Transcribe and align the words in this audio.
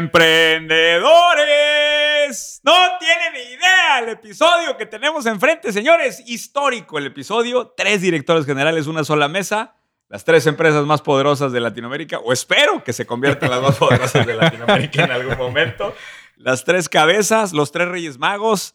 Emprendedores, 0.00 2.60
no 2.64 2.72
tienen 2.98 3.34
idea 3.52 3.98
el 4.02 4.08
episodio 4.08 4.78
que 4.78 4.86
tenemos 4.86 5.26
enfrente, 5.26 5.74
señores. 5.74 6.22
Histórico 6.26 6.96
el 6.96 7.04
episodio. 7.04 7.74
Tres 7.76 8.00
directores 8.00 8.46
generales, 8.46 8.86
una 8.86 9.04
sola 9.04 9.28
mesa. 9.28 9.74
Las 10.08 10.24
tres 10.24 10.46
empresas 10.46 10.86
más 10.86 11.02
poderosas 11.02 11.52
de 11.52 11.60
Latinoamérica, 11.60 12.18
o 12.18 12.32
espero 12.32 12.82
que 12.82 12.94
se 12.94 13.04
conviertan 13.04 13.50
las 13.50 13.60
más 13.60 13.76
poderosas 13.76 14.26
de 14.26 14.32
Latinoamérica 14.34 15.04
en 15.04 15.12
algún 15.12 15.36
momento. 15.36 15.94
Las 16.36 16.64
tres 16.64 16.88
cabezas, 16.88 17.52
los 17.52 17.70
tres 17.70 17.88
reyes 17.88 18.18
magos, 18.18 18.74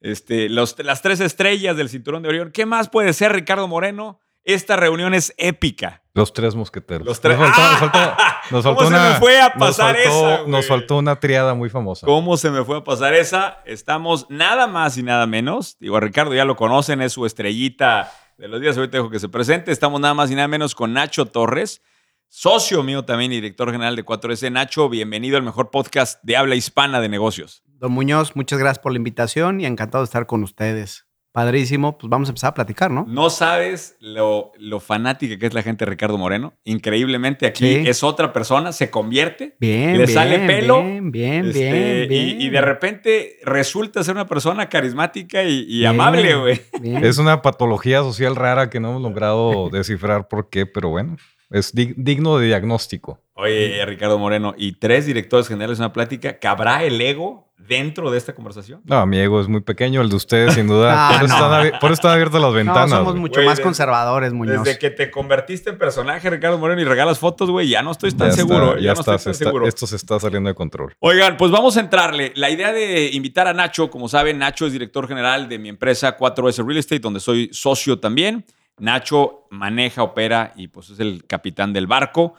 este, 0.00 0.48
los, 0.48 0.76
las 0.80 1.02
tres 1.02 1.20
estrellas 1.20 1.76
del 1.76 1.88
cinturón 1.88 2.24
de 2.24 2.30
Orión. 2.30 2.50
¿Qué 2.50 2.66
más 2.66 2.90
puede 2.90 3.12
ser, 3.12 3.32
Ricardo 3.32 3.68
Moreno? 3.68 4.18
Esta 4.44 4.76
reunión 4.76 5.14
es 5.14 5.32
épica. 5.38 6.02
Los 6.12 6.32
tres 6.32 6.54
mosqueteros. 6.54 7.06
Los 7.06 7.20
tres. 7.20 7.38
Nos 7.38 7.48
faltó, 7.50 7.60
nos 7.62 7.72
¡Ah! 7.72 7.78
faltó- 7.78 8.50
nos 8.50 8.62
faltó 8.64 8.84
¿Cómo 8.84 8.90
se 8.96 9.02
me 9.08 9.14
fue 9.18 9.40
a 9.40 9.48
nos 9.48 9.58
pasar 9.58 9.96
faltó- 9.96 10.08
esa, 10.08 10.36
güey? 10.42 10.50
Nos 10.50 10.66
faltó 10.66 10.96
una 10.98 11.16
triada 11.20 11.54
muy 11.54 11.70
famosa. 11.70 12.06
¿Cómo 12.06 12.36
se 12.36 12.50
me 12.50 12.62
fue 12.64 12.76
a 12.78 12.84
pasar 12.84 13.14
esa? 13.14 13.58
Estamos 13.64 14.26
nada 14.28 14.66
más 14.66 14.96
y 14.98 15.02
nada 15.02 15.26
menos. 15.26 15.76
Digo, 15.80 15.96
a 15.96 16.00
Ricardo 16.00 16.34
ya 16.34 16.44
lo 16.44 16.56
conocen, 16.56 17.00
es 17.00 17.12
su 17.14 17.24
estrellita 17.26 18.12
de 18.36 18.48
los 18.48 18.60
días. 18.60 18.76
Ahorita 18.76 18.98
dejo 18.98 19.08
que 19.10 19.18
se 19.18 19.28
presente. 19.30 19.72
Estamos 19.72 20.00
nada 20.00 20.12
más 20.14 20.30
y 20.30 20.34
nada 20.34 20.46
menos 20.46 20.74
con 20.74 20.92
Nacho 20.92 21.24
Torres, 21.26 21.80
socio 22.28 22.82
mío 22.82 23.04
también 23.04 23.32
y 23.32 23.36
director 23.36 23.72
general 23.72 23.96
de 23.96 24.04
4S. 24.04 24.52
Nacho, 24.52 24.88
bienvenido 24.90 25.36
al 25.38 25.42
mejor 25.42 25.70
podcast 25.70 26.22
de 26.22 26.36
habla 26.36 26.54
hispana 26.54 27.00
de 27.00 27.08
negocios. 27.08 27.62
Don 27.66 27.92
Muñoz, 27.92 28.36
muchas 28.36 28.58
gracias 28.58 28.78
por 28.82 28.92
la 28.92 28.98
invitación 28.98 29.60
y 29.60 29.66
encantado 29.66 30.04
de 30.04 30.06
estar 30.06 30.26
con 30.26 30.42
ustedes. 30.44 31.03
Padrísimo, 31.34 31.98
pues 31.98 32.08
vamos 32.08 32.28
a 32.28 32.30
empezar 32.30 32.50
a 32.50 32.54
platicar, 32.54 32.92
¿no? 32.92 33.04
No 33.08 33.28
sabes 33.28 33.96
lo, 33.98 34.52
lo 34.56 34.78
fanática 34.78 35.36
que 35.36 35.46
es 35.46 35.52
la 35.52 35.64
gente 35.64 35.84
de 35.84 35.90
Ricardo 35.90 36.16
Moreno. 36.16 36.54
Increíblemente 36.62 37.44
aquí 37.44 37.64
Sí. 37.82 37.88
es 37.88 38.04
otra 38.04 38.32
persona, 38.32 38.70
se 38.70 38.88
convierte. 38.88 39.56
Bien, 39.58 39.94
Le 39.98 40.04
bien, 40.04 40.08
sale 40.10 40.38
pelo, 40.46 40.80
Bien, 40.84 41.10
bien, 41.10 41.46
Este, 41.48 41.72
bien, 41.72 42.04
y- 42.04 42.06
bien. 42.06 42.40
Y, 42.40 42.48
de 42.50 42.60
repente 42.60 43.36
resulta 43.44 44.04
ser 44.04 44.14
una 44.14 44.28
persona 44.28 44.68
carismática 44.68 45.42
y, 45.42 45.62
y 45.68 45.78
Bien, 45.80 45.86
amable, 45.88 46.36
güey. 46.36 46.60
Es 47.02 47.18
una 47.18 47.42
patología 47.42 47.98
social 48.02 48.36
rara 48.36 48.70
que 48.70 48.78
no 48.78 48.90
hemos 48.90 49.02
logrado 49.02 49.68
descifrar 49.72 50.28
por 50.28 50.48
qué, 50.50 50.66
pero 50.66 50.90
bueno, 50.90 51.16
es 51.50 51.74
dig- 51.74 51.94
digno 51.96 52.38
de 52.38 52.46
diagnóstico. 52.46 53.18
Oye, 53.36 53.84
Ricardo 53.84 54.18
Moreno, 54.18 54.54
y 54.56 54.72
tres 54.72 55.06
directores 55.06 55.48
generales 55.48 55.78
de 55.78 55.84
una 55.84 55.92
plática, 55.92 56.38
¿cabrá 56.38 56.84
el 56.84 57.00
ego 57.00 57.48
dentro 57.58 58.10
de 58.12 58.18
esta 58.18 58.32
conversación? 58.32 58.80
No, 58.84 59.04
mi 59.06 59.18
ego 59.18 59.40
es 59.40 59.48
muy 59.48 59.60
pequeño, 59.60 60.02
el 60.02 60.08
de 60.08 60.14
ustedes 60.14 60.54
sin 60.54 60.68
duda. 60.68 61.08
Ah, 61.08 61.12
por, 61.18 61.24
eso 61.26 61.36
no. 61.36 61.44
están 61.44 61.52
abi- 61.66 61.78
por 61.80 61.90
eso 61.90 61.94
están 61.94 62.10
abiertas 62.12 62.40
las 62.40 62.50
No, 62.50 62.56
ventanas. 62.56 62.90
somos 62.90 63.16
mucho 63.16 63.34
Güey, 63.34 63.46
más 63.46 63.56
desde- 63.56 63.64
conservadores, 63.64 64.32
Muñoz. 64.32 64.62
Desde 64.62 64.78
que 64.78 64.90
te 64.90 65.10
convertiste 65.10 65.70
en 65.70 65.78
personaje, 65.78 66.30
Ricardo 66.30 66.58
Moreno, 66.58 66.80
y 66.80 66.84
regalas 66.84 67.18
fotos, 67.18 67.50
güey, 67.50 67.68
ya 67.68 67.82
no 67.82 67.90
estoy 67.90 68.10
tan 68.12 68.28
Ya 68.28 68.34
está, 68.34 68.36
seguro. 68.42 68.78
ya 68.78 68.94
no 68.94 69.00
está, 69.00 69.14
estoy 69.16 69.24
tan 69.24 69.32
está- 69.32 69.44
seguro. 69.46 69.66
esto 69.66 69.86
se 69.88 69.96
está 69.96 70.20
saliendo 70.20 70.48
de 70.48 70.54
control. 70.54 70.94
Oigan, 71.00 71.36
pues 71.36 71.50
vamos 71.50 71.76
a 71.76 71.80
entrarle. 71.80 72.32
La 72.36 72.50
idea 72.50 72.72
de 72.72 73.10
invitar 73.14 73.48
a 73.48 73.52
Nacho, 73.52 73.90
como 73.90 74.08
saben, 74.08 74.38
Nacho 74.38 74.66
es 74.66 74.72
director 74.72 75.08
general 75.08 75.48
de 75.48 75.58
mi 75.58 75.70
empresa 75.70 76.16
4S 76.16 76.64
Real 76.64 76.78
Estate, 76.78 77.00
donde 77.00 77.18
soy 77.18 77.50
socio 77.52 77.98
también. 77.98 78.44
Nacho 78.78 79.46
maneja, 79.50 80.02
opera 80.04 80.52
y 80.56 80.68
pues 80.68 80.90
es 80.90 81.00
el 81.00 81.24
capitán 81.26 81.72
del 81.72 81.86
barco. 81.88 82.34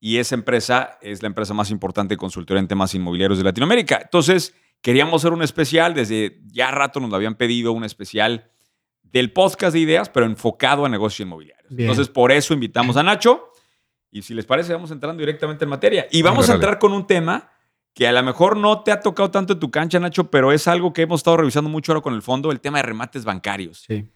Y 0.00 0.18
esa 0.18 0.34
empresa 0.34 0.98
es 1.02 1.22
la 1.22 1.26
empresa 1.26 1.54
más 1.54 1.70
importante 1.70 2.14
de 2.14 2.18
consultoría 2.18 2.60
en 2.60 2.68
temas 2.68 2.94
inmobiliarios 2.94 3.38
de 3.38 3.44
Latinoamérica. 3.44 4.00
Entonces, 4.02 4.54
queríamos 4.80 5.22
hacer 5.22 5.32
un 5.32 5.42
especial. 5.42 5.94
Desde 5.94 6.40
ya 6.46 6.70
rato 6.70 7.00
nos 7.00 7.10
lo 7.10 7.16
habían 7.16 7.34
pedido, 7.34 7.72
un 7.72 7.84
especial 7.84 8.50
del 9.02 9.32
podcast 9.32 9.72
de 9.72 9.80
ideas, 9.80 10.08
pero 10.08 10.26
enfocado 10.26 10.84
a 10.84 10.88
negocios 10.88 11.26
inmobiliarios. 11.26 11.74
Bien. 11.74 11.90
Entonces, 11.90 12.12
por 12.12 12.30
eso 12.30 12.54
invitamos 12.54 12.96
a 12.96 13.02
Nacho. 13.02 13.50
Y 14.10 14.22
si 14.22 14.34
les 14.34 14.46
parece, 14.46 14.72
vamos 14.72 14.90
entrando 14.90 15.20
directamente 15.20 15.64
en 15.64 15.70
materia. 15.70 16.06
Y 16.10 16.22
vamos 16.22 16.48
a 16.48 16.54
entrar 16.54 16.78
con 16.78 16.92
un 16.92 17.06
tema 17.06 17.50
que 17.92 18.06
a 18.06 18.12
lo 18.12 18.22
mejor 18.22 18.56
no 18.56 18.84
te 18.84 18.92
ha 18.92 19.00
tocado 19.00 19.30
tanto 19.30 19.54
en 19.54 19.58
tu 19.58 19.70
cancha, 19.70 19.98
Nacho, 19.98 20.30
pero 20.30 20.52
es 20.52 20.68
algo 20.68 20.92
que 20.92 21.02
hemos 21.02 21.20
estado 21.20 21.38
revisando 21.38 21.68
mucho 21.68 21.92
ahora 21.92 22.02
con 22.02 22.14
el 22.14 22.22
fondo, 22.22 22.52
el 22.52 22.60
tema 22.60 22.78
de 22.78 22.84
remates 22.84 23.24
bancarios. 23.24 23.84
Sí. 23.86 24.08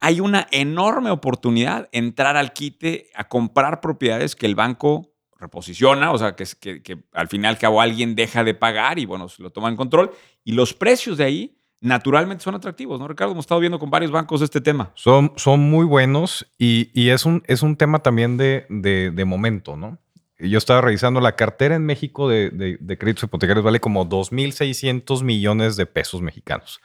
Hay 0.00 0.20
una 0.20 0.46
enorme 0.50 1.10
oportunidad 1.10 1.88
entrar 1.92 2.36
al 2.36 2.52
quite 2.54 3.10
a 3.14 3.28
comprar 3.28 3.80
propiedades 3.80 4.34
que 4.34 4.46
el 4.46 4.54
banco 4.54 5.15
reposiciona, 5.38 6.12
o 6.12 6.18
sea, 6.18 6.34
que, 6.34 6.44
que, 6.60 6.82
que 6.82 6.98
al 7.12 7.28
final 7.28 7.58
cabo 7.58 7.80
alguien 7.80 8.14
deja 8.14 8.42
de 8.44 8.54
pagar 8.54 8.98
y 8.98 9.04
bueno, 9.06 9.28
se 9.28 9.42
lo 9.42 9.50
toma 9.50 9.68
en 9.68 9.76
control. 9.76 10.10
Y 10.44 10.52
los 10.52 10.72
precios 10.74 11.18
de 11.18 11.24
ahí 11.24 11.58
naturalmente 11.80 12.42
son 12.42 12.54
atractivos, 12.54 12.98
¿no, 12.98 13.06
Ricardo? 13.06 13.32
Hemos 13.32 13.44
estado 13.44 13.60
viendo 13.60 13.78
con 13.78 13.90
varios 13.90 14.10
bancos 14.10 14.40
este 14.42 14.60
tema. 14.60 14.92
Son, 14.94 15.32
son 15.36 15.60
muy 15.60 15.84
buenos 15.84 16.46
y, 16.58 16.90
y 16.98 17.10
es, 17.10 17.26
un, 17.26 17.42
es 17.46 17.62
un 17.62 17.76
tema 17.76 17.98
también 18.00 18.36
de, 18.38 18.64
de- 18.70 19.10
momento, 19.26 19.76
¿no? 19.76 19.98
Yo 20.38 20.58
estaba 20.58 20.80
revisando 20.82 21.20
la 21.20 21.36
cartera 21.36 21.76
en 21.76 21.84
México 21.86 22.28
de, 22.28 22.50
de- 22.50 22.78
créditos 22.98 23.24
hipotecarios 23.24 23.64
vale 23.64 23.80
como 23.80 24.06
2.600 24.08 25.22
millones 25.22 25.76
de 25.76 25.86
pesos 25.86 26.20
mexicanos. 26.22 26.80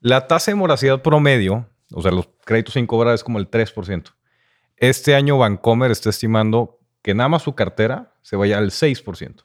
La 0.00 0.26
tasa 0.26 0.50
de 0.50 0.56
moracidad 0.56 1.00
promedio, 1.02 1.68
o 1.92 2.02
sea, 2.02 2.10
los 2.10 2.28
créditos 2.44 2.74
sin 2.74 2.86
cobrar 2.86 3.14
es 3.14 3.22
como 3.24 3.38
el 3.38 3.48
3%. 3.50 4.12
Este 4.76 5.14
año 5.14 5.38
Bancomer 5.38 5.90
está 5.92 6.10
estimando 6.10 6.80
que 7.02 7.14
nada 7.14 7.28
más 7.28 7.42
su 7.42 7.54
cartera 7.54 8.14
se 8.22 8.36
vaya 8.36 8.58
al 8.58 8.70
6%. 8.70 9.44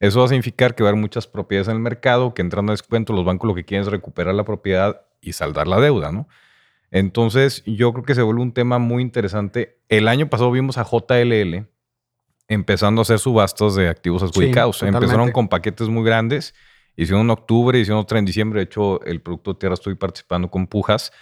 Eso 0.00 0.20
va 0.20 0.26
a 0.26 0.28
significar 0.28 0.74
que 0.74 0.84
va 0.84 0.90
a 0.90 0.92
haber 0.92 1.00
muchas 1.00 1.26
propiedades 1.26 1.68
en 1.68 1.74
el 1.74 1.80
mercado 1.80 2.32
que 2.32 2.42
entrando 2.42 2.70
a 2.70 2.74
descuento, 2.74 3.12
los 3.12 3.24
bancos 3.24 3.48
lo 3.48 3.54
que 3.54 3.64
quieren 3.64 3.82
es 3.82 3.90
recuperar 3.90 4.34
la 4.34 4.44
propiedad 4.44 5.02
y 5.20 5.32
saldar 5.32 5.66
la 5.66 5.80
deuda, 5.80 6.12
¿no? 6.12 6.28
Entonces, 6.90 7.62
yo 7.66 7.92
creo 7.92 8.04
que 8.04 8.14
se 8.14 8.22
vuelve 8.22 8.40
un 8.40 8.52
tema 8.52 8.78
muy 8.78 9.02
interesante. 9.02 9.80
El 9.88 10.08
año 10.08 10.30
pasado 10.30 10.50
vimos 10.50 10.78
a 10.78 10.84
JLL 10.84 11.66
empezando 12.46 13.00
a 13.00 13.02
hacer 13.02 13.18
subastas 13.18 13.74
de 13.74 13.88
activos 13.88 14.22
adjudicados. 14.22 14.78
totalmente. 14.78 15.04
Empezaron 15.04 15.32
con 15.32 15.48
paquetes 15.48 15.88
muy 15.88 16.04
grandes, 16.04 16.54
hicieron 16.96 17.22
en 17.22 17.30
octubre, 17.30 17.78
hicieron 17.78 18.00
otra 18.00 18.18
en 18.18 18.24
diciembre. 18.24 18.60
De 18.60 18.64
hecho, 18.64 19.04
el 19.04 19.20
producto 19.20 19.52
de 19.52 19.58
tierra 19.58 19.74
estoy 19.74 19.96
participando 19.96 20.50
con 20.50 20.66
Pujas. 20.66 21.12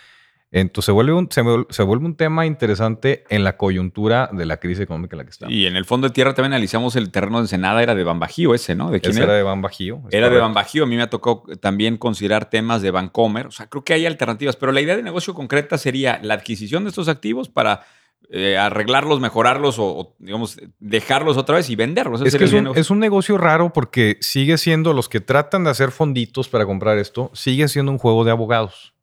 Entonces, 0.58 0.86
se 0.86 0.92
vuelve, 0.92 1.12
un, 1.12 1.28
se, 1.30 1.42
vuel- 1.42 1.66
se 1.68 1.82
vuelve 1.82 2.06
un 2.06 2.16
tema 2.16 2.46
interesante 2.46 3.24
en 3.28 3.44
la 3.44 3.58
coyuntura 3.58 4.30
de 4.32 4.46
la 4.46 4.56
crisis 4.56 4.80
económica 4.84 5.14
en 5.14 5.18
la 5.18 5.24
que 5.24 5.30
estamos. 5.30 5.54
Y 5.54 5.66
en 5.66 5.76
el 5.76 5.84
fondo 5.84 6.08
de 6.08 6.14
tierra 6.14 6.32
también 6.32 6.54
analizamos 6.54 6.96
el 6.96 7.10
terreno 7.10 7.36
de 7.38 7.42
Ensenada, 7.42 7.82
era 7.82 7.94
de 7.94 8.04
Bambajío 8.04 8.54
ese, 8.54 8.74
¿no? 8.74 8.90
¿De 8.90 9.00
quién 9.00 9.12
Ese 9.12 9.24
era? 9.24 9.34
de 9.34 9.42
Ban 9.42 9.60
Bajío. 9.60 10.00
es 10.08 10.14
Era 10.14 10.30
de. 10.30 10.38
Bambajío. 10.38 10.84
A 10.84 10.86
mí 10.86 10.96
me 10.96 11.06
tocó 11.08 11.44
también 11.60 11.98
considerar 11.98 12.48
temas 12.48 12.80
de 12.80 12.90
Bancomer. 12.90 13.46
O 13.48 13.50
sea, 13.50 13.66
creo 13.68 13.84
que 13.84 13.92
hay 13.92 14.06
alternativas, 14.06 14.56
pero 14.56 14.72
la 14.72 14.80
idea 14.80 14.96
de 14.96 15.02
negocio 15.02 15.34
concreta 15.34 15.76
sería 15.76 16.18
la 16.22 16.34
adquisición 16.34 16.84
de 16.84 16.88
estos 16.88 17.08
activos 17.08 17.50
para 17.50 17.82
eh, 18.30 18.56
arreglarlos, 18.56 19.20
mejorarlos 19.20 19.78
o, 19.78 19.84
o, 19.86 20.16
digamos, 20.18 20.58
dejarlos 20.80 21.36
otra 21.36 21.56
vez 21.56 21.68
y 21.68 21.76
venderlos. 21.76 22.22
Es 22.22 22.34
que 22.34 22.44
es 22.44 22.52
un, 22.54 22.64
negocio. 22.64 22.80
es 22.80 22.90
un 22.90 22.98
negocio 22.98 23.36
raro 23.36 23.72
porque 23.74 24.16
sigue 24.22 24.56
siendo, 24.56 24.94
los 24.94 25.08
que 25.10 25.20
tratan 25.20 25.64
de 25.64 25.70
hacer 25.70 25.90
fonditos 25.90 26.48
para 26.48 26.64
comprar 26.64 26.96
esto, 26.98 27.30
sigue 27.34 27.68
siendo 27.68 27.92
un 27.92 27.98
juego 27.98 28.24
de 28.24 28.30
abogados. 28.30 28.94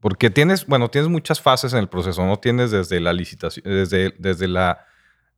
Porque 0.00 0.30
tienes, 0.30 0.66
bueno, 0.66 0.88
tienes 0.90 1.10
muchas 1.10 1.40
fases 1.40 1.72
en 1.72 1.78
el 1.78 1.88
proceso, 1.88 2.24
¿no? 2.24 2.38
Tienes 2.38 2.70
desde 2.70 3.00
la 3.00 3.12
licitación, 3.12 3.64
desde, 3.64 4.14
desde 4.18 4.48
la 4.48 4.86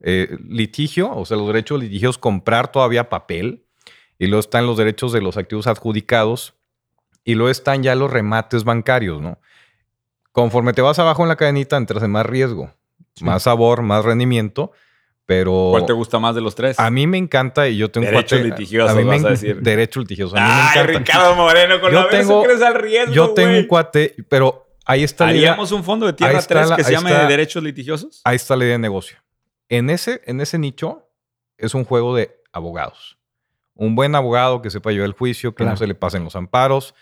eh, 0.00 0.36
litigio, 0.48 1.10
o 1.10 1.24
sea, 1.24 1.36
los 1.36 1.46
derechos 1.46 1.80
litigios, 1.80 2.18
comprar 2.18 2.70
todavía 2.70 3.08
papel, 3.08 3.64
y 4.18 4.26
luego 4.26 4.40
están 4.40 4.66
los 4.66 4.76
derechos 4.76 5.12
de 5.12 5.20
los 5.20 5.36
activos 5.36 5.66
adjudicados, 5.66 6.54
y 7.24 7.34
luego 7.34 7.50
están 7.50 7.82
ya 7.82 7.94
los 7.94 8.10
remates 8.10 8.64
bancarios, 8.64 9.20
¿no? 9.20 9.38
Conforme 10.32 10.72
te 10.72 10.82
vas 10.82 10.98
abajo 10.98 11.22
en 11.22 11.28
la 11.28 11.36
cadenita, 11.36 11.76
entras 11.76 12.02
en 12.02 12.10
más 12.10 12.26
riesgo, 12.26 12.72
más 13.20 13.44
sabor, 13.44 13.82
más 13.82 14.04
rendimiento, 14.04 14.72
pero... 15.28 15.68
¿Cuál 15.72 15.84
te 15.84 15.92
gusta 15.92 16.18
más 16.18 16.34
de 16.34 16.40
los 16.40 16.54
tres? 16.54 16.80
A 16.80 16.90
mí 16.90 17.06
me 17.06 17.18
encanta 17.18 17.68
y 17.68 17.76
yo 17.76 17.90
tengo 17.90 18.06
un 18.06 18.14
Derechos 18.14 18.38
cuate- 18.40 18.44
litigiosos, 18.48 18.90
a 18.90 18.94
mí 18.94 19.04
me 19.04 19.10
vas 19.16 19.24
a 19.24 19.26
en- 19.28 19.32
decir. 19.34 19.60
Derecho 19.60 20.00
litigioso. 20.00 20.34
A 20.34 20.40
mí 20.40 20.46
me 20.46 20.52
Ay, 20.54 20.68
encanta. 20.80 20.98
Ricardo 21.00 21.34
Moreno, 21.36 21.80
con 21.82 21.92
Yo 21.92 22.00
la 22.00 22.06
vez 22.06 22.26
tengo- 22.26 22.42
crees 22.42 22.62
al 22.62 22.74
riesgo, 22.76 23.12
Yo 23.12 23.34
tengo 23.34 23.50
güey. 23.50 23.60
un 23.60 23.66
cuate, 23.68 24.16
pero 24.30 24.66
ahí 24.86 25.02
está 25.04 25.26
la 25.26 25.32
idea, 25.34 25.50
¿Haríamos 25.50 25.70
un 25.72 25.84
fondo 25.84 26.06
de 26.06 26.14
tierra 26.14 26.32
ahí 26.32 26.38
está 26.38 26.54
3 26.54 26.70
la- 26.70 26.76
que 26.76 26.84
se 26.84 26.92
llame 26.92 27.10
está- 27.10 27.26
derechos 27.28 27.62
litigiosos? 27.62 28.22
ahí 28.24 28.36
está 28.36 28.56
la 28.56 28.64
idea 28.64 28.72
de 28.72 28.78
negocio. 28.78 29.18
En 29.68 29.90
ese, 29.90 30.22
en 30.24 30.40
ese 30.40 30.56
nicho 30.58 31.10
es 31.58 31.74
un 31.74 31.84
juego 31.84 32.16
de 32.16 32.40
abogados. 32.50 33.18
Un 33.74 33.94
buen 33.94 34.14
abogado 34.14 34.62
que 34.62 34.70
sepa 34.70 34.92
llevar 34.92 35.06
el 35.08 35.12
juicio, 35.12 35.54
que 35.54 35.62
no 35.62 35.68
Claro. 35.72 35.76
se 35.76 35.86
le 35.86 35.94
pasen 35.94 36.24
los 36.24 36.36
amparos. 36.36 36.94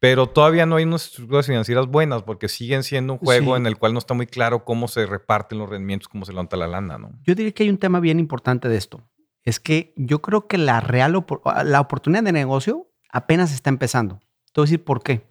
Pero 0.00 0.28
todavía 0.28 0.64
no 0.64 0.76
hay 0.76 0.84
unas 0.84 1.06
estructuras 1.06 1.46
financieras 1.46 1.86
buenas 1.88 2.22
porque 2.22 2.48
siguen 2.48 2.84
siendo 2.84 3.14
un 3.14 3.18
juego 3.18 3.54
Sí. 3.56 3.60
en 3.60 3.66
el 3.66 3.76
cual 3.78 3.92
no 3.92 3.98
está 3.98 4.14
muy 4.14 4.26
claro 4.26 4.64
cómo 4.64 4.86
se 4.86 5.06
reparten 5.06 5.58
los 5.58 5.68
rendimientos, 5.68 6.08
cómo 6.08 6.24
se 6.24 6.32
levanta 6.32 6.56
la 6.56 6.68
lana, 6.68 6.98
¿no? 6.98 7.10
Yo 7.24 7.34
diría 7.34 7.52
que 7.52 7.64
hay 7.64 7.70
un 7.70 7.78
tema 7.78 7.98
bien 7.98 8.20
importante 8.20 8.68
de 8.68 8.76
esto. 8.76 9.02
Es 9.42 9.58
que 9.58 9.94
yo 9.96 10.20
creo 10.22 10.46
que 10.46 10.56
la 10.58 10.80
real 10.80 11.14
opor- 11.14 11.64
la 11.64 11.80
oportunidad 11.80 12.22
de 12.22 12.32
negocio 12.32 12.90
apenas 13.10 13.52
está 13.52 13.70
empezando. 13.70 14.20
Te 14.52 14.60
voy 14.60 14.62
a 14.62 14.66
decir 14.66 14.84
por 14.84 15.02
qué. 15.02 15.26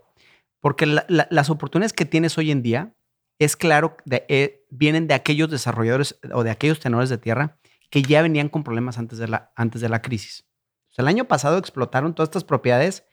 Porque 0.60 0.86
la- 0.86 1.06
la- 1.08 1.28
las 1.30 1.50
oportunidades 1.50 1.94
que 1.94 2.06
tienes 2.06 2.38
hoy 2.38 2.52
en 2.52 2.62
día 2.62 2.94
es 3.40 3.56
claro, 3.56 3.96
de- 4.06 4.26
eh, 4.28 4.66
vienen 4.70 5.08
de 5.08 5.14
aquellos 5.14 5.50
desarrolladores 5.50 6.20
o 6.34 6.44
de 6.44 6.50
aquellos 6.52 6.80
tenores 6.80 7.10
de 7.10 7.18
tierra 7.20 7.58
que 7.90 8.02
ya 8.02 8.22
venían 8.22 8.50
con 8.50 8.64
problemas 8.64 8.98
antes 8.98 9.18
de 9.20 9.28
la, 9.30 9.54
antes 9.56 9.80
de 9.80 9.88
la 9.88 10.02
crisis. 10.02 10.46
O 10.90 10.94
sea, 10.94 11.04
el 11.04 11.08
año 11.10 11.26
pasado 11.26 11.58
explotaron 11.58 12.14
todas 12.16 12.28
estas 12.28 12.44
propiedades 12.44 13.07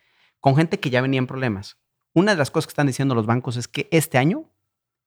con 0.45 0.57
gente 0.57 0.79
que 0.79 0.91
ya 0.91 1.01
venía 1.01 1.17
en 1.17 1.27
problemas. 1.27 1.79
Una 2.13 2.33
de 2.33 2.37
las 2.37 2.51
cosas 2.51 2.67
que 2.67 2.73
están 2.73 2.87
diciendo 2.87 3.15
los 3.15 3.25
bancos 3.25 3.57
es 3.57 3.67
que 3.67 3.89
este 3.91 4.19
año 4.19 4.53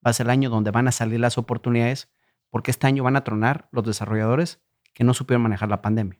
va 0.04 0.10
a 0.10 0.14
ser 0.14 0.26
el 0.26 0.32
año 0.32 0.50
donde 0.50 0.72
van 0.72 0.88
a 0.88 0.92
salir 0.92 1.20
las 1.20 1.38
oportunidades 1.38 2.10
porque 2.50 2.72
este 2.72 2.88
año 2.88 3.04
van 3.04 3.16
a 3.18 3.24
tronar 3.24 3.70
los 3.72 3.86
desarrolladores 3.86 4.62
que 4.96 5.04
no 5.04 5.14
supieron 5.14 5.44
manejar 5.44 5.70
la 5.70 5.80
pandemia. 5.84 6.20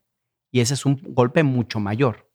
Y 0.52 0.60
ese 0.60 0.76
es 0.76 0.86
un 0.86 1.02
golpe 1.04 1.42
mucho 1.42 1.80
mayor. 1.80 2.30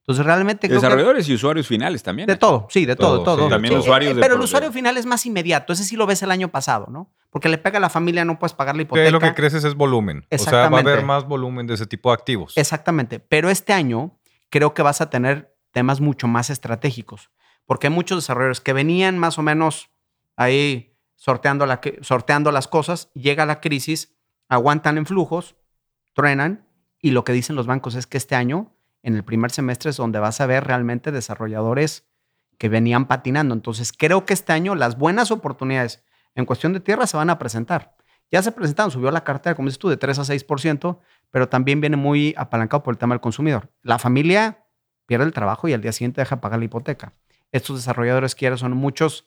Entonces, 0.00 0.26
realmente. 0.26 0.68
Desarrolladores 0.68 1.26
y 1.30 1.32
usuarios 1.32 1.66
finales 1.66 2.02
también. 2.02 2.26
De 2.26 2.36
todo, 2.36 2.66
sí, 2.68 2.84
de 2.84 2.96
todo, 2.96 3.22
todo. 3.22 3.44
Sí, 3.44 3.48
también 3.48 3.74
usuarios. 3.78 4.14
de 4.14 4.20
pero 4.20 4.34
el 4.34 4.40
usuario 4.42 4.70
final 4.70 4.98
es 4.98 5.06
más 5.06 5.24
inmediato. 5.24 5.72
Ese 5.72 5.84
sí 5.84 5.96
lo 5.96 6.04
ves 6.04 6.22
el 6.22 6.30
año 6.30 6.48
pasado, 6.48 6.88
¿no? 6.90 7.14
Porque 7.30 7.48
le 7.48 7.56
pega 7.56 7.78
a 7.78 7.80
la 7.80 7.88
familia, 7.88 8.26
no 8.26 8.38
puedes 8.38 8.52
pagar 8.52 8.76
la 8.76 8.82
hipoteca. 8.82 9.10
lo 9.10 9.20
que 9.20 9.32
creces 9.32 9.64
es 9.64 9.74
volumen. 9.74 10.26
O 10.30 10.36
sea, 10.36 10.68
va 10.68 10.76
a 10.76 10.80
haber 10.80 11.02
más 11.02 11.26
volumen 11.26 11.66
de 11.66 11.72
ese 11.72 11.86
tipo 11.86 12.10
de 12.10 12.14
activos. 12.14 12.58
Exactamente. 12.58 13.20
Pero 13.20 13.48
este 13.48 13.72
año 13.72 14.18
creo 14.50 14.74
que 14.74 14.82
vas 14.82 15.00
a 15.00 15.08
tener 15.08 15.55
temas 15.76 16.00
mucho 16.00 16.26
más 16.26 16.48
estratégicos. 16.48 17.30
Porque 17.66 17.88
hay 17.88 17.92
muchos 17.92 18.16
desarrolladores 18.16 18.62
que 18.62 18.72
venían 18.72 19.18
más 19.18 19.38
o 19.38 19.42
menos 19.42 19.90
ahí 20.34 20.96
sorteando, 21.16 21.66
sorteando 22.00 22.50
las 22.50 22.66
cosas, 22.66 23.10
llega 23.12 23.44
la 23.44 23.60
crisis, 23.60 24.16
aguantan 24.48 24.96
en 24.96 25.04
flujos, 25.04 25.54
truenan, 26.14 26.66
y 26.98 27.10
lo 27.10 27.24
que 27.24 27.34
dicen 27.34 27.56
los 27.56 27.66
bancos 27.66 27.94
es 27.94 28.06
que 28.06 28.16
este 28.16 28.34
año 28.34 28.74
en 29.02 29.16
el 29.16 29.22
primer 29.22 29.50
semestre 29.50 29.90
es 29.90 29.98
donde 29.98 30.18
vas 30.18 30.40
a 30.40 30.46
ver 30.46 30.64
realmente 30.64 31.12
desarrolladores 31.12 32.06
que 32.56 32.70
venían 32.70 33.06
patinando. 33.06 33.52
Entonces, 33.52 33.92
creo 33.92 34.24
que 34.24 34.32
este 34.32 34.54
año 34.54 34.76
las 34.76 34.96
buenas 34.96 35.30
oportunidades 35.30 36.02
en 36.34 36.46
cuestión 36.46 36.72
de 36.72 36.80
tierra 36.80 37.06
se 37.06 37.18
van 37.18 37.28
a 37.28 37.38
presentar. 37.38 37.98
Ya 38.32 38.42
se 38.42 38.50
presentaron, 38.50 38.90
subió 38.90 39.10
la 39.10 39.24
cartera, 39.24 39.54
como 39.54 39.68
dices 39.68 39.78
tú, 39.78 39.90
de 39.90 39.98
3 39.98 40.20
a 40.20 40.22
6%, 40.22 41.00
pero 41.30 41.50
también 41.50 41.82
viene 41.82 41.98
muy 41.98 42.34
apalancado 42.38 42.82
por 42.82 42.94
el 42.94 42.98
tema 42.98 43.14
del 43.14 43.20
consumidor. 43.20 43.70
La 43.82 43.98
familia 43.98 44.65
pierde 45.06 45.24
el 45.24 45.32
trabajo 45.32 45.68
y 45.68 45.72
al 45.72 45.80
día 45.80 45.92
siguiente 45.92 46.20
deja 46.20 46.40
pagar 46.40 46.58
la 46.58 46.64
hipoteca. 46.64 47.12
Estos 47.52 47.76
desarrolladores, 47.76 48.34
quiero, 48.34 48.58
son 48.58 48.72
muchos, 48.76 49.26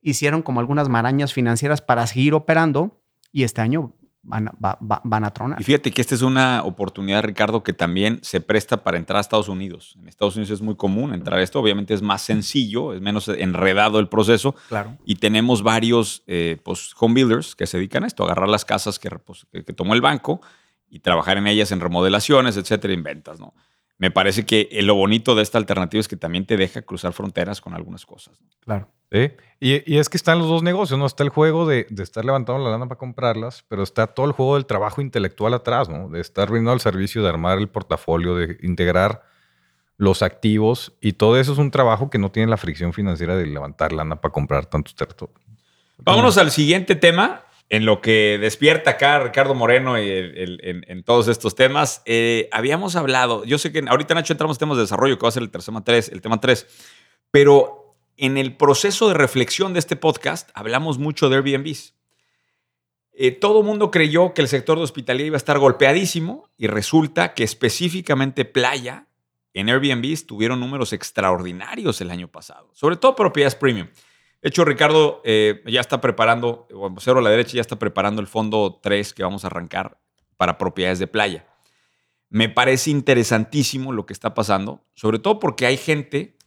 hicieron 0.00 0.42
como 0.42 0.60
algunas 0.60 0.88
marañas 0.88 1.32
financieras 1.32 1.82
para 1.82 2.06
seguir 2.06 2.34
operando 2.34 3.00
y 3.32 3.44
este 3.44 3.60
año 3.60 3.94
van, 4.22 5.24
a 5.24 5.30
tronar. 5.30 5.60
Y 5.60 5.64
fíjate 5.64 5.90
que 5.90 6.00
esta 6.00 6.14
es 6.14 6.22
una 6.22 6.62
oportunidad, 6.64 7.22
Ricardo, 7.22 7.62
que 7.62 7.72
también 7.72 8.18
se 8.22 8.40
presta 8.40 8.82
para 8.82 8.98
entrar 8.98 9.18
a 9.18 9.20
Estados 9.20 9.48
Unidos. 9.48 9.96
En 9.98 10.08
Estados 10.08 10.36
Unidos 10.36 10.50
es 10.50 10.62
muy 10.62 10.76
común 10.76 11.14
entrar 11.14 11.38
a 11.38 11.42
esto. 11.42 11.60
Obviamente 11.60 11.94
es 11.94 12.02
más 12.02 12.22
sencillo, 12.22 12.92
es 12.92 13.00
menos 13.00 13.28
enredado 13.28 13.98
el 13.98 14.08
proceso. 14.08 14.54
Claro. 14.68 14.96
Y 15.04 15.16
tenemos 15.16 15.62
varios 15.62 16.22
eh, 16.26 16.58
pues, 16.62 16.92
home 16.98 17.14
builders 17.14 17.56
que 17.56 17.66
se 17.66 17.78
dedican 17.78 18.04
a 18.04 18.06
esto, 18.06 18.22
a 18.22 18.26
agarrar 18.26 18.48
las 18.48 18.64
casas 18.64 18.98
que, 18.98 19.10
pues, 19.10 19.46
que, 19.50 19.64
que 19.64 19.72
tomó 19.72 19.94
el 19.94 20.00
banco 20.00 20.40
y 20.88 21.00
trabajar 21.00 21.38
en 21.38 21.46
ellas 21.46 21.72
en 21.72 21.80
remodelaciones, 21.80 22.56
etcétera, 22.56 22.92
en 22.92 23.02
ventas, 23.02 23.40
¿no? 23.40 23.54
Me 24.00 24.10
parece 24.10 24.46
que 24.46 24.66
lo 24.80 24.94
bonito 24.94 25.34
de 25.34 25.42
esta 25.42 25.58
alternativa 25.58 26.00
es 26.00 26.08
que 26.08 26.16
también 26.16 26.46
te 26.46 26.56
deja 26.56 26.80
cruzar 26.80 27.12
fronteras 27.12 27.60
con 27.60 27.74
algunas 27.74 28.06
cosas. 28.06 28.34
Claro. 28.64 28.88
Sí. 29.12 29.30
Y, 29.60 29.98
es 29.98 30.08
que 30.08 30.16
están 30.16 30.38
los 30.38 30.48
dos 30.48 30.62
negocios, 30.62 30.98
¿no? 30.98 31.04
Está 31.04 31.22
el 31.22 31.28
juego 31.28 31.66
de, 31.66 31.86
estar 31.98 32.24
levantando 32.24 32.64
la 32.64 32.70
lana 32.70 32.88
para 32.88 32.98
comprarlas, 32.98 33.62
pero 33.68 33.82
está 33.82 34.06
todo 34.06 34.24
el 34.24 34.32
juego 34.32 34.54
del 34.54 34.64
trabajo 34.64 35.02
intelectual 35.02 35.52
atrás, 35.52 35.90
¿no? 35.90 36.08
De 36.08 36.18
estar 36.20 36.48
brindando 36.48 36.72
el 36.72 36.80
servicio, 36.80 37.22
de 37.22 37.28
armar 37.28 37.58
el 37.58 37.68
portafolio, 37.68 38.36
de 38.36 38.56
integrar 38.62 39.22
los 39.98 40.22
activos 40.22 40.94
y 41.02 41.12
todo 41.12 41.38
eso 41.38 41.52
es 41.52 41.58
un 41.58 41.70
trabajo 41.70 42.08
que 42.08 42.16
no 42.16 42.30
tiene 42.30 42.48
la 42.48 42.56
fricción 42.56 42.94
financiera 42.94 43.36
de 43.36 43.44
levantar 43.44 43.92
lana 43.92 44.18
para 44.18 44.32
comprar 44.32 44.64
tantos 44.64 44.94
territorios. 44.94 45.38
Vámonos 45.98 46.38
al 46.38 46.50
siguiente 46.50 46.94
tema 46.94 47.42
en 47.70 47.86
lo 47.86 48.00
que 48.00 48.36
despierta 48.40 48.90
acá 48.90 49.20
Ricardo 49.20 49.54
Moreno 49.54 49.96
en, 49.96 51.04
todos 51.04 51.28
estos 51.28 51.54
temas, 51.54 52.02
eh, 52.04 52.48
habíamos 52.50 52.96
hablado, 52.96 53.44
yo 53.44 53.58
sé 53.58 53.70
que 53.70 53.84
ahorita 53.86 54.12
Nacho 54.14 54.32
entramos 54.32 54.56
en 54.56 54.58
temas 54.58 54.76
de 54.76 54.82
desarrollo, 54.82 55.16
que 55.16 55.22
va 55.22 55.28
a 55.28 55.32
ser 55.32 55.44
el, 55.44 55.50
tema 55.50 55.84
3, 55.84 56.08
el 56.08 56.20
tema 56.20 56.40
3, 56.40 56.66
pero 57.30 57.96
en 58.16 58.38
el 58.38 58.56
proceso 58.56 59.06
de 59.06 59.14
reflexión 59.14 59.72
de 59.72 59.78
este 59.78 59.94
podcast 59.94 60.50
hablamos 60.52 60.98
mucho 60.98 61.28
de 61.28 61.36
Airbnbs. 61.36 61.94
Eh, 63.12 63.30
todo 63.30 63.62
mundo 63.62 63.92
creyó 63.92 64.34
que 64.34 64.42
el 64.42 64.48
sector 64.48 64.76
de 64.76 64.84
hospitalidad 64.84 65.26
iba 65.26 65.36
a 65.36 65.38
estar 65.38 65.58
golpeadísimo 65.58 66.50
y 66.56 66.66
resulta 66.66 67.34
que 67.34 67.44
específicamente 67.44 68.44
playa 68.44 69.06
en 69.54 69.68
Airbnbs 69.68 70.26
tuvieron 70.26 70.58
números 70.58 70.92
extraordinarios 70.92 72.00
el 72.00 72.10
año 72.10 72.26
pasado, 72.28 72.70
sobre 72.74 72.96
todo 72.96 73.14
propiedades 73.14 73.54
premium. 73.54 73.88
De 74.42 74.48
hecho, 74.48 74.64
Ricardo 74.64 75.20
eh, 75.24 75.62
ya 75.66 75.80
está 75.80 76.00
preparando, 76.00 76.66
o 76.72 76.94
cero 76.98 77.18
a 77.18 77.22
la 77.22 77.30
derecha 77.30 77.52
ya 77.52 77.60
está 77.60 77.78
preparando 77.78 78.22
el 78.22 78.26
fondo 78.26 78.80
3 78.82 79.12
que 79.12 79.22
vamos 79.22 79.44
a 79.44 79.48
arrancar 79.48 79.98
para 80.36 80.56
propiedades 80.56 80.98
de 80.98 81.06
playa. 81.06 81.46
Me 82.30 82.48
parece 82.48 82.90
interesantísimo 82.90 83.92
lo 83.92 84.06
que 84.06 84.14
está 84.14 84.32
pasando, 84.32 84.82
sobre 84.94 85.18
todo 85.18 85.38
porque 85.40 85.66
hay 85.66 85.76
gente, 85.76 86.38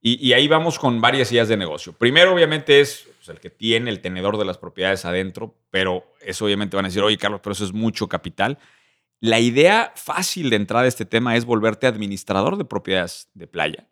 y, 0.00 0.32
ahí 0.32 0.48
vamos 0.48 0.78
con 0.78 1.00
varias 1.00 1.30
ideas 1.32 1.48
de 1.48 1.56
negocio. 1.56 1.92
Primero, 1.92 2.32
obviamente, 2.32 2.80
es 2.80 3.08
pues, 3.18 3.28
el 3.28 3.40
que 3.40 3.50
tiene 3.50 3.90
el 3.90 4.00
tenedor 4.00 4.38
de 4.38 4.44
las 4.44 4.56
propiedades 4.56 5.04
adentro, 5.04 5.54
pero 5.70 6.04
eso 6.20 6.46
obviamente 6.46 6.76
van 6.76 6.86
a 6.86 6.88
decir, 6.88 7.02
oye, 7.02 7.18
Carlos, 7.18 7.40
pero 7.42 7.52
eso 7.52 7.64
es 7.64 7.72
mucho 7.72 8.08
capital. 8.08 8.58
La 9.20 9.40
idea 9.40 9.92
fácil 9.96 10.48
de 10.48 10.56
entrada 10.56 10.84
a 10.84 10.88
este 10.88 11.04
tema 11.04 11.36
es 11.36 11.44
volverte 11.44 11.88
administrador 11.88 12.56
de 12.56 12.64
propiedades 12.64 13.28
de 13.34 13.48
playa 13.48 13.87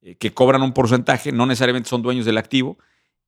eh, 0.00 0.16
que 0.16 0.32
cobran 0.32 0.62
un 0.62 0.72
porcentaje, 0.72 1.32
no 1.32 1.46
necesariamente 1.46 1.88
son 1.88 2.02
dueños 2.02 2.24
del 2.24 2.38
activo, 2.38 2.78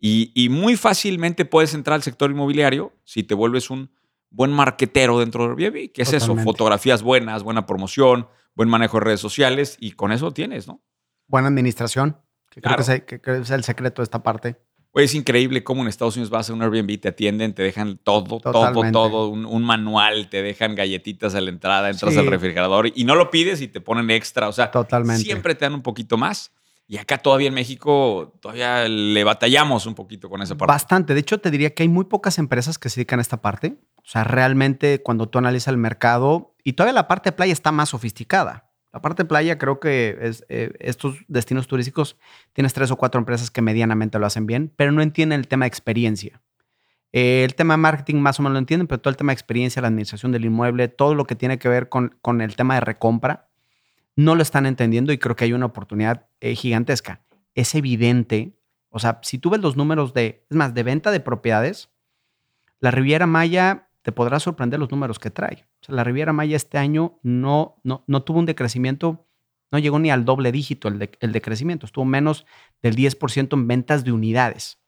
y, 0.02 0.49
muy 0.50 0.76
fácilmente 0.76 1.44
puedes 1.44 1.75
entrar 1.75 1.94
al 1.94 2.02
sector 2.02 2.31
inmobiliario 2.31 2.94
si 3.05 3.22
te 3.22 3.34
vuelves 3.34 3.69
un 3.69 3.90
buen 4.31 4.50
marquetero 4.50 5.19
dentro 5.19 5.44
de 5.44 5.50
Airbnb. 5.50 5.93
¿Qué 5.93 6.02
es 6.02 6.12
eso? 6.14 6.37
Fotografías 6.37 7.02
buenas, 7.02 7.43
buena 7.43 7.67
promoción, 7.67 8.26
buen 8.55 8.70
manejo 8.70 8.99
de 8.99 9.05
redes 9.05 9.20
sociales, 9.20 9.76
y 9.78 9.93
con 9.93 10.12
eso 10.12 10.32
tienes, 10.32 10.67
¿no? 10.67 10.81
Buena 11.26 11.49
administración, 11.49 12.17
que 12.50 12.62
creo 12.62 12.76
que 12.76 13.40
es, 13.40 13.50
el 13.50 13.62
secreto 13.62 14.00
de 14.00 14.05
esta 14.05 14.22
parte. 14.22 14.56
es 14.94 15.14
increíble 15.14 15.62
cómo 15.62 15.82
en 15.82 15.88
Estados 15.88 16.17
Unidos 16.17 16.31
vas 16.31 16.49
a 16.49 16.55
un 16.55 16.62
Airbnb, 16.62 16.99
te 16.99 17.08
atienden, 17.08 17.52
te 17.52 17.62
dejan 17.62 17.99
todo, 17.99 18.40
todo, 18.40 18.90
todo, 18.93 19.28
un, 19.28 19.64
manual, 19.64 20.31
te 20.31 20.43
dejan 20.43 20.76
galletitas 20.76 21.34
a 21.34 21.43
la 21.43 21.50
entrada, 21.50 21.90
entras 21.90 22.17
al 22.17 22.26
refrigerador 22.26 22.90
y 22.94 23.05
no 23.05 23.17
lo 23.17 23.31
pides 23.31 23.61
y 23.61 23.69
te 23.69 23.82
ponen 23.82 24.11
extra. 24.11 24.49
O 24.49 24.52
sea, 24.52 24.70
Totalmente. 24.70 25.22
siempre 25.22 25.55
te 25.55 25.67
dan 25.67 25.75
un 25.75 25.82
poquito 25.82 26.17
más. 26.17 26.52
Y 26.90 26.98
acá 26.98 27.19
todavía 27.19 27.46
en 27.46 27.54
México 27.54 28.34
todavía 28.40 28.88
le 28.88 29.22
batallamos 29.22 29.87
un 29.87 29.94
poquito 29.94 30.28
con 30.28 30.42
esa 30.42 30.56
parte. 30.56 30.72
Bastante. 30.72 31.14
De 31.14 31.20
hecho, 31.20 31.38
te 31.38 31.52
diría 31.52 31.72
que 31.72 31.84
hay 31.84 31.88
muy 31.88 32.06
pocas 32.06 32.37
empresas 32.37 32.81
que 32.81 32.88
se 32.88 32.96
dedican 32.96 33.20
a 33.20 33.22
esta 33.22 33.40
parte. 33.40 33.76
O 33.98 34.08
sea, 34.08 34.24
realmente 34.24 35.00
cuando 35.00 35.29
tú 35.29 35.38
analizas 35.38 35.69
el 35.69 35.76
mercado, 35.76 36.56
y 36.65 36.72
todavía 36.72 36.94
la 36.94 37.06
parte 37.06 37.31
playa 37.31 37.53
está 37.53 37.70
más 37.70 37.91
sofisticada. 37.91 38.72
La 38.93 39.00
parte 39.00 39.24
playa 39.24 39.56
creo 39.56 39.79
que 39.79 40.19
eh, 40.48 40.72
estos 40.81 41.15
destinos 41.29 41.69
turísticos 41.69 42.17
tienes 42.55 42.72
tres 42.72 42.91
o 42.91 42.96
cuatro 42.96 43.20
empresas 43.20 43.53
que 43.53 43.62
medianamente 43.62 44.19
lo 44.19 44.26
hacen 44.26 44.46
bien, 44.46 44.72
pero 44.74 44.91
no 44.91 45.00
entienden 45.00 45.38
el 45.38 45.46
tema 45.46 45.67
de 45.67 45.69
experiencia. 45.69 46.43
Eh, 47.12 47.44
el 47.44 47.55
tema 47.55 47.74
de 47.74 47.79
marketing 47.79 48.17
más 48.17 48.41
o 48.41 48.43
menos 48.43 48.55
lo 48.55 48.58
entienden, 48.58 48.88
pero 48.88 49.00
todo 49.00 49.12
el 49.12 49.17
tema 49.17 49.31
de 49.31 49.34
experiencia, 49.34 49.81
la 49.81 49.86
administración 49.86 50.32
del 50.32 50.44
inmueble, 50.44 50.88
todo 50.88 51.15
lo 51.15 51.24
que 51.24 51.36
tiene 51.36 51.60
que 51.60 51.69
ver 51.69 51.88
con, 51.88 52.19
con 52.20 52.41
el 52.41 52.56
tema 52.56 52.74
de 52.74 52.81
recompra, 52.81 53.49
no 54.17 54.34
lo 54.34 54.43
están 54.43 54.67
entendiendo 54.67 55.12
y 55.12 55.19
creo 55.19 55.36
que 55.36 55.44
hay 55.44 55.52
una 55.52 55.67
oportunidad 55.67 56.26
eh, 56.40 56.55
gigantesca. 56.55 57.22
Es 57.55 57.74
evidente, 57.74 58.58
o 58.88 58.98
sea, 58.98 59.20
si 59.22 59.38
tú 59.38 59.50
ves 59.50 59.60
los 59.60 59.76
números 59.76 60.14
de, 60.14 60.44
más, 60.50 60.74
de 60.74 60.82
venta 60.82 61.10
de 61.10 61.20
propiedades, 61.20 61.90
la 62.81 62.90
Riviera 62.90 63.26
Maya 63.26 63.88
te 64.02 64.12
podrá 64.12 64.40
sorprender 64.40 64.81
los 64.81 64.90
números 64.90 65.19
que 65.19 65.31
trae. 65.31 65.67
O 65.82 65.84
sea, 65.84 65.94
la 65.94 66.05
Riviera 66.05 66.32
Maya 66.32 66.56
este 66.56 66.79
año 66.79 67.19
no, 67.22 67.81
no, 67.84 68.05
no 68.06 68.22
tuvo 68.22 68.38
un 68.38 68.46
decrecimiento, 68.46 69.26
no 69.70 69.79
llegó 69.79 69.98
ni 69.98 70.10
al 70.10 70.24
doble 70.24 70.52
dígito 70.52 70.88
el, 70.88 71.10
el 71.20 71.32
decrecimiento, 71.32 71.86
estuvo 71.86 72.05
menos 72.05 72.46
del 72.82 72.96
10% 72.96 73.52
en 73.52 73.69
ventas 73.69 74.05
de 74.05 74.12
unidades. 74.12 74.80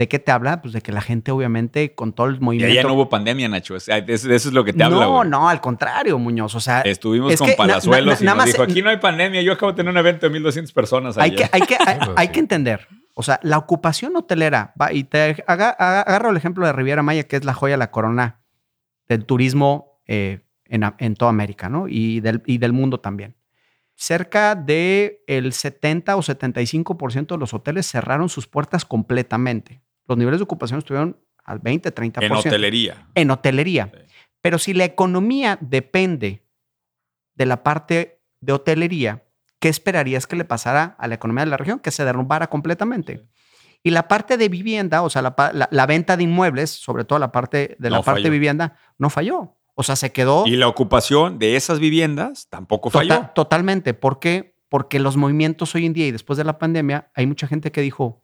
¿De 0.00 0.08
qué 0.08 0.18
te 0.18 0.32
habla? 0.32 0.62
Pues 0.62 0.72
de 0.72 0.80
que 0.80 0.92
la 0.92 1.02
gente, 1.02 1.30
obviamente, 1.30 1.94
con 1.94 2.14
todo 2.14 2.28
el 2.28 2.40
movimiento. 2.40 2.72
Y 2.72 2.74
ya 2.74 2.84
no 2.84 2.94
hubo 2.94 3.10
pandemia, 3.10 3.50
Nacho. 3.50 3.76
eso 3.76 3.92
es 4.08 4.46
lo 4.46 4.64
que 4.64 4.72
te 4.72 4.82
habla. 4.82 5.04
No, 5.04 5.24
no, 5.24 5.46
al 5.46 5.60
contrario, 5.60 6.18
Muñoz. 6.18 6.54
O 6.54 6.60
sea. 6.60 6.80
Estuvimos 6.80 7.36
con 7.36 7.50
Palazuelos 7.54 8.22
y 8.22 8.24
nos 8.24 8.44
dijo: 8.46 8.62
aquí 8.62 8.80
no 8.80 8.88
hay 8.88 8.96
pandemia. 8.96 9.42
Yo 9.42 9.52
acabo 9.52 9.72
de 9.72 9.76
tener 9.76 9.92
un 9.92 9.98
evento 9.98 10.26
de 10.26 10.30
1,200 10.30 10.72
personas. 10.72 11.18
Hay 11.18 11.34
que, 11.34 11.44
hay, 11.52 11.60
que, 11.60 11.76
hay, 12.16 12.28
que 12.28 12.40
entender. 12.40 12.88
O 13.12 13.22
sea, 13.22 13.40
la 13.42 13.58
ocupación 13.58 14.16
hotelera. 14.16 14.72
Va, 14.80 14.90
y 14.90 15.04
te 15.04 15.44
agarro 15.46 16.30
el 16.30 16.36
ejemplo 16.38 16.64
de 16.64 16.72
Riviera 16.72 17.02
Maya, 17.02 17.24
que 17.24 17.36
es 17.36 17.44
la 17.44 17.52
joya, 17.52 17.76
la 17.76 17.90
corona 17.90 18.40
del 19.06 19.26
turismo 19.26 20.00
eh, 20.06 20.40
en, 20.64 21.14
toda 21.14 21.28
América, 21.28 21.68
¿no? 21.68 21.88
Y 21.88 22.20
del, 22.20 22.42
y 22.46 22.56
del 22.56 22.72
mundo 22.72 23.00
también. 23.00 23.36
Cerca 23.96 24.54
del 24.54 25.18
el 25.26 25.52
70 25.52 26.16
o 26.16 26.22
75% 26.22 27.26
de 27.26 27.36
los 27.36 27.52
hoteles 27.52 27.86
cerraron 27.86 28.30
sus 28.30 28.46
puertas 28.46 28.86
completamente 28.86 29.82
los 30.10 30.18
niveles 30.18 30.40
de 30.40 30.44
ocupación 30.44 30.78
estuvieron 30.78 31.16
al 31.44 31.60
20, 31.60 31.94
30%. 31.94 32.24
En 32.24 32.32
hotelería. 32.32 33.06
En 33.14 33.30
hotelería. 33.30 33.92
Pero 34.42 34.58
si 34.58 34.74
la 34.74 34.84
economía 34.84 35.56
depende 35.60 36.44
de 37.36 37.46
la 37.46 37.62
parte 37.62 38.20
de 38.40 38.52
hotelería, 38.52 39.22
¿qué 39.60 39.68
esperarías 39.68 40.26
que 40.26 40.34
le 40.34 40.44
pasara 40.44 40.96
a 40.98 41.06
la 41.06 41.14
economía 41.14 41.44
de 41.44 41.50
la 41.50 41.56
región? 41.56 41.78
Que 41.78 41.92
se 41.92 42.04
derrumbara 42.04 42.48
completamente. 42.48 43.28
Y 43.84 43.90
la 43.90 44.08
parte 44.08 44.36
de 44.36 44.48
vivienda, 44.48 45.02
o 45.02 45.10
sea, 45.10 45.22
la, 45.22 45.86
venta 45.86 46.16
de 46.16 46.24
inmuebles, 46.24 46.70
sobre 46.70 47.04
todo 47.04 47.20
la 47.20 47.30
parte 47.30 47.76
de 47.78 47.90
la 47.90 48.02
parte 48.02 48.22
de 48.22 48.30
vivienda, 48.30 48.76
no 48.98 49.10
falló. 49.10 49.56
O 49.76 49.84
sea, 49.84 49.94
se 49.94 50.10
quedó. 50.10 50.44
Y 50.44 50.56
la 50.56 50.66
ocupación 50.66 51.38
de 51.38 51.54
esas 51.54 51.78
viviendas 51.78 52.48
tampoco 52.50 52.90
falló. 52.90 53.30
totalmente. 53.32 53.94
¿Por 53.94 54.18
qué? 54.18 54.56
Porque 54.68 54.98
los 54.98 55.16
movimientos 55.16 55.72
hoy 55.76 55.86
en 55.86 55.92
día 55.92 56.08
y 56.08 56.10
después 56.10 56.36
de 56.36 56.42
la 56.42 56.58
pandemia, 56.58 57.12
hay 57.14 57.26
mucha 57.26 57.46
gente 57.46 57.70
que 57.70 57.80
dijo, 57.80 58.19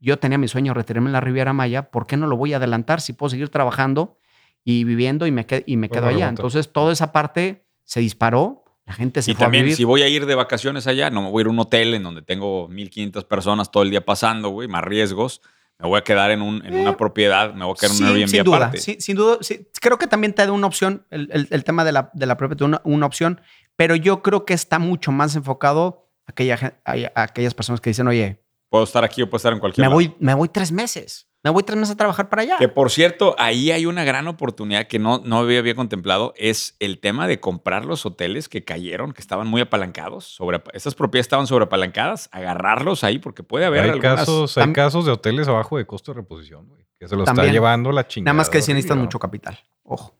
yo 0.00 0.18
tenía 0.18 0.38
mi 0.38 0.48
sueño 0.48 0.70
de 0.72 0.74
retirarme 0.80 1.08
en 1.08 1.12
la 1.12 1.20
Riviera 1.20 1.52
Maya, 1.52 1.90
¿por 1.90 2.06
qué 2.06 2.16
no 2.16 2.26
lo 2.26 2.36
voy 2.36 2.52
a 2.52 2.56
adelantar 2.58 3.00
si 3.00 3.12
puedo 3.12 3.30
seguir 3.30 3.48
trabajando 3.48 4.18
y 4.64 4.84
viviendo 4.84 5.26
y 5.26 5.30
me, 5.32 5.46
y 5.66 5.76
me 5.76 5.88
quedo 5.88 6.06
allá? 6.08 6.28
Entonces, 6.28 6.72
toda 6.72 6.92
esa 6.92 7.12
parte 7.12 7.66
se 7.84 8.00
disparó, 8.00 8.64
la 8.84 8.92
gente 8.92 9.22
se 9.22 9.30
y 9.30 9.34
fue 9.34 9.44
a 9.44 9.46
también, 9.46 9.64
vivir. 9.64 9.76
si 9.76 9.84
voy 9.84 10.02
a 10.02 10.08
ir 10.08 10.26
de 10.26 10.34
vacaciones 10.34 10.86
allá, 10.86 11.10
no 11.10 11.22
me 11.22 11.30
voy 11.30 11.40
a 11.40 11.42
ir 11.42 11.46
a 11.48 11.50
un 11.50 11.58
hotel 11.58 11.94
en 11.94 12.02
donde 12.02 12.22
tengo 12.22 12.68
1500 12.68 13.24
personas 13.24 13.70
todo 13.70 13.82
el 13.82 13.90
día 13.90 14.04
pasando, 14.04 14.50
güey, 14.50 14.68
más 14.68 14.82
riesgos. 14.84 15.40
Me 15.78 15.86
voy 15.88 15.98
a 15.98 16.04
quedar 16.04 16.30
en, 16.30 16.40
un, 16.40 16.64
en 16.64 16.74
una 16.74 16.96
propiedad, 16.96 17.52
me 17.52 17.64
voy 17.64 17.74
a 17.76 17.80
quedar 17.80 17.90
en 17.94 18.02
un 18.02 18.08
Sí, 18.08 18.12
Airbnb 18.14 18.28
sin 18.30 18.44
duda, 18.44 18.56
aparte. 18.56 18.78
sí, 18.78 18.96
sin 18.98 19.16
duda. 19.16 19.36
sí. 19.42 19.68
Creo 19.80 19.98
que 19.98 20.06
también 20.06 20.32
te 20.32 20.44
da 20.46 20.50
una 20.52 20.66
opción, 20.66 21.04
el, 21.10 21.28
el- 21.32 21.48
el 21.50 21.64
tema 21.64 21.84
de 21.84 21.92
la, 21.92 22.10
de 22.14 22.24
la 22.26 22.36
propiedad, 22.38 22.62
una, 22.66 22.80
una 22.84 23.04
opción, 23.06 23.40
pero 23.76 23.94
yo 23.94 24.22
creo 24.22 24.44
que 24.46 24.54
está 24.54 24.78
mucho 24.78 25.12
más 25.12 25.36
enfocado 25.36 26.08
a, 26.26 26.30
aquella, 26.30 26.80
a, 26.84 26.92
a 27.14 27.22
aquellas 27.24 27.52
personas 27.54 27.80
que 27.82 27.90
dicen, 27.90 28.06
oye, 28.08 28.42
Puedo 28.68 28.84
estar 28.84 29.04
aquí 29.04 29.22
o 29.22 29.26
puedo 29.30 29.36
estar 29.38 29.52
en 29.52 29.58
cualquier 29.60 29.84
me 29.84 29.88
lado. 29.88 29.94
voy, 29.94 30.14
me 30.18 30.34
voy 30.34 30.48
tres 30.48 30.72
meses, 30.72 31.28
me 31.44 31.50
voy 31.50 31.62
tres 31.62 31.78
meses 31.78 31.94
a 31.94 31.96
trabajar 31.96 32.28
para 32.28 32.42
allá. 32.42 32.56
Que 32.58 32.68
por 32.68 32.90
cierto, 32.90 33.36
ahí 33.38 33.70
hay 33.70 33.86
una 33.86 34.02
gran 34.04 34.26
oportunidad 34.26 34.88
que 34.88 34.98
no, 34.98 35.22
no 35.24 35.38
había, 35.38 35.60
había 35.60 35.74
contemplado, 35.76 36.34
es 36.36 36.74
el 36.80 36.98
tema 36.98 37.28
de 37.28 37.38
comprar 37.38 37.84
los 37.84 38.04
hoteles 38.06 38.48
que 38.48 38.64
cayeron, 38.64 39.12
que 39.12 39.20
estaban 39.20 39.46
muy 39.46 39.60
apalancados. 39.60 40.24
Sobre, 40.24 40.60
estas 40.72 40.94
propiedades 40.96 41.26
estaban 41.26 41.46
sobreapalancadas, 41.46 42.28
agarrarlos 42.32 43.04
ahí 43.04 43.18
porque 43.20 43.42
puede 43.44 43.66
haber 43.66 43.84
Hay 43.84 43.90
algunas... 43.90 44.16
casos, 44.20 44.58
hay 44.58 44.64
Tam- 44.64 44.72
casos 44.72 45.06
de 45.06 45.12
hoteles 45.12 45.46
abajo 45.46 45.78
de 45.78 45.86
costo 45.86 46.12
de 46.12 46.16
reposición, 46.16 46.66
güey. 46.66 46.84
Que 46.98 47.06
se 47.08 47.14
lo 47.14 47.24
está 47.24 47.44
llevando 47.44 47.92
la 47.92 48.08
chingada. 48.08 48.32
Nada 48.32 48.38
más 48.38 48.50
que 48.50 48.62
si 48.62 48.72
necesitan 48.72 48.98
mucho 48.98 49.18
capital. 49.18 49.58
Ojo. 49.84 50.16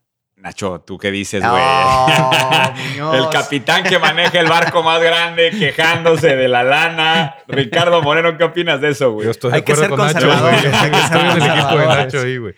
Nacho, 0.46 0.80
¿tú 0.86 0.96
qué 0.96 1.10
dices, 1.10 1.40
güey? 1.42 1.60
Oh, 1.60 2.72
Muñoz. 2.90 3.14
El 3.16 3.28
capitán 3.30 3.82
que 3.82 3.98
maneja 3.98 4.38
el 4.38 4.46
barco 4.48 4.80
más 4.84 5.02
grande 5.02 5.50
quejándose 5.50 6.36
de 6.36 6.46
la 6.46 6.62
lana. 6.62 7.34
Ricardo 7.48 8.00
Moreno, 8.00 8.38
¿qué 8.38 8.44
opinas 8.44 8.80
de 8.80 8.90
eso, 8.90 9.10
güey? 9.12 9.24
Yo 9.24 9.32
estoy 9.32 9.50
Hay 9.52 9.60
de 9.62 9.64
que 9.64 9.72
acuerdo 9.72 9.96
ser 10.08 10.14
Nacho, 10.14 10.28
conservadores, 10.28 10.74
hay 10.74 10.90
que 10.90 10.96
ser 10.98 11.16
Estoy 11.16 11.20
en 11.20 11.26
el 11.26 11.36
equipo 11.36 11.48
de 11.50 11.58
conservadores. 11.66 12.14
Nacho 12.14 12.20
ahí, 12.26 12.38
güey. 12.38 12.54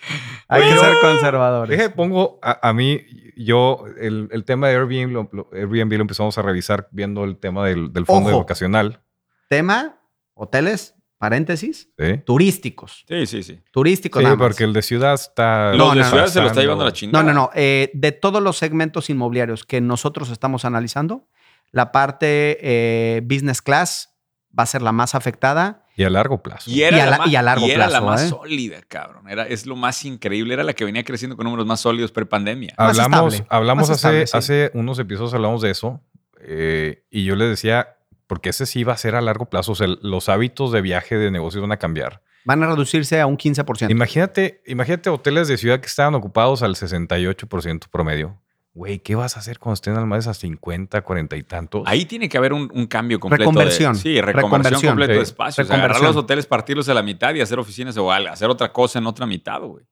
Hay 0.49 0.63
que 0.63 0.79
ser 0.79 0.95
conservadores. 1.01 1.79
Deje, 1.79 1.91
pongo 1.91 2.39
a, 2.43 2.69
a 2.69 2.73
mí, 2.75 3.01
yo, 3.39 3.85
el, 3.99 4.29
el 4.33 4.45
tema 4.45 4.69
de 4.69 4.75
Airbnb 4.77 5.11
lo, 5.13 5.29
lo- 5.33 5.49
Airbnb 5.55 5.93
lo 5.95 6.03
empezamos 6.03 6.37
a 6.37 6.43
revisar 6.43 6.89
viendo 6.91 7.25
el 7.25 7.39
tema 7.39 7.67
del, 7.67 7.91
del 7.93 8.05
fondo 8.05 8.29
Ojo. 8.29 8.41
vacacional. 8.41 9.01
Tema, 9.49 9.99
hoteles, 10.35 10.95
paréntesis, 11.19 11.89
¿sí? 11.99 12.19
turísticos. 12.25 13.05
Sí, 13.09 13.27
sí, 13.27 13.43
sí. 13.43 13.61
Turísticos 13.73 14.21
Sí, 14.21 14.25
nada 14.25 14.37
más. 14.37 14.47
porque 14.49 14.65
el 14.65 14.73
de 14.73 14.83
ciudad 14.83 15.15
está. 15.15 15.71
Los 15.75 15.79
No, 15.79 15.95
de 15.95 16.01
no, 16.01 16.09
ciudad 16.09 16.23
no. 16.25 16.29
se 16.31 16.41
lo 16.41 16.47
está 16.47 16.61
llevando 16.61 16.85
la 16.85 16.93
chingada. 16.93 17.23
No, 17.25 17.33
no, 17.33 17.35
no. 17.35 17.51
Eh, 17.55 17.91
de 17.95 18.13
todos 18.13 18.43
los 18.43 18.57
segmentos 18.57 19.11
inmobiliarios 19.11 19.65
que 19.65 19.81
nosotros 19.81 20.31
estamos 20.31 20.65
analizando, 20.65 21.29
la 21.73 21.93
parte 21.93 22.59
eh, 22.63 23.21
business 23.25 23.61
class 23.61 24.15
va 24.59 24.63
a 24.63 24.67
ser 24.67 24.81
la 24.83 24.93
más 24.93 25.15
afectada. 25.15 25.85
Y 25.97 26.05
a 26.05 26.11
largo 26.11 26.43
plazo. 26.43 26.71
Y 26.71 26.83
era, 26.83 26.97
Y 26.97 27.01
a 27.01 27.05
la, 27.07 27.11
la- 27.11 27.19
más, 27.19 27.29
y 27.29 27.37
a 27.37 27.43
largo 27.43 27.67
y 27.67 27.71
era 27.73 27.85
la 27.89 27.99
plazo, 28.01 28.07
más 28.07 28.23
¿eh? 28.23 28.29
sólida, 28.29 28.81
cabrón. 28.87 29.29
Era, 29.29 29.47
es 29.49 29.67
lo 29.67 29.75
más 29.75 30.05
increíble. 30.05 30.55
Era 30.55 30.63
la 30.63 30.73
que 30.73 30.85
venía 30.85 31.03
creciendo 31.03 31.37
con 31.37 31.45
números 31.45 31.67
más 31.67 31.81
sólidos 31.81 32.13
pre-pandemia. 32.13 32.73
Más 32.79 32.91
Hablamos, 32.99 33.35
estable, 33.35 33.47
hablamos 33.51 33.89
más 33.89 34.05
hace, 34.05 34.23
estable, 34.23 34.27
sí. 34.29 34.37
hace 34.39 34.71
unos 34.79 34.99
episodios 35.01 35.35
hablamos 35.35 35.61
de 35.63 35.71
eso. 35.73 36.01
eh, 36.41 37.03
y 37.11 37.25
yo 37.25 37.35
le 37.35 37.47
decía, 37.47 37.97
porque 38.29 38.51
ese 38.51 38.65
sí 38.67 38.85
va 38.85 38.93
a 38.93 38.97
ser 38.97 39.17
a 39.17 39.21
largo 39.21 39.47
plazo. 39.47 39.73
O 39.73 39.75
sea, 39.75 39.89
los 39.89 40.29
hábitos 40.29 40.71
de 40.71 40.81
viaje 40.83 41.17
de 41.17 41.33
negocios 41.33 41.61
van 41.63 41.73
a 41.73 41.79
cambiar. 41.79 42.23
Van 42.45 42.63
a 42.63 42.69
reducirse 42.69 43.21
a 43.21 43.27
un 43.27 43.37
15%. 43.37 43.91
Imagínate, 43.91 44.63
imagínate 44.67 45.11
hoteles 45.11 45.49
de 45.49 45.57
ciudad 45.59 45.81
que 45.81 45.87
estaban 45.87 46.15
ocupados 46.15 46.63
al 46.63 46.77
68% 46.77 47.89
promedio. 47.91 48.41
Güey, 48.75 49.01
¿qué 49.01 49.17
vas 49.17 49.37
a 49.37 49.41
hacer 49.41 49.59
cuando 49.59 49.75
estén 49.75 49.97
al 49.97 50.07
más 50.07 50.29
a 50.29 50.35
50, 50.35 51.03
40 51.03 51.37
y 51.37 51.43
tantos? 51.43 51.83
Ahí 51.87 52.05
tiene 52.05 52.29
que 52.29 52.39
haber 52.39 52.53
un, 52.53 52.71
un 52.73 52.87
cambio 52.87 53.19
completo. 53.19 53.43
Reconversión. 53.43 53.95
De, 53.95 53.99
sí, 53.99 54.21
reconversión, 54.21 54.37
Reconversión. 54.37 54.91
completo 54.93 55.13
de 55.15 55.19
Sí. 55.19 55.23
espacios. 55.23 55.65
O 55.65 55.69
sea, 55.69 55.77
agarrar 55.77 55.97
Reconversión. 55.97 56.15
los 56.17 56.25
hoteles, 56.25 56.47
partirlos 56.47 56.89
a 56.89 56.95
la 56.95 57.03
mitad 57.03 57.35
y 57.35 57.41
hacer 57.41 57.59
oficinas 57.59 57.97
o 57.97 58.13
hacer 58.13 58.49
otra 58.49 58.73
cosa 58.73 59.01
en 59.01 59.07
otra 59.09 59.27
mitad, 59.27 59.61
güey. 59.63 59.85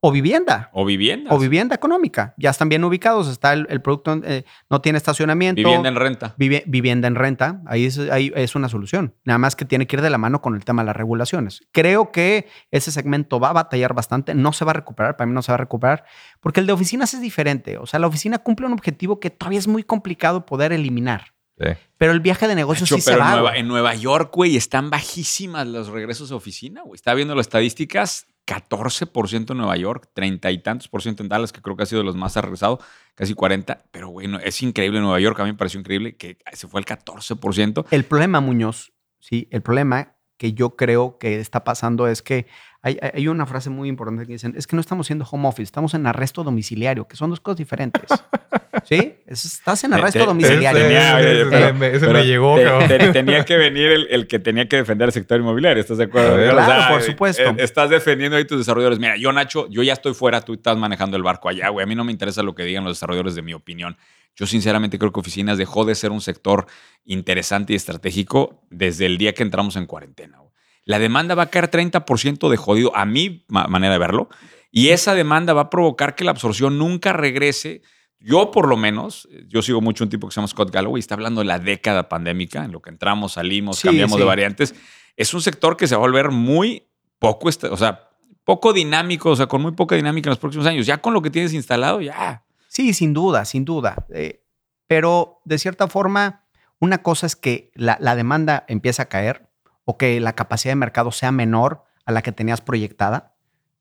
O 0.00 0.12
vivienda. 0.12 0.70
O 0.72 0.84
viviendas. 0.84 1.32
O 1.32 1.38
vivienda 1.40 1.74
económica. 1.74 2.32
Ya 2.36 2.50
están 2.50 2.68
bien 2.68 2.84
ubicados. 2.84 3.26
Está 3.26 3.52
el, 3.52 3.66
el 3.68 3.82
producto, 3.82 4.20
eh, 4.24 4.44
no 4.70 4.80
tiene 4.80 4.96
estacionamiento. 4.96 5.58
Vivienda 5.60 5.88
en 5.88 5.96
renta. 5.96 6.34
Vivi- 6.38 6.62
vivienda 6.66 7.08
en 7.08 7.16
renta, 7.16 7.62
ahí 7.66 7.86
es, 7.86 7.98
ahí 7.98 8.30
es 8.36 8.54
una 8.54 8.68
solución. 8.68 9.14
Nada 9.24 9.38
más 9.38 9.56
que 9.56 9.64
tiene 9.64 9.88
que 9.88 9.96
ir 9.96 10.02
de 10.02 10.10
la 10.10 10.18
mano 10.18 10.40
con 10.40 10.54
el 10.54 10.64
tema 10.64 10.82
de 10.82 10.86
las 10.86 10.96
regulaciones. 10.96 11.62
Creo 11.72 12.12
que 12.12 12.46
ese 12.70 12.92
segmento 12.92 13.40
va 13.40 13.50
a 13.50 13.54
batallar 13.54 13.92
bastante, 13.92 14.34
no 14.36 14.52
se 14.52 14.64
va 14.64 14.70
a 14.70 14.74
recuperar, 14.74 15.16
para 15.16 15.26
mí 15.26 15.32
no 15.34 15.42
se 15.42 15.50
va 15.50 15.54
a 15.54 15.58
recuperar, 15.58 16.04
porque 16.40 16.60
el 16.60 16.66
de 16.66 16.72
oficinas 16.74 17.12
es 17.14 17.20
diferente. 17.20 17.76
O 17.78 17.86
sea, 17.86 17.98
la 17.98 18.06
oficina 18.06 18.38
cumple 18.38 18.66
un 18.66 18.74
objetivo 18.74 19.18
que 19.18 19.30
todavía 19.30 19.58
es 19.58 19.66
muy 19.66 19.82
complicado 19.82 20.46
poder 20.46 20.72
eliminar. 20.72 21.34
Sí. 21.58 21.72
Pero 21.96 22.12
el 22.12 22.20
viaje 22.20 22.46
de 22.46 22.54
negocios 22.54 22.88
sí 22.88 23.00
se 23.00 23.16
va. 23.16 23.24
en 23.30 23.32
Nueva, 23.32 23.56
en 23.56 23.66
Nueva 23.66 23.94
York, 23.96 24.30
güey, 24.32 24.56
están 24.56 24.90
bajísimas 24.90 25.66
los 25.66 25.88
regresos 25.88 26.30
a 26.30 26.36
oficina, 26.36 26.82
güey. 26.82 26.94
Estaba 26.94 27.16
viendo 27.16 27.34
las 27.34 27.46
estadísticas, 27.48 28.28
14% 28.48 29.50
en 29.52 29.56
Nueva 29.58 29.76
York, 29.76 30.08
30 30.14 30.50
y 30.50 30.58
tantos 30.58 30.88
por 30.88 31.02
ciento 31.02 31.22
en 31.22 31.28
Dallas, 31.28 31.52
que 31.52 31.60
creo 31.62 31.76
que 31.76 31.82
ha 31.82 31.86
sido 31.86 32.00
de 32.00 32.06
los 32.06 32.16
más 32.16 32.36
ha 32.36 32.40
regresado, 32.40 32.80
casi 33.14 33.34
40. 33.34 33.84
Pero, 33.90 34.08
güey, 34.08 34.26
no- 34.26 34.38
es 34.38 34.62
increíble 34.62 35.00
Nueva 35.00 35.20
York. 35.20 35.38
A 35.40 35.44
mí 35.44 35.52
me 35.52 35.58
pareció 35.58 35.78
increíble 35.80 36.16
que 36.16 36.38
se 36.52 36.66
fue 36.68 36.80
al 36.80 36.84
14%. 36.86 37.84
El 37.90 38.04
problema, 38.04 38.40
Muñoz, 38.40 38.92
sí, 39.20 39.48
el 39.50 39.62
problema 39.62 40.14
que 40.36 40.52
yo 40.52 40.76
creo 40.76 41.18
que 41.18 41.40
está 41.40 41.64
pasando 41.64 42.06
es 42.08 42.22
que 42.22 42.46
hay, 42.82 43.26
una 43.28 43.44
frase 43.46 43.70
muy 43.70 43.88
importante 43.88 44.24
que 44.26 44.32
dicen, 44.34 44.54
es 44.56 44.66
que 44.66 44.76
no 44.76 44.80
estamos 44.80 45.06
haciendo 45.06 45.26
home 45.30 45.48
office, 45.48 45.64
estamos 45.64 45.94
en 45.94 46.06
arresto 46.06 46.44
domiciliario, 46.44 47.06
que 47.08 47.16
son 47.16 47.30
dos 47.30 47.40
cosas 47.40 47.58
diferentes. 47.58 48.04
¿Sí? 48.84 49.14
Es- 49.26 49.44
estás 49.44 49.82
en 49.84 49.92
arresto 49.94 50.20
domiciliario. 50.26 50.80
Ese, 51.96 52.06
me, 52.06 52.24
llegó, 52.24 52.56
te- 52.86 53.12
tenía 53.12 53.44
que 53.44 53.56
venir 53.56 53.86
el, 53.90 54.06
el 54.10 54.26
que 54.28 54.38
tenía 54.38 54.68
que 54.68 54.76
defender 54.76 55.08
el 55.08 55.12
sector 55.12 55.40
inmobiliario, 55.40 55.80
¿estás 55.80 55.98
de 55.98 56.04
acuerdo? 56.04 56.36
Claro, 56.52 56.94
por 56.94 57.02
supuesto. 57.02 57.42
eh, 57.42 57.54
estás 57.58 57.90
defendiendo 57.90 58.36
ahí 58.36 58.44
tus 58.44 58.58
desarrolladores. 58.58 58.98
Mira, 59.00 59.16
yo, 59.16 59.32
Nacho, 59.32 59.68
yo 59.68 59.82
ya 59.82 59.92
estoy 59.92 60.14
fuera, 60.14 60.40
tú 60.42 60.54
estás 60.54 60.76
manejando 60.78 61.16
el 61.16 61.22
barco 61.22 61.48
allá, 61.48 61.68
güey. 61.70 61.82
A 61.84 61.86
mí 61.86 61.94
no 61.94 62.04
me 62.04 62.12
interesa 62.12 62.42
lo 62.42 62.54
que 62.54 62.62
digan 62.62 62.84
los 62.84 62.96
desarrolladores 62.96 63.34
de 63.34 63.42
mi 63.42 63.54
opinión. 63.54 63.96
Yo 64.36 64.46
sinceramente 64.46 64.98
creo 65.00 65.12
que 65.12 65.18
oficinas 65.18 65.58
dejó 65.58 65.84
de 65.84 65.96
ser 65.96 66.12
un 66.12 66.20
sector 66.20 66.66
interesante 67.04 67.72
y 67.72 67.76
estratégico 67.76 68.62
desde 68.70 69.06
el 69.06 69.18
día 69.18 69.34
que 69.34 69.42
entramos 69.42 69.74
en 69.76 69.86
cuarentena. 69.86 70.38
La 70.88 70.98
demanda 70.98 71.34
va 71.34 71.42
a 71.44 71.50
caer 71.50 71.70
30% 71.70 72.48
de 72.48 72.56
jodido, 72.56 72.96
a 72.96 73.04
mi 73.04 73.44
ma- 73.48 73.66
manera 73.66 73.92
de 73.92 73.98
verlo, 73.98 74.30
y 74.70 74.88
esa 74.88 75.14
demanda 75.14 75.52
va 75.52 75.62
a 75.62 75.70
provocar 75.70 76.14
que 76.14 76.24
la 76.24 76.30
absorción 76.30 76.78
nunca 76.78 77.12
regrese. 77.12 77.82
Yo, 78.20 78.50
por 78.50 78.66
lo 78.66 78.76
menos, 78.78 79.28
yo 79.48 79.60
sigo 79.60 79.82
mucho 79.82 80.02
un 80.04 80.10
tipo 80.10 80.26
que 80.26 80.32
se 80.32 80.40
llama 80.40 80.48
Scott 80.48 80.70
Galloway, 80.72 80.98
está 80.98 81.14
hablando 81.14 81.42
de 81.42 81.44
la 81.44 81.58
década 81.58 82.08
pandémica, 82.08 82.64
en 82.64 82.72
lo 82.72 82.80
que 82.80 82.88
entramos, 82.88 83.32
salimos, 83.34 83.76
Sí, 83.80 83.86
cambiamos 83.88 84.14
sí. 84.14 84.20
de 84.20 84.24
variantes. 84.24 84.74
Es 85.14 85.34
un 85.34 85.42
sector 85.42 85.76
que 85.76 85.86
se 85.86 85.94
va 85.94 85.98
a 85.98 86.06
volver 86.06 86.30
muy 86.30 86.88
poco, 87.18 87.48
o 87.48 87.76
sea, 87.76 88.08
poco 88.44 88.72
dinámico, 88.72 89.28
o 89.30 89.36
sea, 89.36 89.46
con 89.46 89.60
muy 89.60 89.72
poca 89.72 89.94
dinámica 89.94 90.28
en 90.28 90.30
los 90.30 90.38
próximos 90.38 90.66
años. 90.66 90.86
Ya 90.86 90.98
con 91.02 91.12
lo 91.12 91.20
que 91.20 91.28
tienes 91.30 91.52
instalado, 91.52 92.00
ya. 92.00 92.44
Sí, 92.68 92.94
sin 92.94 93.12
duda, 93.12 93.44
sin 93.44 93.64
duda. 93.66 94.06
Eh, 94.14 94.42
pero 94.86 95.42
de 95.44 95.58
cierta 95.58 95.86
forma, 95.86 96.46
una 96.80 97.02
cosa 97.02 97.26
es 97.26 97.36
que 97.36 97.70
la, 97.74 97.98
la 98.00 98.16
demanda 98.16 98.64
empieza 98.68 99.02
a 99.02 99.06
caer 99.10 99.47
o 99.90 99.96
que 99.96 100.20
la 100.20 100.34
capacidad 100.34 100.72
de 100.72 100.76
mercado 100.76 101.10
sea 101.12 101.32
menor 101.32 101.82
a 102.04 102.12
la 102.12 102.20
que 102.20 102.30
tenías 102.30 102.60
proyectada. 102.60 103.34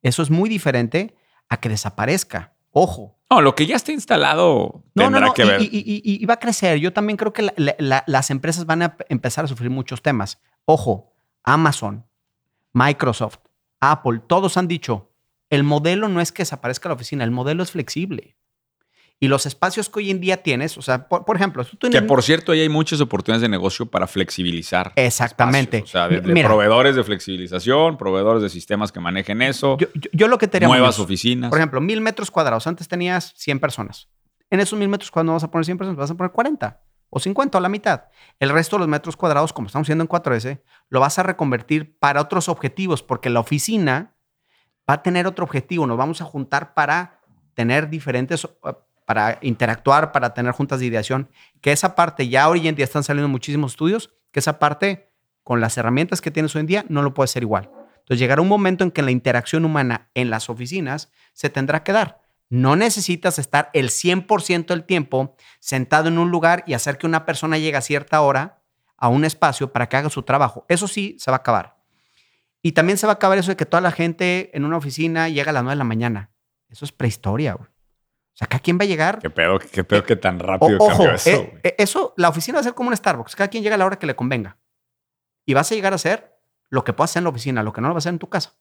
Eso 0.03 0.21
es 0.21 0.29
muy 0.29 0.47
diferente 0.47 1.17
a 1.49 1.57
que 1.59 1.67
desaparezca. 1.67 2.53
Ojo. 2.71 3.17
No, 3.29 3.41
lo 3.41 3.55
que 3.55 3.65
ya 3.65 3.75
está 3.75 3.91
instalado 3.91 4.85
No, 4.95 5.03
tendrá 5.03 5.19
no, 5.19 5.27
no. 5.27 5.33
que 5.33 5.43
y- 5.43 5.47
ver. 5.49 5.61
Y, 5.63 5.65
y- 5.65 6.01
y- 6.05 6.23
y 6.23 6.25
va 6.25 6.35
a 6.35 6.39
crecer. 6.39 6.77
Yo 6.79 6.93
también 6.93 7.17
creo 7.17 7.33
que 7.33 7.41
la- 7.41 7.53
la- 7.57 7.75
la- 7.77 8.03
las 8.07 8.29
empresas 8.31 8.65
van 8.65 8.83
a 8.83 8.95
empezar 9.09 9.43
a 9.43 9.49
sufrir 9.49 9.69
muchos 9.69 10.01
temas. 10.01 10.39
Ojo, 10.63 11.11
Amazon, 11.43 12.05
Microsoft, 12.71 13.39
Apple, 13.81 14.21
todos 14.27 14.55
han 14.55 14.69
dicho, 14.69 15.11
el 15.49 15.63
modelo 15.65 16.07
no 16.07 16.21
es 16.21 16.31
que 16.31 16.43
desaparezca 16.43 16.87
la 16.87 16.95
oficina, 16.95 17.25
el 17.25 17.31
modelo 17.31 17.63
es 17.63 17.71
flexible. 17.71 18.36
Y 19.19 19.29
los 19.29 19.47
espacios 19.47 19.89
que 19.89 19.97
hoy 19.99 20.11
en 20.11 20.19
día 20.19 20.43
tienes, 20.43 20.77
o 20.77 20.81
sea, 20.83 21.07
por, 21.07 21.25
por 21.25 21.35
ejemplo, 21.37 21.65
tú 21.65 21.89
que 21.89 22.01
por 22.03 22.21
cierto, 22.21 22.51
ahí 22.51 22.59
hay 22.61 22.69
muchas 22.69 23.01
oportunidades 23.01 23.41
de 23.41 23.49
negocio 23.49 23.87
para 23.87 24.05
flexibilizar. 24.05 24.93
Exactamente. 24.95 25.77
espacios. 25.77 25.89
O 25.89 25.91
sea, 25.91 26.07
de, 26.07 26.21
de 26.21 26.33
Mira. 26.33 26.47
proveedores 26.47 26.95
de 26.95 27.03
flexibilización, 27.03 27.97
proveedores 27.97 28.43
de 28.43 28.49
sistemas 28.49 28.91
que 28.91 28.99
manejen 28.99 29.41
eso, 29.41 29.75
yo, 29.79 29.87
yo- 29.95 30.09
yo 30.13 30.27
lo 30.27 30.37
que 30.37 30.47
te 30.47 30.57
diría, 30.57 30.67
nuevas 30.67 30.99
oficinas. 30.99 31.49
Por 31.49 31.57
ejemplo, 31.57 31.81
mil 31.81 31.99
metros 32.01 32.29
cuadrados. 32.29 32.67
Antes 32.67 32.87
tenías 32.87 33.33
100 33.37 33.59
personas. 33.59 34.07
En 34.51 34.59
esos 34.59 34.77
mil 34.77 34.87
metros 34.87 35.09
cuadrados 35.09 35.27
no 35.27 35.33
vas 35.33 35.43
a 35.45 35.51
poner 35.51 35.65
100 35.65 35.77
personas, 35.79 35.97
vas 35.97 36.11
a 36.11 36.15
poner 36.15 36.31
40 36.31 36.79
o 37.09 37.19
50 37.19 37.57
o 37.57 37.61
la 37.61 37.69
mitad. 37.69 38.03
El 38.39 38.49
resto 38.51 38.75
de 38.75 38.81
los 38.81 38.87
metros 38.87 39.17
cuadrados, 39.17 39.51
como 39.51 39.65
estamos 39.65 39.85
haciendo 39.85 40.03
en 40.03 40.09
4S, 40.09 40.61
lo 40.89 40.99
vas 40.99 41.17
a 41.17 41.23
reconvertir 41.23 41.97
para 41.97 42.21
otros 42.21 42.49
objetivos, 42.49 43.01
porque 43.01 43.29
la 43.31 43.39
oficina 43.39 44.15
va 44.87 44.95
a 44.95 45.01
tener 45.01 45.25
otro 45.25 45.43
objetivo. 45.43 45.87
Nos 45.87 45.97
vamos 45.97 46.21
a 46.21 46.25
juntar 46.25 46.73
para 46.75 47.19
tener 47.55 47.89
diferentes, 47.89 48.47
para 49.07 49.39
interactuar, 49.41 50.11
para 50.11 50.33
tener 50.33 50.51
juntas 50.51 50.81
de 50.81 50.85
ideación. 50.85 51.29
Que 51.61 51.71
esa 51.71 51.95
parte, 51.95 52.27
ya 52.27 52.49
hoy 52.49 52.67
en 52.67 52.75
día 52.75 52.83
están 52.83 53.05
saliendo 53.05 53.29
muchísimos 53.29 53.71
estudios, 53.71 54.13
que 54.33 54.41
esa 54.41 54.59
parte, 54.59 55.13
con 55.43 55.61
las 55.61 55.77
herramientas 55.77 56.19
que 56.19 56.29
tienes 56.29 56.53
hoy 56.57 56.59
en 56.59 56.67
día, 56.67 56.85
no 56.89 57.01
lo 57.01 57.13
puede 57.13 57.23
hacer 57.23 57.41
igual. 57.41 57.71
Entonces 57.99 58.19
llegará 58.19 58.41
un 58.41 58.49
momento 58.49 58.83
en 58.83 58.91
que 58.91 59.01
la 59.01 59.11
interacción 59.11 59.63
humana 59.63 60.09
en 60.13 60.29
las 60.29 60.49
oficinas 60.49 61.09
se 61.31 61.49
tendrá 61.49 61.83
que 61.83 61.93
dar. 61.93 62.19
No 62.49 62.75
necesitas 62.75 63.39
estar 63.39 63.69
el 63.71 63.91
100% 63.91 64.65
del 64.67 64.83
tiempo 64.83 65.37
sentado 65.61 66.09
en 66.09 66.17
un 66.17 66.29
lugar 66.29 66.65
y 66.67 66.73
hacer 66.73 66.97
que 66.97 67.07
una 67.07 67.25
persona 67.25 67.57
llegue 67.57 67.77
a 67.77 67.81
cierta 67.81 68.19
hora 68.19 68.61
a 68.97 69.07
un 69.07 69.23
espacio 69.23 69.71
para 69.71 69.87
que 69.87 69.95
haga 69.95 70.09
su 70.09 70.23
trabajo. 70.23 70.65
Eso 70.67 70.89
sí 70.89 71.15
se 71.17 71.31
va 71.31 71.37
a 71.37 71.39
acabar. 71.39 71.77
Y 72.61 72.73
también 72.73 72.97
se 72.97 73.07
va 73.07 73.13
a 73.13 73.15
acabar 73.15 73.37
eso 73.37 73.51
de 73.51 73.55
que 73.55 73.65
toda 73.65 73.79
la 73.79 73.91
gente 73.91 74.51
en 74.53 74.65
una 74.65 74.75
oficina 74.75 75.29
llega 75.29 75.51
a 75.51 75.53
las 75.53 75.63
9 75.63 75.75
de 75.75 75.77
la 75.77 75.85
mañana. 75.85 76.31
Eso 76.67 76.83
es 76.83 76.91
prehistoria. 76.91 77.53
güey. 77.53 77.69
O 78.37 78.39
sea, 78.39 78.47
cada 78.47 78.59
quien 78.61 78.77
va 78.79 78.83
a 78.83 78.87
llegar. 78.87 79.17
Qué 79.19 79.31
pedo, 79.31 79.57
qué 79.57 79.83
pedo 79.83 80.03
que 80.03 80.15
tan 80.15 80.37
rápido 80.39 80.77
O- 80.77 80.83
ojo, 80.85 80.89
cambió 80.89 81.13
eso. 81.15 81.29
eh, 81.31 81.35
güey. 81.37 81.61
eh, 81.63 81.75
eso, 81.79 82.13
la 82.17 82.29
oficina 82.29 82.57
va 82.57 82.59
a 82.59 82.63
ser 82.63 82.75
como 82.75 82.89
un 82.89 82.95
Starbucks. 82.95 83.35
Cada 83.35 83.47
quien 83.49 83.63
llega 83.63 83.73
a 83.75 83.77
la 83.79 83.85
hora 83.87 83.97
que 83.97 84.05
le 84.05 84.15
convenga. 84.15 84.57
Y 85.45 85.55
vas 85.55 85.71
a 85.71 85.75
llegar 85.75 85.93
a 85.93 85.95
hacer 85.95 86.37
lo 86.69 86.83
que 86.83 86.93
puedas 86.93 87.09
hacer 87.11 87.21
en 87.21 87.23
la 87.23 87.29
oficina, 87.31 87.63
lo 87.63 87.73
que 87.73 87.81
no 87.81 87.87
lo 87.87 87.95
vas 87.95 88.05
a 88.05 88.09
hacer 88.09 88.13
en 88.13 88.19
tu 88.19 88.29
casa. 88.29 88.53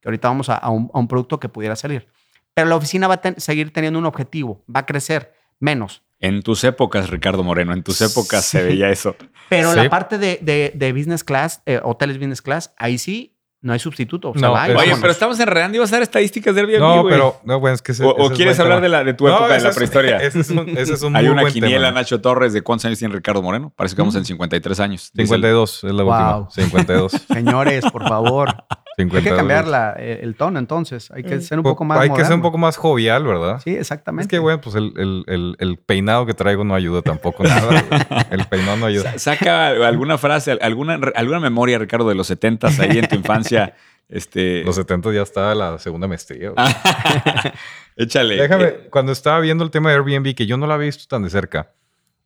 Que 0.00 0.08
ahorita 0.08 0.28
vamos 0.28 0.48
a, 0.48 0.56
a 0.56 0.70
un, 0.70 0.90
a 0.94 0.98
un 0.98 1.08
producto 1.08 1.38
que 1.38 1.48
pudiera 1.50 1.76
salir. 1.76 2.08
Pero 2.54 2.68
la 2.68 2.76
oficina 2.76 3.06
va 3.06 3.14
a 3.14 3.20
ten- 3.20 3.38
seguir 3.38 3.70
teniendo 3.72 3.98
un 3.98 4.06
objetivo, 4.06 4.64
va 4.74 4.80
a 4.80 4.86
crecer 4.86 5.34
menos. 5.60 6.02
En 6.18 6.42
tus 6.42 6.64
épocas, 6.64 7.10
Ricardo 7.10 7.42
Moreno, 7.42 7.72
en 7.74 7.82
tus 7.82 8.00
épocas 8.00 8.44
se 8.46 8.60
Sí. 8.60 8.64
veía 8.66 8.88
eso. 8.90 9.14
Pero 9.50 9.72
Sí. 9.72 9.76
la 9.76 9.90
parte 9.90 10.16
de, 10.16 10.38
de- 10.40 10.72
de 10.74 10.92
business 10.92 11.22
class, 11.24 11.60
eh, 11.66 11.80
hoteles 11.82 12.16
business 12.18 12.40
class, 12.40 12.72
ahí 12.78 12.96
sí 12.96 13.36
no 13.62 13.72
hay 13.72 13.78
sustituto. 13.78 14.30
O 14.30 14.32
sea, 14.34 14.48
No, 14.48 14.52
va 14.54 14.64
pero- 14.66 14.80
Oye, 14.80 14.94
pero 15.00 15.12
estamos 15.12 15.38
enredando 15.40 15.76
y 15.76 15.80
vas 15.80 15.90
a 15.92 15.96
dar 15.96 16.02
estadísticas 16.02 16.54
del 16.54 16.66
Airbnb, 16.66 16.80
No, 16.80 17.02
güey. 17.02 17.14
pero 17.14 17.40
no, 17.44 17.60
bueno, 17.60 17.74
es 17.74 17.82
que 17.82 17.92
ese- 17.92 18.04
O, 18.04 18.10
ese 18.12 18.20
o 18.22 18.26
es 18.26 18.36
quieres 18.36 18.58
hablar 18.60 18.78
tema. 18.78 18.82
de, 18.82 18.88
la, 18.88 19.04
de 19.04 19.14
tu 19.14 19.26
No, 19.26 19.30
época 19.36 19.54
de 19.54 19.60
la 19.60 19.68
es- 19.70 19.74
prehistoria. 19.76 20.16
Ese 20.22 20.40
es 20.40 20.50
un, 20.50 20.68
ese 20.76 20.92
es 20.94 21.02
un 21.02 21.16
Hay 21.16 21.22
muy 21.24 21.32
una 21.32 21.42
buen 21.42 21.54
quiniela, 21.54 21.88
tema. 21.88 22.00
Nacho 22.00 22.20
Torres, 22.20 22.52
de 22.52 22.62
cuántos 22.62 22.84
años 22.86 22.98
tiene 22.98 23.14
Ricardo 23.14 23.40
Moreno. 23.42 23.72
Parece 23.74 23.94
que 23.96 24.02
vamos 24.02 24.14
Mm. 24.14 24.18
en 24.18 24.24
53 24.26 24.80
años. 24.80 25.10
Dice 25.14 25.22
el- 25.34 25.40
52 25.42 25.84
es 25.84 25.94
la 25.94 26.02
última. 26.04 26.36
Wow. 26.38 26.48
52. 26.50 27.12
Señores, 27.32 27.84
por 27.90 28.02
favor. 28.08 28.54
Hay 28.98 29.04
52. 29.04 29.22
que 29.32 29.36
cambiar 29.36 29.66
la- 29.66 29.94
eh, 29.98 30.20
el 30.22 30.34
tono 30.34 30.58
entonces. 30.58 31.10
Hay 31.12 31.22
que 31.22 31.40
ser 31.40 31.58
un 31.58 31.62
Po- 31.62 31.70
poco 31.70 31.84
más 31.84 31.98
Hay 32.00 32.10
que 32.10 32.24
ser 32.24 32.34
un 32.34 32.42
poco 32.42 32.58
más 32.58 32.76
jovial, 32.76 33.24
¿verdad? 33.24 33.60
Sí, 33.64 33.74
exactamente. 33.74 34.24
Es 34.24 34.28
que, 34.28 34.38
bueno, 34.38 34.60
pues 34.60 34.74
el, 34.76 34.92
el- 34.96 35.24
el- 35.28 35.56
el 35.60 35.78
peinado 35.78 36.26
que 36.26 36.34
traigo 36.34 36.62
no 36.64 36.74
ayuda 36.74 37.00
tampoco 37.02 37.42
nada. 37.44 37.70
el 38.30 38.44
peinado 38.48 38.76
no 38.76 38.86
ayuda. 38.86 39.12
Sa- 39.12 39.34
Saca 39.36 39.68
alguna 39.68 40.18
frase, 40.18 40.52
alguna, 40.60 41.00
alguna 41.14 41.40
memoria, 41.40 41.78
Ricardo, 41.78 42.08
de 42.08 42.14
los 42.14 42.30
70s 42.30 42.78
ahí 42.80 42.98
en 42.98 43.08
tu 43.08 43.16
infancia. 43.16 43.74
Este, 44.08 44.62
Los 44.64 44.76
70 44.76 45.10
ya 45.12 45.22
estaba 45.22 45.54
la 45.54 45.78
segunda 45.78 46.06
maestría. 46.06 46.52
Échale. 47.96 48.36
Déjame, 48.36 48.64
Eh, 48.64 48.88
cuando 48.90 49.12
estaba 49.12 49.40
viendo 49.40 49.64
el 49.64 49.70
tema 49.70 49.90
de 49.90 49.96
Airbnb, 49.96 50.34
que 50.34 50.46
yo 50.46 50.56
no 50.56 50.66
lo 50.66 50.74
había 50.74 50.86
visto 50.86 51.04
tan 51.08 51.22
de 51.22 51.30
cerca, 51.30 51.72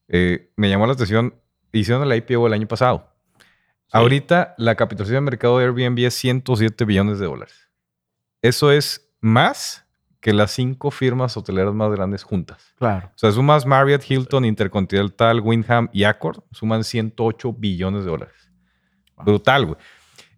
eh, 0.09 0.51
me 0.57 0.69
llamó 0.69 0.87
la 0.87 0.95
atención. 0.95 1.35
Hicieron 1.73 2.11
el 2.11 2.17
IPO 2.17 2.47
el 2.47 2.53
año 2.55 2.67
pasado. 2.67 3.13
Ahorita 3.93 4.55
la 4.59 4.75
capitalización 4.75 5.25
de 5.25 5.31
mercado 5.31 5.59
de 5.59 5.65
Airbnb 5.67 5.99
es 6.07 6.15
107 6.15 6.85
billones 6.85 7.19
de 7.19 7.27
dólares. 7.27 7.71
Eso 8.43 8.71
es 8.73 9.09
más 9.21 9.85
que 10.21 10.33
las 10.33 10.51
cinco 10.51 10.91
firmas 10.91 11.37
hoteleras 11.37 11.73
más 11.73 11.91
grandes 11.93 12.23
juntas. 12.25 12.75
Claro. 12.79 13.07
O 13.15 13.19
sea, 13.19 13.31
sumas 13.31 13.65
Marriott, 13.65 14.03
Hilton, 14.09 14.45
Intercontinental, 14.45 15.41
Wyndham 15.41 15.89
y 15.93 16.03
Accor, 16.05 16.45
suman 16.51 16.83
108 16.85 17.53
billones 17.53 18.05
de 18.05 18.11
dólares. 18.11 18.35
Brutal, 19.25 19.67
güey. 19.67 19.79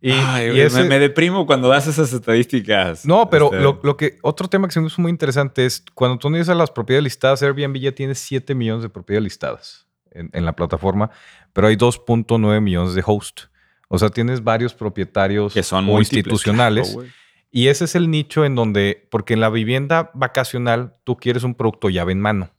Y, 0.01 0.13
ay, 0.13 0.47
y 0.47 0.51
güey, 0.51 0.61
ese- 0.61 0.83
me, 0.85 0.89
me 0.91 0.99
deprimo 1.01 1.45
cuando 1.47 1.69
das 1.69 1.87
esas 1.89 2.13
estadísticas. 2.13 3.05
no, 3.05 3.29
pero 3.31 3.47
Este, 3.47 3.61
lo, 3.61 3.81
lo 3.83 3.97
que 3.97 4.19
otro 4.23 4.47
tema 4.47 4.69
que 4.69 4.75
se 4.75 4.81
me 4.81 4.87
hizo 4.87 5.03
muy 5.03 5.11
interesante 5.11 5.67
es 5.67 5.83
cuando 5.95 6.19
tú 6.19 6.31
dices 6.31 6.55
las 6.55 6.71
propiedades 6.71 7.03
listadas, 7.05 7.43
Airbnb 7.43 7.77
ya 7.79 7.91
tiene 7.93 8.15
7 8.15 8.55
millones 8.55 8.83
de 8.85 8.91
propiedades 8.91 9.25
listadas 9.25 9.88
en, 10.13 10.31
en 10.33 10.45
la 10.45 10.55
plataforma, 10.55 11.11
pero 11.53 11.67
hay 11.67 11.77
2.9 11.77 12.61
millones 12.61 12.95
de 12.95 13.03
host. 13.05 13.43
O 13.89 13.99
sea, 13.99 14.11
tienes 14.11 14.45
varios 14.45 14.75
propietarios 14.75 15.55
que 15.55 15.63
son 15.63 15.89
o 15.89 15.99
institucionales. 15.99 16.93
claro, 16.93 17.09
y 17.51 17.69
ese 17.69 17.87
es 17.87 17.95
el 17.95 18.11
nicho 18.11 18.45
en 18.45 18.55
donde, 18.55 19.09
porque 19.11 19.35
en 19.35 19.41
la 19.41 19.49
vivienda 19.49 20.11
vacacional 20.15 20.93
tú 21.05 21.17
quieres 21.17 21.45
un 21.45 21.55
producto 21.55 21.89
llave 21.89 22.13
en 22.13 22.21
mano. 22.21 22.51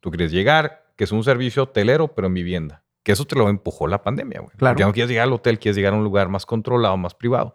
Tú 0.00 0.10
quieres 0.10 0.32
llegar, 0.32 0.84
que 0.96 1.04
es 1.04 1.12
un 1.12 1.24
servicio 1.24 1.62
hotelero, 1.62 2.08
pero 2.08 2.26
en 2.26 2.34
vivienda. 2.34 2.82
Que 3.02 3.12
eso 3.12 3.24
te 3.24 3.36
lo 3.36 3.48
empujó 3.48 3.86
la 3.86 4.02
pandemia, 4.02 4.40
güey. 4.40 4.54
Claro. 4.56 4.74
Porque 4.74 4.82
ya 4.82 4.86
no 4.86 4.92
quieres 4.92 5.10
llegar 5.10 5.24
al 5.24 5.32
hotel, 5.32 5.58
quieres 5.58 5.76
llegar 5.76 5.94
a 5.94 5.96
un 5.96 6.04
lugar 6.04 6.28
más 6.28 6.44
controlado, 6.44 6.96
más 6.98 7.14
privado. 7.14 7.54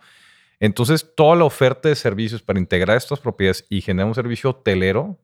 Entonces, 0.60 1.14
toda 1.16 1.36
la 1.36 1.46
oferta 1.46 1.90
de 1.90 1.96
servicios 1.96 2.42
para 2.42 2.60
integrar 2.60 2.98
estas 2.98 3.20
propiedades 3.20 3.66
y 3.70 3.82
generar 3.82 4.08
un 4.08 4.16
servicio 4.16 4.50
hotelero, 4.50 5.20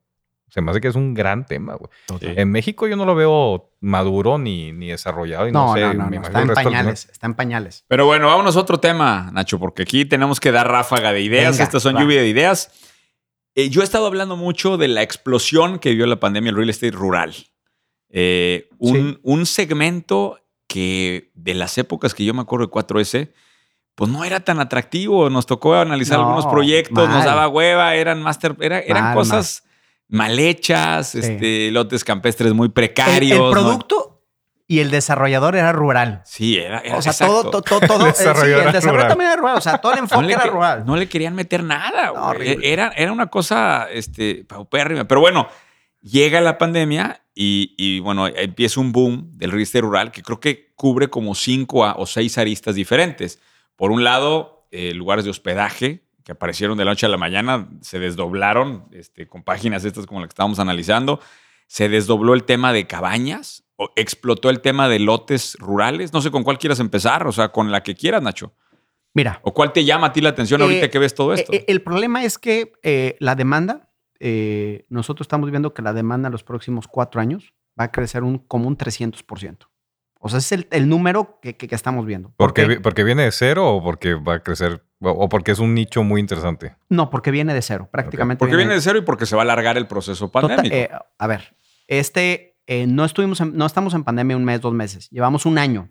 se 0.49 0.61
me 0.61 0.71
hace 0.71 0.79
que 0.81 0.87
es 0.87 0.95
un 0.95 1.13
gran 1.13 1.45
tema, 1.45 1.75
güey. 1.75 1.89
Sí. 2.19 2.27
En 2.37 2.49
México 2.51 2.87
yo 2.87 2.95
no 2.95 3.05
lo 3.05 3.15
veo 3.15 3.71
maduro 3.81 4.37
ni, 4.37 4.71
ni 4.71 4.87
desarrollado. 4.87 5.47
Y 5.47 5.51
no, 5.51 5.67
No, 5.67 5.73
sé, 5.73 5.81
no, 5.81 5.93
no, 5.93 6.03
me 6.05 6.17
no, 6.19 6.27
imagino 6.27 6.39
Está 6.53 6.61
en 6.61 6.65
pañales. 6.65 7.09
Está 7.11 7.27
en 7.27 7.33
pañales. 7.33 7.83
Pero 7.87 8.05
bueno, 8.05 8.27
vámonos 8.27 8.55
a 8.55 8.59
otro 8.61 8.79
tema, 8.79 9.29
Nacho, 9.33 9.59
porque 9.59 9.83
aquí 9.83 10.05
tenemos 10.05 10.39
que 10.39 10.51
dar 10.51 10.67
ráfaga 10.69 11.11
de 11.11 11.21
ideas. 11.21 11.51
Venga, 11.53 11.63
Estas 11.63 11.83
son 11.83 11.95
va. 11.95 12.01
lluvia 12.01 12.21
de 12.21 12.27
ideas. 12.29 12.71
Eh, 13.55 13.69
yo 13.69 13.81
he 13.81 13.83
estado 13.83 14.05
hablando 14.07 14.35
mucho 14.37 14.77
de 14.77 14.87
la 14.87 15.01
explosión 15.01 15.79
que 15.79 15.93
vio 15.93 16.05
la 16.07 16.19
pandemia 16.19 16.49
el 16.51 16.55
real 16.57 16.69
estate 16.69 16.91
rural. 16.91 17.33
Eh, 18.09 18.69
un, 18.77 18.93
Sí. 19.13 19.19
un 19.23 19.45
segmento 19.45 20.39
que 20.67 21.31
de 21.35 21.53
las 21.53 21.77
épocas 21.77 22.13
que 22.13 22.23
yo 22.25 22.33
me 22.33 22.41
acuerdo 22.41 22.65
de 22.65 22.71
4S, 22.71 23.33
pues 23.95 24.11
no 24.11 24.23
era 24.25 24.41
tan 24.41 24.59
atractivo. 24.59 25.29
Nos 25.29 25.45
tocó 25.45 25.75
analizar 25.75 26.17
No, 26.19 26.25
algunos 26.25 26.47
proyectos, 26.47 27.09
nos 27.09 27.23
daba 27.25 27.47
hueva, 27.47 27.95
eran 27.95 28.21
master, 28.21 28.55
era- 28.59 28.79
eran 28.79 29.03
Mal, 29.05 29.15
cosas 29.15 29.63
mal 29.65 29.71
hechas, 30.39 31.09
Sí. 31.09 31.19
este, 31.19 31.71
lotes 31.71 32.03
campestres 32.03 32.53
muy 32.53 32.69
precarios. 32.69 33.39
el 33.39 33.51
producto 33.51 34.23
y 34.67 34.79
el 34.79 34.89
desarrollador 34.89 35.55
era 35.55 35.71
rural. 35.71 36.21
Sí, 36.25 36.57
era, 36.57 36.79
era 36.79 36.97
O 36.97 37.01
sea, 37.01 37.11
exacto. 37.11 37.51
todo, 37.51 37.61
todo, 37.61 37.79
todo, 37.79 37.87
todo- 37.87 38.07
eh, 38.07 38.13
sí, 38.15 38.23
desarrollador 38.23 38.49
el 38.55 38.61
era 38.63 38.71
desarrollo 38.71 38.97
rural. 38.97 39.07
también 39.09 39.31
era 39.31 39.39
rural. 39.39 39.57
O 39.57 39.61
sea, 39.61 39.77
todo 39.77 39.93
el 39.93 39.99
enfoque 39.99 40.21
no 40.23 40.29
era 40.29 40.41
que- 40.43 40.49
rural. 40.49 40.83
no 40.85 40.95
le 40.95 41.07
querían 41.07 41.35
meter 41.35 41.63
nada. 41.63 42.11
No, 42.15 42.27
horrible. 42.29 42.71
Era, 42.71 42.91
era 42.95 43.11
una 43.11 43.27
cosa 43.27 43.87
este, 43.91 44.43
paupérrima. 44.45 45.07
Pero 45.07 45.21
bueno, 45.21 45.47
llega 46.01 46.41
la 46.41 46.57
pandemia 46.57 47.21
y, 47.35 47.75
y, 47.77 47.99
bueno, 47.99 48.27
empieza 48.27 48.79
un 48.79 48.91
boom 48.91 49.29
del 49.33 49.59
estate 49.59 49.81
rural 49.81 50.11
que 50.11 50.23
creo 50.23 50.39
que 50.39 50.73
cubre 50.75 51.09
como 51.09 51.35
cinco 51.35 51.85
a- 51.85 51.93
o 51.97 52.05
seis 52.07 52.37
aristas 52.39 52.73
diferentes. 52.75 53.39
Por 53.75 53.91
un 53.91 54.03
lado, 54.03 54.67
eh, 54.71 54.93
lugares 54.93 55.25
de 55.25 55.31
hospedaje 55.31 56.04
que 56.25 56.33
aparecieron 56.33 56.77
de 56.77 56.83
la 56.83 56.91
noche 56.91 57.05
a 57.05 57.09
la 57.09 57.17
mañana, 57.17 57.69
se 57.81 57.99
desdoblaron 57.99 58.87
este, 58.91 59.27
con 59.27 59.43
páginas 59.43 59.85
estas 59.85 60.05
como 60.07 60.19
la 60.19 60.25
que 60.27 60.31
estábamos 60.31 60.59
analizando. 60.59 61.21
Se 61.67 61.87
desdobló 61.87 62.33
el 62.33 62.43
tema 62.43 62.73
de 62.73 62.85
cabañas, 62.87 63.63
o 63.77 63.91
explotó 63.95 64.49
el 64.49 64.59
tema 64.61 64.89
de 64.89 64.99
lotes 64.99 65.55
rurales. 65.59 66.11
No 66.13 66.21
sé 66.21 66.31
con 66.31 66.43
cuál 66.43 66.57
quieras 66.57 66.79
empezar, 66.79 67.27
o 67.27 67.31
sea, 67.31 67.49
con 67.49 67.71
la 67.71 67.83
que 67.83 67.93
quieras, 67.95 68.21
Nacho. 68.21 68.53
Mira, 69.13 69.39
¿O 69.43 69.53
cuál 69.53 69.71
te 69.71 69.85
llama 69.85 70.07
a 70.07 70.13
ti 70.13 70.19
la 70.21 70.29
atención 70.29 70.61
ahorita 70.61 70.87
Eh, 70.87 70.89
que 70.89 70.99
ves 70.99 71.13
todo 71.15 71.33
esto? 71.33 71.53
eh, 71.53 71.57
eh, 71.57 71.65
el 71.67 71.81
problema 71.81 72.23
es 72.23 72.37
que 72.37 72.73
eh, 72.83 73.15
la 73.19 73.35
demanda, 73.35 73.89
eh, 74.19 74.85
nosotros 74.89 75.25
estamos 75.25 75.51
viendo 75.51 75.73
que 75.73 75.81
la 75.81 75.93
demanda 75.93 76.27
en 76.27 76.31
los 76.31 76.43
próximos 76.43 76.87
cuatro 76.87 77.21
años 77.21 77.53
va 77.79 77.85
a 77.85 77.91
crecer 77.91 78.23
un, 78.23 78.39
como 78.39 78.67
un 78.67 78.77
300%. 78.77 79.67
O 80.19 80.29
sea, 80.29 80.39
es 80.39 80.51
el, 80.51 80.67
el 80.71 80.89
número 80.89 81.39
que, 81.41 81.55
que- 81.55 81.67
que 81.67 81.75
estamos 81.75 82.05
viendo. 82.05 82.29
¿Por 82.37 82.53
¿Porque, 82.53 82.79
¿Porque 82.81 83.03
viene 83.03 83.23
de 83.23 83.31
cero 83.31 83.75
o 83.75 83.83
porque 83.83 84.15
va 84.15 84.35
a 84.35 84.39
crecer? 84.43 84.83
O, 85.11 85.29
porque 85.29 85.51
es 85.51 85.59
un 85.59 85.73
nicho 85.73 86.03
muy 86.03 86.19
interesante. 86.21 86.75
No, 86.89 87.09
porque 87.09 87.31
viene 87.31 87.53
de 87.53 87.61
cero, 87.61 87.87
prácticamente. 87.91 88.39
porque 88.39 88.55
viene 88.55 88.73
de 88.73 88.81
cero 88.81 88.97
y 88.99 89.01
porque 89.01 89.25
se 89.25 89.35
va 89.35 89.41
a 89.41 89.43
alargar 89.43 89.77
el 89.77 89.87
proceso 89.87 90.31
pandémico. 90.31 90.73
eh, 90.75 90.89
a 91.17 91.27
ver, 91.27 91.55
este, 91.87 92.57
eh, 92.67 92.87
no, 92.87 93.05
estuvimos 93.05 93.39
en- 93.41 93.55
no 93.55 93.65
estamos 93.65 93.93
en 93.93 94.03
pandemia 94.03 94.35
un 94.37 94.43
mes, 94.45 94.61
dos 94.61 94.73
meses. 94.73 95.09
Llevamos 95.11 95.45
un 95.45 95.57
año. 95.57 95.89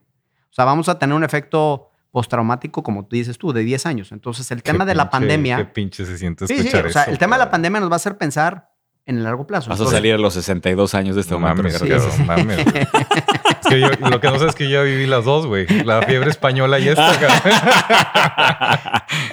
O 0.50 0.52
sea, 0.54 0.64
vamos 0.64 0.88
a 0.88 0.98
tener 0.98 1.14
un 1.16 1.24
efecto 1.24 1.90
postraumático, 2.10 2.82
como 2.84 3.06
tú 3.06 3.16
dices 3.16 3.38
tú, 3.38 3.52
de 3.52 3.62
10 3.64 3.86
años. 3.86 4.12
Entonces, 4.12 4.48
el 4.52 4.62
tema 4.62 4.84
Qué 4.84 4.90
de 4.90 4.94
la 4.94 5.10
pandemia... 5.10 5.56
Qué 5.56 5.64
pinche 5.64 6.04
se 6.06 6.16
siente 6.16 6.46
Sí, 6.46 6.54
sí, 6.54 6.60
escuchar 6.60 6.86
o 6.86 6.90
sea, 6.90 7.02
eso, 7.02 7.10
el 7.10 7.18
tema 7.18 7.36
de 7.36 7.44
la 7.44 7.50
pandemia 7.50 7.80
nos 7.80 7.90
va 7.90 7.94
a 7.94 7.96
hacer 7.96 8.16
pensar 8.16 8.70
en 9.04 9.18
el 9.18 9.24
largo 9.24 9.46
plazo. 9.48 9.68
Vas 9.70 9.80
a 9.80 9.82
Entonces, 9.82 9.98
salir 9.98 10.14
a 10.14 10.18
los 10.18 10.32
62 10.34 10.94
años 10.94 11.16
de 11.16 11.22
este 11.22 11.34
No 11.34 11.40
momento. 11.40 11.62
mames, 12.24 12.64
güey. 12.64 12.86
Es 13.64 13.70
que 13.70 13.80
yo, 13.80 13.88
lo 14.10 14.20
que 14.20 14.28
no 14.30 14.38
sé 14.38 14.46
es 14.46 14.54
que 14.54 14.68
yo 14.68 14.80
ya 14.80 14.82
viví 14.82 15.06
las 15.06 15.24
dos, 15.24 15.46
güey. 15.46 15.66
La 15.84 16.02
fiebre 16.02 16.30
española 16.30 16.78
y 16.78 16.88
esta, 16.88 17.18
cabrón. 17.18 17.52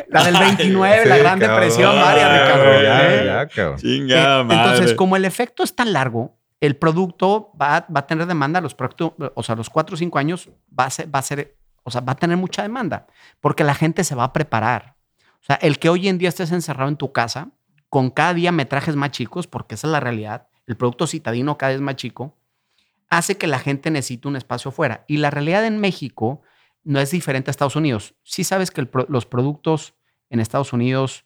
La 0.10 0.24
del 0.24 0.38
29, 0.38 1.06
la 1.06 1.18
Gran 1.18 1.40
cabrón. 1.40 1.60
Depresión, 1.60 1.96
María, 2.00 2.56
güey, 2.58 2.84
Ya, 2.84 3.14
¿eh? 3.14 3.26
ya, 3.26 3.48
cabrón. 3.48 3.78
Chingada 3.78 4.42
Eh, 4.42 4.44
madre. 4.44 4.72
Entonces, 4.72 4.94
como 4.96 5.16
el 5.16 5.26
efecto 5.26 5.64
es 5.64 5.76
tan 5.76 5.94
largo, 5.94 6.38
el 6.60 6.76
producto 6.76 7.52
va, 7.60 7.86
va 7.94 8.02
a 8.02 8.08
tener 8.08 8.28
demanda 8.28 8.62
los 8.62 8.76
próximos, 8.76 9.14
o 9.34 9.44
sea, 9.44 9.56
los 9.56 9.70
cuatro 9.70 9.96
o 9.96 9.98
cinco 9.98 10.20
años 10.20 10.50
va 10.78 10.86
a 10.86 10.90
ser, 10.90 11.14
va 11.14 11.20
a 11.20 11.24
ser, 11.24 11.56
o 11.84 11.92
sea, 11.92 12.02
va 12.02 12.14
a 12.14 12.16
tener 12.16 12.38
mucha 12.38 12.62
demanda 12.62 13.08
porque 13.40 13.64
la 13.64 13.74
gente 13.74 14.04
se 14.04 14.16
va 14.16 14.26
a 14.26 14.34
preparar. 14.34 14.96
O 15.42 15.44
sea, 15.44 15.56
el 15.56 15.80
que 15.80 15.90
hoy 15.90 16.08
en 16.08 16.20
día 16.20 16.30
estés 16.30 16.52
encerrado 16.52 16.90
en 16.90 16.98
tu 16.98 17.12
casa 17.12 17.50
con 17.90 18.12
cada 18.12 18.34
día 18.34 18.52
metrajes 18.52 18.96
más 18.96 19.12
chicos, 19.12 19.48
porque 19.48 19.76
esa 19.76 19.88
es 19.88 19.92
la 19.92 20.00
realidad, 20.00 20.48
el 20.68 20.78
producto 20.78 21.08
citadino 21.08 21.58
cada 21.58 21.72
vez 21.72 21.78
es 21.78 21.82
más 21.82 21.96
chico, 21.96 22.38
hace 23.12 23.38
que 23.38 23.46
la 23.46 23.60
gente 23.60 23.92
necesite 23.92 24.30
un 24.30 24.38
espacio 24.38 24.72
fuera. 24.72 25.04
Y 25.06 25.18
la 25.18 25.30
realidad 25.30 25.66
en 25.66 25.80
México 25.80 26.42
no 26.84 27.00
es 27.00 27.12
diferente 27.12 27.50
a 27.50 27.52
Estados 27.52 27.76
Unidos. 27.76 28.16
Sí 28.24 28.44
sabes 28.46 28.72
que 28.72 28.88
los 29.10 29.26
productos 29.26 29.94
en 30.30 30.40
Estados 30.40 30.74
Unidos 30.74 31.26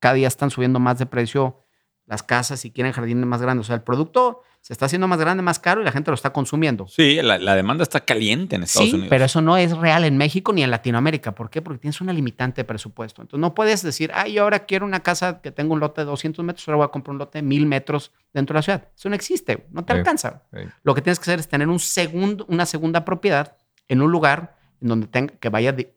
cada 0.00 0.16
día 0.16 0.28
están 0.28 0.50
subiendo 0.50 0.80
más 0.80 0.98
de 0.98 1.06
precio 1.06 1.60
las 2.04 2.22
casas 2.22 2.60
si 2.60 2.72
quieren 2.72 2.92
jardines 2.92 3.24
más 3.26 3.40
grandes. 3.40 3.64
O 3.64 3.68
sea, 3.68 3.76
el 3.76 3.82
producto 3.82 4.42
se 4.66 4.72
está 4.72 4.86
haciendo 4.86 5.06
más 5.06 5.18
grande, 5.18 5.42
más 5.42 5.58
caro 5.58 5.82
y 5.82 5.84
la 5.84 5.92
gente 5.92 6.10
lo 6.10 6.14
está 6.14 6.32
consumiendo. 6.32 6.86
Sí, 6.88 7.20
la, 7.20 7.36
la 7.36 7.54
demanda 7.54 7.82
está 7.82 8.00
caliente 8.00 8.56
en 8.56 8.62
Estados 8.62 8.88
sí, 8.88 8.94
Unidos. 8.94 9.10
pero 9.10 9.26
eso 9.26 9.42
no 9.42 9.58
es 9.58 9.76
real 9.76 10.04
en 10.04 10.16
México 10.16 10.54
ni 10.54 10.62
en 10.62 10.70
Latinoamérica. 10.70 11.34
¿Por 11.34 11.50
qué? 11.50 11.60
Porque 11.60 11.80
tienes 11.80 12.00
una 12.00 12.14
limitante 12.14 12.62
de 12.62 12.64
presupuesto. 12.64 13.20
Entonces 13.20 13.42
no 13.42 13.52
puedes 13.52 13.82
decir, 13.82 14.10
ay, 14.14 14.32
yo 14.32 14.42
ahora 14.42 14.60
quiero 14.64 14.86
una 14.86 15.00
casa 15.00 15.42
que 15.42 15.50
tenga 15.52 15.74
un 15.74 15.80
lote 15.80 16.00
de 16.00 16.06
200 16.06 16.42
metros, 16.46 16.66
ahora 16.66 16.76
voy 16.78 16.84
a 16.86 16.88
comprar 16.88 17.12
un 17.12 17.18
lote 17.18 17.38
de 17.38 17.42
1000 17.42 17.66
metros 17.66 18.10
dentro 18.32 18.54
de 18.54 18.58
la 18.58 18.62
ciudad. 18.62 18.88
Eso 18.96 19.10
no 19.10 19.14
existe, 19.14 19.66
no 19.70 19.84
te 19.84 19.92
Sí. 19.92 19.98
alcanza. 19.98 20.44
Sí. 20.50 20.60
Lo 20.82 20.94
que 20.94 21.02
tienes 21.02 21.18
que 21.18 21.24
hacer 21.24 21.40
es 21.40 21.48
tener 21.48 21.68
un 21.68 21.78
segundo, 21.78 22.46
una 22.48 22.64
segunda 22.64 23.04
propiedad 23.04 23.58
en 23.88 24.00
un 24.00 24.10
lugar 24.10 24.56
en 24.80 24.88
donde 24.88 25.08
tenga, 25.08 25.34
que 25.34 25.50
vaya 25.50 25.72
de, 25.72 25.94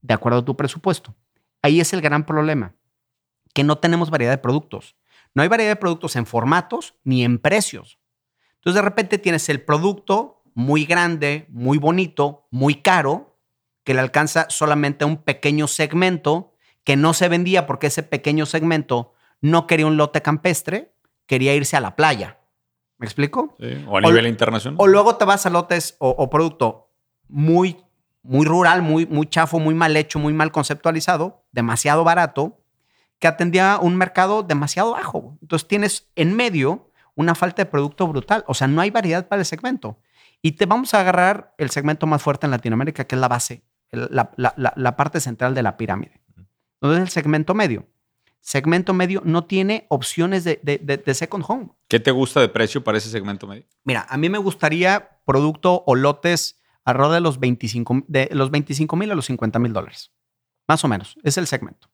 de 0.00 0.14
acuerdo 0.14 0.38
a 0.38 0.44
tu 0.46 0.56
presupuesto. 0.56 1.14
Ahí 1.60 1.80
es 1.80 1.92
el 1.92 2.00
gran 2.00 2.24
problema, 2.24 2.72
que 3.52 3.62
no 3.62 3.76
tenemos 3.76 4.08
variedad 4.08 4.32
de 4.32 4.38
productos. 4.38 4.96
No 5.34 5.42
hay 5.42 5.48
variedad 5.48 5.72
de 5.72 5.76
productos 5.76 6.16
en 6.16 6.26
formatos 6.26 6.94
ni 7.04 7.24
en 7.24 7.38
precios. 7.38 7.98
Entonces 8.56 8.74
de 8.74 8.82
repente 8.82 9.18
tienes 9.18 9.48
el 9.48 9.62
producto 9.62 10.42
muy 10.54 10.84
grande, 10.84 11.46
muy 11.48 11.78
bonito, 11.78 12.46
muy 12.50 12.76
caro, 12.76 13.38
que 13.84 13.94
le 13.94 14.00
alcanza 14.00 14.46
solamente 14.50 15.04
a 15.04 15.06
un 15.06 15.18
pequeño 15.18 15.66
segmento 15.66 16.52
que 16.84 16.96
no 16.96 17.14
se 17.14 17.28
vendía 17.28 17.66
porque 17.66 17.86
ese 17.86 18.02
pequeño 18.02 18.46
segmento 18.46 19.14
no 19.40 19.66
quería 19.66 19.86
un 19.86 19.96
lote 19.96 20.22
campestre, 20.22 20.94
quería 21.26 21.54
irse 21.54 21.76
a 21.76 21.80
la 21.80 21.96
playa. 21.96 22.38
¿Me 22.98 23.06
explico? 23.06 23.56
O 23.88 23.96
a 23.96 24.00
nivel 24.02 24.26
internacional. 24.26 24.76
O 24.78 24.86
luego 24.86 25.16
te 25.16 25.24
vas 25.24 25.46
a 25.46 25.50
lotes 25.50 25.96
o, 25.98 26.28
producto 26.28 26.90
muy, 27.28 27.78
muy 28.22 28.44
rural, 28.44 28.82
muy, 28.82 29.06
muy 29.06 29.26
chafo, 29.26 29.58
muy 29.58 29.74
mal 29.74 29.96
hecho, 29.96 30.18
muy 30.18 30.34
mal 30.34 30.52
conceptualizado, 30.52 31.46
demasiado 31.52 32.04
barato, 32.04 32.59
que 33.20 33.28
atendía 33.28 33.78
un 33.80 33.96
mercado 33.96 34.42
demasiado 34.42 34.92
bajo. 34.92 35.38
Entonces 35.40 35.68
tienes 35.68 36.08
en 36.16 36.34
medio 36.34 36.90
una 37.14 37.36
falta 37.36 37.62
de 37.62 37.66
producto 37.70 38.08
brutal. 38.08 38.44
O 38.48 38.54
sea, 38.54 38.66
no 38.66 38.80
hay 38.80 38.90
variedad 38.90 39.28
para 39.28 39.40
el 39.40 39.46
segmento. 39.46 40.00
Y 40.42 40.52
te 40.52 40.66
vamos 40.66 40.92
a 40.94 41.00
agarrar 41.00 41.54
el 41.58 41.70
segmento 41.70 42.08
más 42.08 42.22
fuerte 42.22 42.46
en 42.46 42.50
Latinoamérica, 42.50 43.04
que 43.04 43.14
es 43.14 43.20
la 43.20 43.28
base, 43.28 43.62
la, 43.92 44.32
la 44.56 44.96
parte 44.96 45.20
central 45.20 45.54
de 45.54 45.62
la 45.62 45.76
pirámide. 45.76 46.20
Entonces, 46.80 47.02
el 47.02 47.08
segmento 47.10 47.54
medio 47.54 47.86
segmento 48.40 48.94
medio 48.94 49.22
no 49.24 49.44
tiene 49.44 49.86
opciones 49.88 50.44
de, 50.44 51.14
second 51.14 51.44
home. 51.46 51.68
¿Qué 51.88 52.00
te 52.00 52.10
gusta 52.10 52.40
de 52.40 52.48
precio 52.48 52.82
para 52.82 52.98
ese 52.98 53.10
segmento 53.10 53.46
medio? 53.46 53.64
Mira, 53.84 54.06
a 54.08 54.16
mí 54.16 54.28
me 54.28 54.38
gustaría 54.38 55.20
producto 55.24 55.84
o 55.86 55.94
lotes 55.94 56.60
alrededor 56.84 57.14
de 57.14 57.20
los 57.20 57.38
25 57.38 58.04
de 58.08 58.28
los 58.32 58.50
25 58.50 58.96
mil 58.96 59.10
a 59.10 59.14
los 59.14 59.26
50 59.26 59.58
mil 59.58 59.72
dólares. 59.72 60.12
Más 60.66 60.84
o 60.84 60.88
menos. 60.88 61.16
Es 61.22 61.36
el 61.36 61.46
segmento. 61.46 61.89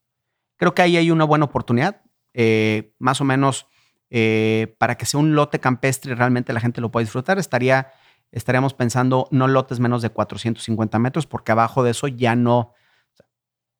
Creo 0.57 0.73
que 0.73 0.81
ahí 0.81 0.97
hay 0.97 1.11
una 1.11 1.23
buena 1.23 1.45
oportunidad. 1.45 2.01
Eh, 2.33 2.93
más 2.99 3.21
o 3.21 3.23
menos 3.23 3.67
eh, 4.09 4.75
para 4.77 4.95
que 4.95 5.05
sea 5.05 5.19
un 5.19 5.33
lote 5.33 5.59
campestre 5.59 6.11
y 6.11 6.15
realmente 6.15 6.53
la 6.53 6.59
gente 6.59 6.81
lo 6.81 6.91
pueda 6.91 7.03
disfrutar, 7.03 7.39
estaría, 7.39 7.91
estaríamos 8.31 8.73
pensando 8.73 9.27
no 9.31 9.47
lotes 9.47 9.79
menos 9.79 10.01
de 10.01 10.09
450 10.09 10.99
metros, 10.99 11.25
porque 11.25 11.51
abajo 11.51 11.83
de 11.83 11.91
eso 11.91 12.07
ya 12.07 12.35
no, 12.35 12.73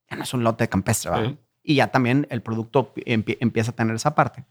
ya 0.09 0.17
no 0.17 0.23
es 0.23 0.33
un 0.33 0.43
lote 0.43 0.67
campestre. 0.69 1.11
¿verdad? 1.11 1.37
y 1.67 1.75
ya 1.75 1.87
también 1.91 2.25
el 2.29 2.41
producto 2.41 2.93
empieza 3.05 3.71
a 3.71 3.75
tener 3.75 3.93
esa 3.93 4.15
parte. 4.15 4.45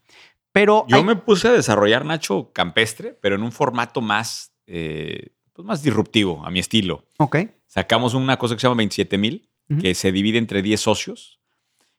Pero 0.51 0.85
yo 0.87 1.03
me 1.03 1.15
puse 1.15 1.47
a 1.47 1.51
desarrollar 1.51 2.05
Nacho 2.05 2.51
campestre, 2.53 3.17
pero 3.19 3.35
en 3.35 3.41
un 3.41 3.51
formato 3.51 4.01
más, 4.01 4.53
eh, 4.67 5.31
pues 5.51 5.65
más 5.65 5.81
disruptivo, 5.81 6.45
a 6.45 6.51
mi 6.51 6.59
estilo. 6.59 7.05
Ok. 7.17 7.37
Sacamos 7.65 8.13
una 8.13 8.37
cosa 8.37 8.53
que 8.53 8.61
se 8.61 8.67
llama 8.67 8.77
27 8.77 9.17
mil, 9.17 9.49
que 9.81 9.95
se 9.95 10.11
divide 10.11 10.37
entre 10.37 10.61
10 10.61 10.79
socios. 10.79 11.36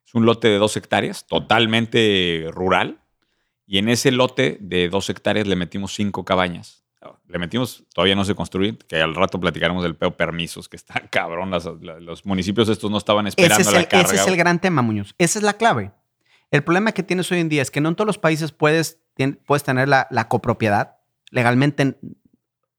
Es 0.09 0.15
un 0.15 0.27
lote 0.27 0.49
de 0.49 0.59
2 0.59 0.77
hectáreas, 0.77 1.27
totalmente 1.27 2.49
rural. 2.51 3.01
Y 3.67 3.79
en 3.79 3.89
ese 3.89 4.11
lote 4.11 4.59
de 4.61 4.89
2 4.89 5.11
hectáreas 5.11 5.47
le 5.47 5.55
metimos 5.55 5.95
5 5.95 6.25
cabañas 6.25 6.79
le 7.29 7.39
metimos, 7.39 7.85
todavía 7.95 8.15
no 8.15 8.25
se 8.25 8.35
construye, 8.35 8.77
que 8.77 9.01
al 9.01 9.15
rato 9.15 9.39
platicaremos 9.39 9.83
del 9.83 9.95
peo 9.97 10.17
permisos, 10.17 10.69
que 10.69 10.77
está 10.77 10.95
cabrón, 11.11 11.51
los 12.01 12.27
municipios 12.27 12.69
estos 12.69 12.91
no 12.91 12.99
estaban 12.99 13.27
esperando 13.27 13.61
ese 13.61 13.73
la 13.73 13.85
carga. 13.85 14.13
Ese 14.13 14.23
es 14.23 14.27
el 14.27 14.37
gran 14.37 14.61
tema, 14.61 14.83
Muñoz. 14.83 15.15
Esa 15.19 15.39
es 15.39 15.43
la 15.43 15.55
clave. 15.55 15.93
El 16.51 16.65
problema 16.65 16.93
que 16.93 17.03
tienes 17.03 17.31
hoy 17.31 17.41
en 17.41 17.49
día 17.49 17.63
es 17.63 17.71
que 17.71 17.81
no 17.81 17.91
en 17.91 17.95
todos 17.95 18.07
los 18.07 18.19
países 18.19 18.53
puedes, 18.53 19.01
puedes 19.47 19.65
tener 19.65 19.89
la, 19.89 20.29
copropiedad 20.29 20.97
legalmente. 21.31 21.99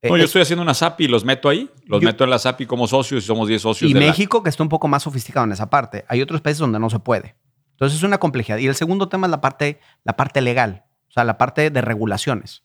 Eh, 0.02 0.08
no, 0.08 0.16
yo 0.16 0.24
estoy 0.24 0.42
haciendo 0.42 0.62
una 0.62 0.74
SAPI 0.74 1.04
y 1.04 1.08
los 1.08 1.24
meto 1.24 1.48
ahí, 1.48 1.70
los 1.86 2.02
meto 2.02 2.24
en 2.24 2.30
la 2.30 2.38
SAPI 2.38 2.66
como 2.66 2.86
socios 2.86 3.22
y 3.22 3.26
somos 3.26 3.48
10 3.48 3.62
socios. 3.62 3.90
Y 3.90 3.94
México, 3.94 4.42
que 4.42 4.48
está 4.48 4.62
un 4.62 4.68
poco 4.68 4.88
más 4.88 5.02
sofisticado 5.02 5.44
en 5.44 5.52
esa 5.52 5.68
parte. 5.68 6.04
Hay 6.08 6.22
otros 6.22 6.40
países 6.40 6.58
donde 6.58 6.78
no 6.78 6.88
se 6.88 6.98
puede. 6.98 7.36
Entonces 7.72 7.98
es 7.98 8.04
una 8.04 8.18
complejidad. 8.18 8.58
Y 8.58 8.66
el 8.66 8.74
segundo 8.74 9.08
tema 9.08 9.26
es 9.26 9.30
la 9.30 9.40
parte, 9.40 9.78
la 10.04 10.16
parte 10.16 10.40
legal, 10.40 10.84
o 11.08 11.12
sea, 11.12 11.24
la 11.24 11.36
parte 11.36 11.70
de 11.70 11.80
regulaciones 11.82 12.64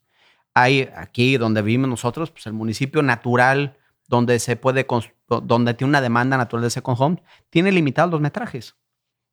hay 0.56 0.90
aquí 0.96 1.38
donde 1.38 1.62
vivimos 1.62 1.90
nosotros, 1.90 2.32
pues 2.32 2.48
el 2.48 2.54
municipio 2.54 3.04
natural 3.04 3.78
donde 4.08 4.40
se 4.40 4.56
puede, 4.56 4.88
donde 5.28 5.74
tiene 5.74 5.90
una 5.90 6.02
demanda 6.02 6.38
natural 6.38 6.64
de 6.64 6.70
second 6.70 6.98
home, 7.00 7.24
tiene 7.50 7.72
limitados 7.72 8.10
los 8.10 8.22
metrajes. 8.22 8.76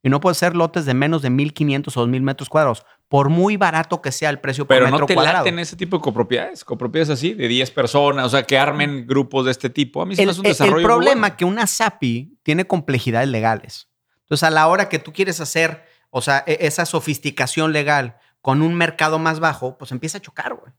Y 0.03 0.11
no 0.11 0.21
puede 0.21 0.35
ser 0.35 0.57
lotes 0.57 0.85
de 0.85 0.95
menos 0.95 1.23
de 1.23 1.31
1.500 1.31 1.97
o 1.97 2.07
2.000 2.07 2.21
metros 2.23 2.49
cuadrados, 2.49 2.85
por 3.09 3.29
muy 3.29 3.57
barato 3.57 4.03
que 4.03 4.11
sea 4.11 4.31
el 4.31 4.41
precio 4.41 4.67
por 4.67 4.77
metro 4.77 4.91
cuadrado. 4.91 5.07
Pero 5.07 5.21
no 5.21 5.33
te 5.33 5.39
laten 5.39 5.59
ese 5.59 5.77
tipo 5.77 5.97
de 5.97 6.03
copropiedades, 6.03 6.65
copropiedades 6.65 7.11
así, 7.11 7.35
de 7.35 7.47
10 7.47 7.71
personas, 7.71 8.27
o 8.27 8.29
sea, 8.29 8.43
que 8.43 8.59
armen 8.59 9.07
grupos 9.07 9.45
de 9.45 9.53
este 9.53 9.71
tipo. 9.71 10.03
A 10.03 10.07
mí 10.07 10.17
se 10.17 10.25
me 10.25 10.31
hace 10.31 10.41
un 10.41 10.45
desarrollo 10.45 10.79
El 10.79 10.83
problema 10.83 11.29
es 11.29 11.35
que 11.35 11.45
una 11.45 11.67
SAPI 11.67 12.39
tiene 12.43 12.67
complejidades 12.67 13.29
legales. 13.29 13.89
Entonces, 14.23 14.43
a 14.43 14.51
la 14.51 14.67
hora 14.67 14.89
que 14.89 14.99
tú 14.99 15.13
quieres 15.13 15.41
hacer, 15.41 15.85
o 16.11 16.21
sea, 16.21 16.43
e, 16.47 16.59
esa 16.63 16.85
sofisticación 16.85 17.73
legal 17.73 18.17
con 18.41 18.63
un 18.63 18.75
mercado 18.75 19.21
más 19.21 19.39
bajo, 19.39 19.79
pues 19.79 19.93
empieza 19.93 20.19
a 20.19 20.21
chocar, 20.21 20.55
güey 20.55 20.73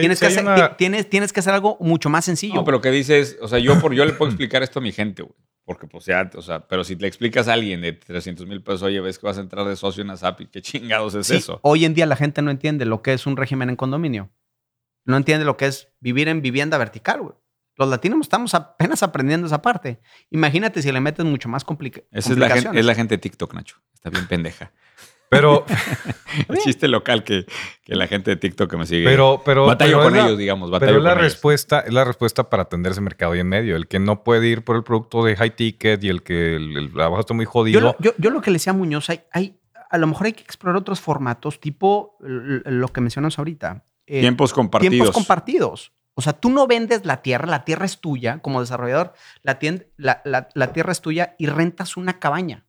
tienes, 0.00 0.20
que 0.20 0.26
hacer, 0.26 0.76
tienes, 0.76 1.08
tienes, 1.08 1.32
que 1.32 1.40
hacer 1.40 1.54
algo 1.54 1.76
mucho 1.80 2.08
más 2.08 2.24
sencillo. 2.24 2.54
No, 2.54 2.64
pero 2.64 2.80
que 2.80 2.90
dices, 2.90 3.38
o 3.40 3.48
sea, 3.48 3.58
yo, 3.58 3.78
por, 3.80 3.94
yo 3.94 4.04
le 4.04 4.12
puedo 4.12 4.30
explicar 4.30 4.62
esto 4.62 4.80
a 4.80 4.82
mi 4.82 4.92
gente, 4.92 5.22
güey. 5.22 5.34
Porque, 5.64 5.86
pues, 5.86 6.06
ya, 6.06 6.28
o 6.34 6.42
sea, 6.42 6.66
pero 6.66 6.82
si 6.84 6.96
le 6.96 7.06
explicas 7.06 7.46
a 7.48 7.52
alguien 7.52 7.80
de 7.80 7.92
300 7.92 8.46
mil 8.46 8.62
pesos, 8.62 8.82
oye, 8.82 9.00
ves 9.00 9.18
que 9.18 9.26
vas 9.26 9.38
a 9.38 9.40
entrar 9.40 9.66
de 9.66 9.76
socio 9.76 10.02
en 10.02 10.10
ASAPI, 10.10 10.46
¿qué 10.46 10.62
chingados 10.62 11.14
es 11.14 11.30
eso? 11.30 11.60
Hoy 11.62 11.84
en 11.84 11.94
día 11.94 12.06
la 12.06 12.16
gente 12.16 12.42
no 12.42 12.50
entiende 12.50 12.84
lo 12.86 13.02
que 13.02 13.12
es 13.12 13.26
un 13.26 13.36
régimen 13.36 13.70
en 13.70 13.76
condominio. 13.76 14.30
No 15.04 15.16
entiende 15.16 15.44
lo 15.44 15.56
que 15.56 15.66
es 15.66 15.88
vivir 16.00 16.28
en 16.28 16.42
vivienda 16.42 16.76
vertical, 16.78 17.22
güey. 17.22 17.34
Los 17.76 17.88
latinos 17.88 18.18
estamos 18.20 18.52
apenas 18.54 19.02
aprendiendo 19.02 19.46
esa 19.46 19.62
parte. 19.62 20.00
Imagínate 20.28 20.82
si 20.82 20.92
le 20.92 21.00
metes 21.00 21.24
mucho 21.24 21.48
más 21.48 21.64
complicado. 21.64 22.06
Esa 22.10 22.32
es 22.32 22.38
la, 22.38 22.50
gente, 22.50 22.78
es 22.78 22.84
la 22.84 22.94
gente 22.94 23.14
de 23.14 23.18
TikTok, 23.18 23.54
Nacho. 23.54 23.76
Está 23.94 24.10
bien 24.10 24.26
pendeja. 24.26 24.72
Pero. 25.30 25.64
el 26.48 26.58
chiste 26.58 26.88
local 26.88 27.22
que, 27.24 27.46
la 27.86 28.08
gente 28.08 28.32
de 28.32 28.36
TikTok 28.36 28.68
que 28.68 28.76
me 28.76 28.84
sigue. 28.84 29.04
Pero, 29.04 29.42
pero. 29.44 29.64
Batallo 29.64 30.02
con 30.02 30.16
ellos, 30.16 30.36
digamos. 30.36 30.70
pero 30.78 30.98
la 31.00 31.14
respuesta, 31.14 31.80
es 31.80 31.92
la 31.92 32.04
respuesta 32.04 32.50
para 32.50 32.64
atender 32.64 32.92
ese 32.92 33.00
mercado 33.00 33.34
y 33.36 33.38
en 33.38 33.48
medio. 33.48 33.76
El 33.76 33.86
que 33.86 34.00
no 34.00 34.24
puede 34.24 34.48
ir 34.48 34.64
por 34.64 34.76
el 34.76 34.82
producto 34.82 35.24
de 35.24 35.36
high 35.36 35.54
ticket 35.54 36.02
y 36.02 36.08
el 36.08 36.22
que 36.22 36.56
el, 36.56 36.92
trabajo 36.92 37.20
está 37.20 37.32
muy 37.32 37.46
jodido. 37.46 37.96
Yo, 38.00 38.12
yo, 38.18 38.30
lo 38.30 38.42
que 38.42 38.50
le 38.50 38.56
decía 38.56 38.72
a 38.72 38.76
Muñoz, 38.76 39.08
hay, 39.08 39.20
hay, 39.32 39.56
a 39.88 39.98
lo 39.98 40.08
mejor 40.08 40.26
hay 40.26 40.32
que 40.32 40.42
explorar 40.42 40.80
otros 40.80 41.00
formatos, 41.00 41.60
tipo 41.60 42.16
lo 42.18 42.88
que 42.88 43.00
mencionas 43.00 43.38
ahorita. 43.38 43.84
Eh, 44.06 44.20
tiempos 44.20 44.52
compartidos. 44.52 44.90
Tiempos 44.90 45.14
compartidos. 45.14 45.92
O 46.14 46.22
sea, 46.22 46.32
tú 46.32 46.50
no 46.50 46.66
vendes 46.66 47.06
la 47.06 47.22
tierra, 47.22 47.46
la 47.46 47.64
tierra 47.64 47.84
es 47.86 48.00
tuya 48.00 48.40
como 48.40 48.60
desarrollador, 48.60 49.14
la, 49.42 49.58
la, 50.24 50.48
la 50.52 50.72
tierra 50.72 50.90
es 50.90 51.00
tuya 51.00 51.36
y 51.38 51.46
rentas 51.46 51.96
una 51.96 52.18
cabaña 52.18 52.66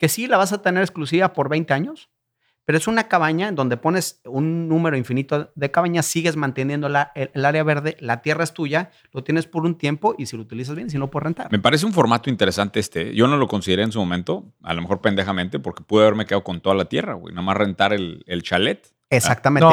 que 0.00 0.08
sí 0.08 0.26
la 0.26 0.38
vas 0.38 0.52
a 0.52 0.62
tener 0.62 0.82
exclusiva 0.82 1.34
por 1.34 1.50
20 1.50 1.74
años, 1.74 2.08
pero 2.64 2.78
es 2.78 2.88
una 2.88 3.06
cabaña 3.06 3.48
en 3.48 3.54
donde 3.54 3.76
pones 3.76 4.22
un 4.24 4.66
número 4.66 4.96
infinito 4.96 5.52
de 5.54 5.70
cabañas, 5.70 6.06
sigues 6.06 6.36
manteniendo 6.36 6.88
la, 6.88 7.12
el, 7.14 7.44
área 7.44 7.62
verde, 7.64 7.98
la 8.00 8.22
tierra 8.22 8.44
es 8.44 8.54
tuya, 8.54 8.90
lo 9.12 9.22
tienes 9.22 9.46
por 9.46 9.66
un 9.66 9.76
tiempo 9.76 10.14
y 10.16 10.24
si 10.26 10.36
lo 10.36 10.42
utilizas 10.42 10.74
bien, 10.74 10.88
si 10.88 10.96
no, 10.96 11.10
por 11.10 11.24
rentar. 11.24 11.52
Me 11.52 11.58
parece 11.58 11.84
un 11.84 11.92
formato 11.92 12.30
interesante 12.30 12.80
este. 12.80 13.14
Yo 13.14 13.26
no 13.26 13.36
lo 13.36 13.46
consideré 13.46 13.82
en 13.82 13.92
su 13.92 13.98
momento, 13.98 14.54
a 14.62 14.72
lo 14.72 14.80
mejor 14.80 15.02
pendejamente, 15.02 15.58
porque 15.58 15.82
pude 15.82 16.02
haberme 16.02 16.24
quedado 16.24 16.44
con 16.44 16.62
toda 16.62 16.74
la 16.74 16.86
tierra, 16.86 17.12
güey, 17.14 17.34
nada 17.34 17.44
más 17.44 17.58
rentar 17.58 17.92
el, 17.92 18.42
chalet. 18.42 18.90
Exactamente. 19.10 19.66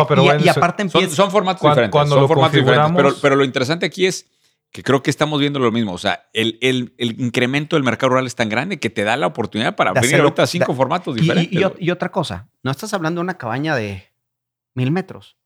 y, 0.44 0.50
aparte 0.50 0.90
son, 0.90 1.32
formatos 1.32 1.62
diferentes. 1.62 2.10
son 2.10 2.28
formatos 2.28 2.54
diferentes. 2.54 2.92
Pero, 2.96 3.14
pero 3.22 3.36
lo 3.38 3.46
interesante 3.46 3.86
aquí 3.86 4.08
es 4.08 4.26
que 4.72 4.84
creo 4.84 5.02
que 5.02 5.10
estamos 5.10 5.40
viendo 5.40 5.60
lo 5.60 5.72
mismo. 5.72 5.94
O 5.94 5.98
sea, 5.98 6.30
el, 6.34 6.58
el, 6.62 6.94
incremento 6.98 7.76
del 7.76 7.84
mercado 7.84 8.10
rural 8.10 8.28
es 8.28 8.36
tan 8.36 8.50
grande 8.50 8.80
que 8.80 8.90
te 8.90 9.04
da 9.04 9.18
la 9.18 9.28
oportunidad 9.28 9.76
para 9.76 9.92
abrir 9.92 10.16
ahorita 10.16 10.46
cinco 10.48 10.74
formatos 10.74 11.16
diferentes. 11.16 11.60
Y, 11.80 11.92
otra 11.92 12.12
cosa, 12.12 12.50
no 12.64 12.72
estás 12.72 12.94
hablando 12.94 13.20
de 13.20 13.24
una 13.24 13.38
cabaña 13.38 13.76
de 13.76 14.12
mil 14.74 14.92
metros. 14.92 15.38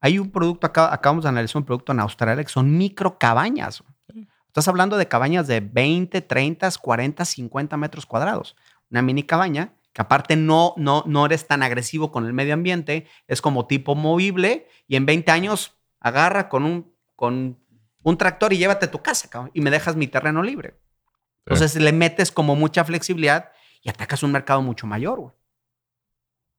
Hay 0.00 0.18
un 0.18 0.30
producto, 0.30 0.66
acá, 0.66 0.92
acabamos 0.92 1.24
de 1.24 1.30
analizar 1.30 1.58
un 1.58 1.66
producto 1.66 1.92
en 1.92 2.00
Australia 2.00 2.44
que 2.44 2.50
son 2.50 2.76
micro 2.76 3.18
cabañas. 3.18 3.82
Estás 4.46 4.68
hablando 4.68 4.96
de 4.96 5.08
cabañas 5.08 5.46
de 5.46 5.60
20, 5.60 6.20
30, 6.20 6.70
40, 6.80 7.24
50 7.24 7.76
metros 7.76 8.06
cuadrados. 8.06 8.56
Una 8.90 9.02
mini 9.02 9.24
cabaña 9.24 9.74
que 9.92 10.02
aparte 10.02 10.36
no, 10.36 10.74
no, 10.76 11.02
no 11.06 11.26
eres 11.26 11.46
tan 11.46 11.62
agresivo 11.62 12.12
con 12.12 12.26
el 12.26 12.32
medio 12.32 12.54
ambiente, 12.54 13.06
es 13.26 13.40
como 13.40 13.66
tipo 13.66 13.94
movible 13.94 14.68
y 14.86 14.96
en 14.96 15.06
20 15.06 15.32
años 15.32 15.74
agarra 16.00 16.48
con 16.48 16.64
un, 16.64 16.92
con 17.16 17.58
un 18.08 18.16
tractor 18.16 18.52
y 18.52 18.58
llévate 18.58 18.86
a 18.86 18.90
tu 18.90 19.02
casa, 19.02 19.28
cabrón, 19.28 19.50
y 19.54 19.60
me 19.60 19.70
dejas 19.70 19.96
mi 19.96 20.06
terreno 20.06 20.42
libre. 20.42 20.74
Entonces 21.46 21.80
le 21.80 21.92
metes 21.92 22.30
como 22.30 22.56
mucha 22.56 22.84
flexibilidad 22.84 23.50
y 23.82 23.88
atacas 23.88 24.22
un 24.22 24.32
mercado 24.32 24.62
mucho 24.62 24.86
mayor, 24.86 25.18
güey. 25.18 25.34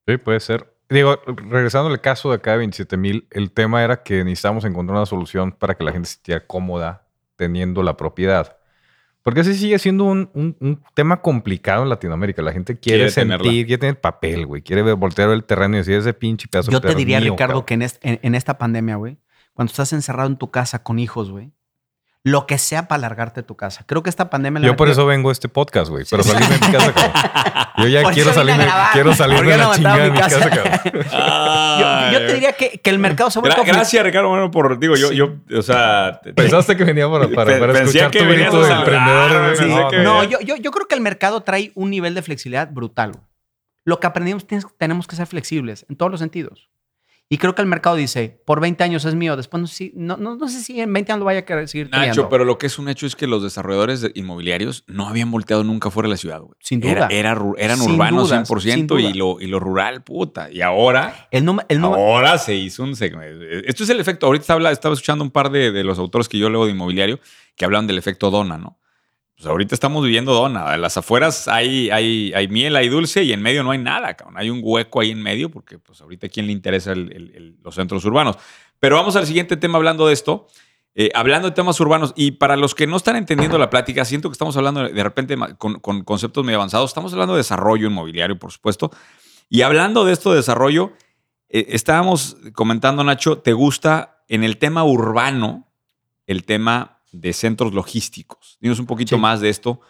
Sí, 0.08 0.18
puede 0.18 0.40
ser. 0.40 0.74
Digo, 0.90 1.20
regresando 1.28 1.90
al 1.90 2.02
caso 2.02 2.30
de 2.30 2.38
acá 2.38 2.54
de 2.54 2.58
27 2.60 2.98
mil, 2.98 3.28
el 3.30 3.52
tema 3.52 3.84
era 3.84 4.02
que 4.02 4.24
necesitábamos 4.24 4.66
encontrar 4.66 4.98
una 4.98 5.06
solución 5.06 5.52
para 5.52 5.76
que 5.76 5.84
la 5.84 5.92
gente 5.92 6.08
se 6.08 6.16
sintiera 6.16 6.48
cómoda 6.48 7.06
teniendo 7.36 7.84
la 7.84 7.96
propiedad. 7.96 8.58
Porque 9.22 9.42
así 9.42 9.54
sigue 9.54 9.78
siendo 9.78 10.06
un, 10.06 10.84
tema 10.96 11.22
complicado 11.22 11.84
en 11.84 11.90
Latinoamérica. 11.90 12.42
La 12.42 12.52
gente 12.52 12.80
quiere, 12.80 13.12
sentir, 13.12 13.68
quiere 13.68 13.78
tener 13.78 14.02
papel, 14.02 14.48
güey. 14.48 14.64
Quiere 14.64 14.82
voltear 14.94 15.30
el 15.30 15.44
terreno 15.44 15.76
y 15.76 15.80
decir 15.80 15.96
ese 15.96 16.14
pinche 16.14 16.48
pedazo 16.48 16.72
Yo 16.72 16.82
te 16.82 16.96
diría, 16.96 17.20
Ricardo, 17.20 17.66
que 17.66 17.76
en, 17.76 17.88
en, 18.02 18.36
esta 18.36 18.58
pandemia, 18.58 18.96
güey, 18.96 19.18
cuando 19.60 19.72
estás 19.72 19.92
encerrado 19.92 20.30
en 20.30 20.38
tu 20.38 20.52
casa 20.52 20.84
con 20.84 21.00
hijos, 21.00 21.30
güey, 21.32 21.52
Lo 22.24 22.48
que 22.48 22.58
sea 22.58 22.88
para 22.88 23.00
alargarte 23.00 23.44
tu 23.44 23.58
casa. 23.58 23.84
Creo 23.86 24.04
que 24.04 24.10
esta 24.10 24.30
pandemia... 24.30 24.62
Yo 24.62 24.78
por 24.78 24.88
eso 24.88 25.06
vengo 25.06 25.28
a 25.28 25.32
este 25.34 25.50
podcast, 25.50 25.90
güey. 25.92 26.06
Pero 26.10 26.24
salirme 26.24 26.48
de 26.58 26.66
mi 26.66 26.72
casa, 26.72 26.94
cabrón. 26.94 27.66
Yo 27.78 27.88
ya 27.88 28.02
Por 28.04 28.14
quiero 28.14 28.32
salirme, 28.34 28.68
quiero 28.94 29.14
salir 29.14 29.36
Porque 29.38 29.52
de 29.52 29.58
no 29.58 29.70
la 29.70 29.76
chingada 29.76 29.98
de 30.04 30.12
mi 30.12 30.18
casa, 30.18 30.50
casa. 30.50 30.82
cabrón. 30.84 31.06
Yo, 31.12 32.20
yo 32.20 32.26
te 32.28 32.34
diría 32.36 32.54
que, 32.54 32.80
que 32.80 32.90
el 32.90 33.00
mercado 33.00 33.30
se 33.32 33.40
ha 33.40 33.42
vuelto... 33.42 33.62
Gra- 33.64 33.68
gracias, 33.68 34.02
Ricardo, 34.02 34.30
bueno, 34.30 34.50
por, 34.50 34.80
digo, 34.80 34.96
yo, 34.96 35.12
yo, 35.12 35.36
o 35.58 35.62
sea... 35.62 36.22
te- 36.24 36.34
Pensaste 36.34 36.78
que 36.78 36.86
venía 36.86 37.10
para, 37.10 37.28
para, 37.30 37.80
escuchar 37.82 38.12
que 38.12 38.20
tu 38.20 38.26
grito 38.26 38.62
de 38.64 38.72
emprendedor, 38.74 39.32
güey. 39.56 39.58
pensé 39.58 40.04
No, 40.04 40.24
yo, 40.24 40.40
yo, 40.42 40.56
yo 40.56 40.72
creo 40.72 40.88
que 40.88 40.96
el 40.96 41.02
mercado 41.02 41.42
trae 41.42 41.72
un 41.76 41.90
nivel 41.90 42.14
de 42.16 42.22
flexibilidad 42.22 42.70
brutal. 42.72 43.12
güey. 43.12 43.24
Lo 43.86 44.00
que 44.00 44.08
aprendimos 44.08 44.46
tienes- 44.48 44.68
tenemos 44.78 45.06
que 45.08 45.16
ser 45.18 45.28
flexibles 45.28 45.86
en 45.90 45.96
todos 45.98 46.12
los 46.12 46.20
sentidos. 46.22 46.69
Y 47.32 47.38
creo 47.38 47.54
que 47.54 47.62
el 47.62 47.68
mercado 47.68 47.96
dice, 47.96 48.42
por 48.44 48.60
20 48.60 48.84
años 48.84 49.06
es 49.06 49.14
mío, 49.14 49.36
después 49.38 49.62
no, 49.62 49.68
sé 49.68 49.76
si- 49.76 49.92
no, 49.96 50.18
no, 50.18 50.36
no 50.36 50.48
sé 50.48 50.64
si 50.64 50.82
en 50.82 50.92
20 50.92 51.12
años 51.12 51.20
lo 51.20 51.26
vaya 51.26 51.42
a 51.42 51.46
querer 51.46 51.68
seguir 51.68 51.86
Nacho, 51.92 52.00
teniendo. 52.00 52.30
pero 52.30 52.44
lo 52.44 52.58
que 52.58 52.66
es 52.66 52.80
un 52.80 52.90
hecho 52.90 53.06
es 53.06 53.16
que 53.16 53.28
los 53.28 53.44
desarrolladores 53.44 54.02
de- 54.02 54.12
inmobiliarios 54.16 54.84
no 54.88 55.08
habían 55.08 55.30
volteado 55.30 55.64
nunca 55.64 55.92
fuera 55.92 56.08
de 56.08 56.14
la 56.14 56.18
ciudad, 56.18 56.40
güey. 56.42 56.54
Sin 56.60 56.80
duda. 56.80 57.08
era 57.12 57.40
eran 57.60 57.78
Sin 57.78 57.92
urbanos 57.92 58.30
dudas, 58.30 58.50
100% 58.50 58.74
sin 58.74 58.88
duda. 58.88 59.02
y 59.02 59.14
lo, 59.14 59.40
y 59.40 59.46
lo 59.46 59.60
rural, 59.60 60.04
puta. 60.04 60.50
Y 60.52 60.62
ahora, 60.62 61.28
El. 61.30 61.48
El 61.68 61.84
ahora 61.84 62.40
se 62.40 62.56
hizo 62.56 62.82
un 62.82 62.96
segmento. 62.96 63.46
Esto 63.46 63.84
es 63.84 63.90
el 63.92 64.00
efecto. 64.00 64.26
Ahorita 64.26 64.42
estaba, 64.42 64.72
estaba 64.72 64.94
escuchando 64.96 65.24
un 65.24 65.30
par 65.30 65.52
de, 65.52 65.72
de 65.72 65.84
los 65.84 66.00
autores 66.00 66.28
que 66.28 66.40
yo 66.40 66.50
leo 66.50 66.66
de 66.66 66.72
inmobiliario 66.72 67.20
que 67.56 67.64
hablan 67.64 67.86
del 67.86 68.00
efecto 68.00 68.32
dona, 68.32 68.58
¿no? 68.58 68.80
Pues 69.40 69.48
ahorita 69.48 69.74
estamos 69.74 70.04
viviendo 70.04 70.34
dona. 70.34 70.76
En 70.76 70.82
las 70.82 70.98
afueras 70.98 71.48
hay, 71.48 71.90
hay, 71.92 72.34
hay 72.36 72.50
miel, 72.50 72.76
hay 72.76 72.90
dulce 72.90 73.24
y 73.24 73.32
en 73.32 73.42
medio 73.42 73.64
no 73.64 73.72
hay 73.72 73.78
nada, 73.78 74.14
cabrón. 74.14 74.38
Hay 74.38 74.50
un 74.50 74.60
hueco 74.62 75.00
ahí 75.00 75.12
en 75.12 75.24
medio 75.24 75.50
porque 75.50 75.80
pues 75.80 76.02
ahorita 76.02 76.28
a 76.28 76.30
quién 76.30 76.46
le 76.46 76.52
interesa 76.52 76.94
los 76.94 77.74
centros 77.74 78.04
urbanos. 78.04 78.36
Pero 78.82 78.98
vamos 78.98 79.16
al 79.16 79.26
siguiente 79.26 79.56
tema 79.56 79.78
hablando 79.78 80.08
de 80.08 80.14
esto. 80.14 80.48
Eh, 80.94 81.10
hablando 81.16 81.48
de 81.48 81.56
temas 81.56 81.80
urbanos, 81.80 82.12
y 82.18 82.32
para 82.32 82.58
los 82.58 82.76
que 82.76 82.86
no 82.86 82.98
están 82.98 83.16
entendiendo 83.16 83.58
la 83.58 83.70
plática, 83.70 84.04
siento 84.04 84.28
que 84.28 84.34
estamos 84.34 84.58
hablando 84.58 84.84
de, 84.84 85.04
repente 85.04 85.38
con 85.58 86.04
conceptos 86.04 86.44
medio 86.44 86.58
avanzados. 86.58 86.90
Estamos 86.90 87.14
hablando 87.14 87.36
de 87.36 87.38
desarrollo 87.38 87.88
inmobiliario, 87.88 88.38
por 88.38 88.52
supuesto. 88.52 88.92
Y 89.48 89.62
hablando 89.62 90.04
de 90.04 90.12
esto 90.12 90.32
de 90.32 90.38
desarrollo, 90.38 90.92
eh, 91.48 91.68
estábamos 91.70 92.36
comentando, 92.52 93.06
Nacho, 93.06 93.38
¿te 93.38 93.54
gusta 93.54 94.22
en 94.28 94.44
el 94.44 94.58
tema 94.58 94.84
urbano 94.84 95.66
el 96.28 96.44
tema 96.44 96.99
de 97.12 97.34
centros 97.34 97.74
logísticos? 97.74 98.58
Dinos 98.62 98.80
un 98.80 98.86
poquito 98.86 99.16
Sí. 99.16 99.22
más 99.22 99.40
de 99.42 99.50
esto. 99.50 99.82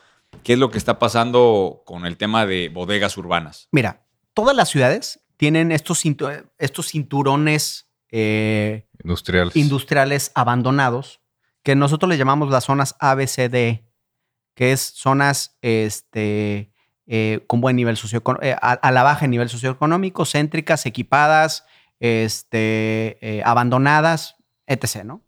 ¿Qué 0.44 0.54
es 0.54 0.60
lo 0.60 0.70
que 0.70 0.78
está 0.78 1.00
pasando 1.00 1.82
con 1.86 2.06
el 2.06 2.18
tema 2.18 2.46
de 2.46 2.70
bodegas 2.70 3.18
urbanas? 3.18 3.68
Mira, 3.72 4.06
todas 4.34 4.56
las 4.56 4.70
ciudades 4.70 5.20
tienen 5.38 5.72
estos, 5.72 6.04
cintu- 6.06 6.50
estos 6.58 6.88
cinturones 6.88 7.88
eh, 8.12 8.88
Industriales. 9.04 9.56
industriales 9.56 10.32
abandonados 10.36 11.22
que 11.64 11.76
nosotros 11.76 12.10
le 12.10 12.18
llamamos 12.18 12.50
las 12.50 12.64
zonas 12.66 12.96
ABCD, 13.00 13.86
que 14.56 14.72
es 14.72 14.82
zonas 14.82 15.58
este, 15.62 16.72
eh, 17.08 17.44
con 17.48 17.62
buen 17.62 17.76
nivel 17.76 17.98
socioeconómico, 17.98 18.58
a, 18.62 18.72
a 18.74 18.92
la 18.92 19.04
baja 19.04 19.26
en 19.26 19.32
nivel 19.32 19.50
socioeconómico, 19.50 20.26
céntricas, 20.26 20.86
equipadas, 20.86 21.66
este, 22.00 23.18
eh, 23.22 23.42
abandonadas, 23.46 24.36
etc. 24.68 25.04
¿no? 25.04 25.24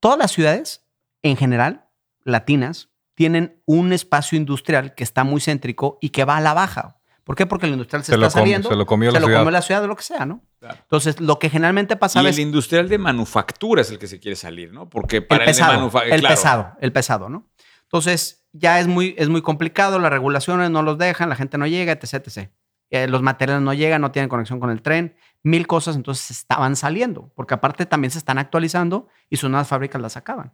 Todas 0.00 0.18
las 0.18 0.32
ciudades, 0.32 0.83
en 1.24 1.36
general, 1.36 1.86
latinas, 2.22 2.90
tienen 3.14 3.60
un 3.66 3.92
espacio 3.92 4.36
industrial 4.38 4.94
que 4.94 5.02
está 5.04 5.24
muy 5.24 5.40
céntrico 5.40 5.98
y 6.00 6.10
que 6.10 6.24
va 6.24 6.36
a 6.36 6.40
la 6.40 6.54
baja. 6.54 6.98
¿Por 7.24 7.36
qué? 7.36 7.46
Porque 7.46 7.66
el 7.66 7.72
industrial 7.72 8.04
se, 8.04 8.12
está 8.12 8.26
come- 8.28 8.30
saliendo. 8.30 8.68
se 8.68 8.76
lo 8.76 8.84
comió 8.86 9.10
se 9.10 9.14
la 9.14 9.20
lo 9.20 9.26
ciudad. 9.26 9.40
comió 9.40 9.50
la 9.50 9.62
ciudad 9.62 9.86
lo 9.86 9.96
que 9.96 10.02
sea, 10.02 10.26
¿no? 10.26 10.42
Claro. 10.60 10.76
Entonces, 10.82 11.20
lo 11.20 11.38
que 11.38 11.48
generalmente 11.48 11.94
Y 11.94 11.96
pasaba 11.96 12.28
es 12.28 12.36
el 12.36 12.42
industrial 12.42 12.88
de 12.88 12.98
manufactura 12.98 13.80
es 13.82 13.90
el 13.90 13.98
que 13.98 14.06
se 14.06 14.20
quiere 14.20 14.36
salir, 14.36 14.72
¿no? 14.72 14.90
Porque 14.90 15.22
para 15.22 15.44
el 15.44 15.48
pesado, 15.50 15.84
el 16.02 16.20
claro. 16.20 16.34
pesado, 16.34 16.72
el 16.80 16.92
pesado, 16.92 17.28
¿no? 17.30 17.48
Entonces, 17.84 18.44
ya 18.52 18.78
es 18.80 18.86
muy, 18.88 19.14
es 19.16 19.28
muy 19.28 19.40
complicado, 19.42 19.98
las 19.98 20.10
regulaciones 20.10 20.70
no 20.70 20.82
los 20.82 20.98
dejan, 20.98 21.28
la 21.28 21.36
gente 21.36 21.56
no 21.56 21.66
llega, 21.66 21.92
etc, 21.92 22.14
etc. 22.26 22.50
Eh, 22.90 23.08
los 23.08 23.22
materiales 23.22 23.62
no 23.62 23.72
llegan, 23.72 24.00
no 24.02 24.10
tienen 24.10 24.28
conexión 24.28 24.60
con 24.60 24.70
el 24.70 24.82
tren, 24.82 25.16
mil 25.42 25.66
cosas, 25.66 25.96
entonces 25.96 26.30
estaban 26.30 26.76
saliendo, 26.76 27.32
porque 27.34 27.54
aparte 27.54 27.86
también 27.86 28.10
se 28.10 28.18
están 28.18 28.38
actualizando 28.38 29.08
y 29.30 29.36
sus 29.38 29.48
nuevas 29.50 29.68
fábricas 29.68 30.00
las 30.02 30.12
sacaban. 30.12 30.52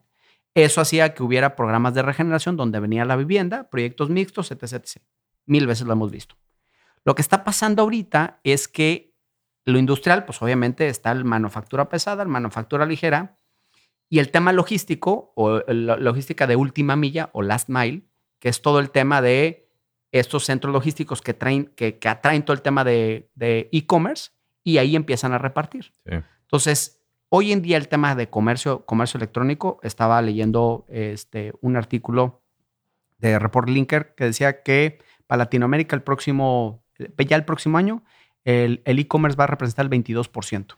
Eso 0.54 0.80
hacía 0.80 1.14
que 1.14 1.22
hubiera 1.22 1.54
programas 1.56 1.94
de 1.94 2.02
regeneración 2.02 2.56
donde 2.56 2.80
venía 2.80 3.04
la 3.04 3.16
vivienda, 3.16 3.70
proyectos 3.70 4.10
mixtos, 4.10 4.50
etc, 4.50 4.64
etc. 4.64 5.02
Mil 5.46 5.66
veces 5.66 5.86
lo 5.86 5.92
hemos 5.92 6.10
visto. 6.10 6.36
Lo 7.04 7.14
que 7.14 7.22
está 7.22 7.44
pasando 7.44 7.82
ahorita 7.82 8.40
es 8.44 8.68
que 8.68 9.14
lo 9.64 9.78
industrial, 9.78 10.24
pues 10.24 10.42
obviamente 10.42 10.88
está 10.88 11.12
el 11.12 11.24
manufactura 11.24 11.88
pesada, 11.88 12.22
el 12.22 12.28
manufactura 12.28 12.86
ligera, 12.86 13.36
y 14.08 14.18
el 14.18 14.30
tema 14.30 14.52
logístico 14.52 15.32
o 15.36 15.60
la 15.68 15.96
logística 15.96 16.46
de 16.48 16.56
última 16.56 16.96
milla 16.96 17.30
o 17.32 17.42
last 17.42 17.68
mile, 17.68 18.02
que 18.40 18.48
es 18.48 18.60
todo 18.60 18.80
el 18.80 18.90
tema 18.90 19.22
de 19.22 19.68
estos 20.10 20.44
centros 20.44 20.72
logísticos 20.72 21.22
que, 21.22 21.34
traen, 21.34 21.66
que, 21.76 21.98
que 21.98 22.08
atraen 22.08 22.44
todo 22.44 22.54
el 22.54 22.62
tema 22.62 22.82
de 22.82 23.30
de 23.34 23.68
e-commerce 23.72 24.32
y 24.64 24.78
ahí 24.78 24.96
empiezan 24.96 25.32
a 25.32 25.38
repartir. 25.38 25.92
Sí. 26.04 26.16
Entonces, 26.42 26.99
hoy 27.30 27.52
en 27.52 27.62
día 27.62 27.76
el 27.78 27.88
tema 27.88 28.14
de 28.14 28.28
comercio, 28.28 28.84
comercio 28.84 29.16
electrónico, 29.18 29.80
estaba 29.82 30.20
leyendo 30.20 30.84
este, 30.88 31.52
un 31.62 31.76
artículo 31.76 32.42
de 33.18 33.38
Report 33.38 33.68
Linker 33.68 34.14
que 34.14 34.24
decía 34.24 34.62
que 34.62 34.98
para 35.26 35.38
Latinoamérica 35.44 35.96
el 35.96 36.02
próximo, 36.02 36.82
ya 37.16 37.36
el 37.36 37.44
próximo 37.44 37.78
año, 37.78 38.02
el 38.44 38.82
el 38.84 38.98
e-commerce 38.98 39.36
va 39.36 39.44
a 39.44 39.46
representar 39.46 39.84
el 39.86 39.90
22%. 39.90 40.76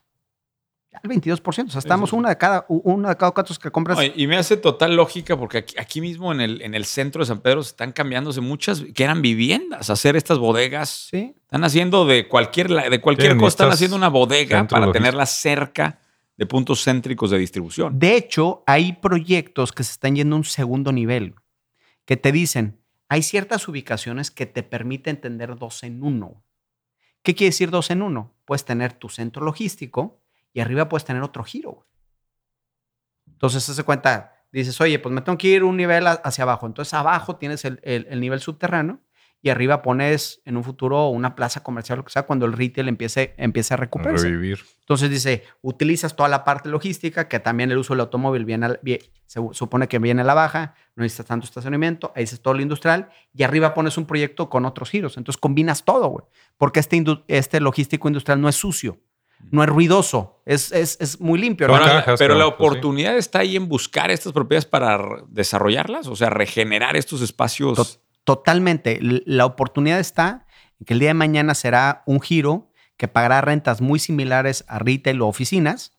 Ya 0.92 1.00
el 1.02 1.08
22%. 1.10 1.40
O 1.46 1.70
sea, 1.70 1.78
estamos 1.78 2.10
sí. 2.10 2.16
una 2.16 2.28
de 2.28 2.36
cada, 2.36 2.66
una 2.68 3.08
de 3.10 3.16
cada 3.16 3.32
cuatro 3.32 3.56
que 3.62 3.70
compras. 3.70 3.96
No, 3.96 4.04
y- 4.04 4.26
me 4.26 4.36
hace 4.36 4.58
total 4.58 4.94
lógica 4.94 5.38
porque 5.38 5.58
aquí, 5.58 5.74
aquí 5.78 6.00
mismo 6.02 6.32
en 6.32 6.42
el, 6.42 6.60
en 6.60 6.74
el 6.74 6.84
centro 6.84 7.20
de 7.22 7.26
San 7.26 7.40
Pedro 7.40 7.62
se 7.62 7.70
están 7.70 7.92
cambiándose 7.92 8.42
muchas 8.42 8.82
que 8.94 9.02
eran 9.04 9.22
viviendas, 9.22 9.88
hacer 9.88 10.16
estas 10.16 10.36
bodegas. 10.36 10.90
Sí. 11.10 11.34
Están 11.40 11.64
haciendo 11.64 12.04
de 12.04 12.28
cualquier, 12.28 12.68
de 12.68 13.00
cualquier 13.00 13.32
Sí, 13.32 13.38
cosa, 13.38 13.48
están 13.48 13.70
haciendo 13.70 13.96
una 13.96 14.08
bodega 14.08 14.66
para 14.66 14.80
logístico. 14.86 14.92
tenerla 14.92 15.24
cerca 15.24 15.98
de 16.36 16.46
puntos 16.46 16.82
céntricos 16.82 17.30
de 17.30 17.38
distribución. 17.38 17.98
De 17.98 18.16
hecho, 18.16 18.64
hay 18.66 18.94
proyectos 18.94 19.72
que 19.72 19.84
se 19.84 19.92
están 19.92 20.16
yendo 20.16 20.34
a 20.36 20.38
un 20.38 20.44
segundo 20.44 20.92
nivel, 20.92 21.34
que 22.04 22.16
te 22.16 22.32
dicen, 22.32 22.80
hay 23.08 23.22
ciertas 23.22 23.68
ubicaciones 23.68 24.30
que 24.30 24.46
te 24.46 24.62
permiten 24.62 25.20
tener 25.20 25.56
dos 25.56 25.82
en 25.82 26.02
uno. 26.02 26.42
¿Qué 27.22 27.34
quiere 27.34 27.50
decir 27.50 27.70
dos 27.70 27.90
en 27.90 28.02
uno? 28.02 28.34
Puedes 28.44 28.64
tener 28.64 28.94
tu 28.94 29.08
centro 29.08 29.44
logístico 29.44 30.22
y 30.52 30.60
arriba 30.60 30.88
puedes 30.88 31.04
tener 31.04 31.22
otro 31.22 31.44
giro. 31.44 31.86
Entonces, 33.26 33.62
se 33.64 33.84
cuenta, 33.84 34.44
dices, 34.50 34.80
oye, 34.80 34.98
pues 34.98 35.14
me 35.14 35.20
tengo 35.20 35.38
que 35.38 35.48
ir 35.48 35.64
un 35.64 35.76
nivel 35.76 36.06
hacia 36.06 36.42
abajo. 36.42 36.66
Entonces, 36.66 36.94
abajo 36.94 37.36
tienes 37.36 37.64
el- 37.64 37.80
el 37.82 38.20
nivel 38.20 38.40
subterráneo 38.40 39.00
y 39.44 39.50
arriba 39.50 39.82
pones 39.82 40.40
en 40.44 40.56
un 40.56 40.62
futuro 40.64 41.08
una 41.08 41.34
plaza 41.34 41.62
comercial, 41.62 41.98
lo 41.98 42.04
que 42.04 42.12
sea, 42.12 42.22
cuando 42.22 42.46
el 42.46 42.52
retail 42.52 42.88
empiece, 42.88 43.34
empiece 43.36 43.74
a 43.74 43.76
recuperarse. 43.76 44.28
Revivir. 44.28 44.60
Entonces 44.80 45.10
dice, 45.10 45.42
utilizas 45.62 46.14
toda 46.14 46.28
la 46.28 46.44
parte 46.44 46.68
logística, 46.68 47.26
que 47.28 47.40
también 47.40 47.70
el 47.72 47.78
uso 47.78 47.92
del 47.94 48.00
automóvil 48.02 48.44
viene, 48.44 48.66
al- 48.66 48.80
vie- 48.82 49.10
se 49.26 49.40
supone 49.52 49.88
que 49.88 49.98
viene 49.98 50.20
a 50.22 50.24
la 50.24 50.34
baja, 50.34 50.74
no 50.94 51.02
necesitas 51.02 51.26
tanto 51.26 51.46
estacionamiento, 51.46 52.12
ahí 52.14 52.22
dices 52.24 52.40
todo 52.40 52.54
lo 52.54 52.62
industrial, 52.62 53.08
y 53.34 53.42
arriba 53.42 53.74
pones 53.74 53.96
un 53.98 54.06
proyecto 54.06 54.48
con 54.48 54.64
otros 54.64 54.90
giros. 54.90 55.16
Entonces 55.16 55.40
combinas 55.40 55.84
todo, 55.84 56.06
güey. 56.08 56.24
Porque 56.56 56.78
este, 56.80 56.96
indu- 56.96 57.24
este 57.28 57.60
logístico 57.60 58.08
industrial 58.08 58.40
no 58.40 58.48
es 58.48 58.54
sucio, 58.56 59.00
no 59.50 59.64
es 59.64 59.68
ruidoso, 59.68 60.40
es, 60.46 60.70
es, 60.70 60.98
es 61.00 61.20
muy 61.20 61.40
limpio. 61.40 61.66
¿no? 61.66 61.74
Son 61.76 61.82
Pero, 61.84 61.96
cajas, 61.98 62.18
pero 62.20 62.34
la 62.36 62.44
pues, 62.44 62.56
sí. 62.58 62.62
oportunidad 62.62 63.16
está 63.16 63.40
ahí 63.40 63.56
en 63.56 63.68
buscar 63.68 64.10
estas 64.12 64.32
propiedades 64.32 64.66
para 64.66 65.00
desarrollarlas, 65.28 66.06
o 66.06 66.14
sea, 66.14 66.30
regenerar 66.30 66.94
estos 66.96 67.22
espacios. 67.22 67.76
To- 67.76 68.01
Totalmente. 68.24 68.98
La 69.00 69.46
oportunidad 69.46 69.98
está 69.98 70.46
en 70.78 70.86
que 70.86 70.94
el 70.94 71.00
día 71.00 71.10
de 71.10 71.14
mañana 71.14 71.54
será 71.54 72.02
un 72.06 72.20
giro 72.20 72.70
que 72.96 73.08
pagará 73.08 73.40
rentas 73.40 73.80
muy 73.80 73.98
similares 73.98 74.64
a 74.68 74.78
retail 74.78 75.20
o 75.22 75.26
oficinas. 75.26 75.98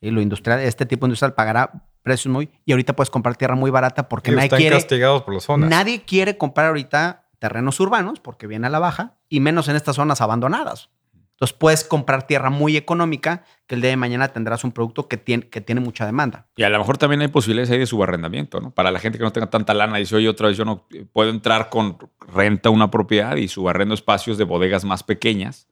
Y 0.00 0.10
lo 0.10 0.20
industrial, 0.20 0.60
este 0.60 0.86
tipo 0.86 1.06
industrial 1.06 1.34
pagará 1.34 1.88
precios 2.02 2.32
muy. 2.32 2.50
Y 2.64 2.72
ahorita 2.72 2.94
puedes 2.94 3.10
comprar 3.10 3.36
tierra 3.36 3.54
muy 3.54 3.70
barata 3.70 4.08
porque 4.08 4.30
nadie 4.30 4.44
están 4.44 4.58
quiere. 4.58 4.76
castigados 4.76 5.22
por 5.22 5.34
las 5.34 5.44
zonas. 5.44 5.68
Nadie 5.68 6.02
quiere 6.04 6.38
comprar 6.38 6.68
ahorita 6.68 7.28
terrenos 7.38 7.80
urbanos 7.80 8.20
porque 8.20 8.46
viene 8.46 8.66
a 8.66 8.70
la 8.70 8.78
baja 8.78 9.16
y 9.28 9.40
menos 9.40 9.68
en 9.68 9.76
estas 9.76 9.96
zonas 9.96 10.20
abandonadas. 10.20 10.90
Entonces 11.36 11.54
puedes 11.54 11.84
comprar 11.84 12.26
tierra 12.26 12.48
muy 12.48 12.78
económica 12.78 13.44
que 13.66 13.74
el 13.74 13.82
día 13.82 13.90
de 13.90 13.98
mañana 13.98 14.28
tendrás 14.28 14.64
un 14.64 14.72
producto 14.72 15.06
que 15.06 15.18
tiene, 15.18 15.46
que 15.50 15.60
tiene 15.60 15.82
mucha 15.82 16.06
demanda. 16.06 16.46
Y 16.56 16.62
a 16.62 16.70
lo 16.70 16.78
mejor 16.78 16.96
también 16.96 17.20
hay 17.20 17.28
posibilidades 17.28 17.70
ahí 17.70 17.78
de 17.78 17.84
subarrendamiento, 17.84 18.58
¿no? 18.62 18.70
Para 18.70 18.90
la 18.90 18.98
gente 18.98 19.18
que 19.18 19.24
no 19.24 19.32
tenga 19.32 19.50
tanta 19.50 19.74
lana, 19.74 19.98
dice, 19.98 20.16
oye, 20.16 20.30
otra 20.30 20.48
vez 20.48 20.56
yo 20.56 20.64
no 20.64 20.86
eh, 20.94 21.04
puedo 21.12 21.28
entrar 21.28 21.68
con 21.68 21.98
renta 22.20 22.70
a 22.70 22.72
una 22.72 22.90
propiedad 22.90 23.36
y 23.36 23.48
subarrendo 23.48 23.94
espacios 23.94 24.38
de 24.38 24.44
bodegas 24.44 24.86
más 24.86 25.02
pequeñas. 25.02 25.68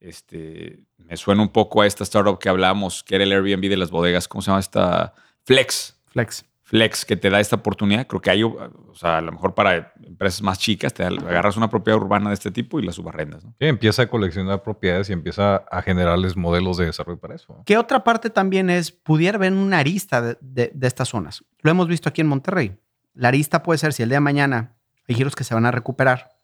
Este, 0.00 0.80
me 0.96 1.18
suena 1.18 1.42
un 1.42 1.50
poco 1.50 1.82
a 1.82 1.86
esta 1.86 2.02
startup 2.04 2.38
que 2.38 2.48
hablábamos, 2.48 3.04
que 3.04 3.16
era 3.16 3.24
el 3.24 3.32
Airbnb 3.32 3.68
de 3.68 3.76
las 3.76 3.90
bodegas. 3.90 4.28
¿Cómo 4.28 4.40
se 4.40 4.46
llama 4.46 4.60
esta? 4.60 5.12
Flex. 5.44 5.94
Flex. 6.06 6.46
Flex 6.66 7.04
que 7.04 7.16
te 7.16 7.30
da 7.30 7.38
esta 7.38 7.56
oportunidad. 7.56 8.08
Creo 8.08 8.20
que 8.20 8.28
hay, 8.28 8.42
o 8.42 8.92
sea, 8.92 9.18
a 9.18 9.20
lo 9.20 9.30
mejor 9.30 9.54
para 9.54 9.92
empresas 10.02 10.42
más 10.42 10.58
chicas, 10.58 10.92
te 10.92 11.04
agarras 11.04 11.56
una 11.56 11.70
propiedad 11.70 11.96
urbana 11.96 12.30
de 12.30 12.34
este 12.34 12.50
tipo 12.50 12.80
y 12.80 12.84
la 12.84 12.92
subarrendas. 12.92 13.44
¿no? 13.44 13.54
empieza 13.60 14.02
a 14.02 14.06
coleccionar 14.08 14.64
propiedades 14.64 15.08
y 15.08 15.12
empieza 15.12 15.56
a 15.70 15.80
generarles 15.80 16.36
modelos 16.36 16.76
de 16.76 16.86
desarrollo 16.86 17.20
para 17.20 17.36
eso. 17.36 17.62
¿Qué 17.64 17.78
otra 17.78 18.02
parte 18.02 18.30
también 18.30 18.68
es, 18.68 18.90
pudiera 18.90 19.38
ver 19.38 19.52
una 19.52 19.78
arista 19.78 20.20
de, 20.20 20.72
de, 20.74 20.86
estas 20.86 21.08
zonas? 21.08 21.44
Lo 21.60 21.70
hemos 21.70 21.86
visto 21.86 22.08
aquí 22.08 22.20
en 22.20 22.26
Monterrey. 22.26 22.76
La 23.14 23.28
arista 23.28 23.62
puede 23.62 23.78
ser 23.78 23.92
si 23.92 24.02
el 24.02 24.08
día 24.08 24.16
de 24.16 24.22
mañana 24.22 24.74
hay 25.08 25.14
giros 25.14 25.36
que 25.36 25.44
se 25.44 25.54
van 25.54 25.66
a 25.66 25.70
recuperar. 25.70 26.36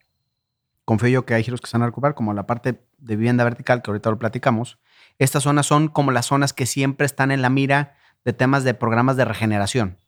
Confío 0.85 1.09
yo 1.09 1.27
que 1.27 1.35
hay 1.35 1.43
giros 1.43 1.61
que 1.61 1.67
se 1.67 1.77
van 1.77 1.83
a 1.83 1.87
recuperar, 1.87 2.15
como 2.15 2.33
la 2.33 2.47
parte 2.47 2.81
de 2.99 3.17
vivienda 3.17 3.43
vertical, 3.43 3.83
que 3.83 3.91
ahorita 3.91 4.11
lo 4.11 4.21
platicamos. 4.21 4.79
Estas 5.19 5.43
zonas 5.43 5.67
son 5.67 5.89
como 5.89 6.13
las 6.13 6.27
zonas 6.27 6.53
que 6.53 6.67
siempre 6.67 7.07
están 7.07 7.33
en 7.33 7.43
la 7.43 7.51
mira 7.51 7.97
de 8.25 8.33
temas 8.33 8.63
de 8.63 8.75
programas 8.75 9.17
de 9.17 9.25
regeneración. 9.25 9.99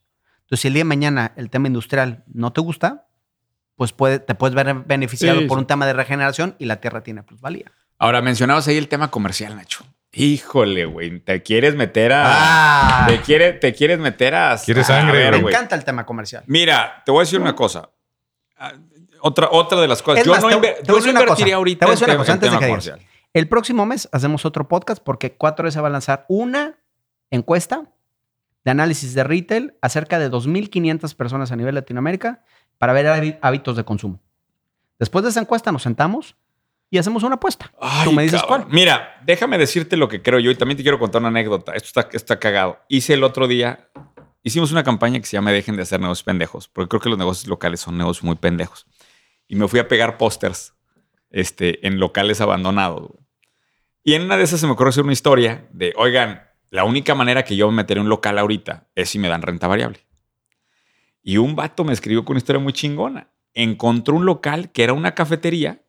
Entonces, 0.45 0.61
si 0.61 0.69
el 0.69 0.75
día 0.75 0.81
de 0.81 0.89
mañana 0.89 1.33
el 1.37 1.51
tema 1.51 1.67
industrial 1.67 2.25
no 2.27 2.53
te 2.53 2.61
gusta, 2.61 3.09
pues 3.77 3.93
puede, 3.93 4.19
te 4.19 4.35
puedes 4.35 4.55
ver 4.55 4.73
beneficiado 4.87 5.47
por 5.47 5.59
un 5.59 5.67
tema 5.67 5.87
de 5.87 5.95
regeneración 5.95 6.55
y 6.59 6.67
la 6.67 6.81
tierra 6.81 7.03
tiene 7.03 7.23
plusvalía. 7.23 7.73
Ahora, 7.99 8.23
mencionabas 8.23 8.69
ahí 8.69 8.77
el 8.77 8.89
tema 8.89 9.11
comercial, 9.11 9.57
Nacho. 9.57 9.85
Híjole, 10.13 10.85
güey, 10.85 11.19
te 11.21 11.43
quieres 11.43 11.75
meter 11.75 12.13
a. 12.13 12.23
Ah. 12.27 13.07
Te, 13.09 13.21
quiere, 13.21 13.53
te 13.55 13.75
quieres 13.75 13.99
meter 13.99 14.35
a. 14.35 14.57
Quieres 14.65 14.87
sangre, 14.87 15.31
Me 15.31 15.39
encanta 15.39 15.75
el 15.75 15.85
tema 15.85 16.07
comercial. 16.07 16.45
Mira, 16.47 17.03
te 17.05 17.11
voy 17.11 17.23
a 17.23 17.25
decir 17.25 17.41
una 17.41 17.57
cosa. 17.57 17.91
Ah, 18.57 18.75
otra, 19.21 19.49
otra 19.51 19.81
de 19.81 19.89
las 19.89 20.03
cosas. 20.03 20.25
yo 20.25 20.39
no, 20.39 20.51
invertiría 21.09 21.57
ahorita 21.57 21.87
en, 21.87 21.99
tema, 21.99 22.25
antes 22.29 22.53
de 22.53 22.59
comercial. 22.59 23.01
El 23.33 23.49
próximo 23.49 23.87
mes 23.87 24.09
hacemos 24.13 24.45
otro 24.45 24.69
podcast 24.69 25.03
porque 25.03 25.33
cuatro 25.33 25.65
veces 25.65 25.83
va 25.83 25.89
a 25.89 25.91
lanzar 25.91 26.25
una 26.29 26.79
encuesta 27.31 27.83
de 28.65 28.71
análisis 28.71 29.15
de 29.15 29.25
retail 29.25 29.75
a 29.83 29.89
cerca 29.89 30.19
de 30.19 30.31
2.500 30.31 31.15
personas 31.15 31.53
a 31.53 31.57
nivel 31.57 31.75
Latinoamérica 31.75 32.43
para 32.79 32.93
ver 32.93 33.39
hábitos 33.43 33.77
de 33.77 33.85
consumo. 33.85 34.21
Después 34.99 35.23
de 35.23 35.31
esa 35.31 35.41
encuesta 35.41 35.71
nos 35.71 35.83
sentamos 35.83 36.37
y 36.91 36.99
hacemos 36.99 37.23
una 37.23 37.37
apuesta. 37.37 37.73
Tú 38.05 38.13
me 38.13 38.23
dices 38.23 38.43
cuál. 38.43 38.67
Mira, 38.71 39.21
déjame 39.25 39.59
decirte 39.59 39.97
lo 39.97 40.09
que 40.09 40.23
creo 40.23 40.39
yo 40.39 40.51
y 40.51 40.55
también 40.55 40.77
te 40.77 40.83
quiero 40.83 40.99
contar 40.99 41.21
una 41.21 41.29
anécdota. 41.29 41.73
Esto 41.75 42.01
está, 42.01 42.17
está 42.17 42.39
cagado. 42.39 42.79
Hice 42.89 43.15
el 43.15 43.25
otro 43.25 43.49
día, 43.49 43.89
hicimos 44.43 44.73
una 44.73 44.85
campaña 44.85 45.21
que 45.21 45.27
se 45.27 45.37
llama 45.37 45.51
Dejen 45.51 45.77
de 45.77 45.83
hacer 45.83 46.01
negocios 46.01 46.23
pendejos, 46.25 46.69
porque 46.69 46.89
creo 46.89 47.01
que 47.01 47.09
los 47.09 47.19
negocios 47.19 47.49
locales 47.49 47.81
son 47.81 47.99
negocios 47.99 48.25
muy 48.25 48.37
pendejos. 48.37 48.87
Y 49.49 49.57
me 49.57 49.69
fui 49.69 49.81
a 49.81 49.89
pegar 49.89 50.17
pósters 50.17 50.75
este, 51.31 51.87
en 51.87 51.99
locales 51.99 52.41
abandonados. 52.41 53.11
Y 54.05 54.15
en 54.15 54.23
una 54.23 54.37
de 54.37 54.45
esas 54.45 54.61
se 54.61 54.67
me 54.67 54.73
ocurrió 54.73 54.91
hacer 54.91 55.05
una 55.05 55.13
historia 55.13 55.67
de, 55.73 55.93
oigan, 55.97 56.44
la 56.75 56.83
única 56.83 57.15
manera 57.15 57.45
que 57.45 57.55
yo 57.55 57.71
me 57.71 57.77
meteré 57.77 58.01
un 58.01 58.09
local 58.09 58.37
ahorita 58.37 58.89
es 58.97 59.09
si 59.09 59.21
me 59.21 59.29
dan 59.29 59.43
renta 59.43 59.69
variable. 59.69 60.01
Y 61.23 61.37
un 61.37 61.55
vato 61.55 61.85
me 61.85 61.93
escribió 61.93 62.25
con 62.25 62.33
una 62.35 62.39
historia 62.39 62.61
muy 62.61 62.73
chingona. 62.73 63.29
Encontró 63.53 64.17
un 64.17 64.27
local 64.27 64.73
que 64.73 64.83
era 64.83 64.93
una 64.93 65.15
cafetería, 65.15 65.85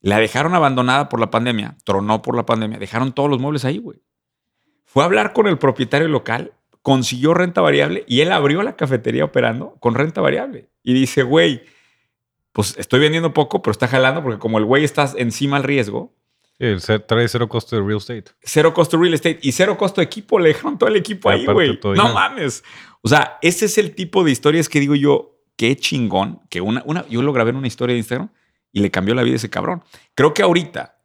la 0.00 0.18
dejaron 0.18 0.52
abandonada 0.56 1.08
por 1.08 1.20
la 1.20 1.30
pandemia, 1.30 1.76
tronó 1.84 2.22
por 2.22 2.34
la 2.34 2.44
pandemia, 2.44 2.76
dejaron 2.76 3.12
todos 3.12 3.30
los 3.30 3.38
muebles 3.38 3.64
ahí, 3.64 3.78
güey. 3.78 4.02
Fue 4.84 5.04
a 5.04 5.06
hablar 5.06 5.32
con 5.32 5.46
el 5.46 5.58
propietario 5.58 6.08
local, 6.08 6.54
consiguió 6.82 7.32
renta 7.32 7.60
variable 7.60 8.02
y 8.08 8.22
él 8.22 8.32
abrió 8.32 8.64
la 8.64 8.74
cafetería 8.74 9.24
operando 9.24 9.76
con 9.78 9.94
renta 9.94 10.22
variable. 10.22 10.70
Y 10.82 10.92
dice, 10.92 11.22
güey, 11.22 11.62
pues 12.50 12.74
estoy 12.78 12.98
vendiendo 12.98 13.32
poco, 13.32 13.62
pero 13.62 13.70
está 13.70 13.86
jalando 13.86 14.24
porque 14.24 14.40
como 14.40 14.58
el 14.58 14.64
güey 14.64 14.82
está 14.82 15.08
encima 15.18 15.56
al 15.56 15.62
riesgo, 15.62 16.15
el 16.58 16.82
trae 16.82 17.28
cero 17.28 17.48
costo 17.48 17.76
de 17.76 17.82
real 17.82 17.98
estate. 17.98 18.24
Cero 18.42 18.72
costo 18.72 18.96
de 18.96 19.02
real 19.02 19.14
estate 19.14 19.38
y 19.42 19.52
cero 19.52 19.76
costo 19.76 20.00
de 20.00 20.06
equipo. 20.06 20.38
Le 20.38 20.48
dejaron 20.48 20.78
todo 20.78 20.88
el 20.88 20.96
equipo 20.96 21.28
ahí, 21.28 21.44
güey. 21.44 21.78
No 21.94 22.12
mames. 22.14 22.64
O 23.02 23.08
sea, 23.08 23.38
ese 23.42 23.66
es 23.66 23.78
el 23.78 23.94
tipo 23.94 24.24
de 24.24 24.30
historias 24.30 24.68
que 24.68 24.80
digo 24.80 24.94
yo, 24.94 25.36
qué 25.56 25.76
chingón, 25.76 26.40
que 26.50 26.60
una, 26.60 26.82
una, 26.86 27.06
yo 27.08 27.22
lo 27.22 27.32
grabé 27.32 27.50
en 27.50 27.56
una 27.56 27.66
historia 27.66 27.94
de 27.94 27.98
Instagram 27.98 28.30
y 28.72 28.80
le 28.80 28.90
cambió 28.90 29.14
la 29.14 29.22
vida 29.22 29.34
a 29.34 29.36
ese 29.36 29.50
cabrón. 29.50 29.82
Creo 30.14 30.34
que 30.34 30.42
ahorita, 30.42 30.98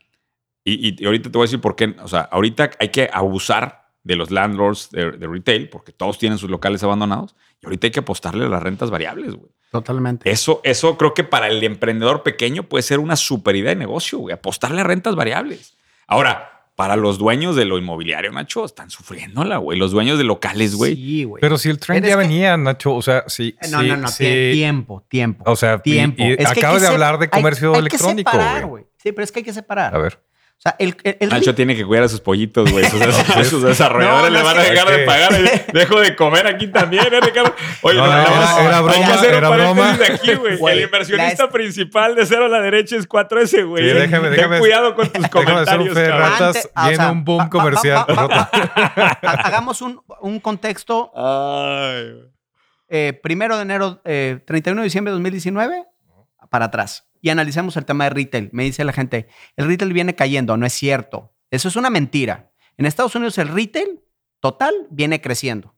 y, 0.64 1.06
ahorita 1.06 1.32
te 1.32 1.38
voy 1.38 1.46
a 1.46 1.48
decir 1.48 1.62
por 1.62 1.76
qué, 1.76 1.96
o 2.02 2.08
sea, 2.08 2.22
ahorita 2.22 2.72
hay 2.80 2.90
que 2.90 3.10
abusar 3.12 3.82
de 4.04 4.16
los 4.16 4.32
landlords 4.32 4.90
de, 4.92 5.12
de 5.12 5.28
retail, 5.28 5.70
porque 5.70 5.92
todos 5.92 6.18
tienen 6.18 6.38
sus 6.38 6.50
locales 6.50 6.84
abandonados, 6.84 7.36
y 7.62 7.66
ahorita 7.66 7.88
hay 7.88 7.92
que 7.92 8.00
apostarle 8.00 8.46
a 8.46 8.50
las 8.50 8.64
rentas 8.64 8.90
variables, 8.90 9.36
güey. 9.36 9.52
Totalmente. 9.72 10.30
Eso, 10.30 10.60
eso 10.66 10.98
creo 10.98 11.14
que 11.14 11.24
para 11.24 11.48
el 11.48 11.64
emprendedor 11.64 12.24
pequeño 12.24 12.64
puede 12.64 12.82
ser 12.82 13.00
una 13.00 13.16
super 13.16 13.56
idea 13.56 13.70
de 13.70 13.78
negocio, 13.78 14.20
güey. 14.20 14.34
Apostarle 14.34 14.82
a 14.82 14.84
rentas 14.84 15.16
variables. 15.16 15.78
Ahora, 16.08 16.66
para 16.76 16.98
los 16.98 17.18
dueños 17.18 17.56
de 17.56 17.64
lo 17.64 17.78
inmobiliario, 17.78 18.32
Nacho, 18.34 18.66
están 18.66 18.90
sufriéndola, 18.90 19.58
güey. 19.58 19.80
Los 19.80 19.92
dueños 19.92 20.18
de 20.18 20.26
locales, 20.26 20.76
güey. 20.76 20.96
Sí, 20.96 21.24
güey. 21.24 21.40
Pero 21.40 21.58
si 21.58 21.70
el 21.70 21.80
tren 21.80 22.04
ya 22.04 22.18
venía, 22.18 22.58
Nacho, 22.58 22.94
o 22.94 23.02
sea, 23.02 23.24
sí. 23.28 23.56
No, 23.70 23.82
no, 23.82 23.96
no, 23.96 24.10
tiempo, 24.12 25.06
tiempo. 25.08 25.50
O 25.50 25.56
sea, 25.56 25.80
tiempo. 25.80 26.22
acabas 26.46 26.82
de 26.82 26.88
hablar 26.88 27.18
de 27.18 27.30
comercio 27.30 27.74
electrónico, 27.74 28.32
güey. 28.68 28.86
Sí, 28.98 29.14
pero 29.14 29.24
es 29.24 29.32
que 29.32 29.40
hay 29.40 29.46
que 29.46 29.54
separar. 29.54 29.96
A 29.96 30.00
ver. 30.00 30.20
O 30.62 30.70
sea, 30.70 30.76
el, 30.78 30.96
Nacho 31.28 31.56
tiene 31.56 31.76
que 31.76 31.84
cuidar 31.84 32.04
a 32.04 32.08
sus 32.08 32.22
pollitos, 32.22 32.72
güey. 32.72 32.86
Sus, 32.86 33.64
desarrolladores 33.64 34.32
le 34.32 34.44
van 34.44 34.60
a 34.60 34.62
dejar 34.62 34.92
de 34.92 35.06
pagar. 35.06 35.34
Dejo 35.74 36.00
de 36.00 36.16
comer 36.16 36.46
aquí 36.46 36.68
también, 36.68 37.12
¿eh, 37.12 37.20
Ricardo? 37.20 37.56
Oye, 37.82 37.98
no, 37.98 38.06
era, 38.06 38.62
era, 38.62 38.82
broma, 38.82 38.94
hay 38.94 39.04
que 39.04 39.12
hacer 39.12 39.34
era 39.34 39.50
broma. 39.50 39.98
de 39.98 40.06
aquí, 40.06 40.36
güey. 40.36 40.60
El 40.74 40.82
inversionista 40.82 41.50
principal 41.50 42.14
de 42.14 42.28
cero 42.28 42.46
a 42.46 42.48
la 42.48 42.62
derecha 42.62 42.96
es 42.96 43.10
4S, 43.10 43.66
güey. 43.66 43.90
Sí, 43.90 43.96
déjame, 43.98 44.30
déjame. 44.30 44.58
Ten 44.58 44.60
cuidado 44.60 44.94
con 44.94 45.10
tus 45.12 45.28
comentarios. 45.30 45.96
Déjame 45.96 46.20
ratas 46.20 46.70
viene 46.88 47.10
un 47.10 47.26
boom 47.26 47.50
comercial. 47.50 48.06
hagamos 49.24 49.82
un, 49.82 50.00
un 50.22 50.40
contexto. 50.40 51.12
Ay. 51.16 52.32
Eh, 52.88 53.20
primero 53.24 53.56
de 53.56 53.64
enero, 53.64 54.02
eh, 54.06 54.42
31 54.46 54.82
de 54.82 54.84
diciembre 54.84 55.12
de 55.12 55.14
2019, 55.14 55.86
para 56.52 56.66
atrás 56.66 57.12
y 57.22 57.30
analicemos 57.30 57.78
el 57.78 57.86
tema 57.86 58.06
de 58.06 58.10
retail. 58.12 58.50
Me 58.52 58.64
dice 58.64 58.84
la 58.84 58.94
gente, 58.94 59.28
el 59.56 59.68
retail 59.68 59.94
viene 59.94 60.16
cayendo. 60.16 60.58
No 60.58 60.66
es 60.66 60.74
cierto. 60.74 61.34
Eso 61.52 61.68
es 61.68 61.76
una 61.76 61.90
mentira. 61.90 62.52
En 62.78 62.86
Estados 62.86 63.16
Unidos 63.16 63.38
el 63.38 63.48
retail 63.48 64.02
total 64.40 64.74
viene 64.90 65.22
creciendo. 65.22 65.76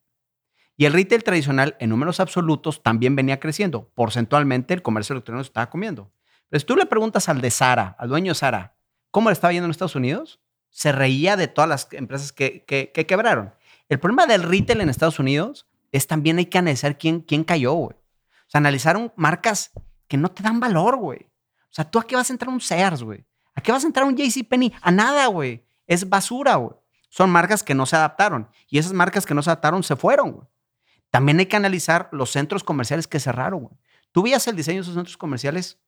Y 0.75 0.86
el 0.86 0.93
retail 0.93 1.23
tradicional 1.23 1.75
en 1.79 1.89
números 1.89 2.19
absolutos 2.19 2.81
también 2.81 3.15
venía 3.15 3.39
creciendo. 3.39 3.91
Porcentualmente 3.93 4.73
el 4.73 4.81
comercio 4.81 5.13
electrónico 5.13 5.45
estaba 5.45 5.69
comiendo. 5.69 6.12
Pero 6.49 6.59
si 6.59 6.65
tú 6.65 6.75
le 6.75 6.86
preguntas 6.86 7.29
al 7.29 7.41
de 7.41 7.51
Sara, 7.51 7.95
al 7.99 8.09
dueño 8.09 8.31
de 8.31 8.36
Sara, 8.36 8.75
¿cómo 9.12 9.29
le 9.29 9.33
estaba 9.33 9.51
yendo 9.51 9.65
en 9.65 9.71
Estados 9.71 9.95
Unidos? 9.95 10.39
Se 10.69 10.91
reía 10.91 11.36
de 11.36 11.47
todas 11.47 11.69
las 11.69 11.88
empresas 11.91 12.31
que, 12.31 12.63
que, 12.65 12.91
quebraron. 12.91 13.53
El 13.89 13.99
problema 13.99 14.25
del 14.25 14.43
retail 14.43 14.81
en 14.81 14.89
Estados 14.89 15.19
Unidos 15.19 15.67
es 15.91 16.07
también 16.07 16.38
hay 16.38 16.47
que 16.47 16.57
analizar 16.57 16.97
quién, 16.97 17.19
quién 17.21 17.43
cayó, 17.43 17.73
güey. 17.73 17.95
O 17.95 18.49
sea, 18.53 18.59
analizaron 18.59 19.13
marcas 19.15 19.71
que 20.13 20.17
no 20.17 20.30
te 20.30 20.43
dan 20.43 20.60
valor, 20.60 20.97
güey. 20.97 21.17
O 21.63 21.71
sea, 21.71 21.89
¿tú 21.89 21.97
a 21.97 22.06
qué 22.06 22.15
vas 22.15 22.30
a 22.30 22.34
entrar 22.34 22.54
un 22.54 22.62
Sears, 22.62 23.02
güey? 23.02 23.26
¿A 23.56 23.62
qué 23.62 23.71
vas 23.71 23.84
a 23.84 23.88
entrar 23.88 24.06
un 24.06 24.15
JCPenney? 24.15 24.71
A 24.80 24.91
nada, 24.91 25.26
güey. 25.26 25.65
Es 25.88 26.08
basura, 26.08 26.54
güey. 26.58 26.76
Son 27.10 27.32
marcas 27.32 27.63
que 27.63 27.73
no 27.73 27.88
se 27.88 27.95
adaptaron. 27.95 28.47
Y 28.69 28.78
esas 28.78 28.93
marcas 28.93 29.26
que 29.26 29.34
no 29.34 29.41
se 29.41 29.49
adaptaron 29.49 29.82
se 29.82 29.95
fueron, 29.95 30.34
güey. 30.34 30.47
También 31.10 31.39
hay 31.39 31.47
que 31.47 31.56
analizar 31.56 32.10
los 32.12 32.30
centros 32.30 32.63
comerciales 32.63 33.08
que 33.08 33.19
cerraron, 33.19 33.62
güey. 33.62 33.76
¿Tú 34.12 34.21
veías 34.21 34.47
el 34.47 34.56
diseño 34.56 34.76
de 34.76 34.82
esos 34.82 34.93
centros 34.93 35.17
comerciales? 35.17 35.80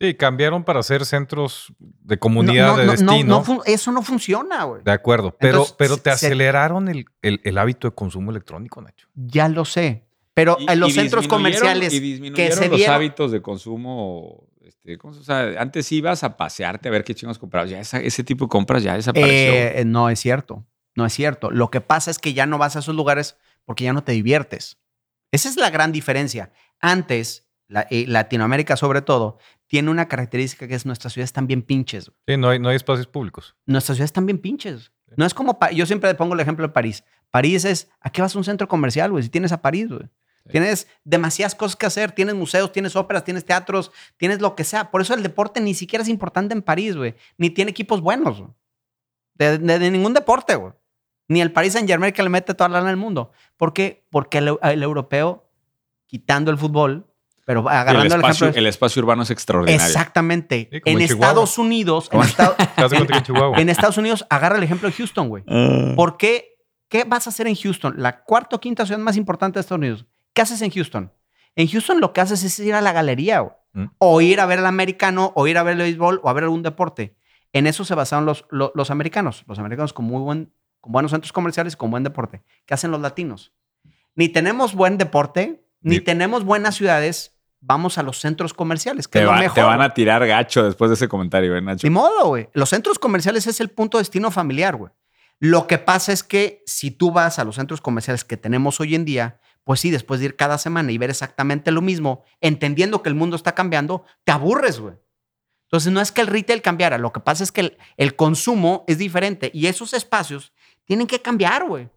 Sí, 0.00 0.14
cambiaron 0.14 0.64
para 0.64 0.82
ser 0.82 1.06
centros 1.06 1.72
de 1.78 2.18
comunidad 2.18 2.76
de 2.76 2.86
destino. 2.86 3.44
eso 3.66 3.92
no 3.92 4.02
funciona, 4.02 4.64
güey. 4.64 4.82
De 4.82 4.90
acuerdo, 4.90 5.36
pero, 5.38 5.64
pero 5.78 5.96
te 5.98 6.10
aceleraron 6.10 6.88
el, 6.88 7.06
el, 7.22 7.56
hábito 7.56 7.88
de 7.88 7.94
consumo 7.94 8.32
electrónico, 8.32 8.82
Nacho. 8.82 9.06
Ya 9.14 9.48
lo 9.48 9.64
sé, 9.64 10.07
pero 10.38 10.56
en 10.60 10.78
los 10.78 10.94
centros 10.94 11.26
comerciales 11.26 11.92
y 11.92 12.30
que 12.30 12.52
se 12.52 12.68
los 12.68 12.86
hábitos 12.86 13.32
de 13.32 13.42
consumo 13.42 14.48
este, 14.62 14.96
o 15.02 15.12
sea, 15.12 15.60
antes 15.60 15.90
ibas 15.90 16.22
a 16.22 16.36
pasearte 16.36 16.88
a 16.88 16.92
ver 16.92 17.02
qué 17.02 17.12
chingos 17.12 17.40
comprabas. 17.40 17.70
Ya 17.70 17.80
ese 17.80 18.22
tipo 18.22 18.44
de 18.44 18.48
compras 18.48 18.84
ya 18.84 18.94
desapareció. 18.94 19.52
Eh, 19.52 19.82
no 19.84 20.08
es 20.10 20.20
cierto. 20.20 20.64
No 20.94 21.04
es 21.06 21.12
cierto. 21.12 21.50
Lo 21.50 21.72
que 21.72 21.80
pasa 21.80 22.12
es 22.12 22.20
que 22.20 22.34
ya 22.34 22.46
no 22.46 22.56
vas 22.56 22.76
a 22.76 22.78
esos 22.78 22.94
lugares 22.94 23.36
porque 23.64 23.82
ya 23.82 23.92
no 23.92 24.04
te 24.04 24.12
diviertes. 24.12 24.78
Esa 25.32 25.48
es 25.48 25.56
la 25.56 25.70
gran 25.70 25.90
diferencia. 25.90 26.52
Antes, 26.80 27.48
eh, 27.90 28.04
Latinoamérica 28.06 28.76
sobre 28.76 29.02
todo, 29.02 29.38
tiene 29.66 29.90
una 29.90 30.06
característica 30.06 30.68
que 30.68 30.76
es 30.76 30.86
nuestras 30.86 31.14
ciudades 31.14 31.30
están 31.30 31.48
bien 31.48 31.62
pinches. 31.62 32.12
Sí, 32.28 32.36
no 32.36 32.50
hay, 32.50 32.60
no 32.60 32.68
hay 32.68 32.76
espacios 32.76 33.08
públicos. 33.08 33.56
Nuestras 33.66 33.96
ciudades 33.96 34.10
están 34.10 34.26
bien 34.26 34.38
pinches. 34.38 34.92
No 35.16 35.26
es 35.26 35.34
como, 35.34 35.58
yo 35.74 35.86
siempre 35.86 36.14
pongo 36.14 36.34
el 36.34 36.40
ejemplo 36.40 36.66
de 36.66 36.72
París. 36.72 37.02
París 37.30 37.64
es, 37.64 37.90
¿a 38.00 38.10
qué 38.10 38.22
vas 38.22 38.34
a 38.34 38.38
un 38.38 38.44
centro 38.44 38.68
comercial, 38.68 39.10
güey? 39.10 39.22
Si 39.22 39.30
tienes 39.30 39.52
a 39.52 39.60
París, 39.60 39.88
güey. 39.88 40.08
Tienes 40.50 40.88
demasiadas 41.04 41.54
cosas 41.54 41.76
que 41.76 41.86
hacer. 41.86 42.12
Tienes 42.12 42.34
museos, 42.34 42.72
tienes 42.72 42.96
óperas, 42.96 43.24
tienes 43.24 43.44
teatros, 43.44 43.90
tienes 44.16 44.40
lo 44.40 44.54
que 44.54 44.64
sea. 44.64 44.90
Por 44.90 45.00
eso 45.00 45.14
el 45.14 45.22
deporte 45.22 45.60
ni 45.60 45.74
siquiera 45.74 46.02
es 46.02 46.08
importante 46.08 46.54
en 46.54 46.62
París, 46.62 46.96
güey. 46.96 47.14
Ni 47.36 47.50
tiene 47.50 47.70
equipos 47.70 48.00
buenos. 48.00 48.42
De, 49.34 49.58
ningún 49.90 50.14
deporte, 50.14 50.54
güey. 50.56 50.72
Ni 51.28 51.40
el 51.40 51.52
Paris 51.52 51.74
Saint 51.74 51.88
Germain 51.88 52.12
que 52.12 52.22
le 52.22 52.30
mete 52.30 52.54
toda 52.54 52.68
la 52.68 52.78
lana 52.78 52.90
al 52.90 52.96
mundo. 52.96 53.32
¿Por 53.56 53.72
qué? 53.72 54.06
Porque 54.10 54.38
el, 54.38 54.82
europeo, 54.82 55.50
quitando 56.06 56.50
el 56.50 56.56
fútbol, 56.56 57.06
pero 57.44 57.68
agarrando 57.68 58.14
el, 58.14 58.20
espacio, 58.20 58.46
ejemplo, 58.46 58.60
el 58.60 58.66
espacio 58.66 59.00
urbano 59.02 59.22
es 59.22 59.30
extraordinario. 59.30 59.86
Exactamente. 59.86 60.68
en, 60.84 61.00
Estados 61.00 61.58
Unidos, 61.58 62.10
en, 62.12 62.20
en, 63.58 63.68
Estados 63.68 63.98
Unidos, 63.98 64.26
agarra 64.28 64.56
el 64.56 64.62
ejemplo 64.62 64.88
de 64.88 64.94
Houston, 64.94 65.28
güey. 65.28 65.44
Ah. 65.46 65.92
¿Por 65.96 66.16
qué 66.16 66.58
¿Qué 66.88 67.04
vas 67.04 67.26
a 67.26 67.30
hacer 67.30 67.46
en 67.46 67.54
Houston? 67.54 67.94
La 67.98 68.24
cuarta 68.24 68.56
o 68.56 68.60
quinta 68.60 68.86
ciudad 68.86 68.98
más 68.98 69.16
importante 69.16 69.58
de 69.58 69.60
Estados 69.60 69.80
Unidos. 69.80 70.06
¿Qué 70.38 70.42
haces 70.42 70.62
en 70.62 70.70
Houston? 70.70 71.12
En 71.56 71.66
Houston 71.66 72.00
lo 72.00 72.12
que 72.12 72.20
haces 72.20 72.44
es 72.44 72.56
ir 72.60 72.72
a 72.74 72.80
la 72.80 72.92
galería. 72.92 73.42
Mm. 73.72 73.86
o 73.98 74.20
ir 74.20 74.40
a 74.40 74.46
ver 74.46 74.60
el 74.60 74.66
americano, 74.66 75.32
o 75.34 75.46
ir 75.48 75.58
a 75.58 75.62
ver 75.64 75.72
el 75.72 75.78
béisbol, 75.82 76.20
o 76.22 76.28
a 76.30 76.32
ver 76.32 76.44
algún 76.44 76.62
deporte. 76.62 77.16
En 77.52 77.66
eso 77.66 77.84
se 77.84 77.94
basaron 77.96 78.24
los, 78.24 78.46
lo- 78.50 78.70
los, 78.76 78.90
americanos. 78.92 79.42
Los 79.48 79.58
americanos 79.58 79.92
con 79.92 80.04
muy 80.06 80.22
buen, 80.22 80.52
con 80.80 80.92
buenos 80.92 81.10
centros 81.10 81.32
comerciales, 81.32 81.74
con 81.76 81.90
buen 81.90 82.04
deporte. 82.04 82.44
¿Qué 82.66 82.74
hacen 82.74 82.92
los 82.92 83.00
latinos? 83.00 83.52
Ni 84.14 84.28
tenemos 84.28 84.74
buen 84.74 84.96
deporte, 84.96 85.64
ni 85.80 85.96
Ni- 85.96 86.00
tenemos 86.00 86.44
buenas 86.44 86.76
ciudades. 86.76 87.36
Vamos 87.60 87.98
a 87.98 88.04
los 88.04 88.20
centros 88.20 88.54
comerciales, 88.54 89.08
que 89.08 89.18
Te, 89.18 89.18
es 89.18 89.24
lo 89.26 89.32
va- 89.32 89.38
mejor. 89.40 89.54
te 89.56 89.62
van 89.62 89.82
a 89.82 89.92
tirar 89.92 90.24
gacho 90.24 90.62
después 90.64 90.88
de 90.90 90.94
ese 90.94 91.08
comentario, 91.08 91.56
¿eh, 91.56 91.60
Nacho? 91.60 91.84
Ni 91.86 91.90
modo, 91.90 92.28
güey. 92.28 92.48
Los 92.54 92.70
centros 92.70 92.98
comerciales 93.00 93.48
es 93.48 93.60
el 93.60 93.68
punto 93.70 93.98
de 93.98 94.02
destino 94.02 94.30
familiar, 94.30 94.76
güey. 94.76 94.92
Lo 95.40 95.66
que 95.66 95.78
pasa 95.78 96.12
es 96.12 96.22
que 96.22 96.62
si 96.66 96.90
tú 96.90 97.10
vas 97.12 97.38
a 97.38 97.44
los 97.44 97.56
centros 97.56 97.80
comerciales 97.80 98.24
que 98.24 98.36
tenemos 98.36 98.80
hoy 98.80 98.94
en 98.94 99.04
día, 99.04 99.40
pues 99.68 99.80
sí, 99.80 99.90
después 99.90 100.18
de 100.18 100.24
ir 100.26 100.34
cada 100.36 100.56
semana 100.56 100.90
y 100.92 100.96
ver 100.96 101.10
exactamente 101.10 101.70
lo 101.72 101.82
mismo, 101.82 102.24
entendiendo 102.40 103.02
que 103.02 103.10
el 103.10 103.14
mundo 103.14 103.36
está 103.36 103.54
cambiando, 103.54 104.02
te 104.24 104.32
aburres, 104.32 104.80
güey. 104.80 104.94
Entonces 105.64 105.92
no 105.92 106.00
es 106.00 106.10
que 106.10 106.22
el 106.22 106.26
retail 106.26 106.62
cambiara, 106.62 106.96
lo 106.96 107.12
que 107.12 107.20
pasa 107.20 107.44
es 107.44 107.52
que 107.52 107.60
el, 107.60 107.78
el 107.98 108.16
consumo 108.16 108.86
es 108.88 108.96
diferente 108.96 109.50
y 109.52 109.66
esos 109.66 109.92
espacios 109.92 110.54
tienen 110.86 111.06
que 111.06 111.20
cambiar, 111.20 111.66
güey. 111.68 111.90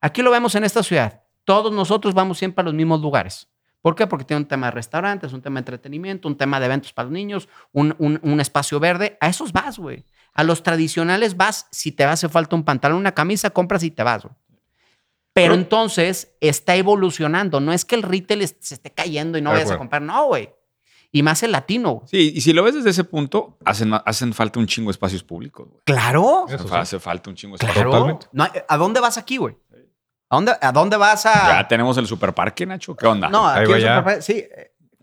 Aquí 0.00 0.22
lo 0.22 0.30
vemos 0.30 0.54
en 0.54 0.64
esta 0.64 0.82
ciudad. 0.82 1.22
Todos 1.44 1.70
nosotros 1.70 2.14
vamos 2.14 2.38
siempre 2.38 2.62
a 2.62 2.64
los 2.64 2.72
mismos 2.72 3.02
lugares. 3.02 3.50
¿Por 3.82 3.94
qué? 3.94 4.06
Porque 4.06 4.24
tiene 4.24 4.40
un 4.40 4.48
tema 4.48 4.68
de 4.68 4.70
restaurantes, 4.70 5.34
un 5.34 5.42
tema 5.42 5.56
de 5.56 5.60
entretenimiento, 5.60 6.28
un 6.28 6.36
tema 6.38 6.58
de 6.58 6.64
eventos 6.64 6.94
para 6.94 7.04
los 7.04 7.12
niños, 7.12 7.46
un, 7.72 7.94
un- 7.98 8.40
espacio 8.40 8.80
verde. 8.80 9.18
A 9.20 9.28
esos 9.28 9.52
vas, 9.52 9.78
güey. 9.78 10.06
A 10.32 10.44
los 10.44 10.62
tradicionales 10.62 11.36
vas 11.36 11.66
si 11.72 11.92
te 11.92 12.04
hace 12.04 12.30
falta 12.30 12.56
un 12.56 12.64
pantalón, 12.64 12.96
una 12.96 13.12
camisa, 13.12 13.50
compras 13.50 13.82
y 13.82 13.90
te 13.90 14.02
vas, 14.02 14.22
güey. 14.22 14.34
Pero 15.42 15.54
entonces 15.54 16.32
está 16.40 16.76
evolucionando. 16.76 17.60
No 17.60 17.72
es 17.72 17.84
que 17.84 17.94
el 17.94 18.02
retail 18.02 18.46
se 18.60 18.74
esté 18.74 18.90
cayendo 18.92 19.38
y 19.38 19.42
no 19.42 19.50
vayas 19.50 19.70
a 19.70 19.78
comprar. 19.78 20.02
No, 20.02 20.26
güey. 20.26 20.50
Y 21.10 21.22
más 21.22 21.42
el 21.42 21.52
latino. 21.52 21.92
güey. 21.94 22.06
Sí, 22.08 22.32
y 22.36 22.40
si 22.42 22.52
lo 22.52 22.62
ves 22.62 22.74
desde 22.74 22.90
ese 22.90 23.04
punto, 23.04 23.56
hacen, 23.64 23.92
hacen 24.04 24.34
falta 24.34 24.58
un 24.60 24.66
chingo 24.66 24.88
de 24.88 24.92
espacios 24.92 25.22
públicos. 25.22 25.66
güey. 25.68 25.80
Claro. 25.84 26.44
Eso 26.48 26.56
Hace, 26.56 26.68
sí. 26.68 26.74
hace 26.74 27.00
falta 27.00 27.30
un 27.30 27.36
chingo 27.36 27.56
de 27.56 27.64
espacios 27.66 27.86
Claro. 27.86 28.18
No, 28.32 28.46
¿A 28.68 28.76
dónde 28.76 29.00
vas 29.00 29.16
aquí, 29.16 29.38
güey? 29.38 29.56
¿A 30.30 30.36
dónde, 30.36 30.52
¿A 30.60 30.72
dónde 30.72 30.96
vas 30.98 31.24
a...? 31.24 31.58
Ya 31.60 31.66
tenemos 31.68 31.96
el 31.96 32.06
superparque, 32.06 32.66
Nacho. 32.66 32.94
¿Qué 32.94 33.06
onda? 33.06 33.30
No, 33.30 33.48
Ahí 33.48 33.62
aquí 33.62 33.70
va 33.70 33.76
el 33.78 33.82
ya. 33.82 34.04
Superpa- 34.04 34.20
Sí. 34.20 34.44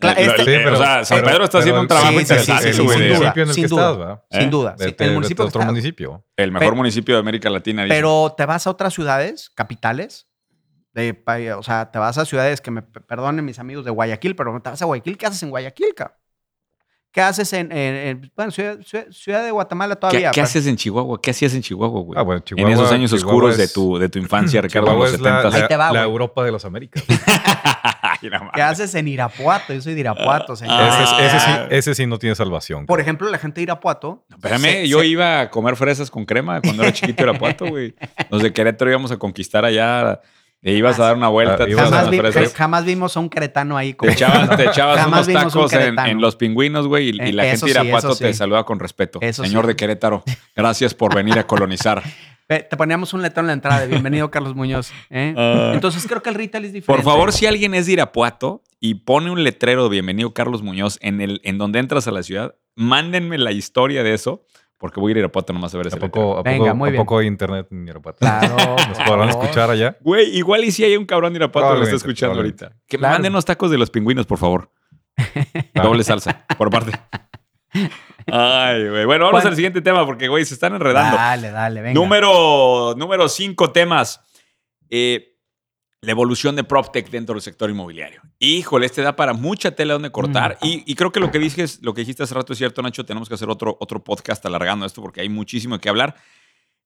Eh, 0.00 0.06
Eh, 0.08 0.14
este- 0.26 0.44
Sí, 0.44 0.50
pero- 0.64 0.74
o 0.74 0.76
sea, 0.76 1.04
San 1.04 1.22
Pedro 1.24 1.44
está 1.44 1.58
haciendo 1.58 1.74
pero 1.76 1.82
un 1.82 1.88
trabajo 1.88 2.12
sí, 2.12 2.18
interesante, 2.20 2.72
sí, 2.72 2.78
sin 2.78 2.86
de- 2.88 2.94
duda. 3.08 3.32
en 3.34 3.40
el 3.48 3.54
sin 3.54 3.62
que 3.64 3.68
duda. 3.68 3.92
estás. 3.92 4.18
Sin 4.30 4.42
¿Eh? 4.42 4.50
duda. 4.50 4.70
De, 4.72 4.84
sí, 4.84 4.84
de- 4.84 5.04
el 5.04 5.08
de 5.10 5.14
municipio 5.14 5.44
que 5.44 5.48
otro 5.48 5.60
está. 5.62 5.70
municipio. 5.72 6.24
El 6.36 6.52
mejor 6.52 6.66
Pero- 6.66 6.76
municipio 6.76 7.14
de 7.14 7.20
América 7.20 7.48
Latina. 7.50 7.84
dicen. 7.84 7.96
Pero 7.96 8.34
te 8.36 8.44
vas 8.46 8.66
a 8.66 8.70
otras 8.70 8.92
ciudades, 8.94 9.50
capitales. 9.54 10.26
De, 10.92 11.22
o 11.58 11.62
sea, 11.62 11.90
te 11.90 11.98
vas 11.98 12.16
a 12.16 12.24
ciudades 12.24 12.60
que 12.62 12.70
me 12.70 12.80
perdonen 12.82 13.44
mis 13.44 13.58
amigos 13.58 13.84
de 13.84 13.90
Guayaquil, 13.90 14.34
pero 14.34 14.58
te 14.62 14.70
vas 14.70 14.80
a 14.80 14.84
Guayaquil. 14.86 15.18
¿Qué 15.18 15.26
haces 15.26 15.42
en 15.42 15.50
Guayaquil, 15.50 15.94
cabrón? 15.94 16.16
¿Qué 17.12 17.20
haces 17.22 17.50
en, 17.54 17.72
en- 17.72 17.94
en- 17.94 18.32
bueno, 18.36 18.50
ciudad, 18.50 18.78
ciudad- 18.82 19.06
ciudad 19.10 19.42
de 19.44 19.50
Guatemala 19.50 19.94
¿Qué, 19.94 20.00
todavía? 20.00 20.30
qué 20.30 20.34
pero- 20.34 20.44
haces 20.44 20.66
en 20.66 20.76
Chihuahua? 20.76 21.18
¿Qué 21.22 21.30
hacías 21.30 21.54
en 21.54 21.62
Chihuahua, 21.62 22.00
güey? 22.02 22.18
Ah, 22.18 22.22
bueno, 22.22 22.38
en 22.38 22.44
Chihuahua- 22.44 22.72
esos 22.74 22.92
años 22.92 23.10
Chihuahua 23.10 23.32
oscuros 23.34 23.56
de, 23.56 23.64
es- 23.64 23.72
tu, 23.72 23.96
de 23.98 24.08
tu 24.10 24.18
infancia, 24.18 24.60
Ricardo, 24.60 24.88
en 24.88 24.92
Chihuahua 24.92 25.06
los 25.06 25.14
es 25.14 25.20
la, 25.22 25.36
70. 25.42 25.56
Ahí 25.62 25.68
te 25.68 25.76
va, 25.78 25.86
la- 25.86 26.00
la. 26.00 26.02
Europa 26.04 26.44
de 26.44 26.52
las 26.52 26.64
Américas. 26.66 27.02
No. 28.22 28.50
¿Qué 28.54 28.62
haces 28.62 28.94
en 28.94 29.08
Irapuato? 29.08 29.72
Yo 29.74 29.80
soy 29.80 29.94
de 29.94 30.00
Irapuato, 30.00 30.56
señor. 30.56 30.76
Ah. 30.78 31.02
ese, 31.20 31.26
ese 31.26 31.40
sí, 31.40 31.50
ese 31.70 31.94
sí 31.94 32.06
no 32.06 32.18
tiene 32.18 32.34
salvación. 32.34 32.86
Por 32.86 33.00
ejemplo, 33.00 33.28
la 33.30 33.38
gente 33.38 33.56
de 33.60 33.62
Irapuato. 33.64 34.24
Espérame, 34.30 34.62
se- 34.62 34.88
yo 34.88 35.00
se- 35.00 35.06
iba 35.06 35.40
a 35.42 35.50
comer 35.50 35.76
fresas 35.76 36.10
con 36.10 36.24
crema 36.24 36.60
cuando 36.60 36.82
era 36.82 36.92
chiquito 36.92 37.22
Irapuato, 37.22 37.66
güey. 37.66 37.94
Los 38.30 38.42
de 38.42 38.52
Querétaro 38.52 38.90
íbamos 38.90 39.10
a 39.12 39.16
conquistar 39.18 39.64
allá. 39.64 40.20
E 40.62 40.72
ibas 40.72 40.98
a 40.98 41.04
dar 41.04 41.16
una 41.16 41.28
vuelta, 41.28 41.62
Ah, 41.62 41.66
Jamás, 41.68 41.90
las 41.90 42.10
vi- 42.10 42.18
fresas. 42.18 42.54
jamás 42.54 42.84
vimos 42.84 43.16
a 43.16 43.20
un 43.20 43.28
queretano 43.28 43.76
ahí. 43.76 43.92
Te 43.92 44.10
echabas, 44.10 44.56
te 44.56 44.64
echabas 44.64 44.98
Jamás 44.98 45.28
unos 45.28 45.44
un 45.44 45.50
tacos 45.52 45.72
en, 45.74 46.20
los 46.20 46.34
pingüinos, 46.34 46.88
güey, 46.88 47.10
y, 47.10 47.28
y 47.28 47.32
la 47.32 47.46
Eh, 47.46 47.50
gente 47.50 47.66
de 47.66 47.70
Irapuato 47.72 48.16
te 48.16 48.28
sí. 48.32 48.34
saluda 48.34 48.64
con 48.64 48.80
respeto. 48.80 49.18
Eso 49.22 49.44
Señor 49.44 49.64
sí. 49.64 49.68
de 49.68 49.76
Querétaro, 49.76 50.24
gracias 50.56 50.94
por 50.94 51.14
venir 51.14 51.38
a 51.38 51.46
colonizar. 51.46 52.02
Te 52.48 52.76
poníamos 52.76 53.12
un 53.12 53.22
letrero 53.22 53.42
en 53.42 53.46
la 53.48 53.52
entrada 53.54 53.80
de 53.80 53.88
bienvenido, 53.88 54.30
Carlos 54.30 54.54
Muñoz. 54.54 54.92
¿eh? 55.10 55.34
Ah. 55.38 55.72
Entonces 55.74 56.06
creo 56.06 56.22
que 56.22 56.28
el 56.30 56.36
retail 56.36 56.64
es 56.64 56.70
Por 56.70 56.74
diferente. 56.74 57.04
favor, 57.04 57.32
si 57.32 57.46
alguien 57.46 57.74
es 57.74 57.86
de 57.86 57.92
Irapuato 57.94 58.62
y 58.80 58.94
pone 58.94 59.30
un 59.32 59.42
letrero 59.42 59.84
de 59.84 59.88
bienvenido 59.90 60.32
Carlos 60.32 60.62
Muñoz 60.62 60.98
en, 61.02 61.20
el, 61.20 61.40
en 61.44 61.58
donde 61.58 61.80
entras 61.80 62.06
a 62.06 62.12
la 62.12 62.22
ciudad, 62.22 62.54
mándenme 62.76 63.36
la 63.38 63.50
historia 63.50 64.02
de 64.04 64.14
eso, 64.14 64.44
porque 64.78 65.00
voy 65.00 65.10
a 65.10 65.12
ir 65.12 65.16
a 65.16 65.20
Irapuato 65.20 65.52
nomás 65.52 65.74
a 65.74 65.78
ver 65.78 65.88
ese 65.88 65.96
¿A 65.96 65.98
letrero. 66.00 66.12
poco, 66.12 66.38
a 66.38 66.42
Venga, 66.42 66.66
poco- 66.66 66.76
muy 66.76 66.88
a 66.88 66.92
bien. 66.92 67.02
poco 67.02 67.18
hay 67.18 67.26
internet 67.26 67.66
en 67.72 67.88
Irapuato? 67.88 68.18
Claro. 68.20 68.56
¿Nos 68.88 68.98
podrán 69.00 69.28
escuchar 69.28 69.70
allá? 69.70 69.96
Güey, 70.00 70.36
igual 70.36 70.62
y 70.64 70.70
si 70.70 70.84
hay 70.84 70.96
un 70.96 71.04
cabrón 71.04 71.32
de 71.32 71.38
Irapuato 71.38 71.72
que 71.72 71.78
lo 71.78 71.82
está 71.84 71.96
escuchando 71.96 72.36
ahorita. 72.36 72.76
Que 72.86 72.96
Claro. 72.98 73.14
manden 73.14 73.32
unos 73.32 73.44
tacos 73.44 73.72
de 73.72 73.78
los 73.78 73.90
pingüinos, 73.90 74.24
por 74.26 74.38
favor. 74.38 74.70
Doble 75.74 76.04
salsa, 76.04 76.44
por 76.56 76.70
parte. 76.70 76.92
Ay, 78.26 78.88
güey. 78.88 79.04
Bueno, 79.04 79.24
vamos 79.26 79.32
Bueno. 79.42 79.48
al 79.50 79.54
siguiente 79.56 79.80
tema 79.82 80.04
porque, 80.06 80.28
güey, 80.28 80.44
se 80.44 80.54
están 80.54 80.74
enredando. 80.74 81.16
Dale, 81.16 81.50
dale, 81.50 81.80
venga. 81.82 81.94
Número, 81.94 82.94
número 82.96 83.28
cinco 83.28 83.70
temas. 83.72 84.20
Eh, 84.88 85.32
la 86.02 86.12
evolución 86.12 86.54
de 86.54 86.62
PropTech 86.64 87.08
dentro 87.10 87.34
del 87.34 87.42
sector 87.42 87.68
inmobiliario. 87.70 88.20
Híjole, 88.38 88.86
este 88.86 89.02
da 89.02 89.16
para 89.16 89.32
mucha 89.32 89.72
tela 89.72 89.94
donde 89.94 90.10
cortar. 90.10 90.58
Mm. 90.62 90.66
Y, 90.66 90.82
y 90.86 90.94
creo 90.94 91.10
que 91.10 91.20
lo 91.20 91.30
que, 91.32 91.38
dices, 91.38 91.80
lo 91.82 91.94
que 91.94 92.02
dijiste 92.02 92.22
hace 92.22 92.34
rato 92.34 92.52
es 92.52 92.58
cierto, 92.58 92.82
Nacho. 92.82 93.04
Tenemos 93.04 93.28
que 93.28 93.34
hacer 93.34 93.48
otro, 93.50 93.76
otro 93.80 94.04
podcast 94.04 94.44
alargando 94.46 94.86
esto 94.86 95.02
porque 95.02 95.20
hay 95.20 95.28
muchísimo 95.28 95.78
que 95.80 95.88
hablar. 95.88 96.14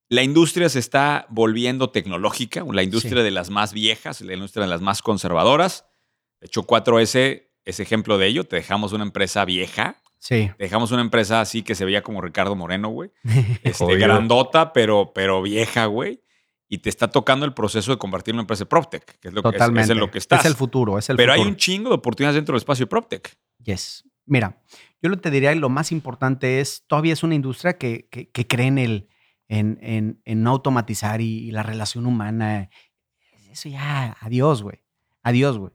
La 0.09 0.23
industria 0.23 0.69
se 0.69 0.79
está 0.79 1.27
volviendo 1.29 1.91
tecnológica, 1.91 2.65
la 2.73 2.83
industria 2.83 3.19
Sí. 3.19 3.23
de 3.25 3.31
las 3.31 3.51
más 3.51 3.73
viejas, 3.73 4.21
la 4.23 4.33
industria 4.35 4.63
de 4.65 4.69
las 4.71 4.81
más 4.81 5.03
conservadoras. 5.03 5.87
De 6.41 6.47
hecho, 6.47 6.63
4S 6.67 7.49
es 7.65 7.81
ejemplo 7.81 8.17
de 8.19 8.27
ello. 8.27 8.45
Te 8.45 8.57
dejamos 8.57 8.93
una 8.93 9.05
empresa 9.05 9.45
vieja, 9.45 9.97
Sí. 10.23 10.51
dejamos 10.59 10.93
una 10.93 11.01
empresa 11.01 11.41
así 11.41 11.63
que 11.63 11.75
se 11.75 11.85
veía 11.87 12.03
como 12.03 12.21
Ricardo 12.21 12.55
Moreno, 12.55 12.91
güey. 12.91 13.11
Este, 13.65 13.97
grandota, 13.97 14.73
pero, 14.73 15.13
pero 15.15 15.41
vieja, 15.43 15.87
güey. 15.87 16.23
Y 16.69 16.79
te 16.79 16.89
está 16.89 17.09
tocando 17.11 17.47
el 17.47 17.53
proceso 17.55 17.91
de 17.91 17.99
convertir 17.99 18.31
en 18.33 18.37
una 18.37 18.43
empresa 18.43 18.65
de 18.65 18.67
PropTech, 18.67 19.19
que 19.19 19.29
es 19.29 19.35
lo 19.35 19.43
que, 19.43 19.49
es- 19.57 19.63
es, 19.85 19.91
en 19.91 19.99
lo 19.99 20.11
que 20.11 20.19
estás. 20.19 20.41
Es 20.41 20.47
el 20.47 20.55
futuro, 20.55 20.99
es 20.99 21.11
el 21.11 21.17
pero 21.17 21.33
hay 21.33 21.41
un 21.41 21.57
chingo 21.57 21.89
de 21.89 21.97
oportunidades 21.97 22.37
dentro 22.37 22.53
del 22.53 22.59
espacio 22.59 22.85
de 22.85 22.91
PropTech. 22.91 23.37
Yes. 23.65 24.05
Mira, 24.27 24.63
yo 25.03 25.09
lo 25.09 25.19
te 25.19 25.31
diría, 25.33 25.53
lo 25.57 25.69
más 25.71 25.91
importante 25.91 26.61
es, 26.61 26.85
todavía 26.87 27.15
es 27.15 27.23
una 27.25 27.35
industria 27.35 27.77
que, 27.79 28.07
que, 28.11 28.31
que 28.31 28.47
cree 28.47 28.67
en, 28.69 28.79
el, 28.79 29.09
en, 29.49 29.79
en, 29.83 30.21
en 30.25 30.43
no 30.45 30.51
automatizar 30.51 31.21
y, 31.21 31.49
y 31.49 31.51
la 31.51 31.65
relación 31.65 32.07
humana. 32.07 32.71
Eso 33.51 33.69
ya, 33.69 34.17
adiós, 34.21 34.63
güey. 34.63 34.85
Adiós, 35.23 35.59
güey. 35.59 35.73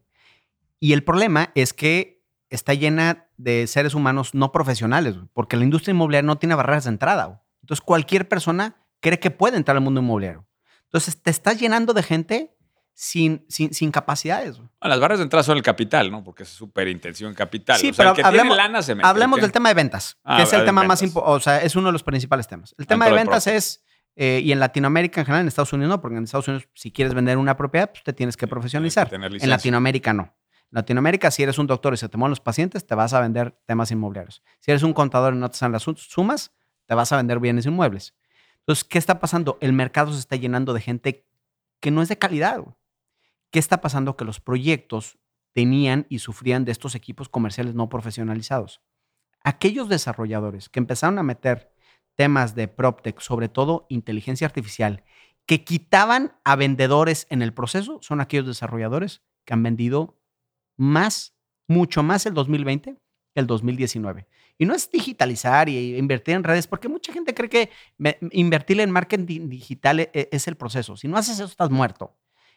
Y 0.80 0.94
el 0.94 1.04
problema 1.04 1.52
es 1.56 1.74
que 1.74 2.15
está 2.56 2.74
llena 2.74 3.28
de 3.38 3.68
seres 3.68 3.94
humanos 3.94 4.34
no 4.34 4.52
profesionales, 4.52 5.16
porque 5.34 5.58
la 5.58 5.64
industria 5.64 5.92
inmobiliaria 5.94 6.26
no 6.26 6.38
tiene 6.38 6.56
barreras 6.56 6.86
de 6.86 6.90
entrada. 6.92 7.44
Entonces, 7.62 7.82
cualquier 7.86 8.28
persona 8.28 8.76
cree 9.00 9.20
que 9.20 9.32
puede 9.32 9.58
entrar 9.58 9.78
al 9.78 9.84
mundo 9.84 10.02
inmobiliario. 10.02 10.48
Entonces, 10.86 11.22
te 11.22 11.30
estás 11.32 11.60
llenando 11.60 11.94
de 11.94 12.04
gente 12.04 12.56
sin, 12.94 13.46
sin, 13.50 13.74
sin 13.74 13.92
capacidades. 13.92 14.58
Bueno, 14.58 14.72
las 14.82 15.00
barras 15.00 15.18
de 15.20 15.24
entrada 15.24 15.44
son 15.44 15.58
el 15.58 15.64
capital, 15.64 16.10
¿no? 16.12 16.24
Porque 16.24 16.44
es 16.44 16.50
súper 16.50 16.88
intensivo 16.88 17.30
en 17.30 17.36
capital. 17.36 17.78
Sí, 17.78 17.90
o 17.90 17.94
sea, 17.94 17.98
pero 17.98 18.10
el 18.12 18.16
que 18.16 18.22
tiene 18.24 18.38
hablemos- 18.40 18.56
lana 18.58 18.82
se 18.82 18.96
mete. 18.96 19.08
Hablemos 19.08 19.38
El 19.40 19.42
del 19.44 19.52
tema 19.52 19.70
de 19.70 19.76
ventas, 19.76 20.18
Ah, 20.24 20.38
que 20.38 20.44
es 20.44 20.54
el 20.54 20.64
tema 20.66 20.84
más 20.84 21.02
importante, 21.02 21.36
o 21.36 21.40
sea, 21.42 21.62
es 21.62 21.76
uno 21.76 21.88
de 21.90 21.92
los 21.94 22.04
principales 22.04 22.48
temas. 22.48 22.74
El 22.78 22.88
tema 22.88 23.06
Dentro 23.06 23.18
de 23.18 23.24
ventas 23.24 23.48
es, 23.48 23.84
eh, 24.16 24.40
y 24.42 24.54
en 24.54 24.60
Latinoamérica 24.62 25.20
en 25.20 25.26
general, 25.26 25.42
en 25.42 25.50
Estados 25.50 25.74
Unidos 25.74 25.90
no, 25.90 26.00
porque 26.02 26.16
en 26.18 26.24
Estados 26.24 26.48
Unidos 26.48 26.70
si 26.74 26.92
quieres 26.92 27.14
vender 27.14 27.38
una 27.38 27.58
propiedad, 27.58 27.92
pues 27.92 28.04
te 28.04 28.14
tienes 28.14 28.38
que 28.38 28.48
profesionalizar. 28.48 29.14
En. 29.14 29.50
Latinoamérica 29.50 30.14
no. 30.14 30.34
Latinoamérica, 30.72 31.32
si 31.32 31.44
eres 31.44 31.58
un 31.58 31.68
doctor 31.68 31.94
y 31.94 31.98
se 31.98 32.10
te 32.10 32.18
mueven 32.18 32.32
los 32.32 32.40
pacientes, 32.42 32.86
te 32.86 32.96
vas 32.96 33.14
a 33.14 33.22
vender 33.22 33.58
temas 33.66 33.92
inmobiliarios. 33.92 34.44
Si 34.60 34.72
eres 34.72 34.84
un 34.84 34.94
contador 34.94 35.34
y 35.34 35.38
no 35.38 35.50
te 35.50 35.58
salen 35.58 35.74
las 35.74 35.84
su- 35.84 35.96
sumas, 35.96 36.54
te 36.86 36.96
vas 36.96 37.12
a 37.12 37.18
vender 37.18 37.40
bienes 37.40 37.66
inmuebles. 37.66 38.16
Entonces, 38.60 38.84
¿qué 38.84 38.98
está 38.98 39.20
pasando? 39.20 39.58
El 39.62 39.74
mercado 39.74 40.12
se 40.12 40.20
está 40.20 40.36
llenando 40.36 40.74
de 40.74 40.82
gente 40.82 41.26
que 41.80 41.92
no 41.92 42.02
es 42.02 42.10
de 42.10 42.18
calidad. 42.18 42.64
¿Qué 43.52 43.60
está 43.60 43.80
pasando? 43.80 44.18
Que 44.18 44.26
los 44.26 44.40
proyectos 44.40 45.18
tenían 45.54 46.06
y 46.10 46.20
sufrían 46.20 46.66
de 46.66 46.72
estos 46.72 46.96
equipos 46.96 47.30
comerciales 47.30 47.76
no 47.76 47.88
profesionalizados. 47.88 48.82
Aquellos 49.44 49.88
desarrolladores 49.88 50.68
que 50.70 50.80
empezaron 50.80 51.20
a 51.20 51.24
meter 51.24 51.72
temas 52.16 52.56
de 52.56 52.68
PropTech, 52.68 53.20
sobre 53.22 53.48
todo 53.50 53.86
inteligencia 53.90 54.48
artificial, 54.48 55.04
que 55.46 55.64
quitaban 55.64 56.34
a 56.44 56.56
vendedores 56.56 57.28
en 57.30 57.42
el 57.42 57.54
proceso, 57.54 58.00
son 58.02 58.20
aquellos 58.20 58.48
desarrolladores 58.48 59.22
que 59.46 59.54
han 59.54 59.62
vendido 59.62 60.18
más, 60.78 61.34
mucho 61.68 62.04
más 62.04 62.26
el 62.26 62.34
2020 62.34 62.96
que 63.34 63.40
el 63.40 63.48
2019. 63.48 64.28
Y 64.58 64.66
no 64.66 64.74
es 64.74 64.90
digitalizar 64.90 65.68
y 65.68 65.98
invertir 65.98 66.36
en 66.36 66.44
redes, 66.44 66.68
porque 66.68 66.88
mucha 66.88 67.12
gente 67.12 67.34
cree 67.34 67.50
que 67.50 67.70
invertir 68.32 68.80
en 68.80 68.92
marketing 68.92 69.50
digital 69.50 70.00
e- 70.00 70.10
e- 70.14 70.30
es 70.32 70.48
el 70.48 70.56
proceso. 70.56 70.96
Si 70.96 71.08
no 71.08 71.18
haces 71.18 71.36
eso, 71.36 71.46
estás 71.46 71.70
muerto. 71.70 72.16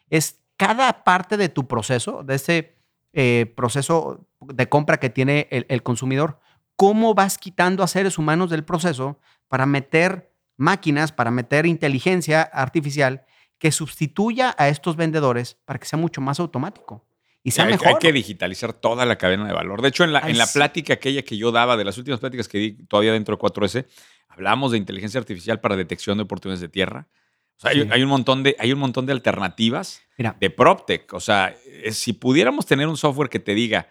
Es 0.09 0.39
cada 0.55 1.03
parte 1.03 1.35
de 1.37 1.49
tu 1.49 1.67
proceso, 1.67 2.23
de 2.23 2.35
ese 2.35 2.75
eh, 3.13 3.51
proceso 3.55 4.27
de 4.39 4.69
compra 4.69 4.97
que 4.97 5.09
tiene 5.09 5.47
el, 5.51 5.65
el 5.69 5.83
consumidor, 5.83 6.39
cómo 6.75 7.13
vas 7.13 7.37
quitando 7.37 7.83
a 7.83 7.87
seres 7.87 8.17
humanos 8.17 8.49
del 8.49 8.63
proceso 8.63 9.19
para 9.49 9.65
meter 9.65 10.31
máquinas, 10.55 11.11
para 11.11 11.31
meter 11.31 11.65
inteligencia 11.65 12.41
artificial 12.41 13.25
que 13.57 13.71
sustituya 13.73 14.55
a 14.57 14.69
estos 14.69 14.95
vendedores 14.95 15.57
para 15.65 15.79
que 15.79 15.85
sea 15.85 15.99
mucho 15.99 16.21
más 16.21 16.39
automático 16.39 17.05
y 17.43 17.51
sea 17.51 17.65
hay, 17.65 17.71
mejor. 17.71 17.87
hay 17.87 17.95
que 17.99 18.11
digitalizar 18.11 18.73
toda 18.73 19.05
la 19.05 19.17
cadena 19.17 19.47
de 19.47 19.53
valor. 19.53 19.81
De 19.81 19.89
hecho, 19.89 20.03
en 20.03 20.13
la, 20.13 20.21
Ay, 20.23 20.31
en 20.31 20.37
la 20.37 20.47
plática 20.47 20.93
aquella 20.93 21.21
que 21.21 21.37
yo 21.37 21.51
daba, 21.51 21.77
de 21.77 21.85
las 21.85 21.97
últimas 21.97 22.19
pláticas 22.19 22.47
que 22.47 22.57
di 22.57 22.71
todavía 22.87 23.13
dentro 23.13 23.35
de 23.35 23.41
4S, 23.41 23.85
hablábamos 24.27 24.71
de 24.71 24.77
inteligencia 24.77 25.19
artificial 25.19 25.59
para 25.59 25.75
detección 25.75 26.17
de 26.17 26.23
oportunidades 26.23 26.61
de 26.61 26.69
tierra. 26.69 27.07
O 27.57 27.61
sea, 27.61 27.71
hay, 27.71 27.81
Sí. 27.81 27.89
hay 27.91 28.03
un 28.03 28.09
montón 28.09 28.43
de, 28.43 28.55
hay 28.59 28.71
un 28.71 28.79
montón 28.79 29.05
de 29.05 29.11
alternativas 29.11 30.01
Mira, 30.17 30.35
de 30.39 30.49
PropTech. 30.49 31.13
O 31.13 31.19
sea, 31.19 31.55
eh, 31.65 31.91
si 31.91 32.13
pudiéramos 32.13 32.65
tener 32.65 32.87
un 32.87 32.97
software 32.97 33.29
que 33.29 33.39
te 33.39 33.53
diga 33.53 33.87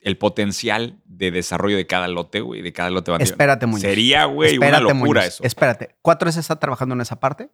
el 0.00 0.16
potencial 0.16 1.00
de 1.04 1.30
desarrollo 1.30 1.76
de 1.76 1.86
cada 1.86 2.06
lote, 2.08 2.40
güey, 2.40 2.62
de 2.62 2.72
cada 2.72 2.90
lote 2.90 3.12
espérate, 3.18 3.66
Muñoz. 3.66 3.82
Sería, 3.82 4.26
güey, 4.26 4.58
una 4.58 4.80
locura 4.80 4.94
Muñoz, 4.94 5.24
eso. 5.24 5.44
Espérate. 5.44 5.96
4S 6.02 6.38
está 6.38 6.60
trabajando 6.60 6.94
en 6.94 7.00
esa 7.00 7.18
parte. 7.18 7.50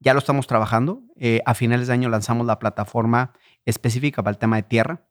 Ya 0.00 0.12
lo 0.12 0.18
estamos 0.18 0.46
trabajando. 0.46 1.02
Eh, 1.16 1.40
a 1.46 1.54
finales 1.54 1.88
de 1.88 1.94
año 1.94 2.08
lanzamos 2.08 2.46
la 2.46 2.58
plataforma 2.58 3.32
específica 3.64 4.22
para 4.22 4.32
el 4.32 4.38
tema 4.38 4.56
de 4.56 4.62
tierra. 4.62 5.04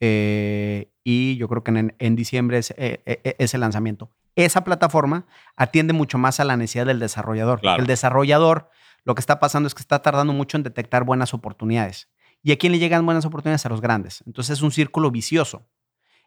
Eh, 0.00 0.92
y 1.04 1.36
yo 1.36 1.48
creo 1.48 1.62
que 1.62 1.70
en, 1.70 1.94
en 1.98 2.16
diciembre 2.16 2.58
es, 2.58 2.72
eh, 2.72 3.02
eh, 3.06 3.36
es 3.38 3.54
el 3.54 3.60
lanzamiento. 3.60 4.10
Esa 4.34 4.64
plataforma 4.64 5.26
atiende 5.56 5.92
mucho 5.92 6.18
más 6.18 6.40
a 6.40 6.44
la 6.44 6.56
necesidad 6.56 6.86
del 6.86 6.98
desarrollador. 6.98 7.60
Claro. 7.60 7.80
El 7.80 7.86
desarrollador 7.86 8.70
lo 9.04 9.14
que 9.14 9.20
está 9.20 9.40
pasando 9.40 9.66
es 9.66 9.74
que 9.74 9.80
está 9.80 10.00
tardando 10.00 10.32
mucho 10.32 10.56
en 10.56 10.62
detectar 10.62 11.04
buenas 11.04 11.34
oportunidades. 11.34 12.08
¿Y 12.42 12.52
a 12.52 12.58
quién 12.58 12.72
le 12.72 12.78
llegan 12.78 13.04
buenas 13.04 13.24
oportunidades? 13.24 13.66
A 13.66 13.68
los 13.68 13.80
grandes. 13.80 14.22
Entonces 14.26 14.58
es 14.58 14.62
un 14.62 14.72
círculo 14.72 15.10
vicioso. 15.10 15.66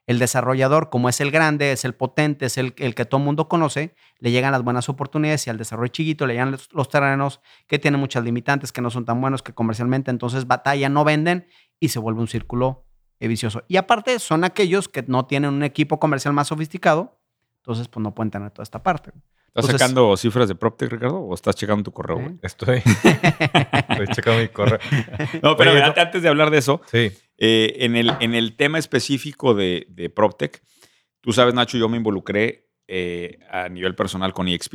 El 0.07 0.19
desarrollador, 0.19 0.89
como 0.89 1.09
es 1.09 1.19
el 1.19 1.31
grande, 1.31 1.71
es 1.71 1.83
el 1.83 1.95
potente, 1.95 2.45
es 2.45 2.57
el, 2.57 2.73
que 2.73 3.05
todo 3.05 3.19
el 3.19 3.25
mundo 3.25 3.47
conoce, 3.47 3.95
le 4.19 4.31
llegan 4.31 4.51
las 4.51 4.63
buenas 4.63 4.87
oportunidades 4.87 5.47
y 5.47 5.49
al 5.49 5.57
desarrollo 5.57 5.87
chiquito 5.87 6.27
le 6.27 6.33
llegan 6.33 6.51
los, 6.51 6.71
los 6.73 6.89
terrenos 6.89 7.41
que 7.67 7.79
tienen 7.79 7.99
muchas 7.99 8.23
limitantes, 8.23 8.71
que 8.71 8.81
no 8.81 8.91
son 8.91 9.05
tan 9.05 9.19
buenos 9.19 9.41
que 9.41 9.53
comercialmente, 9.53 10.11
entonces 10.11 10.45
batalla, 10.45 10.89
no 10.89 11.03
venden 11.03 11.47
y 11.79 11.89
se 11.89 11.99
vuelve 11.99 12.21
un 12.21 12.27
círculo 12.27 12.85
vicioso. 13.27 13.63
Y 13.67 13.77
aparte 13.77 14.19
son 14.19 14.43
aquellos 14.43 14.87
que 14.89 15.03
no 15.07 15.25
tienen 15.25 15.53
un 15.53 15.63
equipo 15.63 15.99
comercial 15.99 16.33
más 16.33 16.47
sofisticado, 16.47 17.19
entonces 17.57 17.87
pues 17.87 18.03
no 18.03 18.13
pueden 18.13 18.31
tener 18.31 18.51
toda 18.51 18.63
esta 18.63 18.83
parte. 18.83 19.11
¿Estás 19.55 19.71
sacando 19.79 20.17
cifras 20.17 20.47
de 20.49 20.55
PropTech, 20.55 20.91
Ricardo? 20.91 21.19
¿O 21.19 21.33
estás 21.33 21.55
checando 21.55 21.83
tu 21.83 21.91
correo, 21.91 22.17
güey? 22.17 22.33
¿Eh? 22.33 22.39
Estoy, 22.43 22.81
estoy 23.89 24.07
checando 24.13 24.41
mi 24.41 24.47
correo. 24.49 24.79
No, 25.41 25.55
pero 25.55 25.71
Oye, 25.71 25.79
mira, 25.81 25.93
no- 25.95 26.01
antes 26.01 26.21
de 26.21 26.29
hablar 26.29 26.49
de 26.51 26.57
eso, 26.57 26.81
Sí, 26.91 27.11
Eh, 27.37 27.75
en, 27.79 27.95
el, 27.95 28.11
en 28.19 28.33
el 28.35 28.55
tema 28.55 28.77
específico 28.79 29.53
de, 29.53 29.85
de 29.89 30.09
PropTech, 30.09 30.61
tú 31.21 31.31
sabes, 31.33 31.53
Nacho, 31.53 31.77
yo 31.77 31.89
me 31.89 31.97
involucré 31.97 32.69
eh, 32.87 33.39
a 33.49 33.67
nivel 33.69 33.95
personal 33.95 34.33
con 34.33 34.47
EXP, 34.47 34.73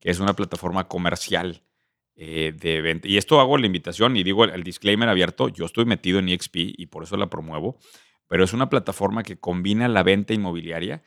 que 0.00 0.10
es 0.10 0.20
una 0.20 0.34
plataforma 0.34 0.88
comercial 0.88 1.62
eh, 2.16 2.52
de 2.56 2.80
venta. 2.82 3.08
Y 3.08 3.16
esto 3.18 3.40
hago 3.40 3.58
la 3.58 3.66
invitación 3.66 4.16
y 4.16 4.22
digo 4.22 4.44
el, 4.44 4.50
el 4.50 4.62
disclaimer 4.62 5.08
abierto, 5.08 5.48
yo 5.48 5.64
estoy 5.66 5.84
metido 5.84 6.18
en 6.18 6.28
EXP 6.28 6.56
y 6.78 6.86
por 6.86 7.02
eso 7.02 7.16
la 7.16 7.28
promuevo, 7.28 7.78
pero 8.28 8.42
es 8.44 8.52
una 8.52 8.68
plataforma 8.68 9.22
que 9.22 9.36
combina 9.38 9.86
la 9.88 10.02
venta 10.02 10.32
inmobiliaria 10.34 11.02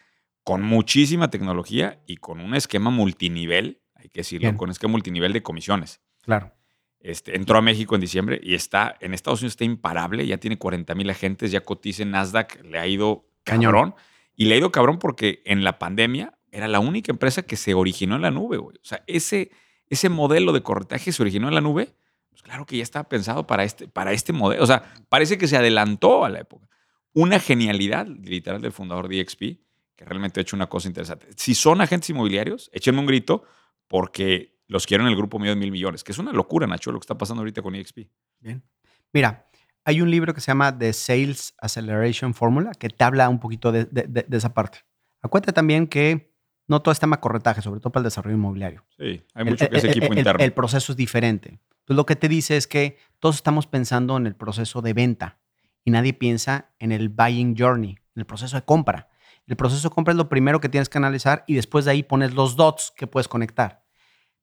con 0.50 0.64
muchísima 0.64 1.30
tecnología 1.30 2.02
y 2.08 2.18
con 2.18 2.40
un 2.40 2.56
esquema 2.56 2.90
multinivel, 2.90 3.84
hay 3.94 4.10
que 4.10 4.22
decirlo, 4.22 4.48
Bien. 4.48 4.58
con 4.58 4.72
esquema 4.72 4.94
multinivel 4.94 5.32
de 5.32 5.44
comisiones. 5.44 6.02
Claro. 6.24 6.52
Este, 7.00 7.36
entró 7.36 7.60
a 7.60 7.62
México 7.62 7.94
en 7.94 8.02
diciembre 8.02 8.42
y 8.42 8.56
está 8.56 8.96
en 9.00 9.14
Estados 9.14 9.42
Unidos 9.42 9.54
está 9.54 9.66
imparable, 9.66 10.26
ya 10.26 10.40
tiene 10.40 10.58
40 10.58 10.96
mil 10.96 11.08
agentes, 11.08 11.52
ya 11.52 11.62
cotiza 11.62 12.02
en 12.02 12.10
Nasdaq, 12.10 12.64
le 12.64 12.80
ha 12.80 12.88
ido 12.88 13.30
Cañón. 13.44 13.94
Y 14.36 14.46
le 14.46 14.56
ha 14.56 14.58
ido 14.58 14.72
cabrón 14.72 14.98
porque 14.98 15.44
en 15.46 15.64
la 15.64 15.78
pandemia 15.78 16.34
era 16.52 16.68
la 16.68 16.80
única 16.80 17.12
empresa 17.12 17.44
que 17.44 17.56
se 17.56 17.76
originó 17.76 18.16
en 18.16 18.24
la 18.24 18.32
nube, 18.32 18.58
güey. 18.58 18.76
O 18.78 18.86
sea, 18.86 19.04
ese, 19.06 19.52
ese 19.86 20.10
modelo 20.10 20.52
de 20.52 20.64
corretaje 20.64 21.12
se 21.12 21.22
originó 21.22 21.48
en 21.50 21.54
la 21.54 21.62
nube, 21.62 21.94
pues 22.32 22.42
claro 22.42 22.66
que 22.66 22.76
ya 22.76 22.82
estaba 22.82 23.08
pensado 23.08 23.46
para 23.46 23.66
este, 23.66 23.88
para 23.88 24.14
este 24.14 24.34
modelo. 24.34 24.64
O 24.64 24.66
sea, 24.66 24.82
parece 25.10 25.38
que 25.38 25.48
se 25.48 25.58
adelantó 25.58 26.26
a 26.26 26.30
la 26.30 26.40
época. 26.40 26.68
Una 27.14 27.40
genialidad 27.40 28.08
literal 28.08 28.64
del 28.64 28.72
fundador 28.72 29.10
de 29.10 29.20
EXP, 29.20 29.60
que 30.00 30.06
realmente 30.06 30.40
ha 30.40 30.44
hecho 30.44 30.56
una 30.56 30.68
cosa 30.68 30.88
interesante. 30.88 31.28
Si 31.36 31.54
son 31.54 31.82
agentes 31.82 32.10
inmobiliarios, 32.10 32.70
échenme 32.72 33.00
un 33.02 33.06
grito 33.06 33.44
porque 33.90 34.58
los 34.68 34.88
quiero 34.88 35.04
en 35.04 35.10
el 35.10 35.16
grupo 35.18 35.40
mío 35.40 35.50
de 35.50 35.58
mil 35.58 35.72
millones, 35.72 36.06
que 36.06 36.14
es 36.14 36.18
una 36.20 36.32
locura, 36.32 36.66
Nacho, 36.68 36.94
lo 36.94 37.00
que 37.00 37.04
está 37.04 37.18
pasando 37.18 37.42
ahorita 37.42 37.62
con 37.62 37.76
EXP. 37.76 38.08
Bien. 38.40 38.64
Mira, 39.12 39.50
hay 39.84 40.00
un 40.00 40.10
libro 40.10 40.34
que 40.34 40.40
se 40.40 40.48
llama 40.52 40.78
The 40.78 40.94
Sales 40.94 41.54
Acceleration 41.60 42.34
Formula 42.34 42.72
que 42.80 42.88
te 42.90 43.04
habla 43.04 43.28
un 43.28 43.40
poquito 43.42 43.74
de, 43.74 43.86
de- 43.86 44.04
de- 44.04 44.24
de 44.26 44.38
esa 44.38 44.54
parte. 44.54 44.80
Acuérdate 45.22 45.52
también 45.52 45.86
que 45.86 46.34
no 46.70 46.82
todo 46.82 46.94
es 46.94 47.00
tema 47.02 47.20
corretaje, 47.20 47.62
sobre 47.62 47.82
todo 47.82 47.92
para 47.92 48.02
el 48.02 48.06
desarrollo 48.06 48.38
inmobiliario. 48.38 48.86
Sí, 48.98 49.22
hay 49.34 49.44
El- 49.44 49.50
mucho 49.50 49.68
que 49.70 49.78
es 49.78 49.84
el- 49.84 49.90
equipo 49.90 50.14
el- 50.14 50.20
interno. 50.20 50.42
El 50.42 50.54
proceso 50.54 50.94
es 50.94 50.98
diferente. 50.98 51.60
Entonces, 51.80 51.98
lo 51.98 52.06
que 52.06 52.16
te 52.16 52.30
dice 52.30 52.56
es 52.56 52.68
que 52.68 52.98
todos 53.20 53.36
estamos 53.36 53.68
pensando 53.68 54.16
en 54.16 54.28
el 54.28 54.36
proceso 54.36 54.82
de 54.82 54.94
venta 54.94 55.40
y 55.84 55.92
nadie 55.92 56.14
piensa 56.14 56.72
en 56.80 56.94
el 56.94 57.10
buying 57.10 57.56
journey, 57.58 57.98
en 58.16 58.20
el 58.22 58.26
proceso 58.26 58.56
de 58.56 58.64
compra. 58.64 59.09
El 59.50 59.58
proceso 59.58 59.90
de 59.90 59.96
compra 59.96 60.12
es 60.12 60.18
lo 60.18 60.30
primero 60.30 60.60
que 60.60 60.70
tienes 60.70 60.90
que 60.90 61.00
analizar 61.00 61.44
y 61.48 61.56
después 61.56 61.84
de 61.84 61.90
ahí 61.90 62.04
pones 62.04 62.36
los 62.36 62.56
dots 62.56 62.94
que 62.96 63.08
puedes 63.08 63.28
conectar. 63.28 63.84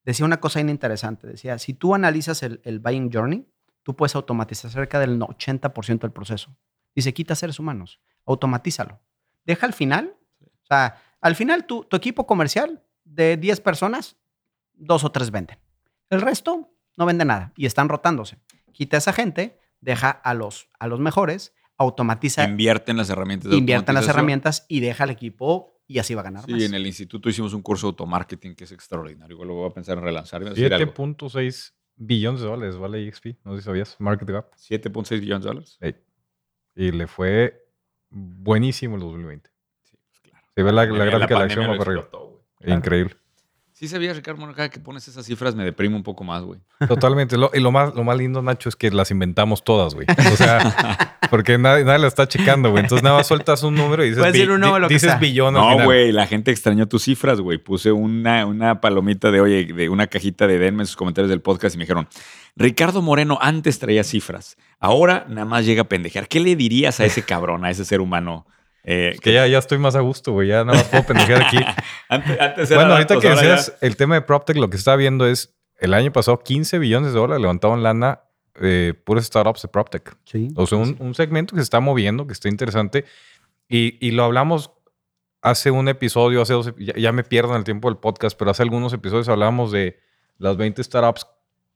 Decía 0.04 0.26
una 0.26 0.40
cosa 0.40 0.58
interesante. 0.58 1.28
Decía, 1.28 1.58
si 1.58 1.74
tú 1.74 1.94
analizas 1.94 2.42
el, 2.42 2.80
buying 2.80 3.12
journey, 3.12 3.48
tú 3.84 3.94
puedes 3.94 4.16
automatizar 4.16 4.68
cerca 4.68 4.98
del 4.98 5.20
80% 5.20 6.00
del 6.00 6.10
proceso. 6.10 6.56
Dice, 6.92 7.14
quita 7.14 7.36
seres 7.36 7.60
humanos, 7.60 8.00
automatízalo. 8.24 8.98
Deja 9.44 9.66
al 9.66 9.74
final, 9.74 10.16
o 10.40 10.66
sea, 10.66 11.00
al 11.20 11.36
final 11.36 11.66
tu, 11.66 11.84
tu 11.84 11.96
equipo 11.96 12.26
comercial 12.26 12.82
de 13.04 13.36
10 13.36 13.60
personas, 13.60 14.16
dos 14.74 15.04
o 15.04 15.12
tres 15.12 15.30
venden. 15.30 15.58
El 16.10 16.20
resto 16.20 16.72
no 16.96 17.06
vende 17.06 17.24
nada 17.24 17.52
y 17.54 17.66
están 17.66 17.88
rotándose. 17.88 18.38
Quita 18.72 18.96
a 18.96 18.98
esa 18.98 19.12
gente, 19.12 19.60
deja 19.80 20.10
a 20.10 20.34
los, 20.34 20.68
a 20.80 20.88
los 20.88 20.98
mejores, 20.98 21.52
automatiza, 21.78 22.44
Invierte 22.48 22.90
en 22.90 22.96
las 22.96 23.10
herramientas 23.10 23.50
de 23.50 23.56
invierte 23.56 23.90
en 23.90 23.94
las 23.96 24.08
herramientas 24.08 24.64
y 24.68 24.80
deja 24.80 25.04
al 25.04 25.10
equipo 25.10 25.80
y 25.86 25.98
así 25.98 26.14
va 26.14 26.22
a 26.22 26.24
ganar 26.24 26.48
más. 26.48 26.58
Sí, 26.58 26.64
en 26.64 26.74
el 26.74 26.86
instituto 26.86 27.28
hicimos 27.28 27.52
un 27.54 27.62
curso 27.62 27.86
de 27.86 27.90
automarketing 27.90 28.54
que 28.54 28.64
es 28.64 28.72
extraordinario. 28.72 29.34
Igual 29.34 29.48
lo 29.48 29.54
voy 29.54 29.70
a 29.70 29.72
pensar 29.74 29.98
en 29.98 30.04
relanzar. 30.04 30.40
Iba 30.42 30.50
a 30.50 30.54
decir 30.54 30.72
algo. 30.74 30.92
7.6 30.92 31.72
billones 31.96 32.40
de 32.40 32.46
dólares 32.46 32.76
vale 32.76 33.06
EXP. 33.06 33.26
No 33.44 33.52
sé 33.54 33.60
si 33.60 33.64
sabías. 33.66 33.96
Market 34.00 34.28
Gap. 34.28 34.52
7.6 34.56 35.20
billones 35.20 35.44
de 35.44 35.48
dólares. 35.48 35.78
Y 36.74 36.90
le 36.92 37.06
fue 37.06 37.62
buenísimo 38.10 38.96
el 38.96 39.02
2020. 39.02 39.50
Sí, 39.84 39.96
pues 40.08 40.20
claro. 40.20 40.46
Se 40.54 40.62
ve 40.62 40.72
la, 40.72 40.84
la 40.84 40.90
Pandemia- 40.90 40.96
gráfica 41.04 41.10
de 41.16 41.20
la 41.20 41.26
pandemia 41.28 41.44
acción 41.44 41.64
lo 41.66 41.72
va 41.72 41.78
para 41.78 41.90
arriba. 41.90 42.02
explotó, 42.02 42.26
güey. 42.30 42.42
Claro. 42.58 42.78
Increíble. 42.78 43.16
Sí 43.78 43.88
sabías, 43.88 44.16
Ricardo, 44.16 44.38
bueno, 44.40 44.54
cada 44.54 44.70
que 44.70 44.80
pones 44.80 45.06
esas 45.06 45.26
cifras 45.26 45.54
me 45.54 45.62
deprime 45.62 45.96
un 45.96 46.02
poco 46.02 46.24
más, 46.24 46.42
güey. 46.42 46.58
Totalmente. 46.88 47.36
Lo- 47.36 47.50
y 47.52 47.60
lo 47.60 47.70
más, 47.70 47.94
lo 47.94 48.04
más 48.04 48.16
lindo, 48.16 48.40
Nacho, 48.40 48.70
es 48.70 48.74
que 48.76 48.90
las 48.90 49.10
inventamos 49.10 49.64
todas, 49.64 49.92
güey. 49.94 50.06
O 50.32 50.36
sea, 50.36 51.18
porque 51.30 51.58
nadie, 51.58 51.84
nadie 51.84 51.98
la 51.98 52.06
está 52.06 52.26
checando, 52.26 52.70
güey. 52.70 52.84
Entonces 52.84 53.02
nada 53.02 53.16
más 53.18 53.26
sueltas 53.26 53.62
un 53.64 53.74
número 53.74 54.02
y 54.02 54.08
dices, 54.08 54.20
Puedes 54.20 54.32
decir 54.32 54.48
bi- 54.48 54.54
un 54.54 54.60
número, 54.62 54.76
di- 54.76 54.80
lo 54.80 54.88
que 54.88 54.94
dices 54.94 55.20
billón 55.20 55.56
al 55.58 55.76
No, 55.78 55.84
güey, 55.84 56.10
la 56.10 56.26
gente 56.26 56.50
extrañó 56.52 56.88
tus 56.88 57.02
cifras, 57.02 57.38
güey. 57.42 57.58
Puse 57.58 57.92
una, 57.92 58.46
una 58.46 58.80
palomita 58.80 59.30
de, 59.30 59.42
oye, 59.42 59.64
de 59.66 59.90
una 59.90 60.06
cajita 60.06 60.46
de 60.46 60.58
denme 60.58 60.84
en 60.84 60.86
sus 60.86 60.96
comentarios 60.96 61.28
del 61.28 61.42
podcast 61.42 61.74
y 61.74 61.78
me 61.78 61.84
dijeron, 61.84 62.08
Ricardo 62.56 63.02
Moreno 63.02 63.36
antes 63.42 63.78
traía 63.78 64.04
cifras, 64.04 64.56
ahora 64.80 65.26
nada 65.28 65.44
más 65.44 65.66
llega 65.66 65.82
a 65.82 65.88
pendejear. 65.90 66.28
¿Qué 66.28 66.40
le 66.40 66.56
dirías 66.56 66.98
a 67.00 67.04
ese 67.04 67.24
cabrón, 67.24 67.66
a 67.66 67.70
ese 67.70 67.84
ser 67.84 68.00
humano? 68.00 68.46
Eh, 68.86 69.10
Es 69.14 69.20
que 69.20 69.32
ya, 69.32 69.46
ya 69.46 69.58
estoy 69.58 69.78
más 69.78 69.96
a 69.96 70.00
gusto, 70.00 70.32
güey. 70.32 70.48
Ya 70.48 70.64
nada 70.64 70.78
más 70.78 70.84
puedo 70.88 71.04
pendejear 71.04 71.42
aquí. 71.42 71.58
antes, 72.08 72.40
antes 72.40 72.70
era 72.70 72.80
bueno, 72.80 72.92
ahorita 72.94 73.14
datos, 73.14 73.22
que 73.22 73.28
ahora 73.28 73.42
ya- 73.42 73.48
decías 73.56 73.76
el 73.80 73.96
tema 73.96 74.14
de 74.14 74.22
PropTech, 74.22 74.56
lo 74.56 74.70
que 74.70 74.76
estaba 74.76 74.96
viendo 74.96 75.26
es 75.26 75.54
el 75.78 75.92
año 75.92 76.12
pasado 76.12 76.38
15 76.38 76.78
billones 76.78 77.12
de 77.12 77.18
dólares 77.18 77.42
levantaron 77.42 77.82
lana 77.82 78.20
eh, 78.62 78.94
puras 79.04 79.26
startups 79.26 79.60
de 79.62 79.68
PropTech. 79.68 80.16
Sí. 80.24 80.48
O 80.56 80.66
sea, 80.66 80.78
un, 80.78 80.96
un 81.00 81.14
segmento 81.14 81.54
que 81.54 81.60
se 81.60 81.64
está 81.64 81.80
moviendo, 81.80 82.26
que 82.26 82.32
está 82.32 82.48
interesante. 82.48 83.04
Y, 83.68 83.98
y 84.06 84.12
lo 84.12 84.24
hablamos 84.24 84.70
hace 85.42 85.70
un 85.70 85.88
episodio, 85.88 86.40
hace 86.42 86.52
dos, 86.54 86.72
ya, 86.78 86.94
ya 86.96 87.12
me 87.12 87.24
pierdo 87.24 87.50
en 87.50 87.58
el 87.58 87.64
tiempo 87.64 87.88
del 87.88 87.98
podcast, 87.98 88.38
pero 88.38 88.50
hace 88.52 88.62
algunos 88.62 88.92
episodios 88.92 89.28
hablábamos 89.28 89.72
de 89.72 89.98
las 90.38 90.56
20 90.56 90.82
startups 90.82 91.26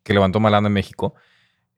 que 0.02 0.14
levantó 0.14 0.40
Malana 0.40 0.68
en 0.68 0.72
México. 0.72 1.14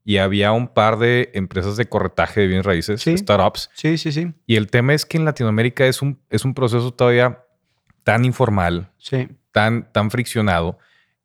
Y 0.04 0.16
había 0.16 0.52
un 0.52 0.68
par 0.68 0.98
de 0.98 1.30
empresas 1.34 1.76
de 1.76 1.86
corretaje 1.88 2.40
de 2.40 2.46
bienes 2.48 2.66
raíces, 2.66 3.00
Sí. 3.02 3.16
startups. 3.16 3.70
Sí, 3.74 3.98
sí, 3.98 4.10
sí. 4.12 4.32
Y 4.46 4.56
el 4.56 4.68
tema 4.68 4.94
es 4.94 5.06
que 5.06 5.16
en 5.16 5.24
Latinoamérica 5.24 5.86
es 5.86 6.02
un, 6.02 6.18
es 6.30 6.44
un 6.44 6.54
proceso 6.54 6.92
todavía 6.92 7.44
tan 8.02 8.24
informal, 8.24 8.90
Sí. 8.98 9.28
tan, 9.52 9.90
tan 9.92 10.10
friccionado, 10.10 10.78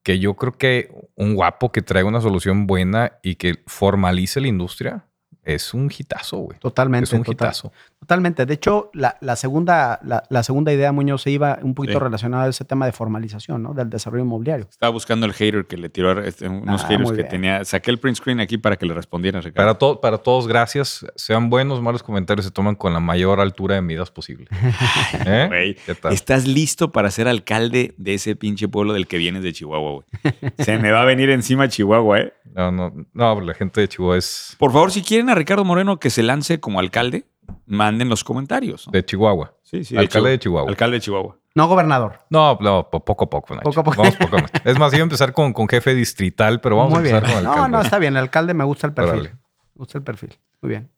que 0.04 0.20
yo 0.20 0.36
creo 0.36 0.54
que 0.54 0.92
un 1.16 1.34
guapo 1.36 1.72
que 1.72 1.82
traiga 1.82 2.08
una 2.08 2.22
solución 2.22 2.68
buena 2.68 3.14
y 3.24 3.36
que 3.36 3.64
formalice 3.66 4.40
la 4.42 4.48
industria 4.48 5.06
es 5.44 5.74
un 5.74 5.90
hitazo, 5.96 6.38
güey. 6.38 6.60
Totalmente. 6.60 7.06
Es 7.06 7.14
un 7.14 7.24
total- 7.24 7.48
hitazo. 7.48 7.74
Totalmente. 8.00 8.46
De 8.46 8.54
hecho, 8.54 8.90
la, 8.94 9.18
la 9.22 9.36
segunda, 9.36 10.00
la, 10.04 10.24
la 10.30 10.44
segunda 10.44 10.72
idea, 10.72 10.92
Muñoz, 10.92 11.24
se 11.24 11.32
iba 11.32 11.58
un 11.62 11.74
poquito 11.74 11.98
Sí. 11.98 12.04
relacionada 12.04 12.44
a 12.44 12.50
ese 12.50 12.64
tema 12.64 12.86
de 12.86 12.92
formalización, 12.92 13.64
¿no? 13.64 13.74
Del 13.74 13.90
desarrollo 13.90 14.24
inmobiliario. 14.24 14.68
Estaba 14.70 14.92
buscando 14.92 15.26
el 15.26 15.34
hater 15.34 15.66
que 15.66 15.78
le 15.78 15.90
tiró 15.90 16.12
a 16.12 16.24
este, 16.26 16.48
unos 16.48 16.84
Ah, 16.84 16.88
haters 16.88 17.10
que 17.10 17.18
bien. 17.18 17.28
tenía. 17.28 17.66
Saqué 17.66 17.90
el 17.92 18.00
print 18.00 18.18
screen 18.18 18.40
aquí 18.40 18.58
para 18.58 18.78
que 18.78 18.86
le 18.86 18.94
respondiera, 18.94 19.42
Ricardo. 19.42 19.56
Para, 19.68 19.78
to- 19.78 20.00
para 20.00 20.18
todos, 20.20 20.48
gracias. 20.48 21.06
Sean 21.16 21.50
buenos, 21.50 21.82
malos 21.82 22.04
comentarios 22.04 22.46
se 22.46 22.52
toman 22.52 22.76
con 22.76 22.94
la 22.94 23.00
mayor 23.00 23.40
altura 23.40 23.76
de 23.76 23.82
medidas 23.82 24.12
posible. 24.12 24.48
¿Eh? 25.26 25.46
Güey, 25.48 25.76
¿Qué 25.86 25.96
tal? 25.96 26.14
Estás 26.14 26.48
listo 26.48 26.92
para 26.92 27.10
ser 27.12 27.28
alcalde 27.28 27.94
de 27.98 28.14
ese 28.14 28.36
pinche 28.36 28.68
pueblo 28.68 28.94
del 28.94 29.08
que 29.08 29.18
vienes 29.18 29.44
de 29.44 29.54
Chihuahua, 29.54 29.92
güey. 30.24 30.54
Se 30.60 30.78
me 30.78 30.92
va 30.92 31.02
a 31.02 31.06
venir 31.06 31.30
encima 31.32 31.68
Chihuahua, 31.68 32.20
¿eh? 32.20 32.34
No, 32.56 32.72
no, 32.72 32.94
no, 33.14 33.42
la 33.42 33.54
gente 33.54 33.82
de 33.82 33.88
Chihuahua 33.88 34.18
es 34.18 34.56
Por 34.58 34.72
favor, 34.72 34.92
si 34.92 35.02
quieren 35.02 35.30
a 35.30 35.36
Ricardo 35.36 35.66
Moreno 35.66 36.00
que 36.00 36.10
se 36.10 36.24
lance 36.24 36.60
como 36.60 36.80
alcalde, 36.80 37.26
manden 37.68 38.10
los 38.10 38.24
comentarios. 38.24 38.88
¿no? 38.88 38.92
de 38.92 39.06
Chihuahua. 39.06 39.54
Sí, 39.62 39.84
sí, 39.84 39.96
Alcalde 39.96 40.32
de 40.32 40.40
Chihuahua. 40.40 40.70
Alcalde 40.70 40.96
de 40.98 41.02
Chihuahua. 41.02 41.38
No 41.54 41.68
gobernador. 41.68 42.20
No, 42.30 42.58
no, 42.62 42.90
po- 42.90 43.04
poco 43.04 43.26
a 43.26 43.30
poco. 43.30 43.54
Nacho. 43.56 43.64
Poco 43.64 43.80
a 43.80 43.84
poco. 43.84 43.98
Vamos 43.98 44.16
poco 44.16 44.38
a 44.38 44.42
poco. 44.42 44.52
Es 44.64 44.78
más, 44.80 44.92
iba 44.94 45.02
a 45.02 45.04
empezar 45.04 45.34
con, 45.34 45.54
con 45.54 45.68
jefe 45.68 45.94
distrital, 45.96 46.60
pero 46.62 46.78
vamos 46.78 46.92
Muy 46.94 47.00
a 47.00 47.02
bien. 47.04 47.16
empezar 47.16 47.36
con 47.36 47.44
No, 47.44 47.52
alcalde. 47.52 47.72
no, 47.78 47.82
está 47.84 48.00
bien. 48.00 48.14
El 48.14 48.20
alcalde 48.24 48.54
me 48.54 48.64
gusta 48.64 48.88
el 48.88 48.94
perfil. 48.94 49.14
Órale. 49.20 49.30
Me 49.32 49.40
gusta 49.80 49.98
el 49.98 50.04
perfil. 50.04 50.38
Muy 50.62 50.70
bien. 50.70 50.90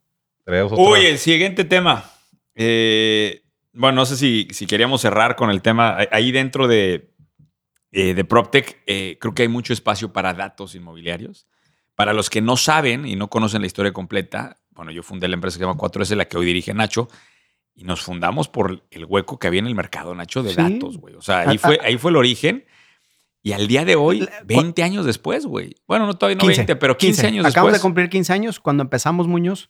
Uy, 0.78 1.06
el 1.06 1.18
siguiente 1.18 1.64
tema. 1.64 2.04
Eh, 2.56 3.42
bueno, 3.74 3.98
no 3.98 4.06
sé 4.06 4.18
si, 4.18 4.48
si 4.52 4.66
queríamos 4.68 5.02
cerrar 5.02 5.36
con 5.36 5.50
el 5.50 5.62
tema. 5.62 5.96
Ahí- 5.98 6.08
Ahí 6.12 6.32
dentro 6.32 6.68
de, 6.68 7.14
eh, 7.92 8.14
de 8.14 8.24
PropTech, 8.26 8.82
eh, 8.86 9.18
creo 9.20 9.34
que 9.34 9.44
hay 9.44 9.48
mucho 9.48 9.74
espacio 9.74 10.12
para 10.12 10.34
datos 10.34 10.76
inmobiliarios. 10.76 11.48
Para 11.96 12.14
los 12.14 12.30
que 12.30 12.42
no 12.42 12.58
saben 12.58 13.06
y 13.06 13.16
no 13.16 13.30
conocen 13.30 13.62
la 13.62 13.68
historia 13.68 13.94
completa, 13.94 14.58
bueno, 14.80 14.92
yo 14.92 15.04
fundé 15.04 15.28
la 15.28 15.36
empresa 15.36 15.56
que 15.58 15.64
se 15.64 15.68
llama 15.68 15.78
4S, 15.78 16.16
la 16.16 16.26
que 16.26 16.38
hoy 16.38 16.46
dirige 16.46 16.74
Nacho, 16.74 17.08
y 17.76 17.84
nos 17.84 18.02
fundamos 18.02 18.48
por 18.48 18.84
el 18.92 19.06
hueco 19.06 19.38
que 19.40 19.48
había 19.48 19.60
en 19.60 19.68
el 19.68 19.76
mercado, 19.76 20.16
Nacho, 20.16 20.42
de 20.44 20.50
Sí. 20.52 20.56
datos, 20.56 20.98
güey. 20.98 21.16
O 21.16 21.22
sea, 21.22 21.40
ahí 21.50 21.58
Ah, 21.58 21.60
fue, 21.68 21.80
ahí 21.84 21.98
fue 21.98 22.12
el 22.12 22.18
origen. 22.18 22.66
Y 23.42 23.54
al 23.54 23.68
día 23.68 23.86
de 23.86 23.96
hoy, 23.96 24.22
La- 24.22 24.32
20 24.46 24.84
años 24.84 25.06
después, 25.06 25.46
güey. 25.46 25.76
Bueno, 25.88 26.06
no 26.06 26.14
todavía 26.18 26.36
no 26.36 26.42
15, 26.42 26.62
20, 26.62 26.76
pero 26.76 26.98
15, 26.98 27.28
años 27.28 27.46
Acabamos 27.46 27.72
de 27.72 27.76
después. 27.76 27.82
cumplir 27.84 28.10
15 28.10 28.34
años. 28.34 28.60
Cuando 28.60 28.84
empezamos 28.84 29.28
Muñoz, 29.28 29.70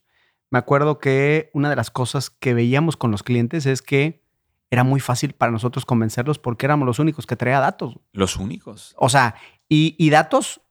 me 0.51 0.57
acuerdo 0.57 0.97
que 0.99 1.49
una 1.53 1.69
de 1.69 1.75
las 1.75 1.91
cosas 1.91 2.29
que 2.31 2.53
veíamos 2.55 2.97
con 2.97 3.11
los 3.11 3.21
clientes 3.23 3.65
es 3.67 3.81
que 3.83 4.23
era 4.71 4.83
muy 4.83 4.99
fácil 4.99 5.33
para 5.33 5.51
nosotros 5.51 5.85
convencerlos 5.85 6.39
porque 6.39 6.65
éramos 6.65 6.85
los 6.87 6.97
únicos 6.99 7.25
que 7.27 7.35
traía 7.35 7.59
datos. 7.59 7.95
Los 8.11 8.37
únicos. 8.37 8.93
O 8.97 9.09
sea, 9.09 9.35
y, 9.67 9.95
y 9.99 10.09
datos 10.11 10.61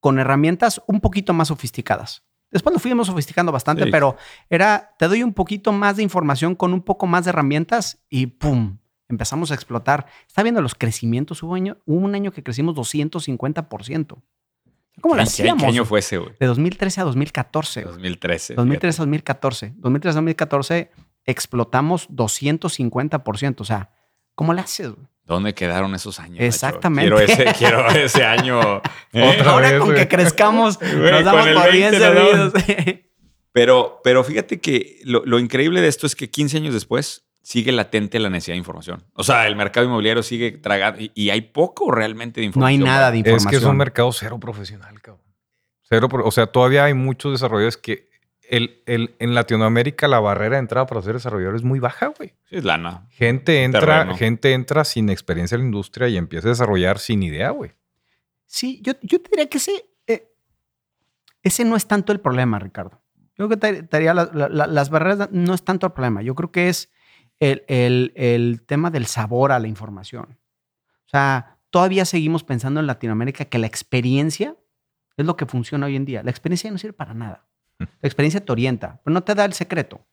con 0.00 0.18
herramientas 0.18 0.82
un 0.86 1.00
poquito 1.00 1.32
más 1.32 1.48
sofisticadas. 1.48 2.22
Después 2.52 2.72
lo 2.74 2.78
fuimos 2.78 3.06
sofisticando 3.08 3.50
bastante, 3.50 3.84
Sí. 3.84 3.90
pero 3.90 4.16
era, 4.48 4.94
te 4.98 5.08
doy 5.08 5.22
un 5.24 5.32
poquito 5.32 5.72
más 5.72 5.96
de 5.96 6.02
información 6.04 6.54
con 6.54 6.72
un 6.72 6.82
poco 6.82 7.06
más 7.08 7.24
de 7.24 7.30
herramientas 7.30 8.04
y 8.08 8.26
¡pum! 8.26 8.78
Empezamos 9.08 9.50
a 9.50 9.54
explotar. 9.54 10.06
Está 10.26 10.42
viendo 10.42 10.62
los 10.62 10.74
crecimientos. 10.74 11.42
Hubo, 11.42 11.54
año- 11.54 11.78
hubo 11.86 11.98
un 12.04 12.14
año 12.14 12.30
que 12.30 12.42
crecimos 12.42 12.74
250%. 12.76 14.22
¿Cómo 15.00 15.14
lo 15.14 15.20
¿Qué- 15.22 15.24
qué- 15.24 15.28
hacíamos? 15.28 15.62
¿Qué 15.62 15.68
año 15.68 15.84
fue 15.84 15.98
ese, 16.00 16.18
güey? 16.18 16.32
De 16.38 16.46
2013 16.46 17.00
a 17.00 17.04
2014. 17.04 17.82
2013. 17.82 18.54
2013 18.54 19.00
a 19.00 19.02
2014. 19.02 19.72
2013 19.76 20.14
a 20.16 20.20
2014 20.20 20.90
explotamos 21.24 22.08
250%. 22.10 23.62
O 23.62 23.64
sea, 23.64 23.90
¿cómo 24.34 24.52
le 24.54 24.60
haces? 24.60 24.90
güey? 24.90 25.06
¿Dónde 25.24 25.54
quedaron 25.54 25.94
esos 25.94 26.18
años? 26.18 26.40
Exactamente. 26.40 27.08
Quiero 27.14 27.20
ese, 27.20 27.44
quiero 27.56 27.88
ese 27.88 28.24
año. 28.24 28.82
¿eh? 29.12 29.22
Otra 29.40 29.52
Ahora 29.52 29.70
vez, 29.70 29.78
con 29.78 29.88
güey. 29.90 30.00
que 30.00 30.08
crezcamos, 30.08 30.78
Güey, 30.78 31.12
nos 31.12 31.24
damos 31.24 31.46
por 31.48 31.72
bien 31.72 31.90
20 31.92 31.98
nos 32.08 32.14
damos. 32.14 32.62
servidos. 32.62 32.98
Pero, 33.54 34.00
pero 34.02 34.24
fíjate 34.24 34.60
que 34.62 35.00
lo, 35.04 35.22
lo 35.26 35.38
increíble 35.38 35.82
de 35.82 35.88
esto 35.88 36.06
es 36.06 36.16
que 36.16 36.30
15 36.30 36.56
años 36.56 36.72
después 36.72 37.28
sigue 37.42 37.70
latente 37.70 38.18
la 38.18 38.30
necesidad 38.30 38.54
de 38.54 38.60
información. 38.60 39.04
O 39.12 39.24
sea, 39.24 39.46
el 39.46 39.56
mercado 39.56 39.84
inmobiliario 39.84 40.22
sigue 40.22 40.52
tragando 40.52 41.02
y, 41.02 41.12
y 41.14 41.28
hay 41.28 41.42
poco 41.42 41.90
realmente 41.90 42.40
de 42.40 42.46
No 42.54 42.64
hay 42.64 42.76
información. 42.76 42.84
nada 42.84 43.10
de 43.10 43.18
información. 43.18 43.48
Es 43.54 43.58
que 43.60 43.62
es 43.62 43.70
un 43.70 43.76
mercado 43.76 44.10
cero 44.12 44.40
profesional, 44.40 44.98
cabrón. 45.02 45.22
Cero, 45.82 46.08
o 46.24 46.30
sea, 46.30 46.46
todavía 46.46 46.84
hay 46.84 46.94
muchos 46.94 47.32
desarrolladores 47.32 47.76
que 47.76 48.08
el, 48.48 48.82
el- 48.86 49.14
en 49.18 49.34
Latinoamérica 49.34 50.08
la 50.08 50.20
barrera 50.20 50.56
de 50.56 50.60
entrada 50.60 50.86
para 50.86 51.02
ser 51.02 51.14
desarrollador 51.14 51.56
es 51.56 51.62
muy 51.62 51.78
baja, 51.80 52.08
güey. 52.16 52.30
Sí, 52.48 52.56
es 52.56 52.64
lana. 52.64 53.06
Gente 53.10 53.62
entra, 53.64 53.80
Terreno. 53.80 54.16
gente 54.16 54.52
entra 54.52 54.84
sin 54.84 55.08
experiencia 55.10 55.54
en 55.56 55.62
la 55.62 55.66
industria 55.66 56.08
y 56.08 56.16
empieza 56.16 56.48
a 56.48 56.50
desarrollar 56.50 56.98
sin 56.98 57.22
idea, 57.22 57.50
güey. 57.50 57.72
Sí, 58.46 58.80
yo, 58.82 58.92
yo 59.02 59.20
te 59.22 59.30
diría 59.30 59.48
que 59.48 59.58
ese, 59.58 59.72
eh, 60.06 60.30
ese 61.42 61.64
no 61.64 61.76
es 61.76 61.86
tanto 61.86 62.12
el 62.12 62.20
problema, 62.20 62.58
Ricardo. 62.58 63.00
Yo 63.38 63.48
creo 63.48 63.48
que 63.48 63.56
te, 63.56 63.82
te 63.84 63.96
diría 63.96 64.12
la- 64.14 64.30
la- 64.34 64.48
la- 64.48 64.66
las 64.66 64.90
barreras 64.90 65.28
no 65.32 65.54
es 65.54 65.64
tanto 65.64 65.86
el 65.86 65.92
problema. 65.92 66.20
Yo 66.22 66.34
creo 66.34 66.52
que 66.52 66.68
es 66.68 66.90
el, 67.40 67.64
el- 67.68 68.12
el 68.14 68.62
tema 68.66 68.90
del 68.90 69.06
sabor 69.06 69.52
a 69.52 69.58
la 69.58 69.68
información. 69.68 70.38
O 71.06 71.08
sea, 71.08 71.58
todavía 71.70 72.04
seguimos 72.04 72.44
pensando 72.44 72.80
en 72.80 72.86
Latinoamérica 72.86 73.46
que 73.46 73.58
la 73.58 73.66
experiencia 73.66 74.56
es 75.16 75.24
lo 75.26 75.36
que 75.36 75.46
funciona 75.46 75.86
hoy 75.86 75.96
en 75.96 76.04
día. 76.04 76.22
La 76.22 76.30
experiencia 76.30 76.70
no 76.70 76.78
sirve 76.78 76.92
para 76.92 77.14
nada. 77.14 77.46
La 78.00 78.06
experiencia 78.06 78.44
te 78.44 78.52
orienta, 78.52 79.00
pero 79.04 79.14
no 79.14 79.22
te 79.22 79.34
da 79.34 79.44
el 79.44 79.52
secreto. 79.52 80.04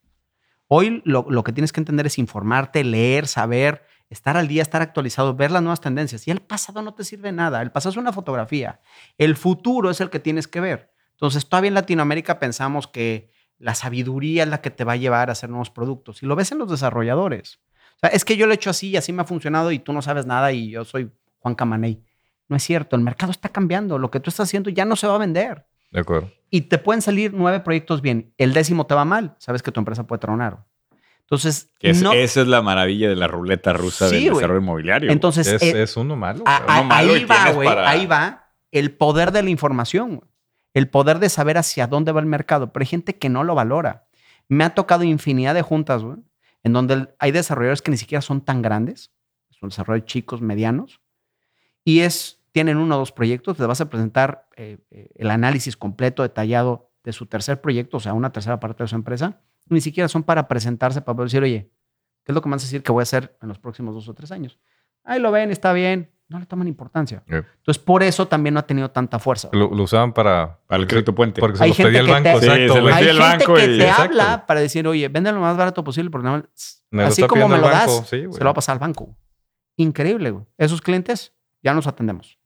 Hoy 0.68 1.02
lo, 1.04 1.44
que 1.44 1.52
tienes 1.52 1.74
que 1.74 1.82
entender 1.82 2.06
es 2.06 2.20
informarte, 2.20 2.84
leer, 2.84 3.26
saber, 3.26 3.86
estar 4.10 4.38
al 4.38 4.48
día, 4.48 4.62
estar 4.62 4.84
actualizado, 4.84 5.36
ver 5.36 5.50
las 5.50 5.64
nuevas 5.64 5.82
tendencias. 5.82 6.28
Y 6.28 6.32
el 6.32 6.42
pasado 6.42 6.84
no 6.84 6.94
te 6.94 7.04
sirve 7.04 7.32
nada. 7.32 7.62
El 7.64 7.72
pasado 7.72 7.92
es 7.92 7.98
una 7.98 8.14
fotografía. 8.14 8.80
El 9.18 9.36
futuro 9.36 9.90
es 9.90 10.00
el 10.00 10.12
que 10.12 10.20
tienes 10.20 10.48
que 10.48 10.60
ver. 10.60 10.94
Entonces, 11.14 11.50
todavía 11.50 11.70
en 11.70 11.74
Latinoamérica 11.74 12.40
pensamos 12.40 12.88
que 12.88 13.32
la 13.58 13.74
sabiduría 13.74 14.44
es 14.44 14.50
la 14.50 14.62
que 14.62 14.70
te 14.70 14.84
va 14.84 14.94
a 14.94 14.98
llevar 14.98 15.30
a 15.30 15.32
hacer 15.32 15.50
nuevos 15.50 15.72
productos. 15.72 16.22
Y 16.22 16.28
lo 16.28 16.36
ves 16.36 16.52
en 16.52 16.60
los 16.60 16.70
desarrolladores. 16.70 17.60
O 17.96 18.00
sea, 18.02 18.10
es 18.12 18.24
que 18.24 18.38
yo 18.38 18.46
lo 18.46 18.54
he 18.54 18.56
hecho 18.56 18.70
así 18.70 18.90
y 18.90 18.98
así 18.98 19.12
me 19.12 19.24
ha 19.24 19.26
funcionado 19.26 19.72
y 19.72 19.80
tú 19.80 19.92
no 19.92 20.04
sabes 20.04 20.28
nada 20.28 20.52
y 20.52 20.70
yo 20.70 20.86
soy 20.86 21.12
Juan 21.40 21.56
Camaney. 21.56 22.04
No 22.48 22.56
es 22.56 22.64
cierto. 22.64 22.96
El 22.96 23.02
mercado 23.02 23.32
está 23.32 23.50
cambiando. 23.50 23.98
Lo 23.98 24.12
que 24.12 24.20
tú 24.20 24.30
estás 24.30 24.48
haciendo 24.48 24.70
ya 24.70 24.86
no 24.86 24.96
se 24.96 25.08
va 25.08 25.16
a 25.16 25.20
vender. 25.20 25.66
De 25.92 26.00
acuerdo. 26.02 26.32
Y 26.50 26.62
te 26.62 26.78
pueden 26.78 27.02
salir 27.02 27.34
nueve 27.34 27.60
proyectos 27.60 28.02
bien. 28.02 28.34
El 28.38 28.54
décimo 28.54 28.86
te 28.88 28.96
va 28.96 29.06
mal. 29.06 29.36
Sabes 29.40 29.62
que 29.64 29.72
tu 29.72 29.80
empresa 29.80 30.06
puede 30.08 30.20
tronar. 30.20 30.66
Entonces, 31.22 31.72
es- 31.80 32.02
no, 32.02 32.12
Esa 32.14 32.42
es 32.42 32.48
la 32.48 32.62
maravilla 32.64 33.08
de 33.10 33.16
la 33.16 33.28
ruleta 33.28 33.72
rusa 33.74 34.10
Sí, 34.10 34.26
del 34.26 34.34
desarrollo 34.34 34.62
inmobiliario. 34.62 35.12
entonces 35.12 35.46
Es, 35.48 35.62
eh, 35.62 35.84
es 35.84 35.96
uno 35.96 36.16
malo. 36.16 36.44
a- 36.48 36.60
cabrón. 36.60 36.76
a- 36.76 36.82
no 36.82 36.84
malo 36.86 37.14
ahí 37.14 37.26
va, 37.26 37.52
güey. 37.52 37.68
para- 37.68 37.90
Ahí 37.90 38.06
va 38.08 38.52
el 38.72 38.92
poder 38.96 39.32
de 39.32 39.44
la 39.44 39.50
información. 39.52 40.26
El 40.74 40.90
poder 40.90 41.20
de 41.20 41.30
saber 41.30 41.58
hacia 41.58 41.86
dónde 41.88 42.12
va 42.12 42.20
el 42.20 42.26
mercado. 42.26 42.72
Pero 42.74 42.82
hay 42.84 42.88
gente 42.88 43.18
que 43.18 43.30
no 43.30 43.44
lo 43.44 43.54
valora. 43.54 44.08
Me 44.48 44.64
ha 44.64 44.74
tocado 44.74 45.04
infinidad 45.04 45.54
de 45.54 45.62
juntas, 45.62 46.02
güey, 46.04 46.18
en 46.64 46.74
donde 46.74 47.10
hay 47.20 47.32
desarrolladores 47.32 47.82
que 47.84 47.92
ni 47.92 47.98
siquiera 47.98 48.22
son 48.24 48.42
tan 48.42 48.62
grandes. 48.64 49.12
Son 49.52 49.70
desarrolladores 49.70 50.06
chicos, 50.12 50.42
medianos. 50.42 51.00
Y 51.84 52.00
es, 52.00 52.39
tienen 52.52 52.78
uno 52.78 52.96
o 52.96 53.00
dos 53.00 53.12
proyectos. 53.12 53.58
Les 53.60 53.68
vas 53.68 53.82
a 53.82 53.90
presentar 53.90 54.48
eh, 54.56 54.78
eh, 54.92 55.10
el 55.16 55.30
análisis 55.32 55.78
completo, 55.78 56.24
detallado 56.24 56.92
de 57.04 57.14
su 57.14 57.26
tercer 57.26 57.62
proyecto, 57.62 57.98
o 57.98 58.00
sea, 58.00 58.14
una 58.14 58.32
tercera 58.32 58.60
parte 58.60 58.84
de 58.84 58.88
su 58.88 58.96
empresa. 58.96 59.42
Ni 59.68 59.82
siquiera 59.82 60.08
son 60.08 60.24
para 60.24 60.48
presentarse, 60.48 61.02
para 61.02 61.16
poder 61.16 61.28
decir, 61.30 61.44
oye, 61.44 61.72
¿qué 62.24 62.32
es 62.32 62.36
lo 62.36 62.42
que 62.42 62.50
me 62.50 62.56
vas 62.56 62.64
a 62.64 62.66
decir 62.66 62.84
que 62.84 62.92
voy 62.92 63.02
a 63.02 63.04
hacer 63.04 63.38
en 63.42 63.48
los 63.50 63.60
próximos 63.60 63.94
dos 63.96 64.08
o 64.10 64.14
tres 64.14 64.32
años? 64.32 64.60
Ahí 65.04 65.20
lo 65.20 65.32
ven, 65.32 65.52
está 65.52 65.74
bien. 65.74 66.12
No 66.28 66.38
le 66.40 66.46
toman 66.46 66.68
importancia. 66.68 67.24
Eh, 67.28 67.42
Entonces, 67.58 67.82
por 67.84 68.04
eso 68.04 68.28
también 68.28 68.54
no 68.54 68.60
ha 68.60 68.68
tenido 68.68 68.92
tanta 68.92 69.18
fuerza. 69.18 69.50
Lo, 69.52 69.74
lo 69.74 69.84
usaban 69.84 70.14
para... 70.14 70.60
Para 70.68 70.80
el 70.82 70.88
crédito 70.88 71.16
puente. 71.16 71.42
Porque 71.42 71.58
se 71.58 71.64
Hay 71.64 71.70
los 71.72 71.78
pedía 71.78 72.02
el 72.02 72.06
gente 72.08 72.22
que 72.22 72.30
banco. 72.30 72.40
te- 72.40 72.46
Sí, 72.46 72.52
exacto, 72.52 72.74
se 72.76 72.82
los 72.82 72.94
Hay 72.94 73.04
el 73.04 73.10
gente 73.18 73.24
banco 73.24 73.54
que 73.56 73.64
y- 73.64 73.78
te 73.80 73.84
Exacto. 73.88 74.04
habla 74.04 74.46
para 74.46 74.60
decir, 74.60 74.88
oye, 74.88 75.08
vende 75.08 75.32
lo 75.32 75.40
más 75.40 75.58
barato 75.58 75.84
posible, 75.84 76.12
porque 76.12 76.26
nada 76.26 76.38
más- 76.40 76.84
Me 76.92 77.02
lo 77.02 77.08
así 77.08 77.24
como 77.24 77.48
me 77.48 77.58
lo 77.58 77.68
das, 77.68 78.08
sí, 78.08 78.26
se 78.32 78.40
lo 78.40 78.46
va 78.46 78.52
a 78.52 78.54
pasar 78.54 78.74
al 78.74 78.80
banco. 78.80 79.16
Increíble, 79.78 80.32
güey. 80.32 80.46
Esos 80.58 80.82
clientes 80.82 81.34
ya 81.64 81.74
nos 81.74 81.88
atendemos. 81.88 82.39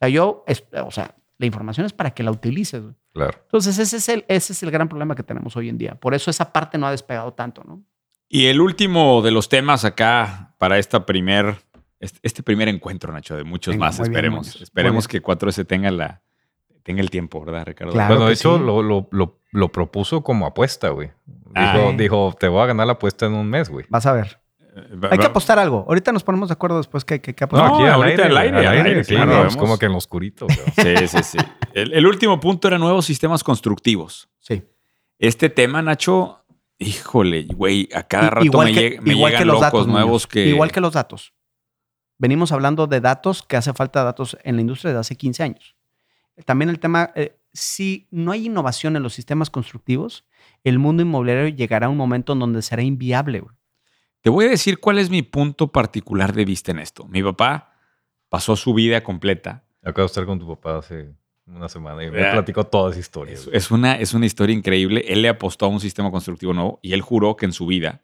O 0.00 0.06
sea, 0.06 0.08
yo, 0.08 0.44
es- 0.46 0.64
o 0.84 0.90
sea, 0.90 1.14
la 1.38 1.46
información 1.46 1.86
es 1.86 1.92
para 1.92 2.10
que 2.12 2.22
la 2.22 2.30
utilices. 2.30 2.82
güey. 2.82 2.94
Claro. 3.12 3.38
Entonces, 3.42 3.78
ese 3.78 3.96
es, 3.98 4.08
el, 4.08 4.24
ese 4.28 4.52
es 4.52 4.62
el 4.62 4.70
gran 4.70 4.88
problema 4.88 5.14
que 5.14 5.22
tenemos 5.22 5.56
hoy 5.56 5.68
en 5.68 5.78
día. 5.78 5.94
Por 5.96 6.14
eso 6.14 6.30
esa 6.30 6.52
parte 6.52 6.78
no 6.78 6.86
ha 6.86 6.90
despegado 6.90 7.32
tanto, 7.32 7.62
¿no? 7.64 7.82
Y 8.28 8.46
el 8.46 8.60
último 8.60 9.20
de 9.22 9.30
los 9.32 9.48
temas 9.48 9.84
acá 9.84 10.54
para 10.58 10.78
esta 10.78 11.04
primer, 11.04 11.56
este, 11.98 12.18
este 12.22 12.42
primer 12.42 12.68
encuentro, 12.68 13.12
Nacho, 13.12 13.36
de 13.36 13.42
muchos 13.44 13.74
Venga, 13.74 13.86
más. 13.86 13.98
bien, 13.98 14.10
esperemos. 14.10 14.60
Esperemos 14.62 15.08
que 15.08 15.20
4S 15.22 15.66
tenga, 15.66 15.90
la, 15.90 16.22
tenga 16.84 17.00
el 17.00 17.10
tiempo, 17.10 17.44
¿verdad, 17.44 17.66
Ricardo? 17.66 17.92
Claro 17.92 18.14
bueno, 18.14 18.26
de 18.28 18.34
hecho, 18.34 18.56
sí. 18.58 18.64
lo, 18.64 18.82
lo, 18.82 19.08
lo, 19.10 19.40
lo 19.50 19.72
propuso 19.72 20.22
como 20.22 20.46
apuesta, 20.46 20.90
güey. 20.90 21.10
Dijo, 21.26 21.92
dijo, 21.96 22.36
te 22.38 22.46
voy 22.46 22.62
a 22.62 22.66
ganar 22.66 22.86
la 22.86 22.92
apuesta 22.94 23.26
en 23.26 23.34
un 23.34 23.48
mes, 23.48 23.68
güey. 23.68 23.84
Vas 23.88 24.06
a 24.06 24.12
ver. 24.12 24.39
Eh, 24.76 25.08
Hay 25.10 25.18
que 25.18 25.26
apostar 25.26 25.58
algo. 25.58 25.84
Ahorita 25.88 26.12
nos 26.12 26.22
ponemos 26.22 26.48
de 26.48 26.52
acuerdo 26.54 26.78
después 26.78 27.04
que 27.04 27.14
hay 27.14 27.20
que, 27.20 27.34
que 27.34 27.44
apostar. 27.44 27.70
No, 27.70 27.76
ahorita 27.86 28.26
al 28.26 28.36
aire, 28.38 28.66
al 28.66 28.86
aire, 28.86 29.04
sí, 29.04 29.14
claro, 29.14 29.30
no, 29.32 29.36
vemos. 29.38 29.52
es 29.54 29.56
como 29.56 29.78
que 29.78 29.86
en 29.86 29.92
lo 29.92 29.98
oscurito. 29.98 30.46
Sí, 30.76 31.08
sí, 31.08 31.22
sí. 31.22 31.38
El, 31.74 31.92
el 31.92 32.06
último 32.06 32.38
punto 32.40 32.68
era 32.68 32.78
nuevos 32.78 33.04
sistemas 33.06 33.42
constructivos. 33.44 34.28
Sí. 34.38 34.62
Este 35.18 35.50
tema, 35.50 35.82
Nacho, 35.82 36.44
híjole, 36.78 37.46
güey, 37.54 37.88
a 37.94 38.04
cada 38.04 38.30
rato 38.30 38.44
igual 38.46 38.68
me, 38.68 38.74
que- 38.74 38.98
lleg- 38.98 39.00
me 39.02 39.12
igual 39.12 39.32
que 39.32 39.38
llegan 39.38 39.48
los 39.48 39.56
locos 39.56 39.72
datos, 39.72 39.86
nuevos 39.88 40.26
que... 40.26 40.46
Igual 40.46 40.72
que 40.72 40.80
los 40.80 40.92
datos. 40.94 41.34
Venimos 42.18 42.52
hablando 42.52 42.86
de 42.86 43.00
datos, 43.00 43.42
que 43.42 43.56
hace 43.56 43.72
falta 43.72 44.04
datos 44.04 44.36
en 44.44 44.56
la 44.56 44.60
industria 44.60 44.90
desde 44.90 45.00
hace 45.00 45.16
15 45.16 45.42
años. 45.42 45.76
También 46.44 46.68
el 46.70 46.78
tema, 46.78 47.10
eh, 47.14 47.36
si 47.52 48.08
no 48.10 48.32
hay 48.32 48.46
innovación 48.46 48.96
en 48.96 49.02
los 49.02 49.12
sistemas 49.14 49.50
constructivos, 49.50 50.24
el 50.64 50.78
mundo 50.78 51.02
inmobiliario 51.02 51.48
llegará 51.48 51.86
a 51.86 51.90
un 51.90 51.96
momento 51.96 52.32
en 52.34 52.38
donde 52.38 52.62
será 52.62 52.82
inviable. 52.82 53.40
güey. 53.40 53.54
Te 54.20 54.30
voy 54.30 54.46
a 54.46 54.48
decir 54.50 54.80
cuál 54.80 54.98
es 54.98 55.10
mi 55.10 55.22
punto 55.22 55.68
particular 55.68 56.32
de 56.32 56.44
vista 56.44 56.72
en 56.72 56.78
esto. 56.78 57.06
Mi 57.06 57.22
papá 57.22 57.74
pasó 58.28 58.56
su 58.56 58.74
vida 58.74 59.02
completa. 59.02 59.64
Acabo 59.82 60.02
de 60.02 60.06
estar 60.06 60.26
con 60.26 60.38
tu 60.38 60.46
papá 60.46 60.78
hace 60.78 61.14
una 61.46 61.68
semana 61.68 62.04
y 62.04 62.10
me 62.10 62.30
platicó 62.30 62.64
toda 62.64 62.90
esa 62.90 63.00
historia. 63.00 63.34
Es, 63.34 63.48
es 63.52 63.70
una, 63.70 63.94
es 63.94 64.14
una 64.14 64.26
historia 64.26 64.54
increíble. 64.54 65.04
Él 65.08 65.22
le 65.22 65.28
apostó 65.28 65.66
a 65.66 65.68
un 65.68 65.80
sistema 65.80 66.10
constructivo 66.10 66.52
nuevo 66.52 66.78
y 66.82 66.92
él 66.92 67.00
juró 67.00 67.36
que 67.36 67.46
en 67.46 67.52
su 67.52 67.66
vida 67.66 68.02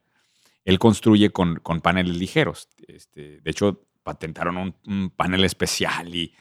él 0.64 0.78
construye 0.78 1.30
con, 1.30 1.56
con 1.56 1.80
paneles 1.80 2.16
ligeros. 2.16 2.68
Este, 2.88 3.40
de 3.40 3.50
hecho, 3.50 3.84
patentaron 4.02 4.56
un, 4.56 4.74
un 4.86 5.10
panel 5.10 5.44
especial 5.44 6.14
y... 6.14 6.34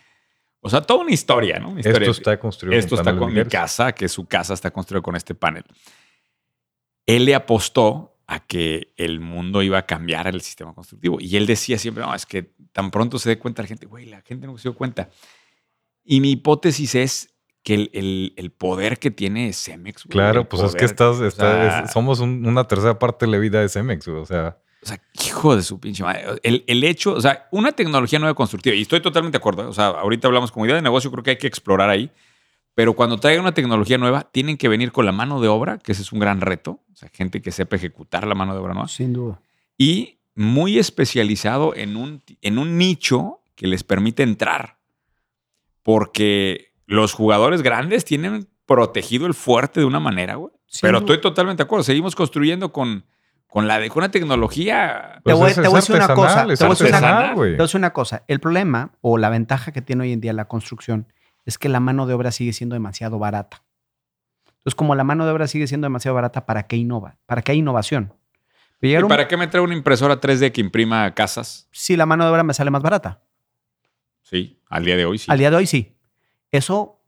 O 0.62 0.70
sea, 0.70 0.82
toda 0.82 1.02
una 1.02 1.12
historia, 1.12 1.60
¿no? 1.60 1.70
Una 1.70 1.82
historia. 1.82 2.10
Esto 2.10 2.12
está 2.12 2.40
construido 2.40 2.80
Esto 2.80 2.96
está 2.96 3.16
con 3.16 3.32
mi 3.32 3.46
casa, 3.46 3.94
que 3.94 4.10
su 4.10 4.26
casa 4.26 4.56
está 4.56 4.72
construida 4.72 5.04
con 5.04 5.16
este 5.16 5.36
panel. 5.36 5.64
Él 7.06 7.26
le 7.26 7.36
apostó 7.36 8.15
a 8.28 8.40
que 8.40 8.92
el 8.98 9.20
mundo 9.20 9.62
iba 9.62 9.78
a 9.78 9.86
cambiar 9.86 10.28
el 10.28 10.42
sistema 10.42 10.74
constructivo. 10.74 11.18
Y 11.20 11.38
él 11.38 11.46
decía 11.46 11.78
siempre, 11.78 12.04
no, 12.04 12.14
es 12.16 12.26
que 12.26 12.52
tan 12.72 12.90
pronto 12.92 13.20
se 13.20 13.30
dé 13.30 13.38
cuenta 13.40 13.62
la 13.62 13.68
gente, 13.68 13.86
güey, 13.86 14.06
la 14.06 14.22
gente 14.22 14.48
no 14.48 14.58
se 14.58 14.64
dio 14.70 14.76
cuenta. 14.76 15.10
Y 16.04 16.22
mi 16.22 16.32
hipótesis 16.32 16.96
es 16.96 17.34
que 17.64 17.74
el, 17.76 17.90
el- 17.94 18.34
el 18.38 18.52
poder 18.52 19.00
que 19.00 19.10
tiene 19.12 19.52
Cemex. 19.54 20.06
güey, 20.06 20.12
Claro, 20.12 20.48
pues 20.48 20.62
es 20.62 20.68
poder- 20.72 20.80
que 20.80 20.86
estás, 20.86 21.18
o 21.18 21.26
está- 21.26 21.52
sea, 21.72 21.80
es- 21.86 21.92
somos 21.92 22.20
un- 22.20 22.46
una 22.46 22.64
tercera 22.68 22.98
parte 23.00 23.26
de 23.26 23.32
la 23.32 23.38
vida 23.40 23.60
de 23.62 23.70
Cemex, 23.70 24.08
güey, 24.08 24.22
o 24.22 24.26
sea, 24.26 24.58
O 24.84 24.88
sea, 24.88 25.02
hijo 25.26 25.56
de 25.56 25.64
su 25.64 25.80
pinche 25.80 26.04
madre. 26.04 26.26
El, 26.44 26.64
el 26.68 26.84
hecho, 26.84 27.14
o 27.14 27.22
sea, 27.22 27.48
una 27.52 27.72
tecnología 27.72 28.20
nueva 28.20 28.36
constructiva, 28.36 28.76
y 28.76 28.84
estoy 28.84 29.02
totalmente 29.02 29.38
de 29.38 29.40
acuerdo. 29.40 29.64
¿eh? 29.64 29.66
O 29.66 29.74
sea, 29.74 29.88
ahorita 29.88 30.28
hablamos 30.28 30.52
como 30.52 30.66
idea 30.68 30.76
de 30.76 30.84
negocio, 30.84 31.10
creo 31.12 31.24
que 31.24 31.32
hay 31.32 31.38
que 31.38 31.48
explorar 31.48 31.90
ahí. 31.90 32.12
Pero 32.76 32.94
cuando 32.94 33.18
traigan 33.18 33.42
una 33.42 33.54
tecnología 33.54 33.98
nueva, 33.98 34.24
tienen 34.32 34.58
que 34.58 34.68
venir 34.68 34.92
con 34.92 35.06
la 35.06 35.12
mano 35.14 35.40
de 35.42 35.48
obra, 35.48 35.78
que 35.80 35.94
ese 35.94 36.02
es 36.02 36.12
un 36.12 36.20
gran 36.20 36.42
reto. 36.42 36.82
O 36.92 36.96
sea, 36.96 37.10
gente 37.12 37.42
que 37.42 37.52
sepa 37.52 37.78
ejecutar 37.78 38.28
la 38.28 38.36
mano 38.36 38.54
de 38.54 38.60
obra 38.60 38.74
nueva. 38.74 38.88
Sin 38.90 39.14
duda. 39.14 39.40
Y 39.78 40.20
muy 40.36 40.78
especializado 40.78 41.74
en 41.76 41.96
un, 41.96 42.22
en 42.42 42.58
un 42.58 42.78
nicho 42.78 43.40
que 43.56 43.68
les 43.68 43.84
permite 43.84 44.24
entrar. 44.24 44.78
Porque 45.84 46.74
los 46.86 47.14
jugadores 47.14 47.62
grandes 47.62 48.06
tienen 48.06 48.48
protegido 48.66 49.28
el 49.28 49.34
fuerte 49.34 49.80
de 49.80 49.86
una 49.86 50.00
manera, 50.00 50.36
güey. 50.36 50.52
Sin 50.66 50.82
Pero 50.82 51.00
duda. 51.00 51.14
estoy 51.14 51.22
totalmente 51.22 51.64
de 51.64 51.66
acuerdo. 51.66 51.84
Seguimos 51.84 52.16
construyendo 52.16 52.72
con, 52.74 53.06
con, 53.48 53.68
la 53.68 53.80
de, 53.80 53.90
con 53.90 54.00
una 54.04 54.12
tecnología 54.12 55.22
Te 55.24 55.34
pues 55.34 55.56
te 55.56 55.62
voy 55.62 55.74
a 55.74 55.76
decir 55.76 55.96
una 55.96 56.08
cosa, 56.14 56.42
artesanal, 56.42 56.52
es 56.52 56.60
te 56.60 56.66
voy 56.66 56.72
a 56.72 56.76
decir 56.76 56.88
una- 56.88 56.98
artesanal, 56.98 57.36
güey. 57.36 57.52
Te 57.52 57.56
voy 57.58 57.64
a 57.64 57.68
decir 57.68 57.78
una 57.80 57.94
cosa. 57.94 58.24
El 58.28 58.40
problema 58.40 58.92
o 59.02 59.18
la 59.18 59.30
ventaja 59.30 59.72
que 59.72 59.82
tiene 59.82 60.04
hoy 60.04 60.12
en 60.12 60.22
día 60.22 60.34
la 60.34 60.46
construcción 60.48 61.08
es 61.46 61.58
que 61.58 61.70
la 61.70 61.80
mano 61.80 62.06
de 62.08 62.14
obra 62.14 62.32
sigue 62.32 62.54
siendo 62.54 62.74
demasiado 62.76 63.20
barata. 63.20 63.64
Entonces, 64.58 64.76
como 64.76 64.96
la 64.96 65.04
mano 65.04 65.26
de 65.26 65.32
obra 65.32 65.48
sigue 65.48 65.68
siendo 65.68 65.86
demasiado 65.86 66.16
barata, 66.16 66.46
¿para 66.46 66.64
qué 66.68 66.76
innova? 66.76 67.18
¿Para 67.26 67.42
qué 67.42 67.52
hay 67.52 67.60
innovación? 67.60 68.14
¿Y 68.82 68.96
un- 68.96 69.08
para 69.08 69.28
qué 69.28 69.38
me 69.38 69.48
trae 69.48 69.64
una 69.64 69.74
impresora 69.76 70.20
3D 70.20 70.52
que 70.52 70.62
imprima 70.62 71.14
casas? 71.14 71.68
Si 71.72 71.96
la 71.96 72.06
mano 72.06 72.26
de 72.26 72.32
obra 72.32 72.44
me 72.44 72.54
sale 72.54 72.72
más 72.72 72.82
barata. 72.84 73.22
Sí, 74.22 74.60
al 74.70 74.86
día 74.86 74.96
de 74.98 75.06
hoy 75.06 75.18
sí. 75.20 75.26
Al 75.32 75.38
día 75.38 75.50
de 75.52 75.56
hoy 75.58 75.68
sí. 75.68 75.96
Eso 76.52 77.00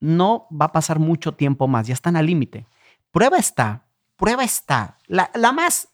no 0.00 0.46
va 0.50 0.66
a 0.66 0.72
pasar 0.72 0.98
mucho 0.98 1.32
tiempo 1.34 1.66
más. 1.68 1.86
Ya 1.86 1.94
están 1.94 2.16
al 2.16 2.26
límite. 2.26 2.66
Prueba 3.10 3.38
está. 3.38 3.86
Prueba 4.16 4.44
está. 4.44 4.98
La, 5.06 5.30
la 5.34 5.52
más 5.52 5.88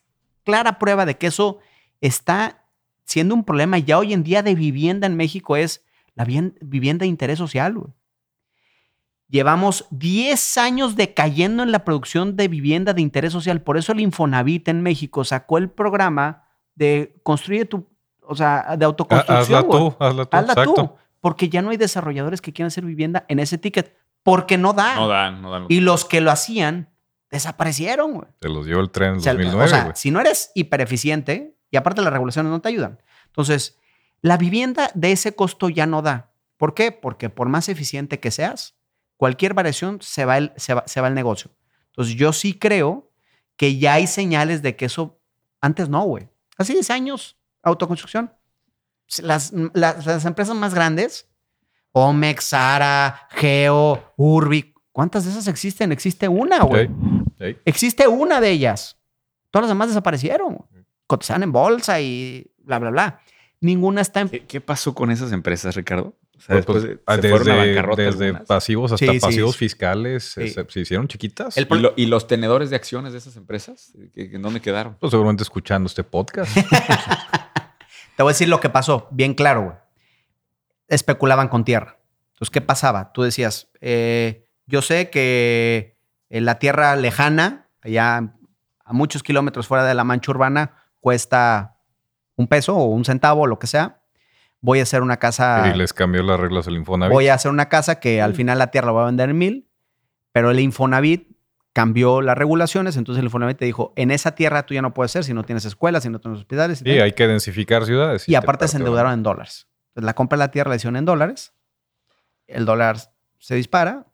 clara 0.45 0.79
prueba 0.79 1.07
de 1.07 1.17
que 1.17 1.29
eso 1.29 1.59
está 2.01 2.65
siendo 3.05 3.35
un 3.35 3.45
problema 3.45 3.79
ya 3.79 3.99
hoy 3.99 4.13
en 4.13 4.23
día 4.23 4.43
de 4.43 4.55
vivienda 4.55 5.07
en 5.07 5.17
México 5.17 5.57
es 5.57 5.85
la 6.25 6.53
vivienda 6.61 7.05
de 7.05 7.09
interés 7.09 7.39
social. 7.39 7.75
güey. 7.75 7.93
Llevamos 9.29 9.87
10 9.91 10.59
años 10.59 10.97
decayendo 10.97 11.63
en 11.63 11.71
la 11.71 11.85
producción 11.85 12.37
de 12.37 12.49
vivienda 12.49 12.93
de 12.93 13.01
interés 13.01 13.33
social. 13.33 13.63
Por 13.63 13.77
eso 13.77 13.93
el 13.93 14.01
Infonavit 14.01 14.69
en 14.69 14.83
México 14.83 15.25
sacó 15.25 15.59
el 15.59 15.71
programa 15.71 16.49
de 16.75 17.21
construir 17.23 17.69
tu, 17.69 17.89
o 18.23 18.35
sea, 18.35 18.77
de 18.77 18.85
autoconstrucción. 18.85 19.39
hazla 19.39 19.61
güey. 19.61 19.79
tú, 19.79 19.97
hazla 20.01 20.25
tú, 20.25 20.37
Hazla 20.37 20.53
exacto. 20.53 20.75
tú. 20.75 20.95
Porque 21.21 21.49
ya 21.49 21.63
no 21.63 21.71
hay 21.71 21.77
desarrolladores 21.77 22.41
que 22.41 22.53
quieran 22.53 22.69
hacer 22.69 22.85
vivienda 22.85 23.25
en 23.29 23.39
ese 23.39 23.57
ticket. 23.57 23.97
Porque 24.23 24.59
no 24.59 24.73
da. 24.73 24.97
No 24.97 25.07
dan, 25.07 25.41
no 25.43 25.51
dan. 25.51 25.67
Y 25.69 25.81
los 25.81 26.05
que 26.05 26.21
lo 26.21 26.31
hacían 26.31 26.91
desaparecieron, 27.31 28.15
güey. 28.15 28.29
Te 28.41 28.49
los 28.49 28.67
dio 28.67 28.81
el 28.81 28.91
tren 28.91 29.13
en 29.13 29.17
O 29.19 29.21
sea, 29.21 29.35
2009, 29.35 29.65
o 29.65 29.69
sea, 29.69 29.95
si 29.95 30.11
no 30.11 30.21
eres 30.21 30.51
hipereficiente, 30.55 31.57
y 31.71 31.77
aparte 31.77 32.03
las 32.03 32.13
regulaciones 32.13 32.51
no 32.51 32.61
te 32.61 32.69
ayudan. 32.69 33.01
Entonces, 33.27 33.79
la 34.23 34.37
vivienda 34.37 34.91
de 34.95 35.13
ese 35.13 35.35
costo 35.35 35.69
ya 35.69 35.87
no 35.87 36.03
da. 36.03 36.33
¿Por 36.57 36.75
qué? 36.75 36.93
Porque 36.93 37.31
por 37.31 37.49
más 37.49 37.69
eficiente 37.69 38.21
que 38.21 38.31
seas, 38.31 38.75
cualquier 39.17 39.55
variación 39.55 39.99
se 40.03 40.25
va 40.25 40.39
el, 40.39 40.53
se 40.57 40.75
va, 40.75 40.85
se 40.87 41.01
va 41.01 41.09
el 41.09 41.15
negocio. 41.15 41.51
Entonces, 41.87 42.15
yo 42.15 42.33
sí 42.33 42.59
creo 42.59 43.11
que 43.57 43.79
ya 43.79 43.95
hay 43.95 44.07
señales 44.07 44.63
de 44.63 44.77
que 44.77 44.87
eso, 44.87 45.21
antes 45.61 45.89
no, 45.89 46.03
güey. 46.03 46.29
Hace 46.57 46.75
10 46.75 46.91
años, 46.91 47.37
autoconstrucción. 47.63 48.33
Las, 49.23 49.53
las, 49.75 50.07
las 50.07 50.25
empresas 50.25 50.55
más 50.55 50.75
grandes, 50.75 51.29
Omex, 51.93 52.45
Sara, 52.45 53.27
Geo, 53.31 54.13
Urbi, 54.17 54.75
¿cuántas 54.93 55.25
de 55.25 55.31
esas 55.33 55.49
existen? 55.49 55.93
Existe 55.93 56.29
una, 56.29 56.63
güey. 56.63 56.83
Ey, 56.83 57.49
ey. 57.49 57.59
Existe 57.65 58.07
una 58.07 58.41
de 58.41 58.51
ellas. 58.51 58.97
Todas 59.51 59.65
las 59.65 59.71
demás 59.71 59.89
desaparecieron. 59.89 60.65
Cotizaban 61.07 61.43
en 61.43 61.53
bolsa 61.53 62.01
y 62.01 62.51
bla, 62.59 62.79
bla, 62.79 62.91
bla. 62.91 63.21
Ninguna 63.61 64.01
está 64.01 64.21
en... 64.21 64.29
¿Qué, 64.31 64.47
qué 64.47 64.61
pasó 64.61 64.95
con 64.95 65.11
esas 65.11 65.33
empresas, 65.33 65.75
Ricardo? 65.77 66.17
O 66.37 66.41
sea, 66.41 66.55
Pues, 66.57 66.67
pues, 66.67 66.83
después 66.85 67.01
ah, 67.07 67.17
se 67.21 67.29
fueron 67.29 67.49
a 67.51 67.55
desde, 67.57 67.67
bancarrota 67.75 68.03
desde 68.03 68.25
algunas. 68.27 68.47
pasivos 68.49 68.93
hasta 68.93 69.07
Sí, 69.07 69.13
sí, 69.13 69.21
pasivos 69.21 69.53
sí. 69.53 69.59
fiscales 69.59 70.25
se- 70.25 70.49
Sí. 70.49 70.55
se, 70.55 70.67
se 70.71 70.81
hicieron 70.81 71.07
chiquitas. 71.09 71.57
El 71.59 71.67
¿Y, 71.71 71.75
lo- 71.79 71.93
y 71.97 72.07
los 72.07 72.27
tenedores 72.27 72.71
de 72.71 72.77
acciones 72.77 73.13
de 73.13 73.19
esas 73.19 73.37
empresas? 73.37 73.93
¿Qué- 74.15 74.31
¿En 74.33 74.41
dónde 74.41 74.61
quedaron? 74.63 74.97
Pues 74.99 75.11
seguramente 75.11 75.43
escuchando 75.43 75.87
este 75.87 76.03
podcast. 76.05 76.55
Te 78.17 78.23
voy 78.23 78.31
a 78.31 78.33
decir 78.35 78.49
lo 78.49 78.61
que 78.61 78.69
pasó, 78.71 79.09
bien 79.11 79.35
claro, 79.35 79.63
güey. 79.63 79.77
Especulaban 80.89 81.49
con 81.49 81.65
tierra. 81.65 81.99
Entonces, 82.33 82.51
¿qué 82.51 82.61
pasaba? 82.61 83.13
Tú 83.13 83.23
decías, 83.23 83.71
eh, 83.81 84.47
yo 84.67 84.83
sé 84.83 85.11
que 85.11 85.99
en 86.31 86.45
la 86.45 86.59
tierra 86.59 86.97
lejana, 86.97 87.69
allá 87.83 88.35
a 88.85 88.93
muchos 88.93 89.23
kilómetros 89.23 89.67
fuera 89.67 89.85
de 89.85 89.95
la 89.95 90.05
mancha 90.05 90.31
urbana, 90.33 90.75
cuesta 91.01 91.77
un 92.41 92.49
peso 92.49 92.77
o 92.77 92.87
un 92.87 93.05
centavo 93.05 93.43
o 93.43 93.47
lo 93.47 93.59
que 93.59 93.67
sea. 93.67 94.01
Voy 94.61 94.81
a 94.81 94.83
hacer 94.83 95.03
una 95.03 95.19
casa. 95.19 95.71
y 95.75 95.79
les 95.79 95.93
cambió 95.93 96.23
las 96.23 96.39
reglas 96.41 96.67
el 96.67 96.75
Infonavit. 96.75 97.13
Voy 97.13 97.29
a 97.29 97.35
hacer 97.35 97.51
una 97.51 97.69
casa 97.69 98.01
que 98.01 98.21
al 98.21 98.35
final 98.35 98.59
la 98.59 98.71
tierra 98.71 98.87
la 98.87 98.93
voy 98.93 99.03
a 99.03 99.07
vender 99.07 99.31
en 99.31 99.39
mil, 99.39 99.69
pero 100.33 100.51
el 100.51 100.61
Infonavit 100.61 101.29
cambió 101.73 102.21
las 102.21 102.37
regulaciones, 102.37 102.97
entonces 102.97 103.21
el 103.21 103.27
Infonavit 103.27 103.57
te 103.57 103.65
dijo, 103.65 103.93
en 103.97 104.11
esa 104.11 104.35
tierra 104.35 104.67
tú 104.67 104.75
ya 104.75 104.83
no 104.83 104.93
puedes 104.93 105.13
ser 105.13 105.23
si 105.25 105.33
no 105.33 105.45
tienes 105.45 105.65
escuelas, 105.65 106.03
si 106.03 106.11
no 106.11 106.19
tienes 106.21 106.41
hospitales. 106.41 106.83
y 106.83 106.85
Sí, 106.85 106.91
tal". 106.97 107.03
hay 107.05 107.13
que 107.13 107.27
densificar 107.29 107.85
ciudades. 107.87 108.29
Y 108.29 108.33
te 108.33 108.37
aparte 108.37 108.67
se 108.69 108.77
endeudaron 108.77 109.13
en 109.13 109.23
dólares. 109.23 109.69
Entonces, 109.91 110.05
la 110.07 110.15
compra 110.15 110.37
de 110.37 110.41
la 110.41 110.51
tierra 110.51 110.69
la 110.71 110.77
hicieron 110.77 110.97
en 110.97 111.05
dólares. 111.05 111.53
El 112.49 112.65
dólar 112.67 112.97
se 113.39 113.55
dispara. 113.55 114.07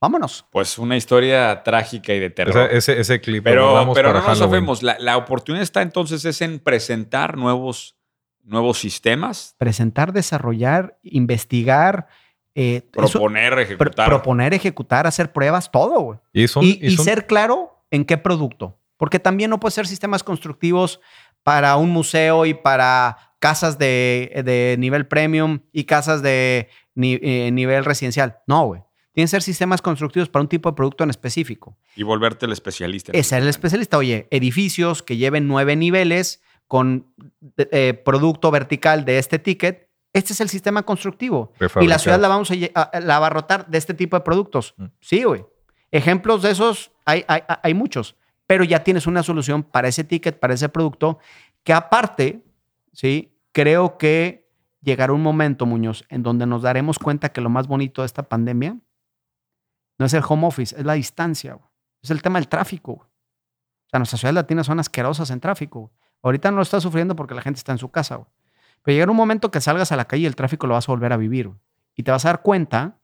Vámonos. 0.00 0.46
Pues 0.52 0.78
una 0.78 0.96
historia 0.96 1.62
trágica 1.64 2.14
y 2.14 2.20
de 2.20 2.30
terror. 2.30 2.68
ese, 2.70 3.00
ese 3.00 3.20
clip 3.20 3.42
pero 3.42 3.90
pero 3.94 4.12
no 4.12 4.20
nos 4.26 4.38
sabemos. 4.38 4.82
La, 4.82 4.96
la 5.00 5.16
oportunidad 5.16 5.62
está 5.62 5.82
entonces 5.82 6.24
es 6.24 6.40
en 6.40 6.60
presentar 6.60 7.36
nuevos, 7.36 7.96
nuevos 8.44 8.78
sistemas, 8.78 9.54
Presentar, 9.58 10.12
desarrollar, 10.12 10.98
investigar, 11.02 12.06
eh, 12.54 12.82
eso- 12.92 13.12
proponer, 13.18 13.54
pr- 13.54 13.62
ejecutar. 13.62 14.06
proponer, 14.08 14.54
ejecutar, 14.54 15.06
hacer 15.06 15.32
pruebas, 15.32 15.70
todo, 15.70 16.00
güey. 16.00 16.18
Y, 16.32 16.46
son, 16.48 16.64
y, 16.64 16.78
y 16.80 16.86
y 16.88 16.96
son- 16.96 17.04
ser 17.04 17.26
claro 17.26 17.82
en 17.90 18.04
qué 18.04 18.16
producto. 18.18 18.78
Porque 18.96 19.18
también 19.18 19.50
no 19.50 19.58
puede 19.60 19.72
ser 19.74 19.86
sistemas 19.86 20.22
constructivos 20.24 21.00
para 21.42 21.76
un 21.76 21.90
museo 21.90 22.46
y 22.46 22.54
para 22.54 23.16
casas 23.38 23.78
de, 23.78 24.42
de 24.44 24.76
nivel 24.78 25.06
premium 25.06 25.60
y 25.72 25.84
casas 25.84 26.20
de 26.22 26.68
ni- 26.94 27.18
eh, 27.22 27.50
nivel 27.52 27.84
residencial. 27.84 28.38
No, 28.46 28.66
güey. 28.66 28.82
Tienen 29.18 29.26
que 29.26 29.30
ser 29.30 29.42
sistemas 29.42 29.82
constructivos 29.82 30.28
para 30.28 30.42
un 30.42 30.48
tipo 30.48 30.70
de 30.70 30.76
producto 30.76 31.02
en 31.02 31.10
específico. 31.10 31.76
y 31.96 32.04
volverte 32.04 32.46
el 32.46 32.52
especialista. 32.52 33.10
es 33.12 33.32
el 33.32 33.48
especialista. 33.48 33.98
Oye, 33.98 34.28
edificios 34.30 35.02
que 35.02 35.16
lleven 35.16 35.48
nueve 35.48 35.74
niveles 35.74 36.40
con 36.68 37.12
eh, 37.56 37.94
producto 38.04 38.52
vertical 38.52 39.04
de 39.04 39.18
este 39.18 39.40
ticket. 39.40 39.88
Este 40.12 40.34
es 40.34 40.40
el 40.40 40.48
sistema 40.48 40.84
constructivo. 40.84 41.52
Y 41.80 41.88
la 41.88 41.98
ciudad 41.98 42.20
la 42.20 42.28
vamos 42.28 42.52
a, 42.52 42.54
a- 42.80 43.00
la 43.00 43.18
va 43.18 43.26
a 43.26 43.30
rotar 43.30 43.66
de 43.66 43.78
este 43.78 43.92
tipo 43.92 44.16
de 44.16 44.20
productos. 44.20 44.74
Mm. 44.76 44.84
Sí, 45.00 45.24
güey. 45.24 45.44
Ejemplos 45.90 46.42
de 46.42 46.52
esos 46.52 46.92
hay, 47.04 47.24
hay, 47.26 47.40
hay 47.64 47.74
muchos. 47.74 48.14
Pero 48.46 48.62
ya 48.62 48.84
tienes 48.84 49.08
una 49.08 49.24
solución 49.24 49.64
para 49.64 49.88
ese 49.88 50.04
ticket, 50.04 50.38
para 50.38 50.54
ese 50.54 50.68
producto, 50.68 51.18
que 51.64 51.72
aparte, 51.72 52.44
sí, 52.92 53.32
creo 53.50 53.98
que 53.98 54.46
llegará 54.80 55.12
un 55.12 55.22
momento, 55.22 55.66
Muñoz, 55.66 56.04
en 56.08 56.22
donde 56.22 56.46
nos 56.46 56.62
daremos 56.62 57.00
cuenta 57.00 57.30
que 57.30 57.40
lo 57.40 57.50
más 57.50 57.66
bonito 57.66 58.02
de 58.02 58.06
esta 58.06 58.22
pandemia 58.22 58.76
no 59.98 60.06
es 60.06 60.14
el 60.14 60.22
home 60.26 60.46
office, 60.46 60.76
es 60.78 60.84
la 60.84 60.94
distancia. 60.94 61.54
güey. 61.54 61.68
Es 62.02 62.10
el 62.10 62.22
tema 62.22 62.38
del 62.38 62.48
tráfico. 62.48 62.94
güey. 62.94 63.08
O 63.08 63.90
sea, 63.90 63.98
nuestras 63.98 64.20
ciudades 64.20 64.34
latinas 64.34 64.66
son 64.66 64.78
asquerosas 64.80 65.30
en 65.30 65.40
tráfico. 65.40 65.92
Ahorita 66.22 66.50
no 66.50 66.56
lo 66.56 66.62
está 66.62 66.80
sufriendo 66.80 67.16
porque 67.16 67.34
la 67.34 67.42
gente 67.42 67.58
está 67.58 67.72
en 67.72 67.78
su 67.78 67.90
casa. 67.90 68.16
güey. 68.16 68.28
Pero 68.82 68.94
llegará 68.94 69.10
un 69.10 69.16
momento 69.16 69.50
que 69.50 69.60
salgas 69.60 69.92
a 69.92 69.96
la 69.96 70.06
calle 70.06 70.22
y 70.22 70.26
el 70.26 70.36
tráfico 70.36 70.66
lo 70.66 70.74
vas 70.74 70.88
a 70.88 70.92
volver 70.92 71.12
a 71.12 71.16
vivir. 71.16 71.50
Y 71.94 72.02
te 72.02 72.10
vas 72.10 72.24
a 72.24 72.28
dar 72.28 72.42
cuenta 72.42 72.98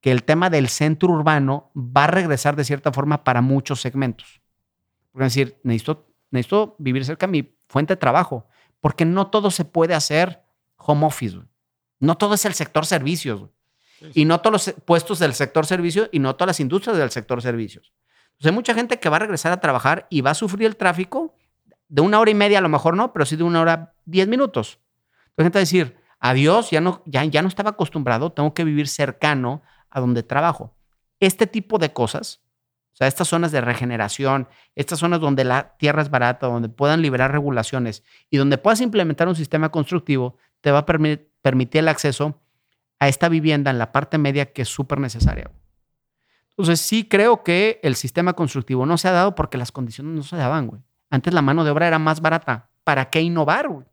que 0.00 0.12
el 0.12 0.22
tema 0.22 0.48
del 0.48 0.68
centro 0.68 1.10
urbano 1.10 1.72
va 1.74 2.04
a 2.04 2.08
regresar 2.08 2.54
de 2.54 2.64
cierta 2.64 2.92
forma 2.92 3.24
para 3.24 3.40
muchos 3.40 3.80
segmentos. 3.80 4.40
Porque 5.10 5.26
es 5.26 5.34
decir, 5.34 5.60
necesito, 5.64 6.06
necesito 6.30 6.76
vivir 6.78 7.04
cerca 7.04 7.26
de 7.26 7.32
mi 7.32 7.58
fuente 7.68 7.94
de 7.94 7.96
trabajo. 7.96 8.46
Porque 8.80 9.04
no 9.04 9.26
todo 9.28 9.50
se 9.50 9.64
puede 9.64 9.94
hacer 9.94 10.44
home 10.76 11.06
office. 11.06 11.36
güey. 11.36 11.48
No 11.98 12.16
todo 12.16 12.34
es 12.34 12.44
el 12.44 12.54
sector 12.54 12.86
servicios. 12.86 13.40
güey. 13.40 13.52
Y 14.14 14.24
no 14.24 14.40
todos 14.40 14.52
los 14.66 14.74
puestos 14.84 15.18
del 15.18 15.34
sector 15.34 15.66
servicios 15.66 16.08
y 16.12 16.18
no 16.18 16.36
todas 16.36 16.48
las 16.48 16.60
industrias 16.60 16.96
del 16.96 17.10
sector 17.10 17.42
servicios. 17.42 17.92
Entonces 18.32 18.46
hay 18.46 18.52
mucha 18.52 18.74
gente 18.74 18.98
que 18.98 19.08
va 19.08 19.16
a 19.16 19.20
regresar 19.20 19.52
a 19.52 19.60
trabajar 19.60 20.06
y 20.10 20.20
va 20.20 20.30
a 20.30 20.34
sufrir 20.34 20.66
el 20.66 20.76
tráfico 20.76 21.34
de 21.88 22.02
una 22.02 22.20
hora 22.20 22.30
y 22.30 22.34
media, 22.34 22.58
a 22.58 22.62
lo 22.62 22.68
mejor 22.68 22.96
no, 22.96 23.12
pero 23.12 23.24
sí 23.26 23.36
de 23.36 23.44
una 23.44 23.60
hora 23.60 23.94
diez 24.04 24.28
minutos. 24.28 24.78
Entonces 25.30 25.44
gente 25.44 25.58
va 25.58 25.60
a 25.60 25.62
decir, 25.62 25.96
Adiós, 26.20 26.70
ya 26.70 26.80
no, 26.80 27.02
ya, 27.06 27.24
ya 27.24 27.42
no 27.42 27.48
estaba 27.48 27.70
acostumbrado, 27.70 28.32
tengo 28.32 28.52
que 28.52 28.64
vivir 28.64 28.88
cercano 28.88 29.62
a 29.90 30.00
donde 30.00 30.22
trabajo. 30.22 30.74
Este 31.20 31.46
tipo 31.46 31.78
de 31.78 31.92
cosas, 31.92 32.40
o 32.92 32.96
sea, 32.96 33.06
estas 33.06 33.28
zonas 33.28 33.52
de 33.52 33.60
regeneración, 33.60 34.48
estas 34.74 34.98
zonas 34.98 35.20
donde 35.20 35.44
la 35.44 35.76
tierra 35.78 36.02
es 36.02 36.10
barata, 36.10 36.48
donde 36.48 36.68
puedan 36.68 37.02
liberar 37.02 37.30
regulaciones 37.30 38.02
y 38.30 38.36
donde 38.36 38.58
puedas 38.58 38.80
implementar 38.80 39.28
un 39.28 39.36
sistema 39.36 39.68
constructivo, 39.68 40.36
te 40.60 40.72
va 40.72 40.78
a 40.78 40.86
permitir 40.86 41.80
el 41.80 41.88
acceso 41.88 42.40
a 43.00 43.08
esta 43.08 43.28
vivienda 43.28 43.70
en 43.70 43.78
la 43.78 43.92
parte 43.92 44.18
media 44.18 44.52
que 44.52 44.62
es 44.62 44.68
súper 44.68 44.98
necesaria. 45.00 45.50
Entonces, 46.50 46.80
sí 46.80 47.08
creo 47.08 47.44
que 47.44 47.78
el 47.82 47.94
sistema 47.94 48.32
constructivo 48.32 48.84
no 48.84 48.98
se 48.98 49.08
ha 49.08 49.12
dado 49.12 49.34
porque 49.34 49.58
las 49.58 49.70
condiciones 49.70 50.14
no 50.14 50.22
se 50.22 50.36
daban, 50.36 50.66
güey. 50.66 50.82
Antes 51.10 51.32
la 51.32 51.42
mano 51.42 51.64
de 51.64 51.70
obra 51.70 51.86
era 51.86 51.98
más 51.98 52.20
barata. 52.20 52.70
¿Para 52.84 53.10
qué 53.10 53.20
innovar, 53.20 53.68
güey? 53.68 53.86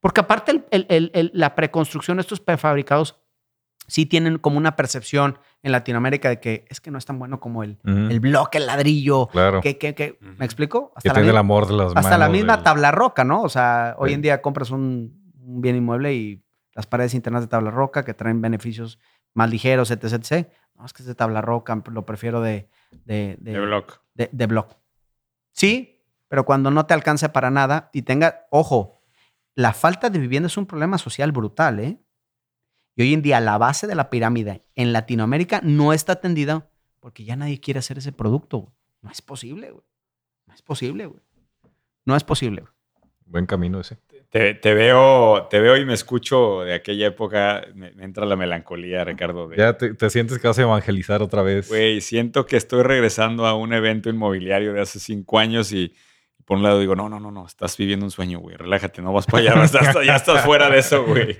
Porque 0.00 0.20
aparte 0.20 0.66
la 1.32 1.54
preconstrucción, 1.54 2.20
estos 2.20 2.40
prefabricados, 2.40 3.16
sí 3.86 4.06
tienen 4.06 4.38
como 4.38 4.58
una 4.58 4.76
percepción 4.76 5.38
en 5.62 5.72
Latinoamérica 5.72 6.28
de 6.28 6.40
que 6.40 6.66
es 6.68 6.80
que 6.80 6.90
no 6.90 6.98
es 6.98 7.04
tan 7.04 7.18
bueno 7.18 7.40
como 7.40 7.62
el, 7.62 7.78
el 7.84 8.20
bloque, 8.20 8.58
el 8.58 8.66
ladrillo. 8.66 9.28
Claro. 9.28 9.60
Que, 9.60 9.78
que, 9.78 10.18
¿Me 10.20 10.44
explico? 10.44 10.92
Hasta 10.96 11.10
que 11.10 11.14
tiene 11.14 11.30
el 11.30 11.36
amor 11.36 11.66
de 11.66 11.74
las 11.74 11.96
Hasta 11.96 12.18
la 12.18 12.28
misma 12.28 12.62
tabla 12.62 12.90
roca, 12.90 13.24
¿no? 13.24 13.42
O 13.42 13.48
sea, 13.48 13.94
hoy 13.98 14.12
en 14.12 14.20
día 14.20 14.42
compras 14.42 14.70
un, 14.70 15.32
bien 15.34 15.76
inmueble 15.76 16.14
y 16.14 16.43
las 16.74 16.86
paredes 16.86 17.14
internas 17.14 17.42
de 17.42 17.48
tabla 17.48 17.70
roca 17.70 18.04
que 18.04 18.14
traen 18.14 18.40
beneficios 18.40 18.98
más 19.32 19.50
ligeros, 19.50 19.90
etc, 19.90 20.04
etc. 20.04 20.48
No, 20.74 20.86
es 20.86 20.92
que 20.92 21.02
es 21.02 21.06
de 21.06 21.14
tabla 21.14 21.40
roca, 21.40 21.82
lo 21.90 22.06
prefiero 22.06 22.40
de... 22.40 22.68
De, 23.04 23.36
de, 23.40 23.60
block. 23.60 24.00
De, 24.14 24.28
de 24.32 24.46
block. 24.46 24.76
Sí, 25.52 26.02
pero 26.28 26.44
cuando 26.44 26.70
no 26.70 26.86
te 26.86 26.94
alcance 26.94 27.28
para 27.28 27.50
nada 27.50 27.90
y 27.92 28.02
tenga, 28.02 28.46
ojo, 28.50 29.00
la 29.54 29.72
falta 29.72 30.10
de 30.10 30.18
vivienda 30.18 30.48
es 30.48 30.56
un 30.56 30.66
problema 30.66 30.98
social 30.98 31.32
brutal, 31.32 31.80
¿eh? 31.80 32.00
Y 32.96 33.02
hoy 33.02 33.14
en 33.14 33.22
día 33.22 33.40
la 33.40 33.58
base 33.58 33.86
de 33.86 33.94
la 33.94 34.10
pirámide 34.10 34.64
en 34.74 34.92
Latinoamérica 34.92 35.60
no 35.62 35.92
está 35.92 36.14
atendida 36.14 36.70
porque 37.00 37.24
ya 37.24 37.36
nadie 37.36 37.60
quiere 37.60 37.78
hacer 37.78 37.98
ese 37.98 38.12
producto. 38.12 38.72
No 39.02 39.10
es 39.10 39.20
posible, 39.20 39.70
güey. 39.70 39.84
No 40.46 40.54
es 40.54 40.62
posible, 40.62 41.06
güey. 41.06 41.20
No 42.04 42.16
es 42.16 42.24
posible. 42.24 42.62
Güey. 42.62 42.72
Buen 43.26 43.46
camino 43.46 43.80
ese. 43.80 43.98
Te, 44.34 44.74
veo, 44.74 45.46
te 45.48 45.60
veo 45.60 45.76
y 45.76 45.84
me 45.84 45.94
escucho 45.94 46.62
de 46.62 46.74
aquella 46.74 47.06
época. 47.06 47.62
Me, 47.72 47.92
entra 48.00 48.26
la 48.26 48.34
melancolía, 48.34 49.04
Ricardo. 49.04 49.48
ya 49.54 49.78
te, 49.78 49.94
te, 49.94 50.10
sientes 50.10 50.40
que 50.40 50.48
vas 50.48 50.58
a 50.58 50.62
evangelizar 50.62 51.22
otra 51.22 51.42
vez. 51.42 51.68
Güey, 51.68 52.00
siento 52.00 52.44
que 52.44 52.56
estoy 52.56 52.82
regresando 52.82 53.46
a 53.46 53.54
un 53.54 53.72
evento 53.72 54.10
inmobiliario 54.10 54.72
de 54.72 54.80
hace 54.80 54.98
cinco 54.98 55.38
años 55.38 55.70
y 55.70 55.94
por 56.44 56.56
un 56.56 56.64
lado 56.64 56.80
digo, 56.80 56.96
no, 56.96 57.08
no, 57.08 57.20
no, 57.20 57.30
no, 57.30 57.46
estás 57.46 57.76
viviendo 57.76 58.04
un 58.04 58.10
sueño, 58.10 58.40
güey, 58.40 58.56
relájate, 58.56 59.02
no 59.02 59.12
vas 59.12 59.26
para 59.26 59.54
allá, 59.54 60.02
ya 60.04 60.16
estás 60.16 60.44
fuera 60.44 60.68
de 60.68 60.80
eso, 60.80 61.04
güey. 61.04 61.38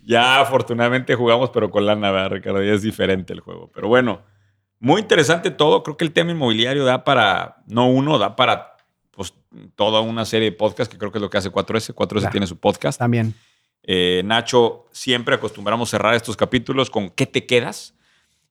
Ya 0.00 0.40
afortunadamente 0.40 1.14
jugamos, 1.14 1.50
pero 1.50 1.70
con 1.70 1.84
la 1.84 1.96
nave, 1.96 2.30
Ricardo, 2.30 2.62
ya 2.62 2.72
es 2.72 2.80
diferente 2.80 3.34
el 3.34 3.40
juego. 3.40 3.70
Pero 3.74 3.88
bueno, 3.88 4.22
muy 4.80 5.02
interesante 5.02 5.50
todo. 5.50 5.82
Creo 5.82 5.98
que 5.98 6.04
el 6.06 6.12
tema 6.12 6.32
inmobiliario 6.32 6.86
da 6.86 7.04
para, 7.04 7.58
no 7.66 7.88
uno, 7.88 8.18
da 8.18 8.36
para 8.36 8.71
toda 9.74 10.00
una 10.00 10.24
serie 10.24 10.50
de 10.50 10.56
podcasts, 10.56 10.92
que 10.92 10.98
creo 10.98 11.12
que 11.12 11.18
es 11.18 11.22
lo 11.22 11.30
que 11.30 11.38
hace 11.38 11.50
4S. 11.50 11.94
4S 11.94 12.30
tiene 12.30 12.46
su 12.46 12.58
podcast. 12.58 12.98
También. 12.98 13.34
Eh, 13.82 14.22
Nacho, 14.24 14.86
siempre 14.92 15.34
acostumbramos 15.34 15.90
cerrar 15.90 16.14
estos 16.14 16.36
capítulos 16.36 16.90
con 16.90 17.10
¿qué 17.10 17.26
te 17.26 17.46
quedas? 17.46 17.94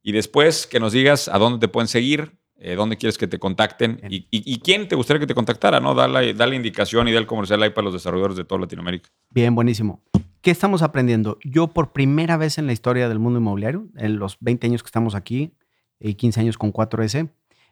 Y 0.04 0.12
después 0.12 0.68
que 0.68 0.80
nos 0.80 0.94
digas 0.94 1.28
a 1.28 1.38
dónde 1.38 1.60
te 1.60 1.68
pueden 1.68 1.88
seguir, 1.88 2.38
eh, 2.64 2.76
dónde 2.76 2.98
quieres 2.98 3.18
que 3.18 3.28
te 3.28 3.40
contacten 3.40 4.02
y, 4.10 4.60
quién 4.60 4.88
te 4.88 4.96
gustaría 4.96 5.20
que 5.20 5.28
te 5.28 5.34
contactara, 5.34 5.80
¿no? 5.80 5.96
Dale, 5.96 6.34
la 6.34 6.56
indicación 6.56 7.08
y 7.08 7.12
dale 7.12 7.22
el 7.22 7.28
comercial 7.28 7.64
ahí 7.64 7.72
para 7.72 7.86
los 7.86 7.94
desarrolladores 7.94 8.38
de 8.38 8.44
toda 8.44 8.62
Latinoamérica. 8.62 9.10
Bien, 9.30 9.56
buenísimo. 9.56 10.02
¿Qué 10.42 10.52
estamos 10.52 10.82
aprendiendo? 10.82 11.38
Yo 11.44 11.68
por 11.68 11.92
primera 11.92 12.38
vez 12.38 12.58
en 12.58 12.68
la 12.68 12.74
historia 12.74 13.10
del 13.10 13.20
mundo 13.20 13.40
inmobiliario, 13.40 13.88
en 13.98 14.18
los 14.20 14.38
20 14.42 14.68
años 14.68 14.84
que 14.84 14.88
estamos 14.88 15.16
aquí 15.16 15.54
y 16.00 16.16
15 16.16 16.40
años 16.40 16.58
con 16.58 16.74
4S, 16.74 17.30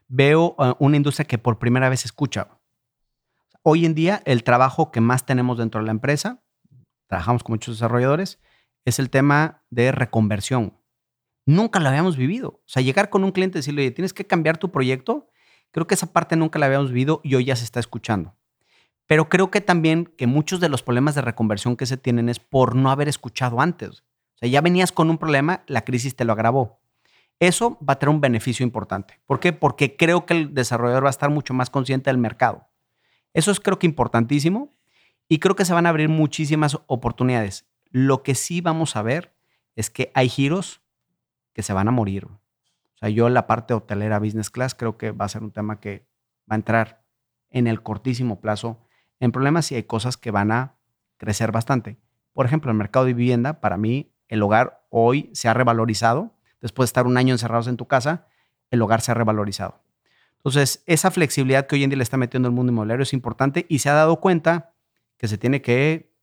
veo 0.07 0.55
uh, 0.57 0.73
una 0.79 0.97
industria 0.97 1.25
que 1.25 1.37
por 1.37 1.59
primera 1.59 1.89
vez 1.89 2.05
escucha. 2.05 2.47
Hoy 3.61 3.85
en 3.85 3.93
día 3.93 4.21
el 4.25 4.43
trabajo 4.43 4.89
que 4.89 5.01
más 5.01 5.25
tenemos 5.25 5.57
dentro 5.57 5.81
de 5.81 5.85
la 5.85 5.91
empresa, 5.91 6.41
trabajamos 7.07 7.43
con 7.43 7.53
muchos 7.53 7.75
desarrolladores, 7.75 8.39
es 8.85 8.99
el 8.99 9.09
tema 9.09 9.63
de 9.69 9.91
reconversión. 9.91 10.77
Nunca 11.45 11.79
lo 11.79 11.89
habíamos 11.89 12.15
vivido. 12.15 12.49
O 12.49 12.63
sea, 12.65 12.81
llegar 12.81 13.09
con 13.09 13.23
un 13.25 13.31
cliente 13.31 13.57
y 13.57 13.59
decirle, 13.59 13.81
oye, 13.81 13.91
tienes 13.91 14.13
que 14.13 14.25
cambiar 14.25 14.57
tu 14.57 14.71
proyecto, 14.71 15.29
creo 15.71 15.87
que 15.87 15.95
esa 15.95 16.13
parte 16.13 16.37
nunca 16.37 16.57
la 16.57 16.67
habíamos 16.67 16.91
vivido 16.91 17.19
y 17.23 17.35
hoy 17.35 17.45
ya 17.45 17.55
se 17.57 17.65
está 17.65 17.81
escuchando. 17.81 18.35
Pero 19.07 19.27
creo 19.27 19.51
que 19.51 19.59
también 19.59 20.05
que 20.05 20.27
muchos 20.27 20.61
de 20.61 20.69
los 20.69 20.81
problemas 20.81 21.15
de 21.15 21.21
reconversión 21.21 21.75
que 21.75 21.85
se 21.85 21.97
tienen 21.97 22.29
es 22.29 22.39
por 22.39 22.75
no 22.75 22.91
haber 22.91 23.09
escuchado 23.09 23.59
antes. 23.59 23.89
O 23.89 24.37
sea, 24.39 24.49
ya 24.49 24.61
venías 24.61 24.93
con 24.93 25.09
un 25.09 25.17
problema, 25.17 25.63
la 25.67 25.83
crisis 25.83 26.15
te 26.15 26.23
lo 26.23 26.31
agravó. 26.31 26.79
Eso 27.39 27.77
va 27.87 27.93
a 27.93 27.99
tener 27.99 28.13
un 28.13 28.21
beneficio 28.21 28.63
importante. 28.63 29.19
¿Por 29.25 29.39
qué? 29.39 29.51
Porque 29.51 29.97
creo 29.97 30.25
que 30.25 30.35
el 30.35 30.53
desarrollador 30.53 31.03
va 31.03 31.09
a 31.09 31.11
estar 31.11 31.29
mucho 31.29 31.53
más 31.53 31.69
consciente 31.69 32.09
del 32.09 32.19
mercado. 32.19 32.69
Eso 33.33 33.51
es 33.51 33.59
creo 33.59 33.79
que 33.79 33.87
importantísimo 33.87 34.73
y 35.27 35.39
creo 35.39 35.55
que 35.55 35.65
se 35.65 35.73
van 35.73 35.85
a 35.85 35.89
abrir 35.89 36.09
muchísimas 36.09 36.77
oportunidades. 36.87 37.67
Lo 37.91 38.23
que 38.23 38.35
sí 38.35 38.61
vamos 38.61 38.95
a 38.95 39.01
ver 39.01 39.35
es 39.75 39.89
que 39.89 40.11
hay 40.13 40.29
giros 40.29 40.81
que 41.53 41.63
se 41.63 41.73
van 41.73 41.87
a 41.87 41.91
morir. 41.91 42.25
O 42.25 42.97
sea, 42.99 43.09
yo 43.09 43.29
la 43.29 43.47
parte 43.47 43.73
hotelera 43.73 44.19
business 44.19 44.49
class 44.49 44.75
creo 44.75 44.97
que 44.97 45.11
va 45.11 45.25
a 45.25 45.29
ser 45.29 45.43
un 45.43 45.51
tema 45.51 45.79
que 45.79 46.07
va 46.49 46.55
a 46.55 46.55
entrar 46.55 47.05
en 47.49 47.67
el 47.67 47.81
cortísimo 47.81 48.41
plazo 48.41 48.85
en 49.19 49.31
problemas 49.31 49.71
y 49.71 49.75
hay 49.75 49.83
cosas 49.83 50.17
que 50.17 50.31
van 50.31 50.51
a 50.51 50.75
crecer 51.17 51.51
bastante. 51.51 51.97
Por 52.33 52.45
ejemplo, 52.45 52.71
el 52.71 52.77
mercado 52.77 53.05
de 53.05 53.13
vivienda, 53.13 53.59
para 53.61 53.77
mí, 53.77 54.13
el 54.27 54.41
hogar 54.41 54.85
hoy 54.89 55.29
se 55.33 55.47
ha 55.49 55.53
revalorizado. 55.53 56.33
Después 56.61 56.87
de 56.87 56.89
estar 56.91 57.07
un 57.07 57.17
año 57.17 57.33
encerrados 57.33 57.67
en 57.67 57.77
tu 57.77 57.87
casa, 57.87 58.27
el 58.69 58.81
hogar 58.81 59.01
se 59.01 59.11
ha 59.11 59.15
revalorizado. 59.15 59.81
Entonces, 60.39 60.83
esa 60.85 61.11
flexibilidad 61.11 61.67
que 61.67 61.75
hoy 61.75 61.83
en 61.83 61.89
día 61.89 61.97
le 61.97 62.03
está 62.03 62.17
metiendo 62.17 62.47
el 62.47 62.55
mundo 62.55 62.71
inmobiliario 62.71 63.03
es 63.03 63.13
importante 63.13 63.65
y 63.67 63.79
se 63.79 63.89
ha 63.89 63.93
dado 63.93 64.21
cuenta 64.21 64.73
que 65.17 65.27
se 65.27 65.37
tiene 65.37 65.61
que, 65.61 66.13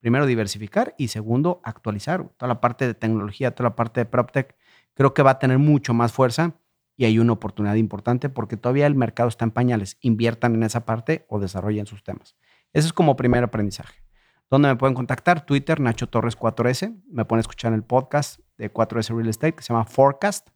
primero, 0.00 0.26
diversificar 0.26 0.94
y 0.96 1.08
segundo, 1.08 1.60
actualizar. 1.64 2.28
Toda 2.36 2.48
la 2.48 2.60
parte 2.60 2.86
de 2.86 2.94
tecnología, 2.94 3.50
toda 3.52 3.70
la 3.70 3.76
parte 3.76 4.00
de 4.00 4.06
PropTech 4.06 4.54
creo 4.94 5.12
que 5.12 5.22
va 5.22 5.32
a 5.32 5.38
tener 5.40 5.58
mucho 5.58 5.92
más 5.92 6.12
fuerza 6.12 6.54
y 6.96 7.04
hay 7.04 7.18
una 7.18 7.32
oportunidad 7.32 7.74
importante 7.74 8.28
porque 8.28 8.56
todavía 8.56 8.86
el 8.86 8.94
mercado 8.94 9.28
está 9.28 9.44
en 9.44 9.50
pañales. 9.50 9.98
Inviertan 10.00 10.54
en 10.54 10.62
esa 10.62 10.86
parte 10.86 11.26
o 11.28 11.40
desarrollen 11.40 11.86
sus 11.86 12.04
temas. 12.04 12.36
Ese 12.72 12.86
es 12.86 12.92
como 12.92 13.16
primer 13.16 13.42
aprendizaje. 13.42 14.04
¿Dónde 14.50 14.68
me 14.68 14.76
pueden 14.76 14.94
contactar? 14.94 15.44
Twitter, 15.44 15.80
Nacho 15.80 16.08
Torres 16.08 16.38
4S. 16.38 17.02
Me 17.10 17.24
pueden 17.24 17.40
escuchar 17.40 17.72
en 17.72 17.76
el 17.76 17.82
podcast 17.82 18.38
de 18.56 18.72
4S 18.72 19.16
Real 19.16 19.28
Estate 19.28 19.54
que 19.54 19.62
se 19.62 19.72
llama 19.72 19.84
Forecast. 19.84 20.50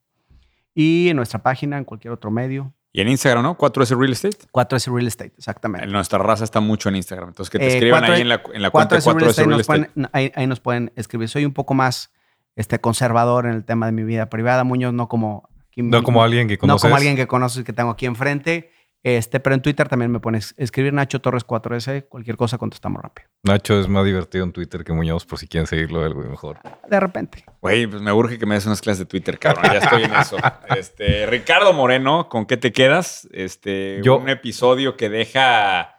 Y 0.74 1.08
en 1.08 1.16
nuestra 1.16 1.42
página, 1.42 1.78
en 1.78 1.84
cualquier 1.84 2.12
otro 2.12 2.30
medio. 2.30 2.74
Y 2.98 3.00
en 3.00 3.10
Instagram, 3.10 3.44
¿no? 3.44 3.56
4S 3.56 3.96
Real 3.96 4.10
Estate. 4.10 4.38
4S 4.52 4.92
Real 4.92 5.06
Estate, 5.06 5.32
exactamente. 5.38 5.86
Nuestra 5.86 6.18
raza 6.18 6.42
está 6.42 6.58
mucho 6.58 6.88
en 6.88 6.96
Instagram. 6.96 7.28
Entonces, 7.28 7.48
que 7.48 7.60
te 7.60 7.66
eh, 7.66 7.74
escriban 7.74 8.02
ahí 8.02 8.22
en 8.22 8.28
la, 8.28 8.42
en 8.52 8.60
la 8.60 8.70
cuenta 8.70 8.96
4S 8.96 9.46
Real 9.46 9.60
Estate. 9.60 9.90
ahí 10.34 10.46
nos 10.48 10.58
pueden 10.58 10.90
escribir. 10.96 11.28
Soy 11.28 11.44
un 11.44 11.52
poco 11.52 11.74
más 11.74 12.12
este, 12.56 12.80
conservador 12.80 13.46
en 13.46 13.52
el 13.52 13.64
tema 13.64 13.86
de 13.86 13.92
mi 13.92 14.02
vida 14.02 14.28
privada, 14.28 14.64
Muñoz, 14.64 14.92
no 14.94 15.08
como... 15.08 15.48
no 15.76 16.02
como 16.02 16.24
alguien 16.24 16.48
que 16.48 16.58
conoces. 16.58 16.82
No 16.82 16.88
como 16.88 16.96
alguien 16.96 17.14
que 17.14 17.28
conoces 17.28 17.62
que 17.62 17.72
tengo 17.72 17.90
aquí 17.90 18.04
enfrente. 18.06 18.72
Este, 19.04 19.38
pero 19.38 19.54
en 19.54 19.62
Twitter 19.62 19.88
también 19.88 20.10
me 20.10 20.18
pones 20.18 20.54
escribir 20.58 20.92
Nacho 20.92 21.20
Torres 21.20 21.46
4S, 21.46 22.08
cualquier 22.08 22.36
cosa 22.36 22.58
contestamos 22.58 23.00
rápido. 23.00 23.28
Nacho 23.44 23.78
es 23.78 23.88
más 23.88 24.04
divertido 24.04 24.44
en 24.44 24.52
Twitter 24.52 24.82
que 24.82 24.92
Muñoz, 24.92 25.24
por 25.24 25.38
si 25.38 25.46
quieren 25.46 25.66
seguirlo 25.66 26.04
algo 26.04 26.22
mejor. 26.22 26.58
De 26.88 26.98
repente. 26.98 27.44
Güey, 27.60 27.86
pues 27.86 28.02
me 28.02 28.12
urge 28.12 28.38
que 28.38 28.46
me 28.46 28.56
des 28.56 28.66
unas 28.66 28.80
clases 28.80 29.00
de 29.00 29.06
Twitter, 29.06 29.38
cabrón. 29.38 29.64
Ya 29.72 29.78
estoy 29.78 30.02
en 30.04 30.14
eso. 30.14 30.36
Este, 30.76 31.26
Ricardo 31.26 31.72
Moreno, 31.72 32.28
¿con 32.28 32.46
qué 32.46 32.56
te 32.56 32.72
quedas? 32.72 33.28
Este, 33.32 34.00
un 34.10 34.28
episodio 34.28 34.96
que 34.96 35.08
deja 35.08 35.94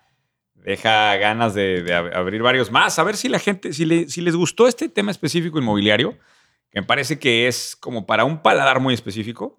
deja 0.56 1.16
ganas 1.16 1.54
de, 1.54 1.94
abrir 2.14 2.42
varios 2.42 2.72
más. 2.72 3.00
A 3.00 3.04
ver 3.04 3.16
si 3.16 3.30
la 3.30 3.40
gente, 3.40 3.74
si, 3.74 4.10
si 4.10 4.22
les 4.22 4.36
gustó 4.36 4.68
este 4.68 4.90
tema 4.90 5.12
específico 5.12 5.58
inmobiliario 5.58 6.18
que 6.72 6.82
me 6.82 6.86
parece 6.86 7.20
que 7.20 7.48
es 7.48 7.76
como 7.76 8.06
para 8.06 8.26
un 8.26 8.42
paladar 8.42 8.80
muy 8.80 8.94
específico, 8.94 9.59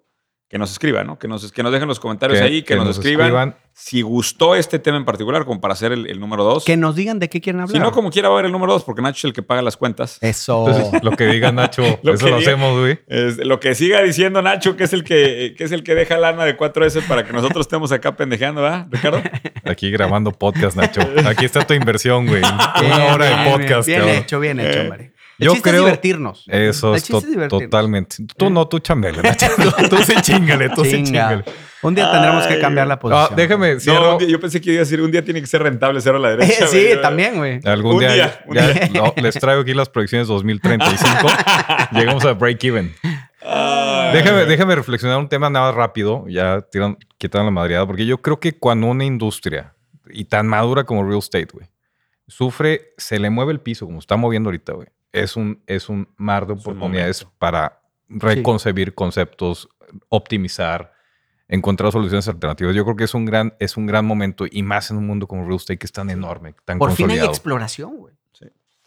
que 0.51 0.57
nos 0.57 0.69
escriban, 0.73 1.07
¿no? 1.07 1.17
Que 1.17 1.29
nos, 1.29 1.49
que 1.49 1.63
nos 1.63 1.71
dejen 1.71 1.87
los 1.87 2.01
comentarios 2.01 2.41
ahí, 2.41 2.61
que, 2.61 2.75
nos, 2.75 2.97
escriban, 2.97 3.55
si 3.71 4.01
gustó 4.01 4.53
este 4.53 4.79
tema 4.79 4.97
en 4.97 5.05
particular, 5.05 5.45
como 5.45 5.61
para 5.61 5.75
hacer 5.75 5.93
el, 5.93 6.19
número 6.19 6.43
dos. 6.43 6.65
Que 6.65 6.75
nos 6.75 6.93
digan 6.93 7.19
de 7.19 7.29
qué 7.29 7.39
quieren 7.39 7.61
hablar. 7.61 7.73
Si 7.73 7.79
no, 7.79 7.93
como 7.93 8.11
quiera 8.11 8.27
va 8.27 8.35
a 8.35 8.37
ver 8.39 8.47
el 8.47 8.51
número 8.51 8.73
dos, 8.73 8.83
porque 8.83 9.01
Nacho 9.01 9.19
es 9.19 9.23
el 9.23 9.33
que 9.33 9.43
paga 9.43 9.61
las 9.61 9.77
cuentas. 9.77 10.17
Eso. 10.19 10.67
lo 11.03 11.11
que 11.11 11.27
diga 11.27 11.53
Nacho, 11.53 11.83
eso 12.03 12.27
lo 12.27 12.35
hacemos, 12.35 12.77
güey. 12.77 12.99
lo 13.07 13.61
que 13.61 13.75
siga 13.75 14.01
diciendo 14.01 14.41
Nacho, 14.41 14.75
que 14.75 14.83
es 14.83 14.91
el 14.91 15.05
que, 15.05 15.55
que 15.57 15.63
es 15.63 15.71
el 15.71 15.85
que 15.85 15.95
deja 15.95 16.17
lana 16.17 16.43
de 16.43 16.57
4S 16.57 17.07
para 17.07 17.23
que 17.23 17.31
nosotros 17.31 17.61
estemos 17.65 17.93
acá 17.93 18.17
pendejeando, 18.17 18.61
¿verdad, 18.61 18.87
Ricardo? 18.91 19.21
Aquí 19.63 19.89
grabando 19.89 20.33
podcast, 20.33 20.75
Nacho. 20.75 20.99
Aquí 21.27 21.45
está 21.45 21.65
tu 21.65 21.73
inversión, 21.73 22.27
güey. 22.27 22.41
Una 22.85 23.05
hora 23.05 23.25
de 23.25 23.49
podcast. 23.49 23.87
Bien, 23.87 24.05
hecho, 24.09 24.41
bien 24.41 24.59
hecho, 24.59 24.81
eh, 24.81 25.13
Yo 25.45 25.53
chiste 25.53 25.69
creo- 25.69 25.81
es 25.81 25.85
divertirnos. 25.85 26.43
Eso 26.47 26.89
El 26.91 26.95
es 26.97 27.03
chiste 27.03 27.11
to- 27.13 27.17
es 27.19 27.27
divertirnos. 27.31 27.69
totalmente. 27.69 28.15
Tú 28.37 28.45
¿Eh? 28.45 28.49
no, 28.49 28.67
tú 28.67 28.79
chambele. 28.79 29.21
Tú, 29.57 29.89
tú 29.89 29.97
sí 30.03 30.13
chingale, 30.21 30.69
tú 30.69 30.83
sí 30.85 30.91
Chinga. 30.91 31.03
chingale. 31.05 31.43
Un 31.83 31.95
día 31.95 32.11
tendremos 32.11 32.45
que 32.45 32.59
cambiar 32.59 32.85
la 32.87 32.93
Ah, 32.93 32.99
posición. 32.99 33.35
déjame, 33.35 33.73
No, 33.73 33.79
cierro. 33.79 34.11
un 34.13 34.17
día- 34.19 34.27
yo 34.27 34.39
pensé 34.39 34.61
que 34.61 34.71
iba 34.71 34.79
a 34.81 34.83
decir 34.85 35.01
un 35.01 35.11
día 35.11 35.23
tiene 35.25 35.41
que 35.41 35.47
ser 35.47 35.63
rentable 35.63 35.99
cero 35.99 36.17
a 36.17 36.19
la 36.19 36.29
derecha. 36.35 36.67
sí, 36.67 36.83
güey. 36.85 37.01
también, 37.01 37.37
güey. 37.37 37.59
Algún 37.65 37.95
Un 37.95 37.99
día, 38.01 38.13
día, 38.13 38.43
un 38.45 38.55
ya- 38.55 38.67
día. 38.71 38.89
no, 38.93 39.13
les 39.21 39.33
traigo 39.35 39.61
aquí 39.63 39.73
las 39.73 39.89
proyecciones 39.89 40.27
2035. 40.27 41.09
Llegamos 41.91 42.23
a 42.25 42.33
break 42.33 42.63
even. 42.65 42.93
Ay, 43.43 44.13
Déjame, 44.13 44.45
déjame 44.45 44.75
reflexionar 44.75 45.17
un 45.17 45.27
tema 45.27 45.49
nada 45.49 45.67
más 45.67 45.75
rápido. 45.75 46.25
Ya 46.27 46.61
tiran, 46.61 46.97
quitan 47.17 47.45
la 47.45 47.51
madreada. 47.51 47.87
Porque 47.87 48.05
yo 48.05 48.21
creo 48.21 48.39
que 48.39 48.53
cuando 48.53 48.85
una 48.87 49.03
industria 49.05 49.73
y 50.09 50.25
tan 50.25 50.47
madura 50.47 50.83
como 50.83 51.03
real 51.03 51.17
estate, 51.19 51.47
güey, 51.51 51.65
sufre, 52.27 52.93
se 52.97 53.17
le 53.19 53.29
mueve 53.31 53.53
el 53.53 53.59
piso 53.59 53.85
como 53.87 53.97
está 53.99 54.17
moviendo 54.17 54.49
ahorita, 54.49 54.73
güey. 54.73 54.87
Es 55.11 55.35
un, 55.35 55.61
es 55.67 55.89
un 55.89 56.07
mar 56.17 56.47
de 56.47 56.53
Es 56.53 56.65
un 56.65 56.71
oportunidades 56.73 57.25
para 57.37 57.81
reconcebir 58.07 58.93
conceptos, 58.93 59.69
optimizar, 60.09 60.93
encontrar 61.47 61.91
soluciones 61.91 62.27
alternativas. 62.27 62.75
Yo 62.75 62.83
creo 62.83 62.95
que 62.95 63.03
es 63.05 63.13
un 63.13 63.25
gran, 63.25 63.53
es 63.59 63.77
un 63.77 63.85
gran 63.85 64.05
momento 64.05 64.45
y 64.49 64.63
más 64.63 64.91
en 64.91 64.97
un 64.97 65.07
mundo 65.07 65.27
como 65.27 65.43
real 65.43 65.55
estate 65.55 65.77
que 65.77 65.85
es 65.85 65.91
tan 65.91 66.09
enorme, 66.09 66.55
tan 66.65 66.79
Por 66.79 66.91
fin 66.93 67.09
hay 67.11 67.19
exploración, 67.19 67.97
güey. 67.97 68.13
Sí. 68.33 68.45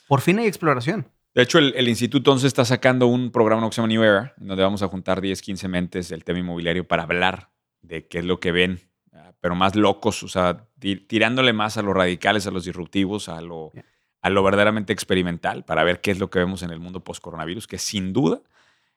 Por 0.09 0.21
fin 0.21 0.39
hay 0.39 0.47
exploración. 0.47 1.09
De 1.35 1.43
hecho, 1.43 1.59
el, 1.59 1.75
el 1.77 1.89
instituto 1.89 2.31
entonces 2.31 2.47
está 2.47 2.65
sacando 2.65 3.07
un 3.09 3.33
programa 3.33 3.67
que 3.69 3.75
se 3.75 3.81
llama 3.83 3.89
New 3.89 4.03
Era, 4.03 4.35
en 4.41 4.47
donde 4.47 4.63
vamos 4.63 4.83
a 4.83 4.89
juntar 4.89 5.21
10, 5.21 5.43
15 5.43 5.69
mentes 5.69 6.09
del 6.09 6.23
tema 6.25 6.39
inmobiliario 6.39 6.87
para 6.87 7.03
hablar 7.03 7.51
de 7.83 8.07
qué 8.07 8.21
es 8.21 8.25
lo 8.25 8.39
que 8.39 8.53
ven, 8.53 8.81
ah, 9.13 9.33
pero 9.41 9.55
más 9.57 9.75
locos, 9.75 10.23
o 10.23 10.29
sea, 10.29 10.69
ti- 10.79 10.97
tirándole 10.97 11.53
más 11.53 11.77
a 11.77 11.83
los 11.83 11.93
radicales, 11.95 12.47
a 12.47 12.51
los 12.53 12.65
disruptivos, 12.65 13.29
a 13.29 13.41
lo, 13.41 13.73
Yeah. 13.75 13.85
A 14.25 14.31
lo 14.31 14.43
verdaderamente 14.43 14.93
experimental, 14.93 15.65
para 15.65 15.85
ver 15.85 16.01
qué 16.01 16.11
es 16.11 16.19
lo 16.19 16.31
que 16.31 16.39
vemos 16.39 16.63
en 16.63 16.71
el 16.71 16.81
mundo 16.81 17.01
post-coronavirus, 17.05 17.67
que 17.67 17.79
sin 17.79 18.13
duda 18.13 18.41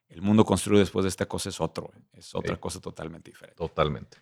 el 0.09 0.21
mundo 0.21 0.45
construido 0.45 0.80
después 0.80 1.03
de 1.03 1.09
esta 1.09 1.25
cosa 1.25 1.49
es 1.49 1.59
otro, 1.59 1.91
es 2.13 2.34
otra 2.34 2.55
Sí. 2.55 2.59
cosa 2.61 2.80
totalmente 2.80 3.30
diferente. 3.32 3.57
Totalmente. 3.57 4.17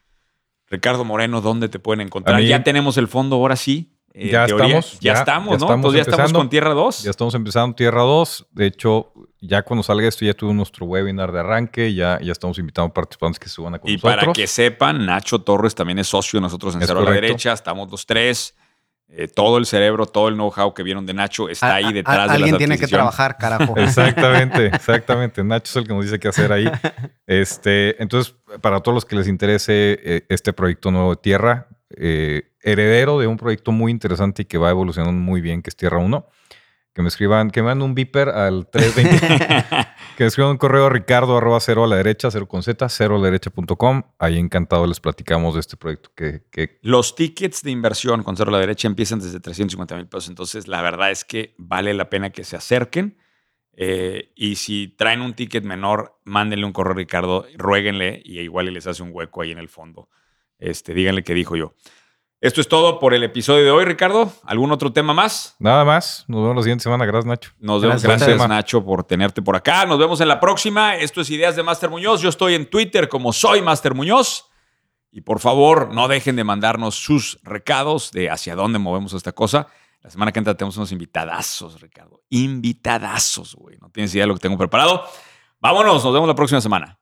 Ricardo 0.68 1.06
Moreno, 1.06 1.42
¿dónde 1.42 1.70
te 1.70 1.78
pueden 1.78 2.02
encontrar? 2.02 2.42
Mí- 2.42 2.48
ya 2.48 2.64
tenemos 2.64 2.98
el 2.98 3.08
fondo, 3.08 3.36
ahora 3.36 3.56
sí. 3.56 3.92
eh, 4.18 4.30
Ya 4.32 4.46
estamos, 4.46 4.94
Ya, 5.02 5.14
ya- 5.14 5.20
estamos, 5.20 5.46
ya 5.46 5.50
¿no? 5.50 5.56
estamos 5.66 5.76
Entonces 5.76 6.06
ya 6.06 6.12
estamos 6.12 6.32
con 6.34 6.50
Tierra 6.50 6.74
2. 6.74 7.04
Ya 7.04 7.12
estamos 7.12 7.36
empezando 7.36 7.76
Tierra 7.76 8.02
2. 8.02 8.48
De 8.52 8.66
hecho, 8.66 9.12
ya 9.42 9.62
cuando 9.64 9.84
salga 9.84 10.08
esto, 10.08 10.24
ya 10.24 10.34
tuve 10.34 10.54
nuestro 10.54 10.86
webinar 10.86 11.32
de 11.34 11.42
arranque. 11.42 11.94
Ya, 11.94 12.20
ya 12.22 12.32
estamos 12.32 12.58
invitando 12.58 12.94
participantes 12.94 13.38
que 13.40 13.50
se 13.50 13.56
suban 13.56 13.76
a 13.76 13.80
con 13.80 13.90
Y 13.92 13.96
nosotros. 13.96 14.16
para 14.22 14.32
que 14.34 14.48
sepan, 14.48 15.06
Nacho 15.06 15.40
Torres 15.42 15.76
también 15.76 16.00
es 16.00 16.08
socio 16.08 16.38
de 16.38 16.42
nosotros 16.44 16.74
en 16.76 16.82
Es 16.82 16.88
Cero 16.88 17.02
a 17.02 17.04
la. 17.04 17.12
Derecha. 17.12 17.52
Estamos 17.52 17.92
los 17.92 18.06
tres. 18.06 18.56
Eh, 19.18 19.28
todo 19.30 19.58
el 19.58 19.66
cerebro, 19.66 20.06
todo 20.06 20.28
el 20.28 20.36
know-how 20.36 20.74
que 20.74 20.84
vieron 20.84 21.06
de 21.06 21.14
Nacho 21.14 21.48
está 21.48 21.68
A- 21.68 21.76
ahí 21.76 21.86
a- 21.86 21.92
detrás 21.94 22.16
de 22.18 22.28
las 22.28 22.32
Alguien 22.36 22.58
tiene 22.58 22.78
que 22.78 22.88
trabajar, 22.88 23.38
carajo. 23.38 23.74
Exactamente, 23.78 24.66
exactamente. 24.74 25.44
Nacho 25.44 25.70
es 25.72 25.76
el 25.78 25.88
que 25.88 25.94
nos 25.94 26.04
dice 26.04 26.20
qué 26.20 26.28
hacer 26.28 26.52
ahí. 26.52 26.70
Este, 27.28 28.02
entonces, 28.04 28.36
para 28.62 28.82
todos 28.82 28.94
los 28.94 29.06
que 29.06 29.16
les 29.16 29.28
interese 29.28 30.00
eh, 30.04 30.26
este 30.30 30.54
proyecto 30.54 30.92
nuevo 30.92 31.12
de 31.16 31.22
Tierra, 31.22 31.68
eh, 31.98 32.52
heredero 32.62 33.20
de 33.20 33.26
un 33.28 33.38
proyecto 33.38 33.72
muy 33.72 33.92
interesante 33.92 34.44
y 34.44 34.46
que 34.46 34.58
va 34.60 34.70
evolucionando 34.70 35.20
muy 35.20 35.42
bien, 35.42 35.62
que 35.64 35.70
es 35.72 35.76
Tierra 35.76 35.98
1, 35.98 36.28
que 36.94 37.02
me 37.02 37.08
escriban, 37.08 37.50
que 37.52 37.62
me 37.62 37.70
manden 37.70 37.88
un 37.90 37.96
viper 37.96 38.30
al 38.30 38.68
320, 38.70 39.88
que 40.16 40.26
escriban 40.26 40.52
un 40.52 40.58
correo 40.58 40.86
a 40.86 40.90
ricardo 40.90 41.38
arroba 41.38 41.60
cero 41.60 41.84
a 41.84 41.88
la 41.88 41.98
derecha, 41.98 42.32
cero 42.32 42.48
con 42.48 42.64
z, 42.64 42.88
cero 42.90 43.16
a 43.16 43.20
la 43.20 43.26
derecha.com. 43.26 44.04
Ahí 44.18 44.38
encantado 44.40 44.88
les 44.88 45.00
platicamos 45.00 45.54
de 45.54 45.60
este 45.60 45.78
proyecto 45.78 46.12
que, 46.16 46.80
Los 46.82 47.16
tickets 47.16 47.62
de 47.62 47.72
inversión 47.72 48.24
con 48.24 48.38
Cero 48.38 48.50
a 48.50 48.54
la 48.54 48.60
Derecha 48.60 48.88
empiezan 48.88 49.20
desde 49.20 49.40
350 49.40 49.96
mil 49.96 50.08
pesos. 50.08 50.30
Entonces, 50.30 50.68
la 50.68 50.82
verdad 50.82 51.12
es 51.12 51.26
que 51.26 51.54
vale 51.58 51.94
la 51.94 52.10
pena 52.10 52.32
que 52.32 52.44
se 52.44 52.56
acerquen. 52.56 53.18
Eh, 53.78 54.32
y 54.36 54.56
si 54.56 54.88
traen 54.88 55.22
un 55.22 55.34
ticket 55.34 55.66
menor, 55.66 56.20
mándenle 56.24 56.66
un 56.66 56.72
correo 56.72 56.94
a 56.94 56.96
Ricardo, 56.96 57.46
ruéguenle 57.58 58.22
y 58.24 58.40
igual 58.40 58.74
les 58.74 58.88
hace 58.88 59.04
un 59.04 59.10
hueco 59.12 59.42
ahí 59.42 59.52
en 59.52 59.60
el 59.60 59.68
fondo. 59.68 60.10
Este, 60.58 60.94
díganle 60.94 61.24
que 61.24 61.34
dijo 61.34 61.58
yo. 61.58 61.76
Esto 62.42 62.62
es 62.62 62.68
todo 62.68 63.00
por 63.00 63.14
el 63.14 63.24
episodio 63.24 63.64
de 63.64 63.72
hoy, 63.72 63.86
Ricardo. 63.86 64.32
¿Algún 64.44 64.72
otro 64.72 64.92
tema 64.92 65.14
más? 65.14 65.56
nada 65.60 65.86
más. 65.86 66.26
Nos 66.28 66.42
vemos 66.42 66.56
la 66.58 66.62
siguiente 66.62 66.84
semana. 66.84 67.06
Gracias, 67.06 67.26
Nacho. 67.26 67.52
Nos 67.60 67.82
vemos. 67.82 68.04
Gracias. 68.04 68.48
Nacho, 68.48 68.84
por 68.84 69.04
tenerte 69.04 69.42
por 69.42 69.56
acá. 69.56 69.86
Nos 69.86 69.98
vemos 69.98 70.20
en 70.22 70.28
la 70.28 70.40
próxima. 70.40 70.96
Esto 70.96 71.22
es 71.22 71.30
Ideas 71.30 71.56
de 71.56 71.64
Master 71.64 71.90
Muñoz. 71.90 72.22
Yo 72.22 72.30
estoy 72.30 72.56
en 72.56 72.70
Twitter 72.70 73.10
como 73.10 73.34
soy 73.34 73.62
Master 73.62 73.96
Muñoz. 73.96 74.46
Y 75.12 75.22
por 75.22 75.40
favor, 75.40 75.94
no 75.94 76.10
dejen 76.10 76.36
de 76.36 76.44
mandarnos 76.44 76.96
sus 76.96 77.40
recados 77.42 78.12
de 78.12 78.30
hacia 78.30 78.56
dónde 78.56 78.80
movemos 78.80 79.14
esta 79.14 79.32
cosa. 79.32 79.68
La 80.02 80.10
semana 80.12 80.32
que 80.32 80.40
entra 80.40 80.54
tenemos 80.56 80.76
unos 80.78 80.92
invitadazos, 80.92 81.80
Ricardo. 81.82 82.22
Invitadazos, 82.30 83.56
güey. 83.56 83.78
No 83.80 83.90
tienes 83.90 84.14
idea 84.14 84.26
de 84.26 84.28
lo 84.28 84.34
que 84.36 84.42
tengo 84.42 84.58
preparado. 84.58 85.04
Vámonos, 85.62 86.04
nos 86.04 86.14
vemos 86.14 86.28
la 86.28 86.36
próxima 86.36 86.62
semana. 86.62 87.00